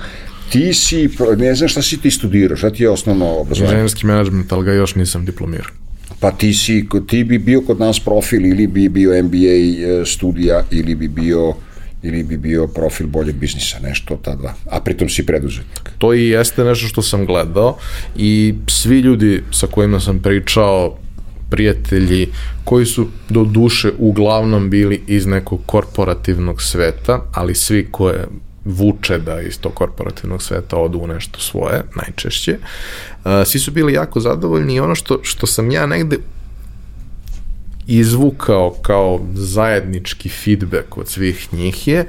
ti 0.49 0.73
si, 0.73 1.09
ne 1.37 1.55
znam 1.55 1.69
šta 1.69 1.81
si 1.81 2.01
ti 2.01 2.11
studirao, 2.11 2.57
šta 2.57 2.69
ti 2.69 2.83
je 2.83 2.89
osnovno 2.89 3.25
obrazovanje? 3.25 3.71
Inženjerski 3.71 4.05
menadžment, 4.05 4.51
ali 4.51 4.65
ga 4.65 4.73
još 4.73 4.95
nisam 4.95 5.25
diplomirao. 5.25 5.71
Pa 6.19 6.31
ti, 6.31 6.53
si, 6.53 6.85
ti 7.07 7.23
bi 7.23 7.37
bio 7.37 7.61
kod 7.61 7.79
nas 7.79 7.99
profil 7.99 8.45
ili 8.45 8.67
bi 8.67 8.89
bio 8.89 9.23
MBA 9.23 9.37
e, 9.37 10.05
studija 10.05 10.63
ili 10.71 10.95
bi 10.95 11.07
bio 11.07 11.53
ili 12.03 12.23
bi 12.23 12.37
bio 12.37 12.67
profil 12.67 13.07
boljeg 13.07 13.35
biznisa, 13.35 13.79
nešto 13.79 14.15
ta 14.15 14.35
dva. 14.35 14.53
A 14.71 14.79
pritom 14.81 15.09
si 15.09 15.25
preduzetnik. 15.25 15.89
To 15.97 16.13
i 16.13 16.29
jeste 16.29 16.63
nešto 16.63 16.87
što 16.87 17.01
sam 17.01 17.25
gledao 17.25 17.77
i 18.17 18.53
svi 18.67 18.99
ljudi 18.99 19.43
sa 19.51 19.67
kojima 19.67 19.99
sam 19.99 20.19
pričao, 20.19 20.97
prijatelji, 21.49 22.27
koji 22.63 22.85
su 22.85 23.07
do 23.29 23.43
duše 23.43 23.91
uglavnom 23.97 24.69
bili 24.69 25.01
iz 25.07 25.25
nekog 25.25 25.61
korporativnog 25.65 26.61
sveta, 26.61 27.21
ali 27.33 27.55
svi 27.55 27.87
koje 27.91 28.27
vuče 28.65 29.19
da 29.19 29.41
iz 29.41 29.59
tog 29.59 29.73
korporativnog 29.73 30.41
sveta 30.41 30.77
odu 30.77 30.99
u 30.99 31.07
nešto 31.07 31.39
svoje, 31.39 31.83
najčešće. 31.95 32.57
Uh, 33.25 33.31
svi 33.45 33.59
su 33.59 33.71
bili 33.71 33.93
jako 33.93 34.19
zadovoljni 34.19 34.75
i 34.75 34.79
ono 34.79 34.95
što, 34.95 35.19
što 35.23 35.47
sam 35.47 35.71
ja 35.71 35.85
negde 35.85 36.17
izvukao 37.87 38.75
kao 38.81 39.19
zajednički 39.33 40.29
feedback 40.29 40.97
od 40.97 41.07
svih 41.07 41.53
njih 41.53 41.87
je 41.87 42.05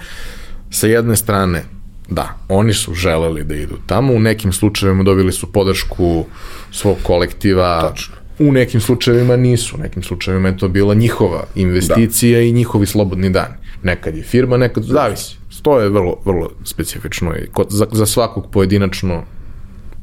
sa 0.70 0.86
jedne 0.86 1.16
strane 1.16 1.64
da, 2.08 2.38
oni 2.48 2.74
su 2.74 2.94
želeli 2.94 3.44
da 3.44 3.54
idu 3.54 3.76
tamo, 3.86 4.12
u 4.12 4.20
nekim 4.20 4.52
slučajevima 4.52 5.02
dobili 5.02 5.32
su 5.32 5.52
podršku 5.52 6.24
svog 6.70 6.96
kolektiva, 7.02 7.80
Tačno. 7.80 8.14
u 8.38 8.52
nekim 8.52 8.80
slučajevima 8.80 9.36
nisu, 9.36 9.76
u 9.76 9.80
nekim 9.80 10.02
slučajevima 10.02 10.48
je 10.48 10.56
to 10.56 10.68
bila 10.68 10.94
njihova 10.94 11.44
investicija 11.54 12.38
da. 12.38 12.44
i 12.44 12.52
njihovi 12.52 12.86
slobodni 12.86 13.30
dani. 13.30 13.54
Nekad 13.82 14.16
je 14.16 14.22
firma, 14.22 14.56
nekad 14.56 14.84
zavisi. 14.84 15.36
To 15.66 15.80
je 15.80 15.88
vrlo, 15.88 16.16
vrlo 16.24 16.50
specifično 16.64 17.34
i 17.36 17.46
kod, 17.52 17.66
za, 17.70 17.86
za 17.92 18.06
svakog 18.06 18.50
pojedinačno 18.52 19.22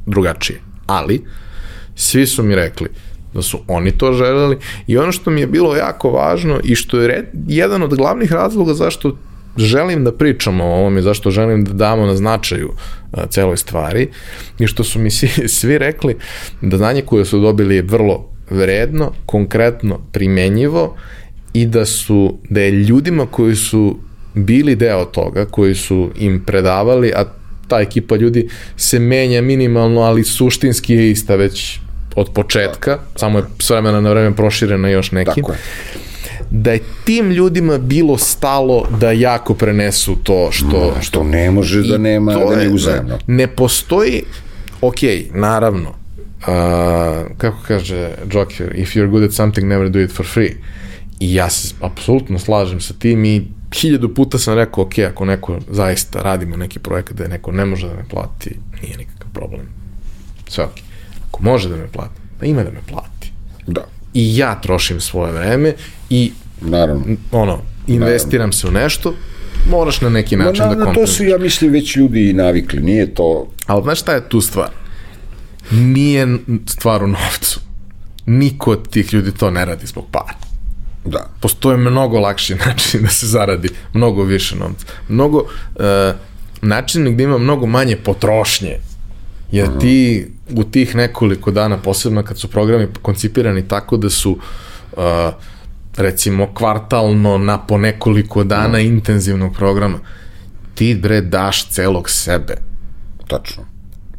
drugačije. 0.06 0.60
Ali, 0.86 1.24
svi 1.96 2.28
su 2.28 2.44
mi 2.44 2.56
rekli 2.56 2.90
da 3.34 3.42
su 3.42 3.60
oni 3.68 3.92
to 3.98 4.14
želeli 4.14 4.58
i 4.88 4.98
ono 4.98 5.12
što 5.12 5.32
mi 5.32 5.42
je 5.42 5.48
bilo 5.48 5.76
jako 5.76 6.12
važno 6.12 6.60
i 6.64 6.76
što 6.76 7.00
je 7.00 7.08
red, 7.08 7.26
jedan 7.48 7.84
od 7.84 7.96
glavnih 7.96 8.32
razloga 8.32 8.74
zašto 8.74 9.18
želim 9.58 10.04
da 10.04 10.12
pričamo 10.12 10.64
o 10.64 10.76
ovome, 10.76 11.02
zašto 11.02 11.32
želim 11.32 11.64
da 11.64 11.74
damo 11.74 12.06
na 12.06 12.16
značaju 12.16 12.72
a, 13.12 13.26
celoj 13.26 13.58
stvari, 13.58 14.10
i 14.60 14.68
što 14.68 14.84
su 14.84 15.00
mi 15.00 15.12
svi, 15.12 15.48
svi 15.60 15.78
rekli 15.78 16.18
da 16.62 16.78
znanje 16.78 17.02
koje 17.02 17.26
su 17.26 17.40
dobili 17.40 17.76
je 17.76 17.82
vrlo 17.82 18.30
vredno, 18.50 19.12
konkretno, 19.26 20.00
primenjivo 20.12 20.96
i 21.54 21.66
da 21.66 21.86
su, 21.86 22.38
da 22.50 22.62
je 22.62 22.72
ljudima 22.72 23.26
koji 23.26 23.56
su 23.56 24.00
bili 24.34 24.76
deo 24.76 25.06
toga, 25.06 25.46
koji 25.46 25.76
su 25.76 26.12
im 26.16 26.44
predavali, 26.46 27.12
a 27.16 27.26
ta 27.68 27.80
ekipa 27.80 28.16
ljudi 28.16 28.50
se 28.78 29.00
menja 29.00 29.42
minimalno, 29.42 30.02
ali 30.02 30.24
suštinski 30.24 30.94
je 30.94 31.12
ista 31.12 31.36
već 31.36 31.80
od 32.16 32.30
početka, 32.34 33.00
samo 33.16 33.40
je 33.40 33.44
s 33.60 33.70
vremena 33.70 34.02
na 34.02 34.10
vreme 34.10 34.36
proširena 34.36 34.90
još 34.90 35.12
nekim. 35.12 35.44
Tako 35.44 35.52
je 35.52 35.58
da 36.56 36.72
je 36.72 36.80
tim 37.04 37.32
ljudima 37.32 37.78
bilo 37.78 38.18
stalo 38.18 38.88
da 39.00 39.12
jako 39.12 39.54
prenesu 39.54 40.16
to 40.24 40.50
što... 40.52 40.94
što 41.02 41.20
to 41.20 41.24
ne 41.24 41.52
može 41.52 41.82
da 41.82 41.98
nema, 41.98 42.34
da 42.34 42.56
ne 42.56 42.70
uzajemno. 42.70 43.20
Ne 43.28 43.48
postoji, 43.48 44.24
ok, 44.82 44.98
naravno, 45.34 45.90
uh, 45.90 46.46
kako 47.38 47.58
kaže 47.68 48.10
Joker, 48.34 48.76
if 48.76 48.90
you're 48.96 49.10
good 49.10 49.24
at 49.24 49.32
something, 49.32 49.68
never 49.68 49.90
do 49.90 50.00
it 50.00 50.12
for 50.12 50.26
free. 50.26 50.54
I 51.20 51.34
ja 51.34 51.50
se 51.50 51.76
apsolutno 51.82 52.40
slažem 52.40 52.82
sa 52.82 52.94
tim 52.94 53.26
i 53.26 53.48
hiljadu 53.74 54.14
puta 54.14 54.38
sam 54.38 54.56
rekao, 54.56 54.84
ok, 54.84 55.00
ako 55.00 55.26
neko 55.26 55.60
zaista 55.70 56.22
radimo 56.22 56.58
neki 56.58 56.80
projekat 56.80 57.18
da 57.18 57.28
neko 57.28 57.52
ne 57.52 57.66
može 57.66 57.88
da 57.88 57.94
me 57.94 58.06
plati, 58.10 58.58
nije 58.82 58.98
nikakav 58.98 59.28
problem. 59.34 59.66
Sve 60.48 60.64
ok. 60.64 60.72
Ako 61.28 61.44
može 61.44 61.70
da 61.70 61.76
me 61.76 61.88
plati, 61.88 62.20
pa 62.40 62.46
ima 62.46 62.64
da 62.64 62.72
me 62.72 62.80
plati. 62.88 63.32
Da. 63.68 63.86
I 64.14 64.38
ja 64.38 64.62
trošim 64.62 65.00
svoje 65.02 65.32
vreme 65.32 65.74
i 66.10 66.32
Naravno. 66.62 67.04
ono, 67.32 67.62
investiram 67.88 68.50
Naravno. 68.50 68.54
se 68.54 68.68
u 68.68 68.72
nešto, 68.72 69.14
moraš 69.72 70.02
na 70.02 70.10
neki 70.10 70.36
način 70.36 70.64
Ma, 70.64 70.70
na, 70.70 70.76
da 70.76 70.86
kompenzuješ. 70.86 71.10
To 71.10 71.16
su, 71.16 71.24
ja 71.24 71.38
mislim, 71.38 71.72
već 71.72 71.96
ljudi 71.96 72.30
i 72.30 72.34
navikli, 72.34 72.82
nije 72.82 73.14
to... 73.14 73.48
Ali 73.66 73.84
znaš 73.84 74.00
šta 74.00 74.14
je 74.14 74.30
tu 74.30 74.42
stvar? 74.42 74.70
Nije 75.72 76.38
stvar 76.68 77.04
u 77.04 77.08
novcu. 77.08 77.60
Niko 78.26 78.72
od 78.72 78.90
tih 78.90 79.14
ljudi 79.14 79.32
to 79.32 79.52
ne 79.52 79.66
radi 79.66 79.88
zbog 79.88 80.06
para. 80.12 80.43
Da. 81.06 81.30
Postoje 81.40 81.78
mnogo 81.78 82.20
lakši 82.20 82.56
način 82.66 83.02
da 83.02 83.08
se 83.08 83.28
zaradi 83.28 83.70
mnogo 83.94 84.24
više 84.24 84.56
novca. 84.56 84.86
Mnogo 85.10 85.38
uh, 85.38 85.84
načina 86.62 87.10
gde 87.10 87.24
ima 87.24 87.38
mnogo 87.38 87.66
manje 87.66 87.96
potrošnje. 87.96 88.78
Jer 89.52 89.68
Aha. 89.70 89.80
ti 89.80 90.28
u 90.56 90.64
tih 90.64 90.96
nekoliko 90.96 91.52
dana, 91.52 91.78
posebno 91.78 92.24
kad 92.24 92.40
su 92.40 92.48
programi 92.48 92.88
koncipirani 93.02 93.68
tako 93.68 93.98
da 93.98 94.10
su 94.10 94.32
uh, 94.32 95.00
recimo 95.98 96.54
kvartalno 96.54 97.38
na 97.38 97.58
po 97.58 97.78
nekoliko 97.78 98.44
dana 98.44 98.68
no. 98.68 98.80
intenzivnog 98.80 99.54
programa, 99.56 100.00
ti 100.76 100.96
bre 100.96 101.22
daš 101.22 101.70
celog 101.70 102.10
sebe. 102.10 102.56
Tačno. 103.28 103.64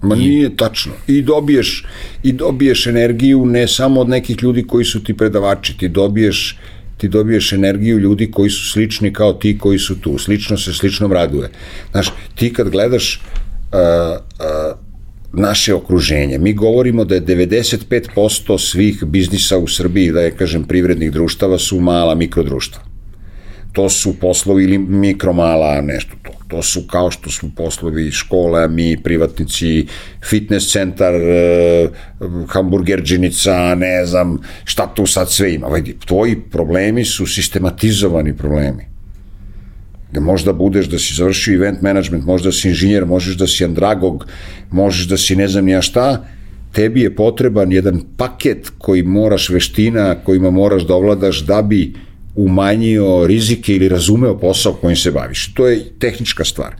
Ma 0.02 0.14
I... 0.14 0.18
nije 0.18 0.56
tačno. 0.56 0.92
I 1.06 1.22
dobiješ, 1.22 1.86
I 2.22 2.32
dobiješ 2.32 2.86
energiju 2.86 3.46
ne 3.46 3.68
samo 3.68 4.00
od 4.00 4.08
nekih 4.08 4.42
ljudi 4.42 4.66
koji 4.66 4.84
su 4.84 5.04
ti 5.04 5.16
predavači, 5.16 5.78
ti 5.78 5.88
dobiješ 5.88 6.58
ti 6.96 7.08
dobiješ 7.08 7.52
energiju 7.52 7.98
ljudi 7.98 8.30
koji 8.30 8.50
su 8.50 8.70
slični 8.70 9.12
kao 9.12 9.32
ti 9.32 9.58
koji 9.58 9.78
su 9.78 10.00
tu. 10.00 10.18
Slično 10.18 10.56
se 10.56 10.72
sličnom 10.72 11.12
raduje. 11.12 11.50
Znaš, 11.90 12.12
ti 12.34 12.52
kad 12.52 12.70
gledaš 12.70 13.20
uh, 13.20 13.78
uh, 14.38 14.78
naše 15.32 15.74
okruženje. 15.74 16.38
Mi 16.38 16.52
govorimo 16.52 17.04
da 17.04 17.14
je 17.14 17.22
95% 17.26 18.58
svih 18.58 19.04
biznisa 19.04 19.58
u 19.58 19.68
Srbiji, 19.68 20.12
da 20.12 20.20
je 20.20 20.36
kažem 20.36 20.64
privrednih 20.64 21.12
društava, 21.12 21.58
su 21.58 21.80
mala 21.80 22.14
mikrodruštva. 22.14 22.93
To 23.74 23.88
su 23.90 24.14
poslovi 24.20 24.64
ili 24.64 24.78
mikromala 24.78 25.80
nešto 25.80 26.16
to. 26.22 26.30
To 26.48 26.62
su 26.62 26.86
kao 26.86 27.10
što 27.10 27.30
su 27.30 27.50
poslovi 27.56 28.10
škole, 28.10 28.68
mi 28.68 28.96
privatnici, 29.02 29.86
fitness 30.30 30.72
centar, 30.72 31.14
eh, 31.14 31.88
hamburgerđinica, 32.48 33.74
ne 33.74 34.06
znam 34.06 34.38
šta 34.64 34.86
tu 34.94 35.06
sad 35.06 35.30
sve 35.30 35.54
ima. 35.54 35.68
Vidi, 35.68 35.96
tvoji 36.06 36.40
problemi 36.40 37.04
su 37.04 37.26
sistematizovani 37.26 38.36
problemi 38.36 38.94
da 40.14 40.20
možda 40.20 40.52
budeš 40.52 40.86
da 40.86 40.98
si 40.98 41.14
završio 41.14 41.54
event 41.54 41.82
management, 41.82 42.24
možda 42.24 42.52
si 42.52 42.68
inženjer, 42.68 43.06
možeš 43.06 43.36
da 43.36 43.46
si 43.46 43.64
andragog, 43.64 44.26
možeš 44.70 45.08
da 45.10 45.16
si 45.16 45.36
ne 45.36 45.48
znam 45.48 45.64
nija 45.64 45.82
šta, 45.82 46.24
tebi 46.72 47.00
je 47.00 47.14
potreban 47.16 47.72
jedan 47.72 48.00
paket 48.16 48.70
koji 48.78 49.02
moraš 49.02 49.48
veština, 49.50 50.14
kojima 50.24 50.50
moraš 50.50 50.86
da 50.86 50.94
ovladaš 50.94 51.40
da 51.46 51.62
bi 51.62 51.92
umanjio 52.36 53.26
rizike 53.26 53.76
ili 53.76 53.88
razumeo 53.88 54.38
posao 54.38 54.72
kojim 54.72 54.96
se 54.96 55.10
baviš. 55.10 55.54
To 55.54 55.68
je 55.68 55.84
tehnička 55.98 56.44
stvar. 56.44 56.74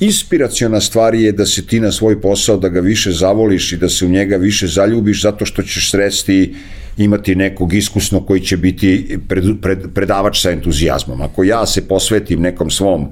Inspiraciona 0.00 0.80
stvar 0.80 1.14
je 1.14 1.32
da 1.32 1.46
se 1.46 1.66
ti 1.66 1.80
na 1.80 1.92
svoj 1.92 2.20
posao, 2.20 2.56
da 2.56 2.68
ga 2.68 2.80
više 2.80 3.12
zavoliš 3.12 3.72
i 3.72 3.76
da 3.76 3.88
se 3.88 4.06
u 4.06 4.08
njega 4.08 4.36
više 4.36 4.66
zaljubiš 4.66 5.22
zato 5.22 5.46
što 5.46 5.62
ćeš 5.62 5.90
sresti 5.90 6.54
imati 6.96 7.34
nekog 7.34 7.74
iskusno 7.74 8.20
koji 8.20 8.40
će 8.40 8.56
biti 8.56 9.18
pred, 9.28 9.44
pred, 9.62 9.78
predavač 9.94 10.42
sa 10.42 10.50
entuzijazmom. 10.50 11.22
Ako 11.22 11.44
ja 11.44 11.66
se 11.66 11.88
posvetim 11.88 12.40
nekom 12.40 12.70
svom 12.70 13.02
uh, 13.02 13.08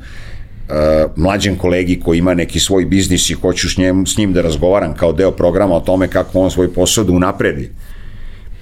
mlađem 1.16 1.56
kolegi 1.56 2.00
koji 2.00 2.18
ima 2.18 2.34
neki 2.34 2.60
svoj 2.60 2.84
biznis 2.84 3.30
i 3.30 3.34
hoću 3.34 3.70
s 3.70 3.76
njim, 3.76 4.06
s 4.06 4.16
njim 4.16 4.32
da 4.32 4.42
razgovaram 4.42 4.94
kao 4.94 5.12
deo 5.12 5.30
programa 5.30 5.76
o 5.76 5.80
tome 5.80 6.08
kako 6.08 6.40
on 6.40 6.50
svoj 6.50 6.72
posao 6.72 7.04
da 7.04 7.12
unapredi, 7.12 7.70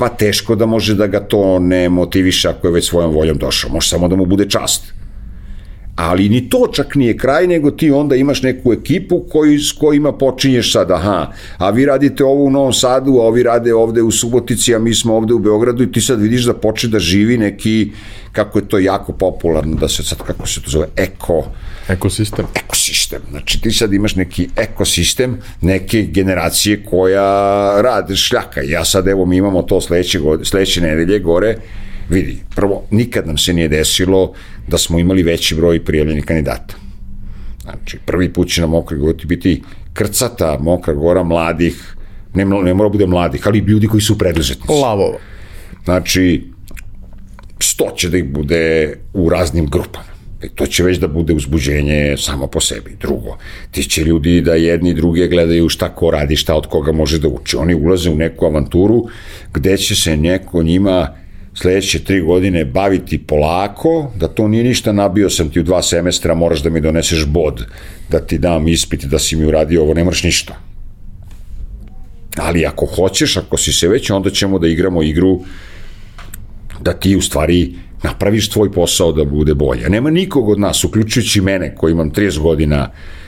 pa 0.02 0.08
teško 0.08 0.54
da 0.54 0.66
može 0.66 0.94
da 0.98 1.06
ga 1.06 1.20
to 1.20 1.58
ne 1.58 1.88
motiviše 1.88 2.48
ako 2.48 2.66
je 2.66 2.72
već 2.72 2.88
svojom 2.88 3.12
voljom 3.14 3.38
došao. 3.38 3.70
Može 3.70 3.88
samo 3.88 4.08
da 4.08 4.16
mu 4.16 4.26
bude 4.26 4.48
čast 4.50 4.92
ali 5.96 6.28
ni 6.28 6.48
to 6.48 6.66
čak 6.72 6.94
nije 6.94 7.16
kraj, 7.16 7.46
nego 7.46 7.70
ti 7.70 7.90
onda 7.90 8.16
imaš 8.16 8.42
neku 8.42 8.72
ekipu 8.72 9.24
koji, 9.30 9.58
s 9.58 9.72
kojima 9.72 10.12
počinješ 10.12 10.72
sad, 10.72 10.90
aha, 10.90 11.32
a 11.58 11.70
vi 11.70 11.86
radite 11.86 12.24
ovo 12.24 12.44
u 12.44 12.50
Novom 12.50 12.72
Sadu, 12.72 13.12
a 13.12 13.26
ovi 13.26 13.42
rade 13.42 13.74
ovde 13.74 14.02
u 14.02 14.10
Subotici, 14.10 14.74
a 14.74 14.78
mi 14.78 14.94
smo 14.94 15.16
ovde 15.16 15.34
u 15.34 15.38
Beogradu 15.38 15.82
i 15.82 15.92
ti 15.92 16.00
sad 16.00 16.20
vidiš 16.20 16.44
da 16.44 16.54
počne 16.54 16.88
da 16.88 16.98
živi 16.98 17.38
neki, 17.38 17.90
kako 18.32 18.58
je 18.58 18.68
to 18.68 18.78
jako 18.78 19.12
popularno, 19.12 19.76
da 19.76 19.88
se 19.88 20.02
sad, 20.02 20.18
kako 20.18 20.46
se 20.46 20.62
to 20.62 20.70
zove, 20.70 20.86
eko, 20.96 21.44
Ekosistem. 21.88 22.46
Ekosistem. 22.54 23.20
Znači 23.30 23.60
ti 23.60 23.72
sad 23.72 23.92
imaš 23.92 24.16
neki 24.16 24.48
ekosistem 24.56 25.38
neke 25.60 26.02
generacije 26.02 26.84
koja 26.84 27.22
rade 27.82 28.16
šljaka. 28.16 28.60
Ja 28.60 28.84
sad 28.84 29.08
evo 29.08 29.26
mi 29.26 29.36
imamo 29.36 29.62
to 29.62 29.80
sledeće, 29.80 30.20
sledeće 30.44 30.80
nedelje 30.80 31.18
gore 31.18 31.56
Vidi, 32.08 32.38
prvo, 32.54 32.82
nikad 32.90 33.26
nam 33.26 33.38
se 33.38 33.52
nije 33.52 33.68
desilo 33.68 34.32
da 34.68 34.78
smo 34.78 34.98
imali 34.98 35.22
veći 35.22 35.54
broj 35.54 35.84
prijavljenih 35.84 36.24
kandidata. 36.24 36.74
Znači, 37.62 37.98
prvi 38.06 38.32
put 38.32 38.48
će 38.48 38.60
na 38.60 38.66
Mokroj 38.66 39.00
gori 39.00 39.26
biti 39.26 39.62
krcata 39.92 40.58
Mokra 40.60 40.94
gora 40.94 41.22
mladih, 41.22 41.96
ne, 42.34 42.44
ne 42.44 42.74
mora 42.74 42.88
bude 42.88 43.06
mladih, 43.06 43.46
ali 43.46 43.58
ljudi 43.58 43.86
koji 43.86 44.00
su 44.00 44.18
preduzetnici. 44.18 44.72
Lavova. 44.72 45.18
Znači, 45.84 46.44
sto 47.58 47.92
će 47.96 48.08
da 48.08 48.16
ih 48.16 48.24
bude 48.24 48.94
u 49.12 49.28
raznim 49.28 49.66
grupama. 49.66 50.11
E, 50.42 50.48
to 50.54 50.66
će 50.66 50.82
već 50.82 50.98
da 50.98 51.08
bude 51.08 51.34
uzbuđenje 51.34 52.16
samo 52.18 52.46
po 52.46 52.60
sebi. 52.60 52.96
Drugo, 53.00 53.38
ti 53.70 53.82
će 53.84 54.04
ljudi 54.04 54.40
da 54.40 54.54
jedni 54.54 54.94
druge 54.94 55.28
gledaju 55.28 55.68
šta 55.68 55.88
ko 55.94 56.10
radi, 56.10 56.36
šta 56.36 56.54
od 56.54 56.66
koga 56.66 56.92
može 56.92 57.18
da 57.18 57.28
uči. 57.28 57.56
Oni 57.56 57.74
ulaze 57.74 58.10
u 58.10 58.16
neku 58.16 58.46
avanturu 58.46 59.06
gde 59.54 59.76
će 59.76 59.94
se 59.94 60.16
neko 60.16 60.62
njima 60.62 61.08
sledeće 61.54 62.04
tri 62.04 62.20
godine 62.20 62.64
baviti 62.64 63.18
polako, 63.18 64.12
da 64.16 64.28
to 64.28 64.48
nije 64.48 64.64
ništa, 64.64 64.92
nabio 64.92 65.30
sam 65.30 65.50
ti 65.50 65.60
u 65.60 65.62
dva 65.62 65.82
semestra, 65.82 66.34
moraš 66.34 66.62
da 66.62 66.70
mi 66.70 66.80
doneseš 66.80 67.26
bod, 67.26 67.64
da 68.10 68.20
ti 68.20 68.38
dam 68.38 68.68
ispit, 68.68 69.04
da 69.04 69.18
si 69.18 69.36
mi 69.36 69.44
uradio 69.44 69.82
ovo, 69.82 69.94
ne 69.94 70.04
moraš 70.04 70.22
ništa. 70.22 70.58
Ali 72.36 72.66
ako 72.66 72.86
hoćeš, 72.86 73.36
ako 73.36 73.56
si 73.56 73.72
se 73.72 73.88
već, 73.88 74.10
onda 74.10 74.30
ćemo 74.30 74.58
da 74.58 74.68
igramo 74.68 75.02
igru 75.02 75.40
da 76.84 76.92
ti 76.92 77.16
u 77.16 77.20
stvari 77.20 77.74
napraviš 78.02 78.50
tvoj 78.50 78.72
posao 78.72 79.12
da 79.12 79.24
bude 79.24 79.54
bolje. 79.54 79.88
Nema 79.88 80.10
nikog 80.10 80.48
od 80.48 80.60
nas, 80.60 80.84
uključujući 80.84 81.40
mene 81.40 81.74
koji 81.74 81.92
imam 81.92 82.10
30 82.10 82.38
godina 82.38 82.88
uh, 82.90 83.22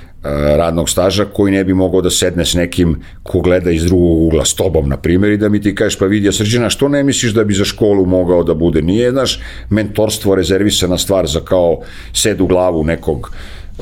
radnog 0.56 0.90
staža 0.90 1.24
koji 1.24 1.52
ne 1.52 1.64
bi 1.64 1.74
mogao 1.74 2.00
da 2.00 2.10
sedne 2.10 2.44
s 2.44 2.54
nekim 2.54 3.00
ko 3.22 3.40
gleda 3.40 3.70
iz 3.70 3.84
drugog 3.84 4.22
ugla, 4.22 4.44
s 4.44 4.54
tobom, 4.54 4.88
na 4.88 4.96
primjer, 4.96 5.32
i 5.32 5.36
da 5.36 5.48
mi 5.48 5.60
ti 5.60 5.74
kažeš, 5.74 5.98
pa 5.98 6.06
vidi, 6.06 6.32
srđana, 6.32 6.70
što 6.70 6.88
ne 6.88 7.02
misliš 7.02 7.32
da 7.32 7.44
bi 7.44 7.54
za 7.54 7.64
školu 7.64 8.06
mogao 8.06 8.42
da 8.42 8.54
bude? 8.54 8.82
Nije, 8.82 9.10
znaš, 9.10 9.40
mentorstvo 9.70 10.34
rezervisana 10.34 10.98
stvar 10.98 11.26
za 11.26 11.40
kao 11.40 11.80
sed 12.12 12.40
u 12.40 12.46
glavu 12.46 12.84
nekog 12.84 13.30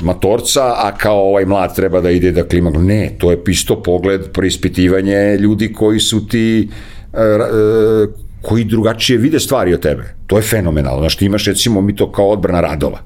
matorca, 0.01 0.61
a 0.61 0.91
kao 0.97 1.29
ovaj 1.29 1.45
mlad 1.45 1.75
treba 1.75 2.01
da 2.01 2.11
ide 2.11 2.31
da 2.31 2.43
klima. 2.43 2.69
Ne, 2.69 3.11
to 3.17 3.31
je 3.31 3.41
isto 3.47 3.83
pogled, 3.83 4.31
preispitivanje 4.33 5.37
ljudi 5.39 5.73
koji 5.73 5.99
su 5.99 6.27
ti 6.27 6.69
e, 7.13 7.21
e, 7.21 8.22
koji 8.43 8.63
drugačije 8.63 9.17
vide 9.17 9.39
stvari 9.39 9.73
od 9.73 9.79
tebe. 9.79 10.03
To 10.27 10.37
je 10.37 10.43
fenomenalno. 10.43 10.99
Znaš, 10.99 11.15
ti 11.15 11.25
imaš 11.25 11.45
recimo 11.45 11.81
mi 11.81 11.95
to 11.95 12.11
kao 12.11 12.29
odbrana 12.29 12.61
radova. 12.61 12.99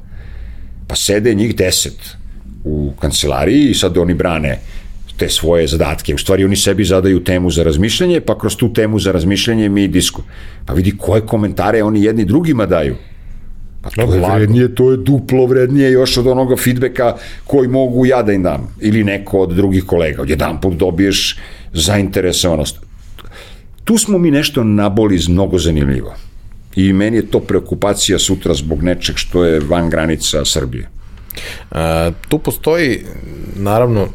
Pa 0.87 0.95
sede 0.95 1.33
njih 1.33 1.55
deset 1.55 2.15
u 2.63 2.91
kancelariji 2.99 3.69
i 3.69 3.73
sad 3.73 3.97
oni 3.97 4.13
brane 4.13 4.59
te 5.17 5.29
svoje 5.29 5.67
zadatke. 5.67 6.15
U 6.15 6.17
stvari 6.17 6.45
oni 6.45 6.55
sebi 6.55 6.85
zadaju 6.85 7.23
temu 7.23 7.51
za 7.51 7.63
razmišljanje, 7.63 8.21
pa 8.21 8.37
kroz 8.39 8.55
tu 8.55 8.73
temu 8.73 8.99
za 8.99 9.11
razmišljanje 9.11 9.69
mi 9.69 9.87
disku. 9.87 10.23
Pa 10.65 10.73
vidi 10.73 10.97
koje 10.97 11.21
komentare 11.21 11.83
oni 11.83 12.03
jedni 12.03 12.25
drugima 12.25 12.65
daju. 12.65 12.95
Pa 13.81 13.89
to 13.89 14.13
je 14.13 14.21
vrednije, 14.35 14.75
to 14.75 14.91
je 14.91 14.97
duplo 14.97 15.45
vrednije 15.45 15.91
još 15.91 16.17
od 16.17 16.27
onoga 16.27 16.55
feedbacka 16.55 17.13
koji 17.45 17.67
mogu 17.67 18.05
ja 18.05 18.23
da 18.23 18.33
im 18.33 18.43
dam. 18.43 18.73
Ili 18.81 19.03
neko 19.03 19.39
od 19.39 19.53
drugih 19.53 19.83
kolega. 19.83 20.21
Odjedan 20.21 20.61
put 20.61 20.73
dobiješ 20.73 21.37
zainteresovanost. 21.73 22.86
Tu 23.87 23.97
smo 23.97 24.17
mi 24.17 24.31
nešto 24.31 24.63
naboli 24.63 25.19
mnogo 25.29 25.57
zanimljivo. 25.57 26.15
I 26.75 26.93
meni 26.93 27.17
je 27.17 27.31
to 27.31 27.39
preokupacija 27.39 28.19
sutra 28.19 28.53
zbog 28.53 28.83
nečeg 28.83 29.15
što 29.17 29.43
je 29.45 29.59
van 29.59 29.89
granica 29.89 30.45
Srbije. 30.45 30.89
A, 31.71 32.11
tu 32.27 32.39
postoji 32.39 33.03
naravno 33.55 34.01
e, 34.01 34.09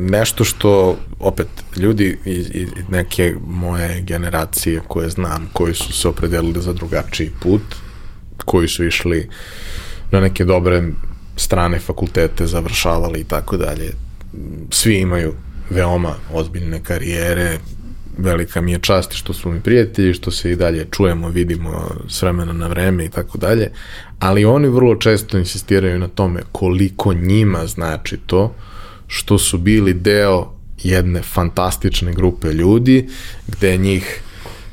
nešto 0.00 0.44
što 0.44 0.98
opet 1.18 1.46
ljudi 1.76 2.18
iz, 2.24 2.50
iz 2.54 2.68
neke 2.90 3.34
moje 3.46 4.00
generacije 4.00 4.80
koje 4.88 5.10
znam, 5.10 5.50
koji 5.52 5.74
su 5.74 5.92
se 5.92 6.08
opredelili 6.08 6.62
za 6.62 6.72
drugačiji 6.72 7.30
put, 7.40 7.62
koji 8.44 8.68
su 8.68 8.84
išli 8.84 9.28
na 10.10 10.20
neke 10.20 10.44
dobre 10.44 10.82
strane 11.36 11.78
fakultete, 11.78 12.46
završavali 12.46 13.20
i 13.20 13.24
tako 13.24 13.56
dalje. 13.56 13.92
Svi 14.70 14.98
imaju 14.98 15.34
veoma 15.70 16.14
ozbiljne 16.32 16.82
karijere, 16.82 17.58
velika 18.18 18.60
mi 18.60 18.72
je 18.72 18.78
čast 18.78 19.12
što 19.12 19.32
su 19.32 19.50
mi 19.50 19.60
prijatelji, 19.60 20.14
što 20.14 20.30
se 20.30 20.52
i 20.52 20.56
dalje 20.56 20.86
čujemo, 20.90 21.28
vidimo 21.28 21.88
s 22.08 22.22
vremena 22.22 22.52
na 22.52 22.66
vreme 22.66 23.04
i 23.04 23.08
tako 23.08 23.38
dalje, 23.38 23.70
ali 24.18 24.44
oni 24.44 24.68
vrlo 24.68 24.94
često 24.94 25.38
insistiraju 25.38 25.98
na 25.98 26.08
tome 26.08 26.40
koliko 26.52 27.14
njima 27.14 27.66
znači 27.66 28.16
to 28.26 28.54
što 29.06 29.38
su 29.38 29.58
bili 29.58 29.94
deo 29.94 30.52
jedne 30.82 31.22
fantastične 31.22 32.12
grupe 32.12 32.52
ljudi, 32.52 33.08
gde 33.46 33.76
njih 33.76 34.22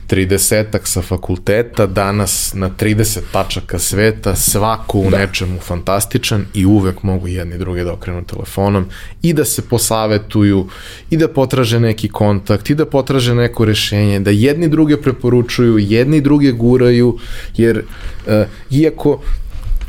30 0.10 0.80
sa 0.84 1.02
fakulteta, 1.02 1.86
danas 1.86 2.54
na 2.54 2.70
30 2.70 3.20
tačaka 3.32 3.80
sveta, 3.80 4.36
svako 4.36 5.00
u 5.00 5.10
da. 5.10 5.18
nečemu 5.18 5.60
fantastičan 5.60 6.46
i 6.54 6.66
uvek 6.66 7.04
mogu 7.04 7.28
jedni 7.28 7.58
drugi 7.58 7.84
da 7.84 7.94
okrenu 7.94 8.24
telefonom 8.24 8.86
i 9.22 9.34
da 9.34 9.46
se 9.46 9.62
posavetuju 9.62 10.68
i 11.10 11.18
da 11.18 11.28
potraže 11.28 11.80
neki 11.80 12.10
kontakt 12.10 12.70
i 12.70 12.76
da 12.76 12.86
potraže 12.86 13.36
neko 13.36 13.66
rešenje, 13.66 14.20
da 14.20 14.32
jedni 14.32 14.68
druge 14.68 14.98
preporučuju, 15.02 15.78
jedni 15.78 16.22
druge 16.22 16.52
guraju, 16.52 17.18
jer 17.58 17.78
uh, 17.78 18.34
iako 18.72 19.22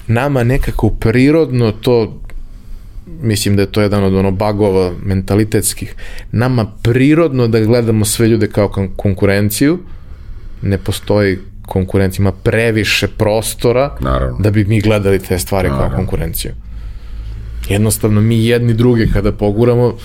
nama 0.07 0.45
nekako 0.45 0.91
prirodno 0.91 1.73
to 1.73 2.21
mislim 3.23 3.57
da 3.57 3.63
je 3.63 3.73
to 3.73 3.81
jedan 3.81 4.05
od 4.05 4.15
ono 4.15 4.31
bagova 4.31 4.93
mentalitetskih, 5.03 5.95
nama 6.33 6.67
prirodno 6.83 7.49
da 7.49 7.61
gledamo 7.61 8.05
sve 8.05 8.29
ljude 8.29 8.49
kao 8.49 8.91
konkurenciju, 8.97 9.79
ne 10.63 10.79
postoji 10.79 11.39
konkurencija, 11.67 12.23
ima 12.23 12.33
previše 12.33 13.09
prostora 13.09 13.97
Naravno. 14.01 14.39
da 14.41 14.51
bi 14.51 14.65
mi 14.65 14.81
gledali 14.81 15.19
te 15.19 15.39
stvari 15.39 15.69
Naravno. 15.69 15.89
kao 15.89 15.97
konkurenciju. 15.97 16.53
Jednostavno 17.69 18.21
mi 18.21 18.47
jedni 18.47 18.75
drugi 18.75 19.11
kada 19.13 19.33
poguramo, 19.33 19.97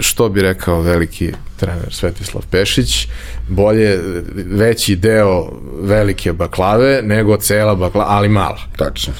što 0.00 0.28
bi 0.28 0.42
rekao 0.42 0.80
veliki 0.80 1.32
trener 1.56 1.86
Svetislav 1.90 2.44
Pešić, 2.50 3.08
bolje 3.48 3.98
veći 4.46 4.96
deo 4.96 5.52
velike 5.82 6.32
baklave 6.32 7.02
nego 7.02 7.36
cela 7.36 7.74
baklava, 7.74 8.10
ali 8.10 8.28
mala. 8.28 8.58
Tačno. 8.76 9.12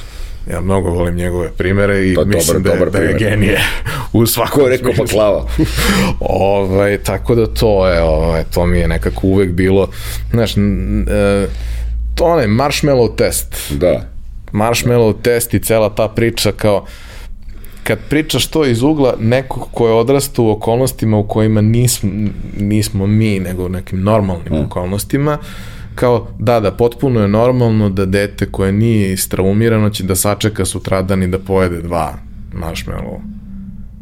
Ja 0.51 0.61
mnogo 0.61 0.91
volim 0.91 1.15
njegove 1.15 1.51
primere 1.51 2.09
i 2.09 2.15
pa, 2.15 2.25
mislim 2.25 2.63
dobar, 2.63 2.91
da, 2.91 2.99
je, 2.99 3.11
dobar 3.11 3.19
da 3.19 3.27
je 3.27 3.31
genije 3.31 3.61
u 4.13 4.27
svakom 4.27 4.61
Ko 4.61 4.69
je 4.69 4.77
rekao 4.77 4.93
baklava? 4.99 5.47
ovaj, 6.21 6.99
tako 6.99 7.35
da 7.35 7.47
to 7.47 7.89
je, 7.89 8.03
ovaj, 8.03 8.45
to 8.55 8.67
mi 8.67 8.79
je 8.79 8.89
nekako 8.89 9.27
uvek 9.27 9.53
bilo, 9.53 9.89
znaš, 10.31 10.57
e, 10.57 10.61
to 12.15 12.25
onaj 12.25 12.47
marshmallow 12.47 13.17
test. 13.17 13.57
Da. 13.71 14.09
Marshmallow 14.53 15.15
test 15.23 15.55
i 15.55 15.61
cela 15.61 15.95
ta 15.95 16.09
priča 16.09 16.53
kao, 16.53 16.85
kad 17.85 17.99
pričaš 18.09 18.47
to 18.47 18.67
iz 18.67 18.83
ugla 18.83 19.15
nekog 19.19 19.69
ko 19.73 19.87
je 19.87 19.93
odrastao 19.93 20.45
u 20.45 20.51
okolnostima 20.51 21.19
u 21.19 21.29
kojima 21.29 21.61
nismo, 21.61 22.11
nismo 22.59 23.07
mi, 23.07 23.41
nego 23.41 23.65
u 23.65 23.69
nekim 23.69 24.03
normalnim 24.03 24.53
mm. 24.53 24.65
okolnostima, 24.65 25.39
kao, 25.99 26.29
da, 26.39 26.61
da, 26.61 26.71
potpuno 26.71 27.21
je 27.21 27.29
normalno 27.29 27.89
da 27.91 28.07
dete 28.07 28.47
koje 28.47 28.73
nije 28.73 29.13
istraumirano 29.13 29.91
će 29.91 30.05
da 30.05 30.15
sačeka 30.15 30.65
sutradan 30.65 31.23
i 31.23 31.29
da 31.29 31.39
pojede 31.39 31.83
dva 31.83 32.15
marshmallow. 32.55 33.19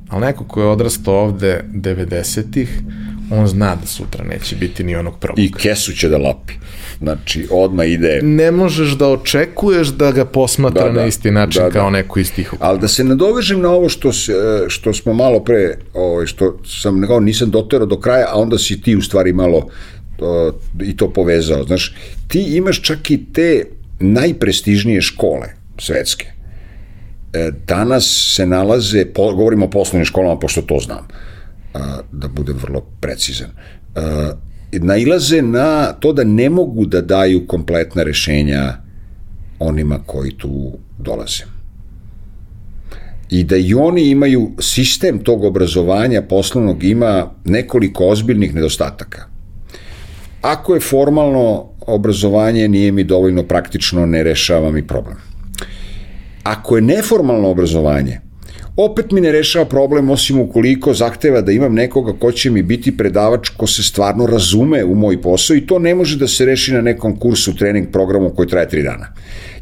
Ali 0.09 0.27
neko 0.27 0.45
ko 0.45 0.61
je 0.61 0.67
odrastao 0.67 1.15
ovde 1.15 1.65
90-ih, 1.75 2.81
on 3.31 3.47
zna 3.47 3.75
da 3.75 3.87
sutra 3.87 4.25
neće 4.25 4.57
biti 4.57 4.85
ni 4.85 4.97
onog 4.97 5.19
prvog. 5.19 5.39
I 5.39 5.53
kesu 5.53 5.93
će 5.93 6.09
da 6.09 6.19
lapi. 6.19 6.53
Znači, 6.99 7.47
odma 7.51 7.85
ide... 7.85 8.21
Ne 8.23 8.51
možeš 8.51 8.93
da 8.93 9.09
očekuješ 9.09 9.89
da 9.89 10.13
ga 10.13 10.25
posmatra 10.25 10.85
da, 10.85 10.93
da, 10.93 11.01
na 11.01 11.07
isti 11.07 11.31
način 11.31 11.63
da, 11.63 11.69
da. 11.69 11.73
kao 11.73 11.91
neko 11.91 12.21
iz 12.21 12.33
tih 12.33 12.53
Ali 12.61 12.79
da 12.79 12.89
se 12.89 13.05
nadovežem 13.05 13.61
na 13.61 13.71
ovo 13.71 13.89
što, 13.89 14.13
se, 14.13 14.33
što 14.69 14.95
smo 14.95 15.15
malo 15.15 15.45
pre, 15.45 15.79
ovaj, 15.95 16.27
što 16.27 16.59
sam 16.65 17.01
nekao 17.01 17.21
nisam 17.21 17.51
doterao 17.51 17.87
do 17.87 18.01
kraja, 18.01 18.27
a 18.29 18.39
onda 18.41 18.59
si 18.59 18.81
ti 18.81 18.97
u 18.97 19.03
stvari 19.03 19.33
malo 19.33 19.69
to, 20.17 20.59
i 20.83 20.97
to 20.97 21.11
povezao. 21.13 21.65
Znaš, 21.65 21.95
ti 22.29 22.41
imaš 22.57 22.83
čak 22.83 23.11
i 23.11 23.25
te 23.33 23.65
najprestižnije 24.01 25.01
škole 25.01 25.49
svetske. 25.79 26.27
E, 27.33 27.51
danas 27.67 28.33
se 28.35 28.47
nalaze, 28.47 29.05
po, 29.05 29.35
govorimo 29.35 29.67
o 29.67 29.71
poslovnim 29.71 30.05
školama, 30.05 30.39
pošto 30.39 30.63
to 30.63 30.79
znam, 30.81 31.09
a, 31.75 32.01
da 32.13 32.29
budem 32.29 32.57
vrlo 32.63 32.81
precizan, 33.01 33.51
a, 33.95 34.33
nailaze 34.73 35.43
na 35.43 35.93
to 35.93 36.13
da 36.13 36.25
ne 36.25 36.51
mogu 36.51 36.87
da 36.87 37.01
daju 37.01 37.47
kompletna 37.47 38.03
rešenja 38.03 38.77
onima 39.59 39.99
koji 40.07 40.37
tu 40.37 40.79
dolaze. 40.99 41.45
I 43.31 43.45
da 43.45 43.57
i 43.57 43.75
oni 43.75 44.03
imaju, 44.03 44.53
sistem 44.61 45.19
tog 45.19 45.45
obrazovanja 45.45 46.23
poslovnog 46.23 46.85
ima 46.85 47.31
nekoliko 47.45 48.09
ozbiljnih 48.09 48.55
nedostataka 48.55 49.36
Ako 50.47 50.75
je 50.75 50.81
formalno 50.81 51.65
obrazovanje 51.87 52.69
nije 52.69 52.93
mi 52.93 53.05
dovoljno 53.05 53.43
praktično, 53.43 54.07
ne 54.07 54.23
rešava 54.23 54.71
mi 54.71 54.87
problem. 54.87 55.17
Ako 56.43 56.77
je 56.77 56.83
neformalno 56.83 57.49
obrazovanje, 57.49 58.21
opet 58.77 59.11
mi 59.11 59.21
ne 59.21 59.33
rešava 59.33 59.65
problem 59.65 60.11
osim 60.11 60.39
ukoliko 60.41 60.95
zahteva 60.95 61.41
da 61.41 61.53
imam 61.53 61.75
nekoga 61.75 62.13
ko 62.19 62.33
će 62.33 62.51
mi 62.51 62.63
biti 62.63 62.97
predavač 62.97 63.49
ko 63.49 63.67
se 63.67 63.83
stvarno 63.83 64.27
razume 64.27 64.85
u 64.85 64.95
moj 64.95 65.23
posao 65.23 65.57
i 65.57 65.67
to 65.67 65.79
ne 65.79 65.95
može 65.95 66.19
da 66.19 66.29
se 66.29 66.45
reši 66.45 66.73
na 66.73 66.81
nekom 66.81 67.17
kursu, 67.19 67.57
trening 67.57 67.91
programu 67.93 68.31
koji 68.31 68.49
traje 68.49 68.69
tri 68.69 68.83
dana. 68.83 69.13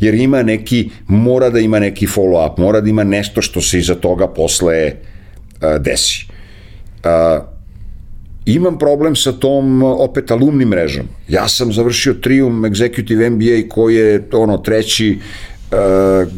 Jer 0.01 0.15
ima 0.15 0.43
neki, 0.43 0.90
mora 1.09 1.51
da 1.51 1.61
ima 1.61 1.78
neki 1.78 2.06
follow 2.06 2.52
up, 2.52 2.59
mora 2.59 2.81
da 2.81 2.90
ima 2.90 3.05
nešto 3.05 3.43
što 3.43 3.61
se 3.61 3.78
iza 3.78 3.94
toga 3.94 4.28
posle 4.28 4.93
uh, 4.93 5.81
desi. 5.81 6.27
Uh, 7.05 7.53
imam 8.46 8.78
problem 8.78 9.16
sa 9.16 9.32
tom 9.32 9.82
opet 9.82 10.30
alumni 10.30 10.64
mrežom. 10.64 11.06
Ja 11.28 11.48
sam 11.48 11.72
završio 11.72 12.14
Trium 12.14 12.62
Executive 12.62 13.30
MBA 13.30 13.68
koji 13.74 13.96
je 13.96 14.28
ono 14.32 14.58
treći 14.58 15.18
uh, 15.18 15.78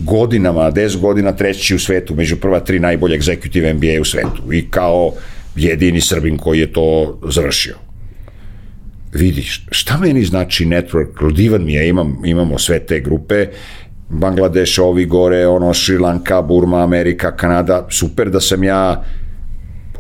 godinama, 0.05 0.73
10 0.73 1.01
godina 1.01 1.33
treći 1.33 1.75
u 1.75 1.79
svetu, 1.79 2.15
među 2.15 2.37
prva 2.37 2.61
tri 2.61 2.79
najbolje 2.79 3.19
Executive 3.19 3.75
MBA 3.75 4.01
u 4.01 4.05
svetu 4.05 4.53
i 4.53 4.71
kao 4.71 5.13
jedini 5.57 6.01
Srbin 6.01 6.39
koji 6.39 6.61
je 6.61 6.73
to 6.73 7.19
završio. 7.29 7.75
Vidiš, 9.13 9.67
šta 9.71 9.99
meni 9.99 10.25
znači 10.25 10.65
network? 10.65 11.33
Divan 11.33 11.65
mi 11.65 11.73
je, 11.73 11.89
imam, 11.89 12.23
imamo 12.25 12.59
sve 12.59 12.79
te 12.79 13.01
grupe, 13.01 13.47
Bangladeš, 14.09 14.79
ovi 14.79 15.05
gore, 15.05 15.47
ono, 15.47 15.75
Šri 15.75 15.99
Lanka, 15.99 16.43
Burma, 16.43 16.83
Amerika, 16.83 17.37
Kanada, 17.37 17.87
super 17.91 18.31
da 18.31 18.41
sam 18.41 18.65
ja 18.65 19.05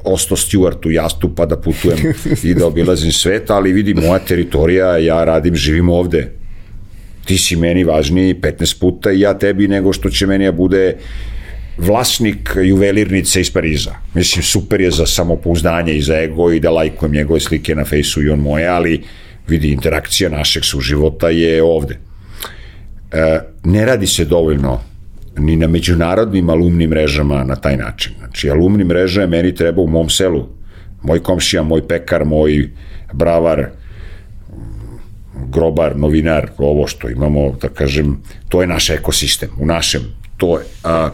ostao 0.07 0.37
Stewart 0.37 0.87
u 0.87 0.91
jastu 0.91 1.35
pa 1.35 1.47
da 1.47 1.57
putujem 1.57 1.99
i 2.43 2.55
da 2.55 2.67
obilazim 2.67 3.13
svet, 3.13 3.51
ali 3.51 3.73
vidi 3.73 3.95
moja 3.95 4.19
teritorija, 4.19 4.97
ja 4.99 5.25
radim, 5.25 5.55
živim 5.55 5.89
ovde. 5.89 6.33
Ti 7.25 7.39
si 7.39 7.57
meni 7.57 7.85
važniji 7.85 8.35
15 8.35 8.81
puta 8.81 9.13
i 9.13 9.21
ja 9.21 9.39
tebi 9.39 9.69
nego 9.69 9.93
što 9.93 10.11
će 10.11 10.27
meni 10.27 10.45
ja 10.45 10.51
da 10.51 10.57
bude 10.57 10.97
vlasnik 11.79 12.51
juvelirnice 12.63 13.41
iz 13.41 13.51
Pariza. 13.51 13.95
Mislim, 14.15 14.43
super 14.43 14.81
je 14.81 14.91
za 14.91 15.07
samopouzdanje 15.07 15.95
i 15.95 16.03
za 16.03 16.19
ego 16.23 16.53
i 16.53 16.61
da 16.61 16.71
lajkujem 16.71 17.13
njegove 17.13 17.41
slike 17.41 17.75
na 17.75 17.85
fejsu 17.85 18.23
i 18.23 18.29
on 18.29 18.39
moje, 18.39 18.69
ali 18.69 19.03
vidi, 19.49 19.73
interakcija 19.73 20.31
našeg 20.31 20.65
suživota 20.65 21.29
je 21.29 21.63
ovde. 21.63 21.99
E, 23.13 23.41
ne 23.65 23.87
radi 23.87 24.07
se 24.07 24.25
dovoljno 24.25 24.81
ni 25.39 25.57
na 25.57 25.69
međunarodnim 25.69 26.51
alumnim 26.51 26.91
mrežama 26.91 27.45
na 27.45 27.57
taj 27.57 27.77
način. 27.77 28.13
Znači, 28.19 28.51
alumni 28.51 28.85
mreža 28.85 29.21
je 29.21 29.27
meni 29.27 29.55
treba 29.55 29.83
u 29.83 29.87
mom 29.87 30.11
selu. 30.11 30.49
Moj 31.03 31.23
komšija, 31.23 31.63
moj 31.63 31.89
pekar, 31.89 32.25
moj 32.25 32.71
bravar, 33.13 33.67
grobar, 35.49 35.97
novinar, 35.97 36.51
ovo 36.59 36.87
što 36.87 37.09
imamo, 37.09 37.53
da 37.63 37.69
kažem, 37.69 38.23
to 38.49 38.61
je 38.61 38.67
naš 38.67 38.91
ekosistem, 38.91 39.51
u 39.61 39.67
našem, 39.67 40.03
to 40.37 40.59
je. 40.59 40.65
A, 40.85 41.11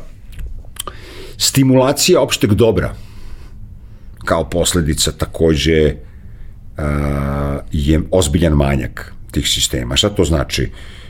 stimulacija 1.37 2.21
opšteg 2.21 2.55
dobra, 2.55 2.95
kao 4.25 4.51
posledica 4.51 5.13
takođe 5.13 5.95
a, 6.77 7.59
je 7.73 8.01
ozbiljan 8.11 8.53
manjak 8.53 9.13
tih 9.31 9.49
sistema. 9.49 9.97
Šta 9.97 10.09
to 10.09 10.25
znači? 10.25 10.71
A, 10.71 11.02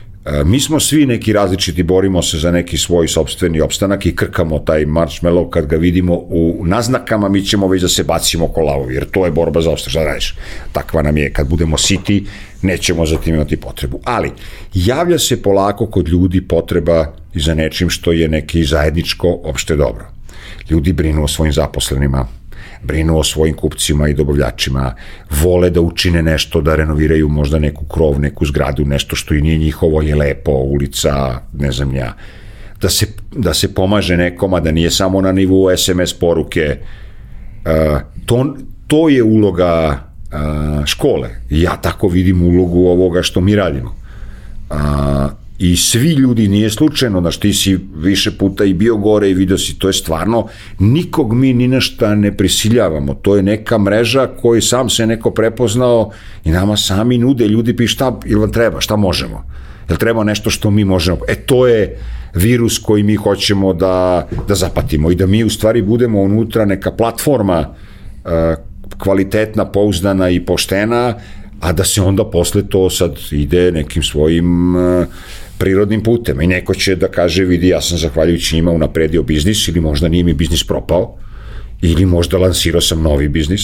mi 0.45 0.59
smo 0.59 0.79
svi 0.79 1.05
neki 1.05 1.33
različiti, 1.33 1.83
borimo 1.83 2.21
se 2.21 2.37
za 2.37 2.51
neki 2.51 2.77
svoj 2.77 3.07
sobstveni 3.07 3.61
opstanak 3.61 4.05
i 4.05 4.15
krkamo 4.15 4.59
taj 4.59 4.85
marshmallow 4.85 5.49
kad 5.49 5.65
ga 5.65 5.77
vidimo 5.77 6.13
u 6.13 6.63
naznakama, 6.65 7.29
mi 7.29 7.45
ćemo 7.45 7.67
već 7.67 7.81
da 7.81 7.87
se 7.87 8.03
bacimo 8.03 8.47
ko 8.47 8.61
lavovi, 8.61 8.95
jer 8.95 9.05
to 9.11 9.25
je 9.25 9.31
borba 9.31 9.61
za 9.61 9.71
opstanak, 9.71 9.91
šta 9.91 9.99
da 9.99 10.05
radiš? 10.05 10.35
Takva 10.71 11.01
nam 11.01 11.17
je, 11.17 11.33
kad 11.33 11.49
budemo 11.49 11.77
siti, 11.77 12.25
nećemo 12.61 13.05
za 13.05 13.17
tim 13.17 13.35
imati 13.35 13.57
potrebu. 13.57 13.99
Ali, 14.03 14.31
javlja 14.73 15.19
se 15.19 15.41
polako 15.41 15.87
kod 15.87 16.07
ljudi 16.07 16.47
potreba 16.47 17.13
i 17.33 17.39
za 17.39 17.53
nečim 17.53 17.89
što 17.89 18.11
je 18.11 18.27
neki 18.27 18.63
zajedničko 18.63 19.39
opšte 19.43 19.75
dobro. 19.75 20.05
Ljudi 20.69 20.93
brinu 20.93 21.23
o 21.23 21.27
svojim 21.27 21.53
zaposlenima, 21.53 22.27
brinu 22.83 23.17
o 23.17 23.23
svojim 23.23 23.55
kupcima 23.55 24.07
i 24.07 24.13
dobavljačima, 24.13 24.95
vole 25.41 25.69
da 25.69 25.81
učine 25.81 26.21
nešto, 26.23 26.61
da 26.61 26.75
renoviraju 26.75 27.29
možda 27.29 27.59
neku 27.59 27.85
krov, 27.85 28.19
neku 28.19 28.45
zgradu, 28.45 28.85
nešto 28.85 29.15
što 29.15 29.33
i 29.33 29.41
nije 29.41 29.57
njihovo, 29.57 30.01
je 30.01 30.15
lepo, 30.15 30.51
ulica, 30.51 31.39
ne 31.53 31.71
znam 31.71 31.95
ja, 31.95 32.13
da 32.81 32.89
se, 32.89 33.07
da 33.31 33.53
se 33.53 33.73
pomaže 33.73 34.17
nekoma, 34.17 34.59
da 34.59 34.71
nije 34.71 34.91
samo 34.91 35.21
na 35.21 35.31
nivou 35.31 35.77
SMS 35.77 36.13
poruke. 36.13 36.77
Uh, 37.65 38.01
to, 38.25 38.55
to 38.87 39.09
je 39.09 39.23
uloga 39.23 39.99
uh, 40.33 40.85
škole. 40.85 41.29
Ja 41.49 41.77
tako 41.81 42.07
vidim 42.07 42.41
ulogu 42.41 42.87
ovoga 42.87 43.21
što 43.21 43.41
mi 43.41 43.55
radimo. 43.55 43.95
Uh, 44.69 44.77
i 45.59 45.77
svi 45.77 46.11
ljudi, 46.13 46.47
nije 46.47 46.69
slučajno, 46.69 47.21
znaš, 47.21 47.37
ti 47.37 47.53
si 47.53 47.79
više 47.95 48.31
puta 48.37 48.63
i 48.63 48.73
bio 48.73 48.97
gore 48.97 49.29
i 49.29 49.33
video 49.33 49.57
si, 49.57 49.79
to 49.79 49.87
je 49.87 49.93
stvarno, 49.93 50.47
nikog 50.79 51.33
mi 51.33 51.53
ni 51.53 51.67
našta 51.67 52.15
ne 52.15 52.37
prisiljavamo, 52.37 53.13
to 53.13 53.35
je 53.35 53.43
neka 53.43 53.77
mreža 53.77 54.27
koji 54.41 54.61
sam 54.61 54.89
se 54.89 55.07
neko 55.07 55.31
prepoznao 55.31 56.11
i 56.43 56.51
nama 56.51 56.77
sami 56.77 57.17
nude, 57.17 57.47
ljudi 57.47 57.75
pi 57.75 57.87
šta, 57.87 58.19
ili 58.25 58.39
vam 58.39 58.51
treba, 58.51 58.81
šta 58.81 58.95
možemo, 58.95 59.45
jel 59.89 59.97
treba 59.97 60.23
nešto 60.23 60.49
što 60.49 60.71
mi 60.71 60.85
možemo, 60.85 61.19
e 61.27 61.35
to 61.35 61.67
je 61.67 61.97
virus 62.35 62.79
koji 62.79 63.03
mi 63.03 63.15
hoćemo 63.15 63.73
da, 63.73 64.27
da 64.47 64.55
zapatimo 64.55 65.11
i 65.11 65.15
da 65.15 65.27
mi 65.27 65.43
u 65.43 65.49
stvari 65.49 65.81
budemo 65.81 66.21
unutra 66.21 66.65
neka 66.65 66.91
platforma 66.91 67.59
uh, 68.25 68.31
kvalitetna, 68.97 69.65
pouzdana 69.65 70.29
i 70.29 70.39
poštena, 70.39 71.13
a 71.59 71.71
da 71.71 71.83
se 71.83 72.01
onda 72.01 72.25
posle 72.25 72.67
to 72.67 72.89
sad 72.89 73.15
ide 73.31 73.71
nekim 73.71 74.03
svojim 74.03 74.75
uh, 74.75 75.05
prirodnim 75.57 76.03
putem. 76.03 76.41
I 76.41 76.47
neko 76.47 76.73
će 76.73 76.95
da 76.95 77.07
kaže 77.07 77.43
vidi 77.43 77.67
ja 77.67 77.81
sam 77.81 77.97
zahvaljujući 77.97 78.55
njima 78.55 78.71
unapredio 78.71 79.23
biznis 79.23 79.67
ili 79.67 79.79
možda 79.79 80.07
nije 80.07 80.23
mi 80.23 80.33
biznis 80.33 80.63
propao 80.67 81.17
ili 81.81 82.05
možda 82.05 82.37
lansirao 82.37 82.81
sam 82.81 83.01
novi 83.01 83.27
biznis. 83.27 83.61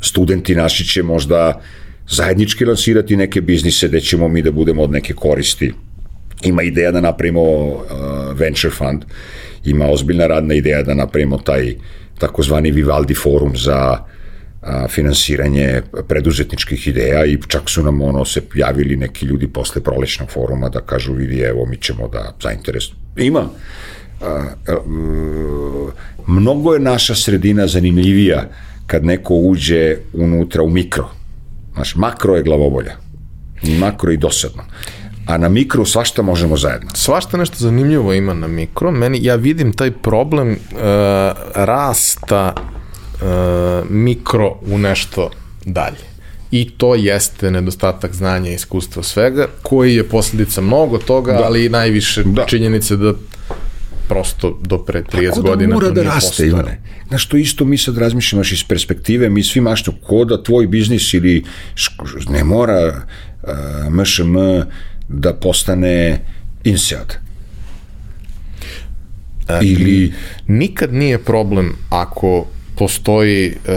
Studenti 0.00 0.54
naši 0.54 0.84
će 0.84 1.02
možda 1.02 1.60
zajednički 2.08 2.64
lansirati 2.64 3.16
neke 3.16 3.40
biznise 3.40 3.88
gde 3.88 4.00
ćemo 4.00 4.28
mi 4.28 4.42
da 4.42 4.52
budemo 4.52 4.82
od 4.82 4.90
neke 4.90 5.14
koristi. 5.14 5.72
Ima 6.42 6.62
ideja 6.62 6.90
da 6.90 7.00
napravimo 7.00 7.42
uh, 7.42 7.80
venture 8.34 8.70
fund. 8.70 9.04
Ima 9.64 9.86
ozbiljna 9.86 10.26
radna 10.26 10.54
ideja 10.54 10.82
da 10.82 10.94
napravimo 10.94 11.38
taj 11.38 11.74
takozvani 12.18 12.70
Vivaldi 12.70 13.14
forum 13.14 13.56
za 13.56 13.98
a, 14.64 14.88
finansiranje 14.88 15.82
preduzetničkih 16.08 16.88
ideja 16.88 17.24
i 17.24 17.38
čak 17.48 17.70
su 17.70 17.82
nam 17.82 18.02
ono 18.02 18.24
se 18.24 18.42
javili 18.54 18.96
neki 18.96 19.26
ljudi 19.26 19.48
posle 19.48 19.82
prolećnog 19.82 20.30
foruma 20.30 20.68
da 20.68 20.80
kažu 20.80 21.12
vidi 21.12 21.40
evo 21.40 21.66
mi 21.66 21.76
ćemo 21.76 22.08
da 22.08 22.34
zainteres 22.42 22.84
ima 23.16 23.48
a, 24.20 24.44
a, 24.68 24.76
mnogo 26.26 26.74
je 26.74 26.80
naša 26.80 27.14
sredina 27.14 27.66
zanimljivija 27.66 28.48
kad 28.86 29.04
neko 29.04 29.34
uđe 29.34 29.96
unutra 30.12 30.62
u 30.62 30.70
mikro 30.70 31.08
znaš 31.74 31.96
makro 31.96 32.36
je 32.36 32.42
glavobolja 32.42 32.96
makro 33.78 34.12
i 34.12 34.16
dosadno 34.16 34.62
a 35.26 35.38
na 35.38 35.48
mikro 35.48 35.84
svašta 35.84 36.22
možemo 36.22 36.56
zajedno. 36.56 36.90
Svašta 36.94 37.36
nešto 37.36 37.56
zanimljivo 37.58 38.12
ima 38.12 38.34
na 38.34 38.46
mikro. 38.46 38.90
Meni, 38.90 39.24
ja 39.24 39.34
vidim 39.34 39.72
taj 39.72 39.90
problem 39.90 40.50
uh, 40.50 40.56
rasta 41.54 42.54
mikro 43.90 44.56
u 44.66 44.78
nešto 44.78 45.30
dalje. 45.64 46.14
I 46.50 46.70
to 46.70 46.94
jeste 46.94 47.50
nedostatak 47.50 48.14
znanja 48.14 48.50
i 48.50 48.54
iskustva 48.54 49.02
svega, 49.02 49.46
koji 49.62 49.94
je 49.94 50.08
posledica 50.08 50.60
mnogo 50.60 50.98
toga, 50.98 51.32
da. 51.32 51.44
ali 51.44 51.64
i 51.64 51.68
najviše 51.68 52.22
da. 52.24 52.44
činjenice 52.44 52.96
da 52.96 53.12
prosto 54.08 54.58
do 54.62 54.78
pre 54.78 55.02
30 55.02 55.28
Tako 55.28 55.42
da 55.42 55.48
godina 55.48 55.74
mora 55.74 55.90
da 55.90 56.02
raste, 56.02 56.28
postalo. 56.28 56.48
Ivane. 56.48 56.80
Znaš, 57.08 57.26
to 57.26 57.36
isto 57.36 57.64
mi 57.64 57.78
sad 57.78 57.98
razmišljamo 57.98 58.42
iz 58.52 58.64
perspektive, 58.68 59.28
mi 59.28 59.42
svi 59.42 59.60
mašno, 59.60 59.92
ko 60.02 60.24
da 60.24 60.42
tvoj 60.42 60.66
biznis 60.66 61.14
ili 61.14 61.44
ne 62.28 62.44
mora 62.44 63.06
uh, 63.42 63.50
MŠM 63.92 64.36
da 65.08 65.34
postane 65.34 66.24
INSEAD. 66.64 67.14
Ili... 69.62 70.12
Nikad 70.46 70.92
nije 70.92 71.18
problem 71.18 71.76
ako 71.90 72.46
postoji, 72.76 73.48
uh, 73.50 73.72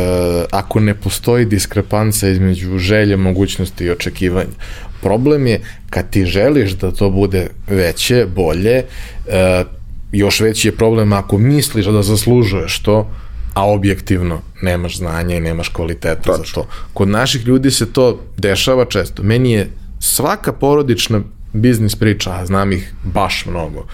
ako 0.52 0.80
ne 0.80 0.94
postoji 0.94 1.46
diskrepanca 1.46 2.30
između 2.30 2.78
želje, 2.78 3.18
mogućnosti 3.18 3.86
i 3.86 3.92
očekivanja. 3.92 4.56
Problem 5.02 5.48
je 5.48 5.62
kad 5.90 6.10
ti 6.10 6.26
želiš 6.26 6.72
da 6.72 6.92
to 6.92 7.10
bude 7.10 7.50
veće, 7.68 8.26
bolje, 8.36 8.84
uh, 9.26 9.68
još 10.12 10.40
veći 10.40 10.68
je 10.68 10.76
problem 10.76 11.14
ako 11.14 11.38
misliš 11.38 11.86
da 11.86 12.04
zaslužuješ 12.04 12.80
to, 12.80 13.10
a 13.54 13.66
objektivno 13.66 14.42
nemaš 14.62 14.98
znanja 14.98 15.36
i 15.36 15.40
nemaš 15.40 15.70
kvaliteta 15.70 16.22
Tačno. 16.22 16.44
za 16.46 16.54
to. 16.54 16.68
Kod 16.94 17.08
naših 17.08 17.46
ljudi 17.46 17.72
se 17.72 17.94
to 17.94 18.22
dešava 18.38 18.86
često. 18.86 19.24
Meni 19.24 19.52
je 19.52 19.70
svaka 20.00 20.54
porodična 20.54 21.22
biznis 21.54 21.96
priča, 21.96 22.32
a 22.32 22.46
znam 22.46 22.72
ih 22.72 22.94
baš 23.04 23.46
mnogo, 23.46 23.86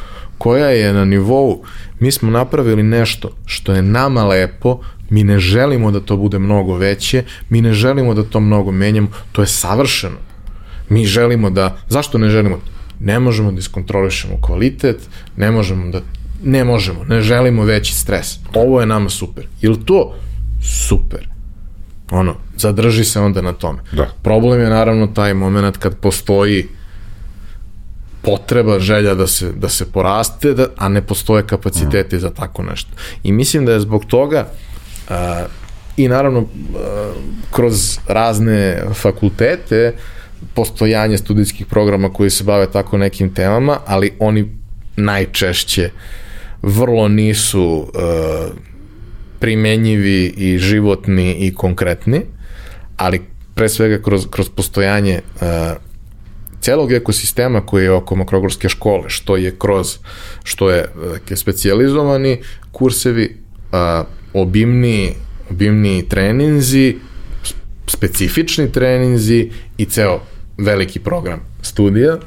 koja 0.44 0.70
je 0.70 0.94
na 0.94 1.06
nivou, 1.06 1.64
mi 2.00 2.12
smo 2.12 2.32
napravili 2.32 2.84
nešto 2.84 3.30
što 3.46 3.74
je 3.74 3.82
nama 3.82 4.26
lepo, 4.26 4.80
mi 5.10 5.24
ne 5.24 5.40
želimo 5.40 5.92
da 5.92 6.00
to 6.00 6.18
bude 6.18 6.40
mnogo 6.40 6.76
veće, 6.76 7.24
mi 7.50 7.62
ne 7.62 7.74
želimo 7.74 8.14
da 8.14 8.24
to 8.24 8.40
mnogo 8.40 8.72
menjamo, 8.72 9.08
to 9.32 9.42
je 9.42 9.48
savršeno. 9.48 10.18
Mi 10.90 11.06
želimo 11.06 11.50
da, 11.50 11.78
zašto 11.90 12.18
ne 12.18 12.30
želimo? 12.30 12.60
Ne 13.00 13.20
možemo 13.20 13.52
da 13.52 13.60
iskontrolišemo 13.60 14.42
kvalitet, 14.42 15.08
ne 15.38 15.52
možemo 15.52 15.92
da, 15.92 16.02
ne 16.44 16.64
možemo, 16.64 17.04
ne 17.04 17.22
želimo 17.22 17.64
veći 17.64 17.96
stres. 17.96 18.36
Ovo 18.54 18.82
je 18.82 18.86
nama 18.86 19.10
super. 19.10 19.48
Ili 19.62 19.86
to? 19.86 20.14
Super. 20.88 21.28
Ono, 22.12 22.36
zadrži 22.58 23.06
se 23.06 23.20
onda 23.20 23.42
na 23.42 23.54
tome. 23.54 23.80
Da. 23.92 24.12
Problem 24.22 24.62
je 24.62 24.70
naravno 24.70 25.08
taj 25.08 25.34
moment 25.34 25.78
kad 25.78 25.98
postoji 25.98 26.68
potreba, 28.24 28.80
želja 28.80 29.16
da 29.16 29.28
se, 29.28 29.52
da 29.52 29.70
se 29.70 29.92
poraste, 29.92 30.54
da, 30.54 30.68
a 30.78 30.90
ne 30.90 31.02
postoje 31.02 31.44
kapaciteti 31.48 32.16
mm. 32.16 32.20
za 32.20 32.30
tako 32.30 32.64
nešto. 32.64 32.90
I 33.24 33.32
mislim 33.32 33.66
da 33.66 33.74
je 33.74 33.80
zbog 33.80 34.06
toga 34.06 34.48
uh, 35.10 35.16
i 35.98 36.08
naravno 36.08 36.40
uh, 36.40 36.48
kroz 37.52 38.00
razne 38.08 38.84
fakultete 38.94 39.94
postojanje 40.54 41.18
studijskih 41.18 41.66
programa 41.66 42.14
koji 42.14 42.30
se 42.30 42.44
bave 42.44 42.72
tako 42.72 42.98
nekim 42.98 43.34
temama, 43.34 43.80
ali 43.86 44.12
oni 44.20 44.50
najčešće 44.96 45.90
vrlo 46.62 47.08
nisu 47.08 47.64
uh, 47.64 47.90
primenjivi 49.40 50.34
i 50.38 50.58
životni 50.58 51.34
i 51.34 51.54
konkretni, 51.54 52.22
ali 52.98 53.22
pre 53.54 53.70
svega 53.70 54.04
kroz, 54.04 54.28
kroz 54.32 54.50
postojanje 54.50 55.22
uh, 55.36 55.48
celog 56.64 56.92
ekosistema 56.92 57.66
koji 57.66 57.84
je 57.84 57.92
oko 57.92 58.16
makrogorske 58.16 58.70
škole, 58.70 59.10
što 59.10 59.38
je 59.38 59.56
kroz, 59.60 59.98
što 60.44 60.70
je 60.70 60.86
dakle, 61.14 61.38
specializovani 61.38 62.38
kursevi, 62.72 63.38
a, 63.72 64.04
obimni, 64.34 65.14
obimni 65.50 66.10
treninzi, 66.10 66.96
specifični 67.88 68.72
treninzi 68.72 69.50
i 69.78 69.86
ceo 69.86 70.22
veliki 70.58 71.00
program 71.00 71.40
studija, 71.62 72.18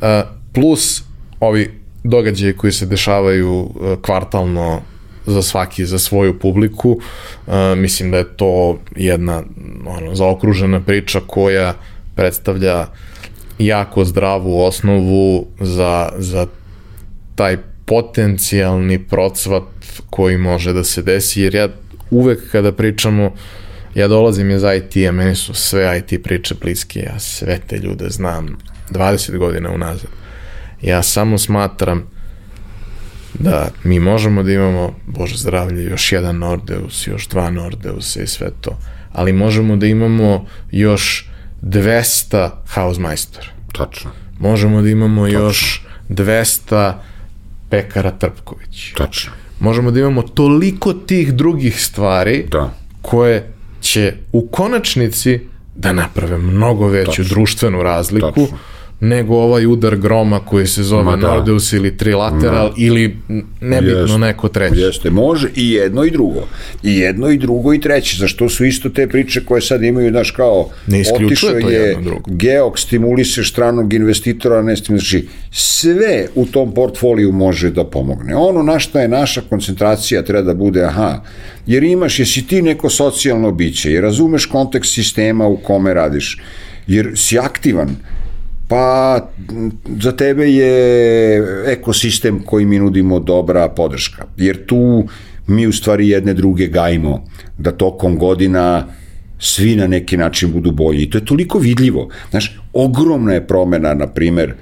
a, 0.00 0.22
plus 0.54 1.02
ovi 1.40 1.70
događaje 2.04 2.56
koji 2.56 2.72
se 2.72 2.86
dešavaju 2.86 3.70
kvartalno 4.02 4.82
za 5.26 5.42
svaki, 5.42 5.86
za 5.86 5.98
svoju 5.98 6.38
publiku. 6.38 6.90
Uh, 7.46 7.54
mislim 7.76 8.10
da 8.10 8.18
je 8.18 8.36
to 8.36 8.78
jedna 8.96 9.42
ono, 9.86 10.14
zaokružena 10.14 10.80
priča 10.80 11.20
koja 11.26 11.74
predstavlja 12.14 12.86
jako 13.58 14.04
zdravu 14.04 14.60
osnovu 14.60 15.46
za, 15.60 16.12
za 16.18 16.46
taj 17.34 17.56
potencijalni 17.86 18.98
procvat 18.98 19.62
koji 20.10 20.38
može 20.38 20.72
da 20.72 20.84
se 20.84 21.02
desi, 21.02 21.40
jer 21.40 21.54
ja 21.54 21.68
uvek 22.10 22.50
kada 22.52 22.72
pričamo, 22.72 23.32
ja 23.94 24.08
dolazim 24.08 24.50
iz 24.50 24.62
IT-a, 24.62 25.12
meni 25.12 25.34
su 25.34 25.54
sve 25.54 25.98
IT 25.98 26.22
priče 26.22 26.54
bliske, 26.60 27.00
ja 27.00 27.18
sve 27.18 27.58
te 27.66 27.78
ljude 27.78 28.10
znam 28.10 28.58
20 28.90 29.38
godina 29.38 29.70
unazad. 29.70 30.10
Ja 30.82 31.02
samo 31.02 31.38
smatram 31.38 32.10
da 33.34 33.68
mi 33.84 34.00
možemo 34.00 34.42
da 34.42 34.52
imamo, 34.52 34.94
Bože 35.06 35.36
zdravlje, 35.36 35.84
još 35.84 36.12
jedan 36.12 36.38
Nordeus, 36.38 37.06
još 37.06 37.28
dva 37.28 37.50
Nordeusa 37.50 38.22
i 38.22 38.26
sve 38.26 38.50
to, 38.60 38.78
ali 39.12 39.32
možemo 39.32 39.76
da 39.76 39.86
imamo 39.86 40.46
još 40.70 41.31
200 41.62 42.50
Hausmeister. 42.66 43.50
Tačno. 43.72 44.10
Možemo 44.38 44.82
da 44.82 44.88
imamo 44.88 45.24
Tačno. 45.26 45.38
još 45.40 45.84
200 46.08 46.92
Pekara 47.70 48.10
Trpković. 48.10 48.92
Tačno. 48.96 49.32
Možemo 49.60 49.90
da 49.90 50.00
imamo 50.00 50.22
toliko 50.22 50.92
tih 50.92 51.34
drugih 51.34 51.84
stvari 51.84 52.46
da. 52.50 52.74
koje 53.02 53.52
će 53.80 54.14
u 54.32 54.46
konačnici 54.46 55.40
da 55.76 55.92
naprave 55.92 56.38
mnogo 56.38 56.88
veću 56.88 57.10
Tačno. 57.10 57.24
društvenu 57.34 57.82
razliku 57.82 58.40
Tačno 58.46 58.58
nego 59.02 59.36
ovaj 59.36 59.66
udar 59.66 59.96
groma 59.96 60.40
koji 60.40 60.66
se 60.66 60.82
zove 60.82 61.04
Ma, 61.04 61.16
da. 61.16 61.26
Nordeus 61.26 61.72
ili 61.72 61.96
trilateral 61.96 62.66
Ma. 62.66 62.74
ili 62.76 63.16
nebitno 63.60 64.00
jeste, 64.00 64.18
neko 64.18 64.48
treće. 64.48 64.80
Jeste, 64.80 65.10
može 65.10 65.48
i 65.56 65.70
jedno 65.70 66.04
i 66.04 66.10
drugo. 66.10 66.46
I 66.82 66.96
jedno 66.98 67.30
i 67.30 67.38
drugo 67.38 67.74
i 67.74 67.80
treće. 67.80 68.16
Zašto 68.18 68.48
su 68.48 68.64
isto 68.64 68.88
te 68.88 69.08
priče 69.08 69.44
koje 69.44 69.62
sad 69.62 69.82
imaju, 69.82 70.10
znaš, 70.10 70.30
kao 70.30 70.68
ne 70.86 71.02
otišao 71.14 71.50
je 71.50 71.96
geok, 72.26 72.78
stimuliše 72.78 73.44
stranog 73.44 73.92
investitora, 73.92 74.62
ne 74.62 74.76
znači 74.76 75.28
sve 75.50 76.26
u 76.34 76.46
tom 76.46 76.74
portfoliju 76.74 77.32
može 77.32 77.70
da 77.70 77.84
pomogne. 77.84 78.36
Ono 78.36 78.62
na 78.62 78.78
šta 78.78 79.00
je 79.00 79.08
naša 79.08 79.40
koncentracija 79.40 80.22
treba 80.22 80.42
da 80.42 80.54
bude, 80.54 80.84
aha, 80.84 81.22
jer 81.66 81.84
imaš, 81.84 82.18
jesi 82.18 82.46
ti 82.46 82.62
neko 82.62 82.90
socijalno 82.90 83.50
biće, 83.52 83.92
jer 83.92 84.02
razumeš 84.02 84.46
kontekst 84.46 84.94
sistema 84.94 85.46
u 85.46 85.56
kome 85.56 85.94
radiš, 85.94 86.38
jer 86.86 87.12
si 87.14 87.38
aktivan, 87.38 87.96
Pa 88.72 89.20
za 90.00 90.12
tebe 90.12 90.52
je 90.52 91.42
ekosistem 91.66 92.42
koji 92.46 92.66
mi 92.66 92.78
nudimo 92.78 93.18
dobra 93.20 93.68
podrška, 93.68 94.24
jer 94.36 94.66
tu 94.66 95.04
mi 95.46 95.66
u 95.66 95.72
stvari 95.72 96.08
jedne 96.08 96.34
druge 96.34 96.66
gajimo 96.66 97.24
da 97.58 97.72
tokom 97.72 98.18
godina 98.18 98.86
svi 99.38 99.76
na 99.76 99.86
neki 99.86 100.16
način 100.16 100.52
budu 100.52 100.70
bolji. 100.70 101.02
I 101.02 101.10
to 101.10 101.18
je 101.18 101.24
toliko 101.24 101.58
vidljivo. 101.58 102.08
Znaš, 102.30 102.60
ogromna 102.72 103.32
je 103.32 103.46
promena, 103.46 103.94
na 103.94 104.06
primer, 104.06 104.54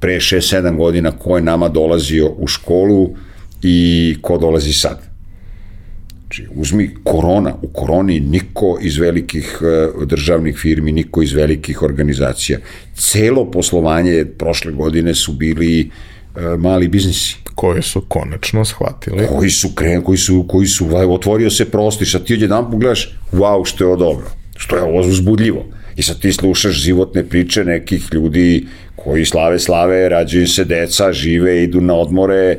pre 0.00 0.16
6-7 0.16 0.76
godina 0.76 1.10
ko 1.10 1.36
je 1.36 1.42
nama 1.42 1.68
dolazio 1.68 2.34
u 2.38 2.46
školu 2.46 3.10
i 3.62 4.16
ko 4.20 4.38
dolazi 4.38 4.72
sad. 4.72 5.07
Znači, 6.28 6.46
uzmi 6.54 6.90
korona, 7.04 7.54
u 7.62 7.68
koroni 7.68 8.20
niko 8.20 8.78
iz 8.80 8.98
velikih 8.98 9.58
uh, 9.96 10.04
državnih 10.04 10.56
firmi, 10.56 10.92
niko 10.92 11.22
iz 11.22 11.32
velikih 11.32 11.82
organizacija. 11.82 12.58
Celo 12.94 13.50
poslovanje 13.50 14.24
prošle 14.38 14.72
godine 14.72 15.14
su 15.14 15.32
bili 15.32 15.90
uh, 15.90 16.60
mali 16.60 16.88
biznisi. 16.88 17.36
Koji 17.54 17.82
su 17.82 18.00
konačno 18.08 18.64
shvatili. 18.64 19.26
Koji 19.26 19.50
su 19.50 19.68
kren, 19.74 20.02
koji 20.02 20.18
su, 20.18 20.44
koji 20.48 20.66
su, 20.66 20.88
otvorio 21.08 21.50
se 21.50 21.64
prosti, 21.64 22.06
sad 22.06 22.24
ti 22.24 22.34
odjedan 22.34 22.70
pogledaš, 22.70 23.18
wow, 23.32 23.66
što 23.66 23.84
je 23.84 23.88
ovo 23.88 23.96
dobro, 23.96 24.26
što 24.56 24.76
je 24.76 24.82
ovo 24.82 25.00
uzbudljivo. 25.00 25.64
I 25.98 26.02
sad 26.02 26.20
ti 26.20 26.32
slušaš 26.32 26.74
životne 26.74 27.24
priče 27.24 27.64
nekih 27.64 28.08
ljudi 28.12 28.66
koji 28.96 29.24
slave 29.24 29.58
slave, 29.58 30.08
rađaju 30.08 30.46
se 30.48 30.64
deca, 30.64 31.12
žive, 31.12 31.62
idu 31.62 31.80
na 31.80 31.94
odmore, 31.94 32.58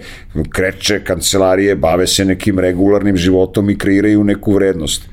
kreće 0.50 1.00
kancelarije, 1.04 1.76
bave 1.76 2.08
se 2.08 2.26
nekim 2.26 2.60
regularnim 2.60 3.18
životom 3.18 3.70
i 3.70 3.78
kreiraju 3.78 4.24
neku 4.24 4.54
vrednost. 4.54 5.08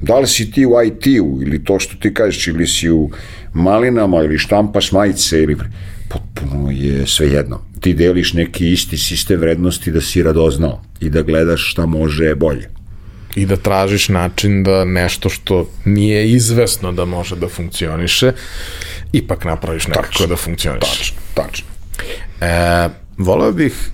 Da 0.00 0.18
li 0.18 0.26
si 0.26 0.50
ti 0.50 0.66
u 0.66 0.70
IT-u 0.86 1.42
ili 1.42 1.64
to 1.64 1.78
što 1.78 1.96
ti 1.96 2.14
kažeš 2.14 2.46
ili 2.46 2.66
si 2.66 2.90
u 2.90 3.10
malinama 3.54 4.22
ili 4.22 4.38
štampaš 4.38 4.92
majice 4.92 5.42
ili 5.42 5.56
potpuno 6.08 6.70
je 6.70 7.06
sve 7.06 7.28
jedno. 7.28 7.60
Ti 7.80 7.94
deliš 7.94 8.32
neki 8.32 8.70
isti 8.72 8.98
sistem 8.98 9.40
vrednosti 9.40 9.90
da 9.90 10.00
si 10.00 10.22
radoznao 10.22 10.82
i 11.00 11.10
da 11.10 11.22
gledaš 11.22 11.70
šta 11.70 11.86
može 11.86 12.34
bolje 12.34 12.81
i 13.34 13.46
da 13.46 13.56
tražiš 13.56 14.08
način 14.08 14.62
da 14.62 14.84
nešto 14.84 15.28
što 15.28 15.70
nije 15.84 16.30
izvesno 16.30 16.92
da 16.92 17.04
može 17.04 17.36
da 17.36 17.48
funkcioniše, 17.48 18.32
ipak 19.12 19.44
napraviš 19.44 19.86
nekako 19.86 20.06
tačno, 20.06 20.26
da 20.26 20.36
funkcioniše. 20.36 20.98
Tačno, 20.98 21.16
tačno. 21.34 21.66
E, 22.40 22.88
voleo 23.18 23.52
bih, 23.52 23.90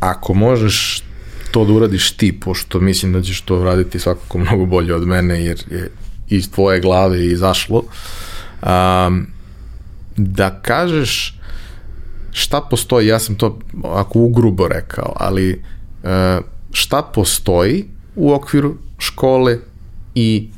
ako 0.00 0.34
možeš 0.34 1.02
to 1.50 1.64
da 1.64 1.72
uradiš 1.72 2.10
ti, 2.10 2.40
pošto 2.40 2.80
mislim 2.80 3.12
da 3.12 3.22
ćeš 3.22 3.40
to 3.40 3.56
uraditi 3.60 3.98
svakako 3.98 4.38
mnogo 4.38 4.66
bolje 4.66 4.94
od 4.94 5.06
mene, 5.06 5.44
jer 5.44 5.58
je 5.70 5.90
iz 6.28 6.50
tvoje 6.50 6.80
glave 6.80 7.26
izašlo, 7.26 7.82
um, 8.62 9.26
da 10.16 10.60
kažeš 10.62 11.38
šta 12.32 12.60
postoji, 12.60 13.06
ja 13.06 13.18
sam 13.18 13.34
to 13.34 13.58
ako 13.84 14.18
ugrubo 14.18 14.68
rekao, 14.68 15.12
ali 15.16 15.62
uh, 16.02 16.10
šta 16.72 17.02
postoji 17.02 17.93
u 18.16 18.32
okviru 18.32 18.76
škole 18.98 19.58
i 20.14 20.48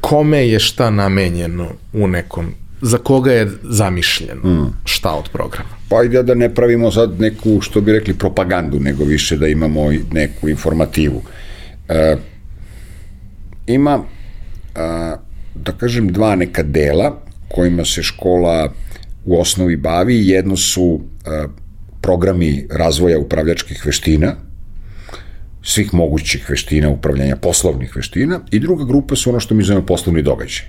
kome 0.00 0.48
je 0.48 0.58
šta 0.58 0.90
namenjeno 0.90 1.68
u 1.92 2.08
nekom 2.08 2.54
za 2.80 2.98
koga 2.98 3.32
je 3.32 3.48
zamišljeno 3.62 4.42
mm. 4.44 4.72
šta 4.84 5.14
od 5.14 5.28
programa? 5.32 5.68
Pa 5.88 6.02
ide 6.02 6.22
da 6.22 6.34
ne 6.34 6.54
pravimo 6.54 6.90
sad 6.90 7.20
neku, 7.20 7.60
što 7.60 7.80
bi 7.80 7.92
rekli, 7.92 8.14
propagandu, 8.14 8.80
nego 8.80 9.04
više 9.04 9.36
da 9.36 9.48
imamo 9.48 9.90
neku 10.12 10.48
informativu. 10.48 11.22
E, 11.88 12.16
ima, 13.66 14.02
a, 14.74 15.16
da 15.54 15.72
kažem, 15.72 16.12
dva 16.12 16.36
neka 16.36 16.62
dela 16.62 17.22
kojima 17.48 17.84
se 17.84 18.02
škola 18.02 18.72
u 19.24 19.40
osnovi 19.40 19.76
bavi. 19.76 20.28
Jedno 20.28 20.56
su 20.56 21.00
a, 21.26 21.46
programi 22.00 22.66
razvoja 22.70 23.18
upravljačkih 23.18 23.86
veština, 23.86 24.36
svih 25.68 25.94
mogućih 25.94 26.50
veština 26.50 26.88
upravljanja, 26.88 27.36
poslovnih 27.36 27.96
veština 27.96 28.40
i 28.50 28.58
druga 28.58 28.84
grupa 28.84 29.16
su 29.16 29.30
ono 29.30 29.40
što 29.40 29.54
mi 29.54 29.64
zovemo 29.64 29.86
poslovni 29.86 30.22
događaj. 30.22 30.64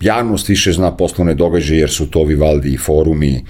Javnost 0.00 0.48
više 0.48 0.72
zna 0.72 0.96
poslovne 0.96 1.34
događaje 1.34 1.80
jer 1.80 1.90
su 1.90 2.06
to 2.10 2.24
Vivaldi 2.24 2.72
i 2.72 2.78
forumi 2.78 3.44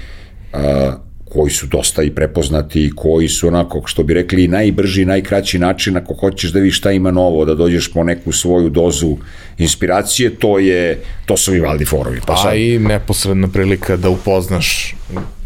a, 0.52 0.92
koji 1.24 1.50
su 1.50 1.66
dosta 1.66 2.02
i 2.02 2.10
prepoznati 2.10 2.84
i 2.84 2.90
koji 2.96 3.28
su 3.28 3.48
onako, 3.48 3.82
što 3.84 4.02
bi 4.02 4.14
rekli, 4.14 4.48
najbrži, 4.48 5.04
najkraći 5.04 5.58
način 5.58 5.96
ako 5.96 6.14
hoćeš 6.14 6.52
da 6.52 6.58
vidiš 6.58 6.78
šta 6.78 6.92
ima 6.92 7.10
novo, 7.10 7.44
da 7.44 7.54
dođeš 7.54 7.92
po 7.92 8.04
neku 8.04 8.32
svoju 8.32 8.68
dozu 8.68 9.16
inspiracije, 9.58 10.34
to 10.34 10.58
je, 10.58 10.98
to 11.26 11.36
su 11.36 11.52
Vivaldi 11.52 11.84
forovi. 11.84 12.20
Pa, 12.26 12.36
sad... 12.36 12.56
i 12.56 12.78
neposredna 12.78 13.48
prilika 13.48 13.96
da 13.96 14.10
upoznaš 14.10 14.94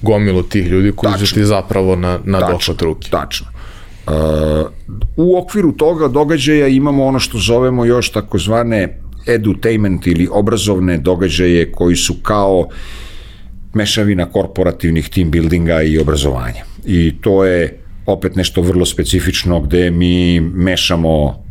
gomilu 0.02 0.42
tih 0.42 0.66
ljudi 0.66 0.92
koji 0.92 1.12
tačno, 1.12 1.34
ti 1.34 1.44
zapravo 1.44 1.96
na, 1.96 2.18
na 2.24 2.40
dohvat 2.40 2.82
ruke. 2.82 3.08
Tačno. 3.10 3.55
U 5.16 5.38
okviru 5.38 5.72
toga 5.72 6.08
događaja 6.08 6.68
imamo 6.68 7.04
ono 7.04 7.18
što 7.18 7.38
zovemo 7.38 7.84
još 7.84 8.12
takozvane 8.12 9.00
edutainment 9.26 10.06
ili 10.06 10.28
obrazovne 10.32 10.98
događaje 10.98 11.72
koji 11.72 11.96
su 11.96 12.14
kao 12.22 12.68
mešavina 13.74 14.26
korporativnih 14.26 15.08
team 15.08 15.30
buildinga 15.30 15.82
i 15.82 15.98
obrazovanja. 15.98 16.64
I 16.86 17.14
to 17.20 17.44
je 17.44 17.80
opet 18.06 18.36
nešto 18.36 18.62
vrlo 18.62 18.86
specifično 18.86 19.60
gde 19.60 19.90
mi 19.90 20.40
mešamo 20.40 21.46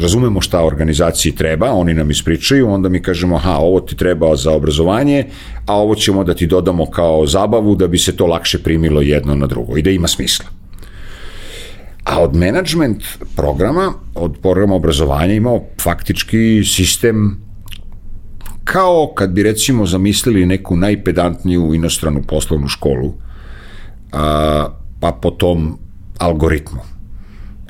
razumemo 0.00 0.40
šta 0.40 0.64
organizaciji 0.64 1.32
treba, 1.32 1.72
oni 1.72 1.94
nam 1.94 2.10
ispričaju, 2.10 2.68
onda 2.68 2.88
mi 2.88 3.02
kažemo, 3.02 3.36
aha, 3.36 3.56
ovo 3.56 3.80
ti 3.80 3.96
treba 3.96 4.36
za 4.36 4.52
obrazovanje, 4.52 5.24
a 5.66 5.74
ovo 5.76 5.94
ćemo 5.94 6.24
da 6.24 6.34
ti 6.34 6.46
dodamo 6.46 6.86
kao 6.90 7.26
zabavu 7.26 7.74
da 7.74 7.86
bi 7.86 7.98
se 7.98 8.16
to 8.16 8.26
lakše 8.26 8.58
primilo 8.58 9.00
jedno 9.00 9.34
na 9.34 9.46
drugo 9.46 9.76
i 9.76 9.82
da 9.82 9.90
ima 9.90 10.08
smisla. 10.08 10.46
A 12.06 12.20
od 12.20 12.36
management 12.36 13.02
programa, 13.36 13.92
od 14.14 14.38
programa 14.42 14.74
obrazovanja 14.74 15.34
imao 15.34 15.64
faktički 15.82 16.64
sistem 16.64 17.46
kao 18.64 19.12
kad 19.14 19.30
bi 19.30 19.42
recimo 19.42 19.86
zamislili 19.86 20.46
neku 20.46 20.76
najpedantniju 20.76 21.74
inostranu 21.74 22.22
poslovnu 22.22 22.68
školu, 22.68 23.14
a, 24.12 24.68
pa 25.00 25.12
po 25.12 25.30
tom 25.30 25.78
algoritmu. 26.18 26.80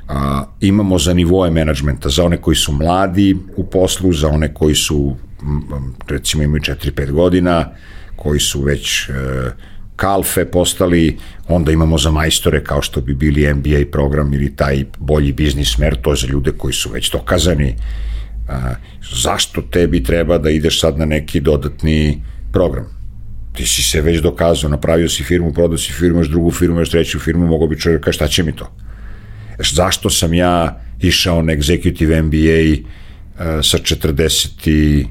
A, 0.08 0.44
imamo 0.60 0.98
za 0.98 1.14
nivoje 1.14 1.50
menadžmenta, 1.50 2.08
za 2.08 2.24
one 2.24 2.36
koji 2.36 2.56
su 2.56 2.72
mladi 2.72 3.36
u 3.56 3.64
poslu, 3.64 4.12
za 4.12 4.28
one 4.28 4.54
koji 4.54 4.74
su 4.74 5.16
recimo 6.08 6.42
imaju 6.42 6.60
4-5 6.62 7.10
godina, 7.12 7.70
koji 8.16 8.40
su 8.40 8.62
već 8.62 9.08
e, 9.08 9.12
kalfe 9.96 10.44
postali, 10.44 11.18
onda 11.48 11.72
imamo 11.72 11.98
za 11.98 12.10
majstore 12.10 12.64
kao 12.64 12.82
što 12.82 13.00
bi 13.00 13.14
bili 13.14 13.54
MBA 13.54 13.90
program 13.92 14.32
ili 14.34 14.56
taj 14.56 14.84
bolji 14.98 15.32
biznis 15.32 15.74
smer, 15.74 15.96
to 16.02 16.10
je 16.10 16.16
za 16.16 16.26
ljude 16.26 16.52
koji 16.52 16.74
su 16.74 16.90
već 16.92 17.10
dokazani. 17.10 17.74
A, 18.48 18.74
zašto 19.12 19.62
tebi 19.62 20.02
treba 20.02 20.38
da 20.38 20.50
ideš 20.50 20.80
sad 20.80 20.98
na 20.98 21.04
neki 21.04 21.40
dodatni 21.40 22.22
program? 22.52 22.96
ti 23.56 23.66
si 23.66 23.82
se 23.82 24.00
već 24.00 24.20
dokazao, 24.20 24.70
napravio 24.70 25.08
si 25.08 25.24
firmu, 25.24 25.52
prodao 25.52 25.78
si 25.78 25.92
firmu, 25.92 26.20
još 26.20 26.28
drugu 26.28 26.50
firmu, 26.50 26.80
još 26.80 26.90
treću 26.90 27.18
firmu, 27.18 27.46
mogo 27.46 27.66
bi 27.66 27.80
čovjek 27.80 28.04
kaže 28.04 28.16
šta 28.16 28.28
će 28.28 28.42
mi 28.42 28.56
to? 28.56 28.70
Zašto 29.72 30.10
sam 30.10 30.34
ja 30.34 30.80
išao 31.00 31.42
na 31.42 31.52
executive 31.52 32.22
MBA 32.22 32.82
uh, 32.82 32.84
sa 33.64 33.78
44 33.78 35.08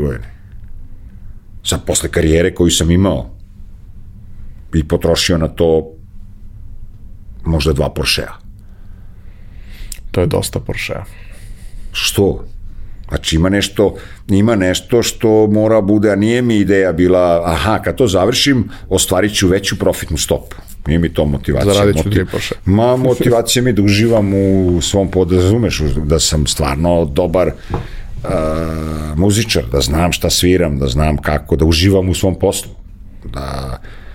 godine? 0.00 0.36
Sad, 1.64 1.84
posle 1.86 2.08
karijere 2.08 2.54
koju 2.54 2.70
sam 2.70 2.90
imao 2.90 3.35
i 4.74 4.88
potrošio 4.88 5.38
na 5.38 5.48
to 5.48 5.92
možda 7.44 7.72
dva 7.72 7.90
Porschea. 7.90 8.32
To 10.10 10.20
je 10.20 10.26
dosta 10.26 10.60
Porschea. 10.60 11.04
Što? 11.92 12.44
Znači 13.08 13.36
ima 13.36 13.48
nešto, 13.48 13.94
ima 14.28 14.56
nešto 14.56 15.02
što 15.02 15.46
mora 15.46 15.80
bude, 15.80 16.10
a 16.10 16.16
nije 16.16 16.42
mi 16.42 16.56
ideja 16.56 16.92
bila, 16.92 17.42
aha, 17.44 17.78
kad 17.82 17.96
to 17.96 18.06
završim, 18.06 18.68
ostvarit 18.88 19.34
ću 19.34 19.48
veću 19.48 19.78
profitnu 19.78 20.16
stopu. 20.16 20.56
Nije 20.86 20.98
mi 20.98 21.14
to 21.14 21.24
motivacija. 21.24 21.74
Zaradit 21.74 22.02
ću 22.02 22.10
tri 22.10 22.26
Porsche. 22.26 22.54
Ma, 22.64 22.96
motivacija 22.96 23.62
mi 23.62 23.72
da 23.72 23.82
uživam 23.82 24.34
u 24.34 24.80
svom 24.82 25.10
podrazumeš, 25.10 25.80
da 25.80 26.18
sam 26.18 26.46
stvarno 26.46 27.04
dobar 27.04 27.48
uh, 27.48 28.30
muzičar, 29.16 29.64
da 29.72 29.80
znam 29.80 30.12
šta 30.12 30.30
sviram, 30.30 30.78
da 30.78 30.86
znam 30.86 31.16
kako, 31.16 31.56
da 31.56 31.64
uživam 31.64 32.08
u 32.08 32.14
svom 32.14 32.38
poslu. 32.38 32.72
Da, 33.24 33.78
uh, 33.82 34.05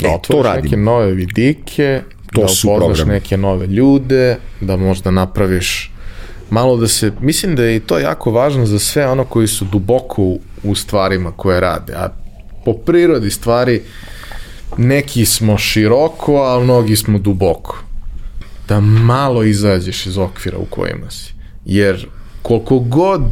da 0.00 0.08
e, 0.08 0.14
otvoriš 0.14 0.26
to 0.28 0.42
radim. 0.42 0.64
neke 0.64 0.76
nove 0.76 1.12
vidike, 1.12 2.02
To 2.32 2.40
da 2.40 2.44
upoznaš 2.44 2.62
programi. 2.62 3.12
neke 3.12 3.36
nove 3.36 3.66
ljude, 3.66 4.36
da 4.60 4.76
možda 4.76 5.10
napraviš 5.10 5.92
malo 6.50 6.76
da 6.76 6.88
se, 6.88 7.12
mislim 7.20 7.56
da 7.56 7.62
je 7.64 7.76
i 7.76 7.80
to 7.80 7.98
jako 7.98 8.30
važno 8.30 8.66
za 8.66 8.78
sve 8.78 9.06
ono 9.06 9.24
koji 9.24 9.46
su 9.46 9.64
duboko 9.64 10.22
u, 10.22 10.40
u 10.62 10.74
stvarima 10.74 11.32
koje 11.32 11.60
rade, 11.60 11.92
a 11.94 12.08
po 12.64 12.72
prirodi 12.74 13.30
stvari 13.30 13.82
neki 14.76 15.24
smo 15.24 15.58
široko, 15.58 16.44
a 16.44 16.60
mnogi 16.60 16.96
smo 16.96 17.18
duboko. 17.18 17.84
Da 18.68 18.80
malo 18.80 19.42
izađeš 19.44 20.06
iz 20.06 20.18
okvira 20.18 20.58
u 20.58 20.64
kojima 20.64 21.10
si. 21.10 21.34
Jer 21.64 22.06
koliko 22.42 22.78
god 22.78 23.22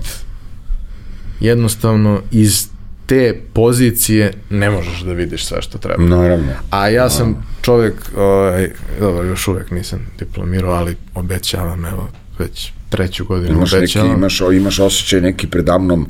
jednostavno 1.40 2.20
iz 2.30 2.68
te 3.10 3.40
pozicije 3.52 4.32
ne 4.50 4.70
možeš 4.70 5.00
da 5.00 5.12
vidiš 5.12 5.44
sve 5.44 5.62
što 5.62 5.78
treba. 5.78 6.04
Naravno. 6.04 6.52
A 6.70 6.88
ja 6.88 7.10
sam 7.10 7.46
čovek, 7.62 7.94
ovaj, 8.16 8.70
dobro, 9.00 9.24
još 9.24 9.48
uvek 9.48 9.70
nisam 9.70 10.06
diplomirao, 10.18 10.72
ali 10.72 10.96
obećavam, 11.14 11.84
evo, 11.84 12.08
već 12.38 12.72
treću 12.88 13.24
godinu 13.24 13.52
Imaš, 13.52 13.72
neki, 13.72 13.78
obećavam. 13.78 14.12
imaš, 14.12 14.40
imaš 14.40 14.78
osjećaj 14.78 15.20
neki 15.20 15.46
predamnom 15.46 16.00
uh, 16.00 16.06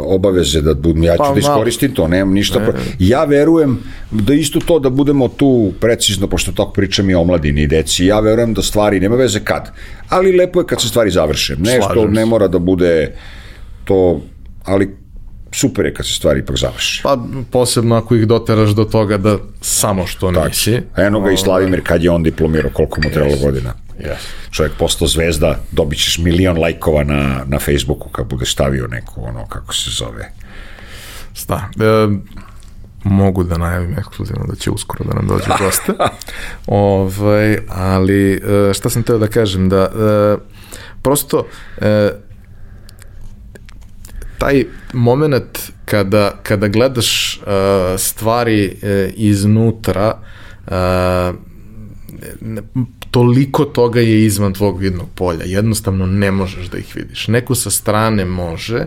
obaveze 0.00 0.60
da 0.60 0.74
budem, 0.74 1.02
ja 1.02 1.16
ću 1.16 1.22
Pa, 1.22 1.32
da 1.32 1.38
iskoristim 1.38 1.94
to, 1.94 2.08
nemam 2.08 2.34
ništa. 2.34 2.60
pro... 2.60 2.72
Ja 2.98 3.24
verujem 3.24 3.78
da 4.10 4.34
isto 4.34 4.60
to 4.60 4.78
da 4.78 4.90
budemo 4.90 5.28
tu 5.28 5.72
precizno, 5.80 6.26
pošto 6.26 6.52
tako 6.52 6.72
pričam 6.72 7.10
i 7.10 7.14
o 7.14 7.24
mladini 7.24 7.62
i 7.62 7.66
deci, 7.66 8.06
ja 8.06 8.20
verujem 8.20 8.54
da 8.54 8.62
stvari, 8.62 9.00
nema 9.00 9.16
veze 9.16 9.40
kad, 9.40 9.70
ali 10.08 10.36
lepo 10.36 10.60
je 10.60 10.66
kad 10.66 10.80
se 10.82 10.88
stvari 10.88 11.10
završe. 11.10 11.56
Nešto 11.58 12.06
ne 12.08 12.26
mora 12.26 12.48
da 12.48 12.58
bude 12.58 13.14
to, 13.84 14.20
ali 14.64 15.05
super 15.56 15.84
je 15.84 15.94
kad 15.94 16.06
se 16.06 16.12
stvari 16.12 16.40
ipak 16.40 16.56
završe. 16.56 17.02
Pa 17.02 17.18
posebno 17.50 17.96
ako 17.96 18.14
ih 18.14 18.26
doteraš 18.26 18.70
do 18.70 18.84
toga 18.84 19.16
da 19.16 19.38
samo 19.60 20.06
što 20.06 20.30
nisi. 20.30 20.82
Eno 20.96 21.20
ga 21.20 21.30
i 21.30 21.36
Slavimir 21.36 21.80
kad 21.84 22.02
je 22.02 22.10
on 22.10 22.22
diplomirao, 22.22 22.70
koliko 22.70 23.00
mu 23.04 23.10
trebalo 23.10 23.36
godina. 23.42 23.74
Yes. 24.00 24.16
čovjek 24.50 24.72
postao 24.78 25.08
zvezda, 25.08 25.58
dobit 25.72 25.98
ćeš 25.98 26.18
milion 26.18 26.58
lajkova 26.58 27.04
na, 27.04 27.44
na 27.46 27.58
Facebooku 27.58 28.08
kad 28.08 28.26
budeš 28.26 28.52
stavio 28.52 28.86
neku, 28.86 29.24
ono, 29.24 29.46
kako 29.46 29.74
se 29.74 29.90
zove. 29.90 30.32
Da. 31.48 31.68
E, 31.80 32.08
mogu 33.04 33.44
da 33.44 33.58
najavim 33.58 33.98
ekskluzivno 33.98 34.46
da 34.46 34.54
će 34.54 34.70
uskoro 34.70 35.04
da 35.04 35.14
nam 35.14 35.26
dođe 35.26 35.50
goste. 35.58 35.92
ovaj, 36.66 37.58
ali 37.68 38.34
e, 38.34 38.74
šta 38.74 38.90
sam 38.90 39.02
teo 39.02 39.18
da 39.18 39.26
kažem, 39.26 39.68
da 39.68 39.82
e, 39.82 40.36
prosto 41.02 41.46
e, 41.80 42.10
taj 44.38 44.64
moment 44.92 45.58
kada, 45.84 46.40
kada 46.42 46.68
gledaš 46.68 47.36
uh, 47.36 47.42
stvari 47.98 48.66
uh, 48.66 49.12
iznutra 49.16 50.18
uh, 50.66 50.72
ne- 52.40 52.62
toliko 53.10 53.64
toga 53.64 54.00
je 54.00 54.24
izvan 54.24 54.52
tvog 54.52 54.78
vidnog 54.78 55.08
polja. 55.14 55.44
Jednostavno 55.44 56.06
ne 56.06 56.30
možeš 56.30 56.66
da 56.66 56.78
ih 56.78 56.96
vidiš. 56.96 57.28
Neko 57.28 57.54
sa 57.54 57.70
strane 57.70 58.24
može, 58.24 58.86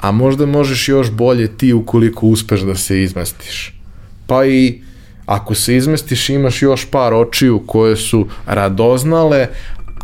a 0.00 0.10
možda 0.10 0.46
možeš 0.46 0.88
još 0.88 1.10
bolje 1.10 1.48
ti 1.48 1.72
ukoliko 1.72 2.26
uspeš 2.26 2.60
da 2.60 2.74
se 2.74 3.02
izmestiš. 3.02 3.80
Pa 4.26 4.46
i 4.46 4.80
ako 5.26 5.54
se 5.54 5.76
izmestiš 5.76 6.28
imaš 6.28 6.62
još 6.62 6.84
par 6.90 7.14
očiju 7.14 7.62
koje 7.66 7.96
su 7.96 8.28
radoznale, 8.46 9.48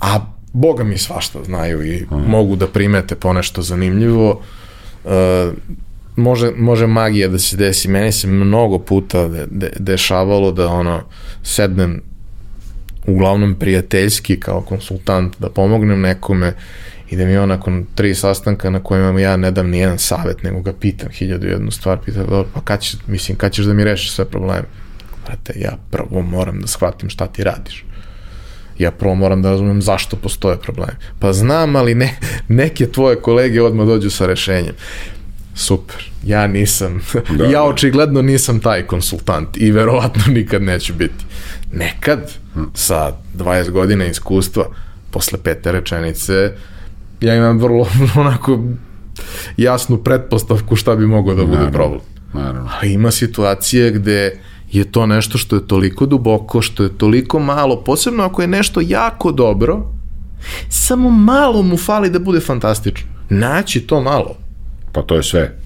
a 0.01 0.21
boga 0.53 0.85
mi 0.85 0.99
svašta 0.99 1.45
znaju 1.45 1.87
i 1.87 2.07
mogu 2.11 2.57
da 2.57 2.67
primete 2.67 3.15
ponešto 3.15 3.63
zanimljivo. 3.63 4.43
E, 5.05 5.51
može, 6.17 6.51
može 6.57 6.87
magija 6.87 7.29
da 7.29 7.39
se 7.39 7.57
desi. 7.57 7.89
Meni 7.89 8.13
se 8.13 8.27
mnogo 8.27 8.79
puta 8.79 9.29
de, 9.29 9.47
de, 9.51 9.73
dešavalo 9.79 10.53
da 10.53 10.69
ono 10.69 11.03
sednem 11.43 12.03
uglavnom 13.07 13.55
prijateljski 13.55 14.41
kao 14.41 14.61
konsultant 14.61 15.37
da 15.39 15.51
pomognem 15.51 16.01
nekome 16.01 16.55
i 17.11 17.17
da 17.17 17.25
mi 17.25 17.37
on 17.37 17.49
nakon 17.49 17.87
tri 17.95 18.15
sastanka 18.15 18.71
na 18.71 18.83
kojima 18.83 19.21
ja 19.21 19.37
ne 19.37 19.51
dam 19.51 19.71
ni 19.71 19.79
jedan 19.79 19.99
savet, 19.99 20.43
nego 20.43 20.61
ga 20.61 20.73
pitam 20.73 21.09
hiljadu 21.11 21.47
jednu 21.47 21.71
stvar, 21.71 21.99
pitam, 22.05 22.27
dobro, 22.27 22.49
pa 22.55 22.61
kad, 22.61 22.81
će, 22.81 22.97
mislim, 23.07 23.39
kad 23.39 23.53
ćeš 23.53 23.65
da 23.65 23.75
mi 23.75 23.85
rešiš 23.85 24.13
sve 24.13 24.25
probleme? 24.25 24.65
Brate, 25.27 25.53
ja 25.57 25.79
prvo 25.91 26.23
moram 26.23 26.61
da 26.61 26.67
shvatim 26.67 27.09
šta 27.09 27.27
ti 27.27 27.45
radiš. 27.45 27.85
Ja 28.79 28.91
prvo 28.91 29.15
moram 29.15 29.43
da 29.43 29.51
razumem 29.51 29.83
zašto 29.83 30.17
postoje 30.17 30.57
problemi. 30.57 30.93
Pa 31.19 31.33
znam, 31.33 31.77
ali 31.77 31.95
ne, 31.95 32.17
neke 32.49 32.87
tvoje 32.87 33.17
kolege 33.17 33.63
odmah 33.63 33.87
dođu 33.87 34.11
sa 34.11 34.27
rešenjem. 34.27 34.75
Super. 35.55 35.97
Ja 36.25 36.47
nisam, 36.47 37.01
Da, 37.39 37.45
ja 37.45 37.51
da. 37.51 37.63
očigledno 37.63 38.23
nisam 38.23 38.61
taj 38.61 38.83
konsultant 38.83 39.57
i 39.57 39.71
verovatno 39.71 40.23
nikad 40.29 40.63
neću 40.63 40.95
biti. 40.95 41.25
Nekad, 41.73 42.33
sa 42.75 43.13
20 43.37 43.71
godina 43.71 44.05
iskustva, 44.05 44.65
posle 45.11 45.39
pete 45.39 45.73
rečenice, 45.73 46.53
ja 47.21 47.35
imam 47.35 47.59
vrlo 47.65 47.87
onako 48.17 48.61
jasnu 49.57 49.97
pretpostavku 49.97 50.77
šta 50.77 50.97
bi 50.97 51.07
mogao 51.07 51.35
da 51.35 51.43
bude 51.43 51.57
Naravno. 51.57 51.73
problem. 51.73 52.01
Naravno. 52.35 52.71
Ali 52.73 52.93
ima 52.93 53.11
situacije 53.11 53.91
gde 53.91 54.39
je 54.73 54.85
to 54.93 55.07
nešto 55.07 55.39
što 55.39 55.57
je 55.57 55.67
toliko 55.67 56.07
duboko, 56.07 56.63
što 56.63 56.83
je 56.83 56.99
toliko 56.99 57.39
malo, 57.39 57.77
posebno 57.77 58.25
ako 58.25 58.43
je 58.43 58.49
nešto 58.49 58.81
jako 58.81 59.33
dobro, 59.33 59.93
samo 60.69 61.11
malo 61.11 61.63
mu 61.63 61.77
fali 61.77 62.11
da 62.11 62.19
bude 62.19 62.41
fantastično. 62.41 63.09
Naći 63.29 63.81
to 63.81 64.01
malo. 64.01 64.37
Pa 64.93 65.03
to 65.03 65.17
je 65.17 65.23
sve. 65.23 65.62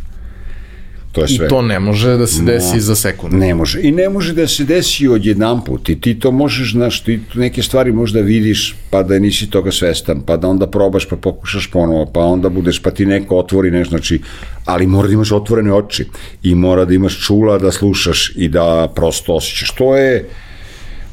To 1.16 1.22
je 1.22 1.26
I 1.30 1.36
sve. 1.36 1.48
to 1.48 1.62
ne 1.62 1.80
može 1.80 2.16
da 2.16 2.26
se 2.26 2.43
desi 2.43 2.80
za 2.80 2.94
sekundu. 2.94 3.36
Ne 3.36 3.55
može. 3.55 3.80
I 3.82 3.90
ne 3.93 4.09
može 4.09 4.34
da 4.34 4.47
se 4.47 4.64
desi 4.64 5.09
odjedan 5.09 5.64
put. 5.64 5.88
I 5.88 6.01
ti 6.01 6.18
to 6.18 6.30
možeš, 6.32 6.72
znaš, 6.72 7.01
ti 7.01 7.20
neke 7.34 7.62
stvari 7.62 7.93
možda 7.93 8.20
vidiš, 8.20 8.76
pa 8.90 9.02
da 9.02 9.18
nisi 9.18 9.51
toga 9.51 9.72
svestan, 9.72 10.20
pa 10.26 10.36
da 10.36 10.48
onda 10.48 10.66
probaš, 10.66 11.09
pa 11.09 11.16
pokušaš 11.16 11.70
ponovo, 11.70 12.06
pa 12.06 12.20
onda 12.20 12.48
budeš, 12.48 12.82
pa 12.82 12.90
ti 12.90 13.06
neko 13.06 13.38
otvori 13.38 13.70
nešto, 13.70 13.90
znači, 13.90 14.20
ali 14.64 14.86
mora 14.86 15.09
da 15.09 15.14
imaš 15.14 15.32
otvorene 15.32 15.72
oči 15.72 16.05
i 16.43 16.55
mora 16.55 16.84
da 16.84 16.94
imaš 16.94 17.26
čula 17.26 17.59
da 17.59 17.72
slušaš 17.72 18.32
i 18.36 18.48
da 18.48 18.93
prosto 18.94 19.34
osjećaš. 19.34 19.70
To 19.70 19.97
je, 19.97 20.28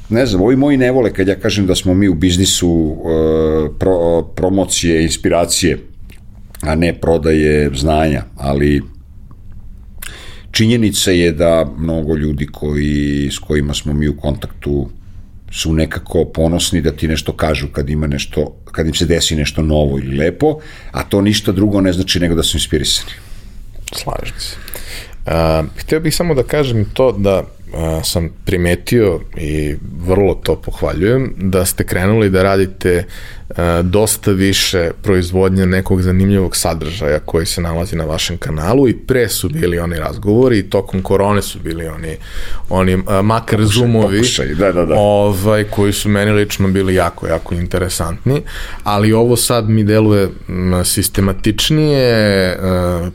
ne 0.10 0.26
znam, 0.26 0.42
ovi 0.42 0.56
moji 0.56 0.78
ne 0.78 0.92
vole 0.92 1.14
kad 1.14 1.28
ja 1.28 1.36
kažem 1.36 1.68
da 1.68 1.76
smo 1.76 1.94
mi 1.94 2.10
u 2.10 2.14
biznisu 2.14 2.70
uh, 2.70 3.76
pro, 3.80 4.22
promocije, 4.36 5.04
inspiracije, 5.04 5.78
a 6.62 6.76
ne 6.76 6.94
prodaje 6.94 7.72
znanja, 7.76 8.24
ali 8.38 8.93
činjenica 10.54 11.12
je 11.12 11.32
da 11.32 11.66
mnogo 11.78 12.16
ljudi 12.16 12.48
koji, 12.52 13.30
s 13.32 13.40
kojima 13.40 13.74
smo 13.74 13.94
mi 13.94 14.08
u 14.08 14.18
kontaktu 14.18 14.90
su 15.52 15.74
nekako 15.74 16.26
ponosni 16.26 16.82
da 16.82 16.92
ti 16.92 17.08
nešto 17.08 17.34
kažu 17.34 17.68
kad 17.68 17.90
ima 17.90 18.08
nešto, 18.08 18.56
kad 18.72 18.88
im 18.88 18.94
se 18.94 19.06
desi 19.06 19.36
nešto 19.36 19.62
novo 19.62 19.98
ili 20.00 20.18
lepo, 20.18 20.60
a 20.92 21.04
to 21.04 21.22
ništa 21.22 21.52
drugo 21.52 21.82
ne 21.82 21.94
znači 21.94 22.20
nego 22.20 22.36
da 22.36 22.44
su 22.44 22.58
inspirisani. 22.58 23.12
Slažem 23.96 24.40
se. 24.40 24.56
Uh, 25.26 25.66
hteo 25.78 26.00
bih 26.00 26.16
samo 26.16 26.34
da 26.36 26.44
kažem 26.44 26.86
to 26.94 27.12
da 27.12 27.40
uh, 27.40 28.04
sam 28.04 28.30
primetio 28.46 29.20
i 29.38 29.76
vrlo 30.06 30.34
to 30.36 30.56
pohvaljujem 30.62 31.34
da 31.38 31.66
ste 31.66 31.84
krenuli 31.84 32.30
da 32.30 32.44
radite 32.44 33.06
dosta 33.84 34.32
više 34.32 34.92
proizvodnje 35.02 35.66
nekog 35.66 36.02
zanimljivog 36.02 36.56
sadržaja 36.56 37.20
koji 37.20 37.46
se 37.46 37.62
nalazi 37.62 37.96
na 37.96 38.06
vašem 38.06 38.38
kanalu 38.38 38.90
i 38.90 38.98
pre 38.98 39.30
su 39.30 39.50
bili 39.50 39.80
oni 39.80 39.96
razgovori 39.96 40.60
i 40.60 40.70
tokom 40.70 41.02
korone 41.02 41.42
su 41.42 41.60
bili 41.60 41.88
oni, 41.88 42.18
oni 42.70 42.98
makar 43.24 43.60
pokušaj, 43.60 43.80
zoomovi 43.80 44.18
pokušaj, 44.18 44.48
da, 44.48 44.72
da, 44.72 44.86
da. 44.86 44.96
Ovaj, 44.98 45.64
koji 45.64 45.94
su 45.94 46.10
meni 46.10 46.32
lično 46.32 46.68
bili 46.68 46.96
jako, 46.96 47.28
jako 47.28 47.56
interesantni, 47.56 48.42
ali 48.84 49.14
ovo 49.14 49.36
sad 49.36 49.70
mi 49.70 49.84
deluje 49.84 50.30
sistematičnije, 50.84 52.58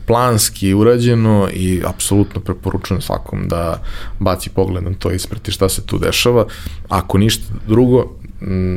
planski 0.05 0.73
urađeno 0.73 1.49
i 1.53 1.81
apsolutno 1.85 2.41
preporučujem 2.41 3.01
svakom 3.01 3.47
da 3.47 3.83
baci 4.19 4.49
pogled 4.49 4.83
na 4.83 4.91
to 4.99 5.11
i 5.11 5.15
isprati 5.15 5.51
šta 5.51 5.69
se 5.69 5.85
tu 5.85 5.97
dešava. 5.97 6.45
Ako 6.89 7.17
ništa 7.17 7.43
drugo, 7.67 8.18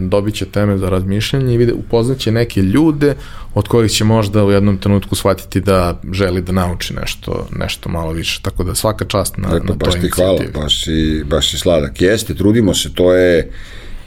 dobit 0.08 0.34
će 0.34 0.46
teme 0.46 0.78
za 0.78 0.88
razmišljanje 0.88 1.54
i 1.54 1.56
vide, 1.56 1.72
upoznaće 1.72 2.32
neke 2.32 2.62
ljude 2.62 3.14
od 3.54 3.68
kojih 3.68 3.90
će 3.90 4.04
možda 4.04 4.44
u 4.44 4.50
jednom 4.50 4.78
trenutku 4.78 5.14
shvatiti 5.14 5.60
da 5.60 6.00
želi 6.12 6.42
da 6.42 6.52
nauči 6.52 6.94
nešto, 6.94 7.46
nešto 7.56 7.88
malo 7.88 8.12
više. 8.12 8.40
Tako 8.42 8.64
da 8.64 8.74
svaka 8.74 9.04
čast 9.04 9.36
na, 9.36 9.48
Eto, 9.48 9.64
na 9.64 9.78
toj 9.78 9.98
inicijativi. 9.98 10.50
Hvala, 10.52 10.64
baš 10.64 10.84
si, 10.84 11.24
baš 11.24 11.50
si 11.50 11.58
sladak. 11.58 12.00
Jeste, 12.00 12.34
trudimo 12.34 12.74
se, 12.74 12.94
to 12.94 13.14
je 13.14 13.50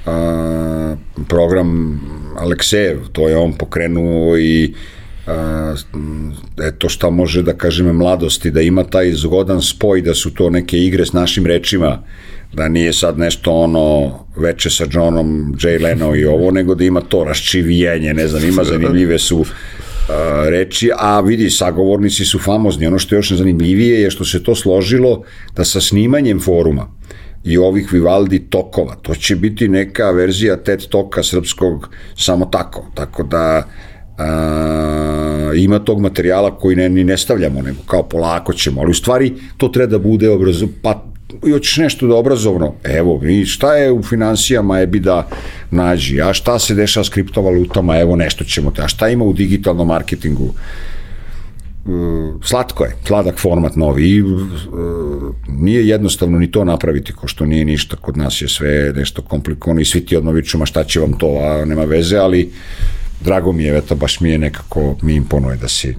a, 0.06 0.96
program 1.28 2.02
Aleksejev, 2.38 3.00
to 3.12 3.30
je 3.30 3.38
on 3.38 3.54
pokrenuo 3.54 4.38
i 4.38 4.74
a, 5.28 5.76
eto 6.68 6.90
šta 6.90 7.10
može 7.10 7.44
da 7.44 7.54
kažem 7.54 7.96
mladosti, 7.96 8.52
da 8.52 8.62
ima 8.62 8.84
taj 8.84 9.14
zgodan 9.14 9.62
spoj, 9.62 10.02
da 10.02 10.14
su 10.14 10.34
to 10.34 10.50
neke 10.50 10.78
igre 10.78 11.06
s 11.06 11.14
našim 11.14 11.46
rečima, 11.46 12.04
da 12.56 12.68
nije 12.68 12.94
sad 12.94 13.20
nešto 13.20 13.52
ono 13.52 14.12
veče 14.36 14.70
sa 14.70 14.86
Johnom, 14.92 15.56
Jay 15.60 15.82
Leno 15.82 16.16
i 16.16 16.26
ovo, 16.26 16.52
nego 16.52 16.76
da 16.76 16.84
ima 16.84 17.02
to 17.02 17.24
raščivijenje, 17.24 18.14
ne 18.14 18.28
znam, 18.28 18.44
ima 18.44 18.64
zanimljive 18.74 19.20
su 19.20 19.40
uh, 19.40 19.48
reči, 20.50 20.92
a 20.98 21.20
vidi, 21.22 21.50
sagovornici 21.50 22.26
su 22.26 22.40
famozni. 22.40 22.88
Ono 22.88 23.00
što 23.00 23.16
je 23.16 23.18
još 23.18 23.32
zanimljivije 23.32 24.02
je 24.02 24.12
što 24.12 24.26
se 24.26 24.44
to 24.44 24.56
složilo 24.56 25.24
da 25.56 25.64
sa 25.64 25.82
snimanjem 25.82 26.40
foruma 26.40 26.88
i 27.44 27.58
ovih 27.58 27.94
Vivaldi 27.94 28.40
tokova, 28.40 28.96
to 28.96 29.16
će 29.16 29.36
biti 29.36 29.68
neka 29.68 30.12
verzija 30.12 30.56
TED 30.58 30.88
toka 30.90 31.24
srpskog 31.24 31.90
samo 32.18 32.46
tako, 32.46 32.86
tako 32.94 33.24
da 33.24 33.68
a, 34.18 35.52
ima 35.56 35.80
tog 35.80 36.02
materijala 36.02 36.58
koji 36.58 36.76
ne, 36.76 36.90
ni 36.90 37.04
ne 37.04 37.18
stavljamo, 37.18 37.62
nego 37.62 37.78
kao 37.86 38.04
polako 38.04 38.54
ćemo, 38.54 38.82
ali 38.82 38.92
u 38.92 38.94
stvari 38.94 39.34
to 39.58 39.68
treba 39.68 39.92
da 39.92 40.00
bude 40.00 40.30
obrazu, 40.30 40.68
pa 40.82 41.15
i 41.48 41.52
hoćeš 41.52 41.78
nešto 41.78 42.08
da 42.08 42.16
obrazovno, 42.16 42.74
evo, 42.84 43.20
mi 43.22 43.46
šta 43.46 43.76
je 43.76 43.92
u 43.92 44.04
financijama, 44.04 44.80
ebi 44.82 45.00
da 45.00 45.28
nađi, 45.72 46.22
a 46.22 46.34
šta 46.34 46.60
se 46.60 46.76
dešava 46.76 47.04
s 47.04 47.10
kriptovalutama, 47.10 47.98
evo 47.98 48.16
nešto 48.16 48.44
ćemo 48.44 48.72
te, 48.72 48.82
a 48.82 48.88
šta 48.88 49.10
ima 49.10 49.26
u 49.26 49.34
digitalnom 49.34 49.88
marketingu, 49.88 50.54
e, 50.54 51.90
slatko 52.44 52.84
je, 52.84 52.96
sladak 53.08 53.40
format 53.40 53.76
novi 53.76 54.10
i 54.10 54.22
uh, 54.22 54.32
nije 55.48 55.88
jednostavno 55.88 56.40
ni 56.40 56.52
to 56.52 56.64
napraviti, 56.64 57.14
ko 57.14 57.28
što 57.28 57.46
nije 57.46 57.66
ništa, 57.66 57.96
kod 57.96 58.18
nas 58.18 58.42
je 58.42 58.48
sve 58.48 58.94
nešto 58.96 59.22
komplikovano 59.22 59.82
i 59.82 59.86
svi 59.86 60.06
ti 60.06 60.16
odmah 60.16 60.34
viču, 60.34 60.58
ma 60.58 60.66
šta 60.66 60.84
će 60.84 61.00
vam 61.00 61.14
to, 61.14 61.40
a 61.42 61.66
nema 61.66 61.84
veze, 61.84 62.18
ali 62.18 62.52
drago 63.22 63.52
mi 63.52 63.64
je, 63.64 63.78
eto, 63.78 63.96
baš 63.96 64.20
mi 64.20 64.30
je 64.30 64.38
nekako, 64.38 64.96
mi 65.02 65.16
imponuje 65.16 65.58
da 65.58 65.68
si 65.68 65.96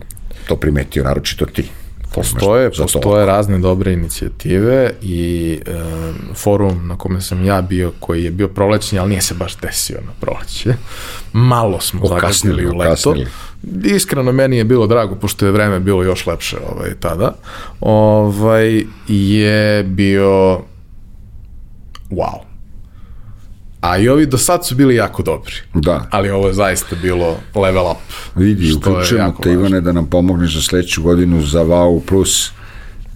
to 0.49 0.57
primetio, 0.57 1.05
naročito 1.05 1.47
ti. 1.47 1.65
Postoje, 2.17 2.71
postoje 2.71 3.27
razne 3.27 3.59
dobre 3.59 3.93
inicijative 3.93 4.91
i 5.03 5.59
e, 5.67 5.73
forum 6.35 6.89
na 6.89 6.99
kome 6.99 7.21
sam 7.21 7.45
ja 7.45 7.63
bio, 7.63 7.93
koji 8.01 8.25
je 8.25 8.31
bio 8.31 8.49
prolećni, 8.49 8.99
ali 8.99 9.09
nije 9.09 9.23
se 9.23 9.35
baš 9.35 9.57
desio 9.57 9.99
na 10.07 10.13
proleće. 10.21 10.75
Malo 11.33 11.81
smo 11.81 12.07
zakasnili 12.07 12.67
u 12.67 12.77
leto. 12.77 13.11
Okasnili. 13.11 13.27
Iskreno, 13.85 14.33
meni 14.33 14.57
je 14.57 14.65
bilo 14.65 14.87
drago, 14.87 15.15
pošto 15.15 15.47
je 15.47 15.53
vreme 15.53 15.81
bilo 15.81 16.03
još 16.03 16.27
lepše 16.27 16.57
ovaj, 16.73 16.95
tada. 17.01 17.33
Ovaj, 17.81 18.85
je 19.09 19.83
bio 19.83 20.61
wow 22.11 22.56
A 23.81 23.99
i 23.99 24.09
ovi 24.09 24.27
do 24.27 24.39
sad 24.39 24.67
su 24.67 24.75
bili 24.75 24.95
jako 24.95 25.23
dobri. 25.23 25.55
Da. 25.75 26.07
Ali 26.11 26.31
ovo 26.31 26.47
je 26.47 26.55
zaista 26.55 26.97
bilo 27.03 27.37
level 27.55 27.91
up. 27.91 27.99
Vidi, 28.35 28.73
uključujemo 28.73 29.37
te 29.43 29.53
Ivane 29.53 29.81
da 29.81 29.93
nam 29.93 30.07
pomogneš 30.07 30.55
za 30.55 30.63
sledeću 30.63 31.03
godinu 31.03 31.43
za 31.43 31.63
VAU 31.63 32.01
plus, 32.01 32.51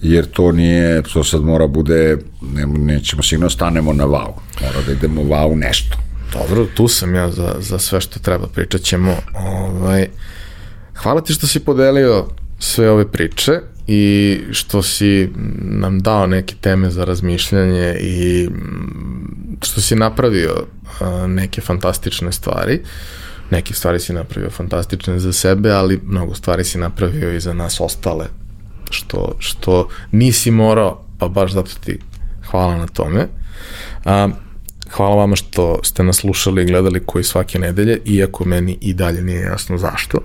jer 0.02 0.26
to 0.26 0.52
nije, 0.52 1.02
to 1.02 1.24
sad 1.24 1.42
mora 1.42 1.66
bude, 1.66 2.18
ne, 2.42 2.66
nećemo 2.66 3.22
sigurno 3.22 3.50
stanemo 3.50 3.92
na 3.92 4.04
VAU. 4.04 4.34
Mora 4.60 4.86
da 4.86 4.92
idemo 4.92 5.22
VAU 5.22 5.56
nešto. 5.56 5.96
Dobro, 6.32 6.66
tu 6.74 6.88
sam 6.88 7.14
ja 7.14 7.30
za, 7.30 7.54
za 7.58 7.78
sve 7.78 8.00
što 8.00 8.18
treba, 8.18 8.46
pričat 8.46 8.80
ćemo. 8.80 9.16
Ovaj, 9.34 10.06
hvala 10.94 11.20
ti 11.20 11.32
što 11.32 11.46
si 11.46 11.60
podelio 11.60 12.26
sve 12.58 12.90
ove 12.90 13.12
priče 13.12 13.52
i 13.86 14.38
što 14.50 14.82
si 14.82 15.30
nam 15.58 16.00
dao 16.00 16.26
neke 16.26 16.54
teme 16.60 16.90
za 16.90 17.04
razmišljanje 17.04 17.96
i 18.00 18.48
što 19.64 19.80
si 19.80 19.96
napravio 19.96 20.66
neke 21.26 21.60
fantastične 21.60 22.32
stvari. 22.32 22.82
Neke 23.50 23.74
stvari 23.74 24.00
si 24.00 24.12
napravio 24.12 24.50
fantastične 24.50 25.18
za 25.18 25.32
sebe, 25.32 25.70
ali 25.70 26.00
mnogo 26.04 26.34
stvari 26.34 26.64
si 26.64 26.78
napravio 26.78 27.32
i 27.32 27.40
za 27.40 27.52
nas 27.52 27.80
ostale, 27.80 28.26
što, 28.90 29.34
što 29.38 29.88
nisi 30.12 30.50
morao, 30.50 31.04
pa 31.18 31.28
baš 31.28 31.52
zato 31.52 31.70
ti 31.84 31.98
hvala 32.50 32.76
na 32.76 32.86
tome. 32.86 33.28
A, 34.04 34.28
hvala 34.90 35.14
vama 35.14 35.36
što 35.36 35.78
ste 35.82 36.02
nas 36.02 36.16
slušali 36.16 36.62
i 36.62 36.66
gledali 36.66 37.00
koji 37.06 37.24
svake 37.24 37.58
nedelje, 37.58 37.98
iako 38.04 38.44
meni 38.44 38.78
i 38.80 38.94
dalje 38.94 39.22
nije 39.22 39.40
jasno 39.40 39.78
zašto. 39.78 40.18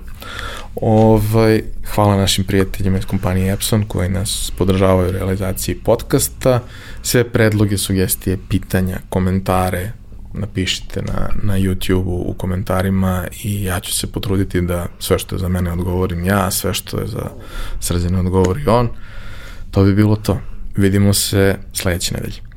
Ovaj, 0.76 1.62
hvala 1.94 2.16
našim 2.16 2.44
prijateljima 2.44 2.98
iz 2.98 3.06
kompanije 3.06 3.54
Epson 3.54 3.84
koji 3.88 4.10
nas 4.10 4.52
podržavaju 4.58 5.10
u 5.10 5.12
realizaciji 5.12 5.76
podcasta. 5.76 6.60
Sve 7.02 7.30
predloge, 7.30 7.78
sugestije, 7.78 8.38
pitanja, 8.50 8.98
komentare 9.10 9.92
napišite 10.34 11.02
na, 11.02 11.30
na 11.44 11.60
YouTube-u 11.60 12.24
u 12.28 12.34
komentarima 12.34 13.28
i 13.44 13.64
ja 13.64 13.80
ću 13.80 13.94
se 13.94 14.12
potruditi 14.12 14.62
da 14.62 14.88
sve 15.00 15.20
što 15.20 15.36
je 15.36 15.40
za 15.40 15.48
mene 15.48 15.72
odgovorim 15.72 16.26
ja, 16.26 16.52
sve 16.52 16.74
što 16.74 17.00
je 17.00 17.08
za 17.08 17.30
srđene 17.80 18.20
odgovori 18.20 18.68
on. 18.68 18.90
To 19.72 19.84
bi 19.84 19.96
bilo 19.96 20.16
to. 20.16 20.40
Vidimo 20.76 21.14
se 21.14 21.56
sledeće 21.74 22.14
nedelje. 22.14 22.55